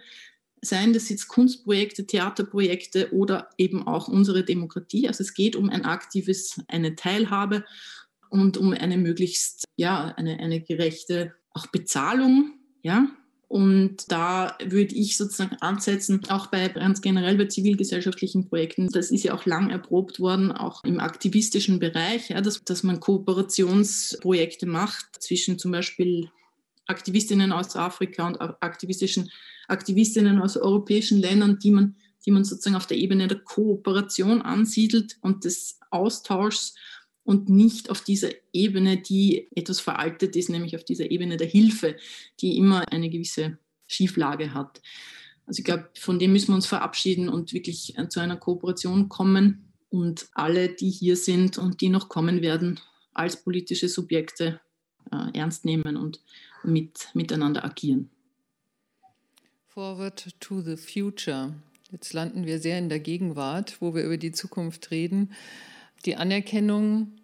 seien 0.62 0.94
das 0.94 1.10
jetzt 1.10 1.28
Kunstprojekte, 1.28 2.06
Theaterprojekte 2.06 3.14
oder 3.14 3.50
eben 3.58 3.88
auch 3.88 4.08
unsere 4.08 4.44
Demokratie. 4.44 5.08
Also 5.08 5.24
es 5.24 5.34
geht 5.34 5.56
um 5.56 5.70
ein 5.70 5.86
aktives, 5.86 6.62
eine 6.68 6.96
Teilhabe 6.96 7.66
und 8.30 8.58
um 8.58 8.72
eine 8.72 8.98
möglichst, 8.98 9.64
ja, 9.76 10.14
eine, 10.16 10.40
eine 10.40 10.62
gerechte 10.62 11.34
auch 11.54 11.68
Bezahlung, 11.68 12.54
ja, 12.84 13.08
und 13.52 14.10
da 14.10 14.56
würde 14.64 14.96
ich 14.96 15.18
sozusagen 15.18 15.58
ansetzen, 15.58 16.22
auch 16.30 16.48
bei 16.48 16.70
ganz 16.70 17.02
generell 17.02 17.38
bei 17.38 17.48
zivilgesellschaftlichen 17.48 18.48
Projekten. 18.48 18.88
Das 18.88 19.12
ist 19.12 19.26
ja 19.26 19.34
auch 19.34 19.46
lang 19.46 19.70
erprobt 19.72 20.22
worden, 20.22 20.54
auch 20.54 20.86
im 20.86 21.02
aktivistischen 21.02 21.78
Bereich, 21.78 22.30
ja, 22.30 22.40
dass, 22.40 22.64
dass 22.64 22.84
man 22.84 23.02
Kooperationsprojekte 23.02 24.68
macht 24.68 25.22
zwischen 25.22 25.60
zum 25.60 25.74
Beispiel 25.74 26.30
Aktivistinnen 26.88 27.52
aus 27.52 27.76
Afrika 27.76 28.26
und 28.26 28.40
aktivistischen 28.40 29.30
Aktivistinnen 29.68 30.42
aus 30.42 30.56
europäischen 30.56 31.20
Ländern, 31.20 31.60
die 31.60 31.72
man, 31.72 31.98
die 32.26 32.32
man 32.32 32.46
sozusagen 32.46 32.78
auf 32.78 32.88
der 32.88 33.00
Ebene 33.00 33.28
der 33.28 33.40
Kooperation 33.40 34.42
ansiedelt 34.42 35.18
und 35.20 35.44
des 35.44 35.78
Austauschs 35.90 36.74
und 37.32 37.48
nicht 37.48 37.90
auf 37.90 38.02
dieser 38.02 38.30
Ebene, 38.52 38.98
die 38.98 39.48
etwas 39.56 39.80
veraltet 39.80 40.36
ist, 40.36 40.50
nämlich 40.50 40.76
auf 40.76 40.84
dieser 40.84 41.10
Ebene 41.12 41.38
der 41.38 41.48
Hilfe, 41.48 41.96
die 42.42 42.58
immer 42.58 42.84
eine 42.92 43.10
gewisse 43.10 43.58
Schieflage 43.88 44.54
hat. 44.54 44.82
Also 45.46 45.60
ich 45.60 45.64
glaube, 45.64 45.90
von 45.98 46.20
dem 46.20 46.34
müssen 46.34 46.50
wir 46.50 46.56
uns 46.56 46.68
verabschieden 46.68 47.30
und 47.30 47.54
wirklich 47.54 47.96
zu 48.10 48.20
einer 48.20 48.36
Kooperation 48.36 49.08
kommen. 49.08 49.72
und 49.90 50.28
alle, 50.34 50.68
die 50.68 50.90
hier 50.90 51.16
sind 51.16 51.58
und 51.58 51.80
die 51.80 51.88
noch 51.88 52.10
kommen 52.10 52.42
werden, 52.42 52.82
als 53.14 53.42
politische 53.42 53.88
Subjekte 53.88 54.60
äh, 55.10 55.38
ernst 55.38 55.64
nehmen 55.64 55.96
und 55.96 56.20
mit, 56.64 57.08
miteinander 57.14 57.64
agieren. 57.64 58.10
Forward 59.68 60.38
to 60.42 60.60
the 60.60 60.76
future. 60.76 61.54
Jetzt 61.92 62.12
landen 62.12 62.46
wir 62.46 62.60
sehr 62.60 62.78
in 62.78 62.90
der 62.90 63.00
Gegenwart, 63.00 63.78
wo 63.80 63.96
wir 63.96 64.04
über 64.04 64.18
die 64.18 64.34
Zukunft 64.34 64.92
reden. 64.92 65.32
Die 66.06 66.16
Anerkennung 66.16 67.21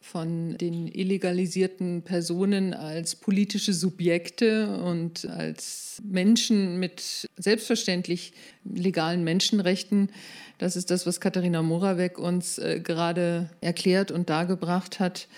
von 0.00 0.56
den 0.56 0.86
illegalisierten 0.86 2.02
Personen 2.02 2.72
als 2.72 3.16
politische 3.16 3.72
Subjekte 3.72 4.78
und 4.78 5.26
als 5.26 6.00
Menschen 6.04 6.78
mit 6.78 7.26
selbstverständlich 7.36 8.32
legalen 8.64 9.24
Menschenrechten. 9.24 10.10
Das 10.58 10.76
ist 10.76 10.90
das, 10.90 11.06
was 11.06 11.20
Katharina 11.20 11.62
Moravec 11.62 12.18
uns 12.18 12.58
äh, 12.58 12.80
gerade 12.80 13.50
erklärt 13.60 14.10
und 14.10 14.30
dargebracht 14.30 15.00
hat. 15.00 15.28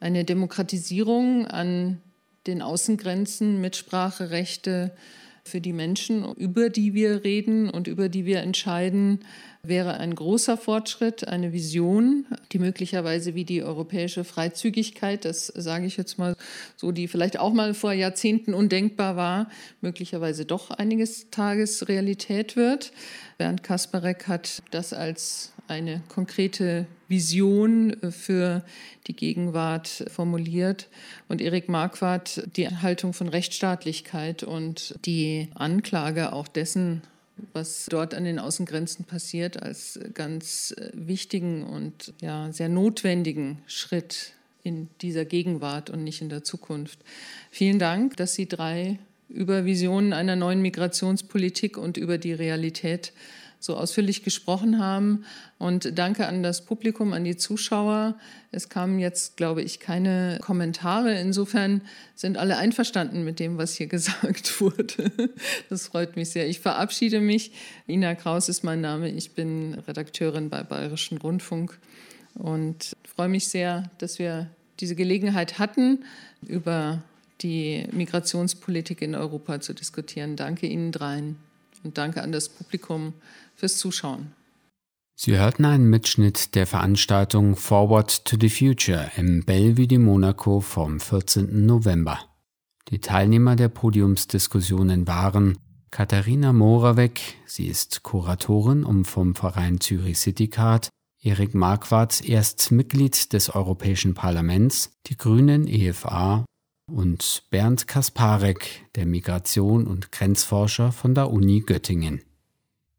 Eine 0.00 0.24
Demokratisierung 0.24 1.46
an 1.46 2.00
den 2.46 2.62
Außengrenzen, 2.62 3.60
Mitspracherechte, 3.60 4.92
für 5.48 5.60
die 5.60 5.72
Menschen, 5.72 6.24
über 6.34 6.68
die 6.68 6.94
wir 6.94 7.24
reden 7.24 7.70
und 7.70 7.88
über 7.88 8.08
die 8.08 8.24
wir 8.26 8.40
entscheiden, 8.40 9.20
wäre 9.62 9.94
ein 9.98 10.14
großer 10.14 10.56
Fortschritt, 10.56 11.26
eine 11.26 11.52
Vision, 11.52 12.26
die 12.52 12.58
möglicherweise 12.58 13.34
wie 13.34 13.44
die 13.44 13.62
europäische 13.62 14.24
Freizügigkeit, 14.24 15.24
das 15.24 15.46
sage 15.46 15.86
ich 15.86 15.96
jetzt 15.96 16.18
mal 16.18 16.36
so, 16.76 16.92
die 16.92 17.08
vielleicht 17.08 17.38
auch 17.38 17.52
mal 17.52 17.74
vor 17.74 17.92
Jahrzehnten 17.92 18.54
undenkbar 18.54 19.16
war, 19.16 19.50
möglicherweise 19.80 20.44
doch 20.44 20.70
einiges 20.70 21.30
Tages 21.30 21.88
Realität 21.88 22.56
wird. 22.56 22.92
Bernd 23.36 23.62
Kasparek 23.62 24.28
hat 24.28 24.62
das 24.70 24.92
als 24.92 25.52
eine 25.66 26.02
konkrete 26.08 26.86
Vision 27.08 27.96
für 28.10 28.64
die 29.06 29.14
Gegenwart 29.14 30.04
formuliert 30.08 30.88
und 31.28 31.40
Erik 31.40 31.68
Marquardt 31.68 32.42
die 32.56 32.68
Haltung 32.68 33.12
von 33.12 33.28
Rechtsstaatlichkeit 33.28 34.42
und 34.42 34.94
die 35.04 35.48
Anklage 35.54 36.32
auch 36.32 36.48
dessen, 36.48 37.02
was 37.52 37.86
dort 37.88 38.14
an 38.14 38.24
den 38.24 38.38
Außengrenzen 38.38 39.04
passiert, 39.04 39.62
als 39.62 39.98
ganz 40.14 40.74
wichtigen 40.92 41.64
und 41.64 42.12
ja, 42.20 42.52
sehr 42.52 42.68
notwendigen 42.68 43.58
Schritt 43.66 44.32
in 44.62 44.88
dieser 45.00 45.24
Gegenwart 45.24 45.90
und 45.90 46.04
nicht 46.04 46.20
in 46.20 46.28
der 46.28 46.44
Zukunft. 46.44 46.98
Vielen 47.50 47.78
Dank, 47.78 48.16
dass 48.16 48.34
Sie 48.34 48.46
drei 48.46 48.98
über 49.28 49.64
Visionen 49.64 50.12
einer 50.12 50.36
neuen 50.36 50.62
Migrationspolitik 50.62 51.76
und 51.76 51.96
über 51.96 52.18
die 52.18 52.32
Realität 52.32 53.12
so 53.60 53.76
ausführlich 53.76 54.22
gesprochen 54.22 54.78
haben. 54.78 55.24
Und 55.58 55.98
danke 55.98 56.26
an 56.26 56.42
das 56.42 56.64
Publikum, 56.64 57.12
an 57.12 57.24
die 57.24 57.36
Zuschauer. 57.36 58.16
Es 58.52 58.68
kamen 58.68 58.98
jetzt, 58.98 59.36
glaube 59.36 59.62
ich, 59.62 59.80
keine 59.80 60.38
Kommentare. 60.40 61.18
Insofern 61.18 61.82
sind 62.14 62.36
alle 62.36 62.56
einverstanden 62.56 63.24
mit 63.24 63.40
dem, 63.40 63.58
was 63.58 63.74
hier 63.74 63.86
gesagt 63.88 64.60
wurde. 64.60 65.10
Das 65.68 65.88
freut 65.88 66.16
mich 66.16 66.30
sehr. 66.30 66.48
Ich 66.48 66.60
verabschiede 66.60 67.20
mich. 67.20 67.52
Ina 67.88 68.14
Kraus 68.14 68.48
ist 68.48 68.62
mein 68.62 68.80
Name. 68.80 69.10
Ich 69.10 69.32
bin 69.32 69.74
Redakteurin 69.74 70.50
bei 70.50 70.62
Bayerischen 70.62 71.18
Rundfunk 71.18 71.78
und 72.34 72.96
freue 73.04 73.28
mich 73.28 73.48
sehr, 73.48 73.90
dass 73.98 74.18
wir 74.18 74.48
diese 74.78 74.94
Gelegenheit 74.94 75.58
hatten, 75.58 76.04
über 76.46 77.02
die 77.40 77.86
Migrationspolitik 77.90 79.02
in 79.02 79.16
Europa 79.16 79.60
zu 79.60 79.72
diskutieren. 79.72 80.36
Danke 80.36 80.66
Ihnen 80.66 80.92
dreien 80.92 81.36
und 81.84 81.98
danke 81.98 82.22
an 82.22 82.32
das 82.32 82.48
Publikum 82.48 83.14
fürs 83.54 83.78
Zuschauen. 83.78 84.32
Sie 85.20 85.36
hörten 85.36 85.64
einen 85.64 85.90
Mitschnitt 85.90 86.54
der 86.54 86.66
Veranstaltung 86.66 87.56
Forward 87.56 88.24
to 88.24 88.36
the 88.40 88.48
Future 88.48 89.10
im 89.16 89.44
Bellevue 89.44 89.88
de 89.88 89.98
Monaco 89.98 90.60
vom 90.60 91.00
14. 91.00 91.66
November. 91.66 92.20
Die 92.90 93.00
Teilnehmer 93.00 93.56
der 93.56 93.68
Podiumsdiskussionen 93.68 95.08
waren 95.08 95.58
Katharina 95.90 96.52
Moravec, 96.52 97.20
sie 97.46 97.66
ist 97.66 98.02
Kuratorin 98.04 98.84
um 98.84 99.04
vom 99.04 99.34
Verein 99.34 99.80
Zürich 99.80 100.18
City 100.18 100.48
Card, 100.48 100.88
Erik 101.20 101.52
Marquardt, 101.52 102.26
erst 102.26 102.70
Mitglied 102.70 103.32
des 103.32 103.50
Europäischen 103.50 104.14
Parlaments, 104.14 104.92
die 105.06 105.16
Grünen 105.16 105.66
EFA 105.66 106.44
und 106.88 107.44
Bernd 107.50 107.86
Kasparek, 107.86 108.86
der 108.94 109.06
Migration- 109.06 109.86
und 109.86 110.12
Grenzforscher 110.12 110.92
von 110.92 111.14
der 111.14 111.30
Uni 111.30 111.60
Göttingen. 111.60 112.22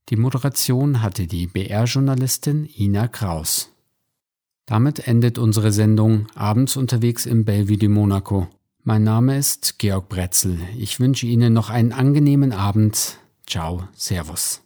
Die 0.10 0.16
Moderation 0.16 1.02
hatte 1.02 1.28
die 1.28 1.48
BR-Journalistin 1.48 2.70
Ina 2.78 3.08
Kraus. 3.08 3.72
Damit 4.66 5.08
endet 5.08 5.38
unsere 5.38 5.72
Sendung 5.72 6.28
Abends 6.36 6.78
unterwegs 6.78 7.26
im 7.26 7.46
Bellevue 7.46 7.78
de 7.78 7.90
Monaco. 7.90 8.48
Mein 8.84 9.04
Name 9.04 9.38
ist 9.38 9.78
Georg 9.80 10.10
Bretzel. 10.10 10.60
Ich 10.78 11.00
wünsche 11.00 11.26
Ihnen 11.28 11.54
noch 11.54 11.70
einen 11.70 11.92
angenehmen 11.92 12.54
Abend. 12.54 13.18
Ciao, 13.46 13.88
Servus. 13.94 14.62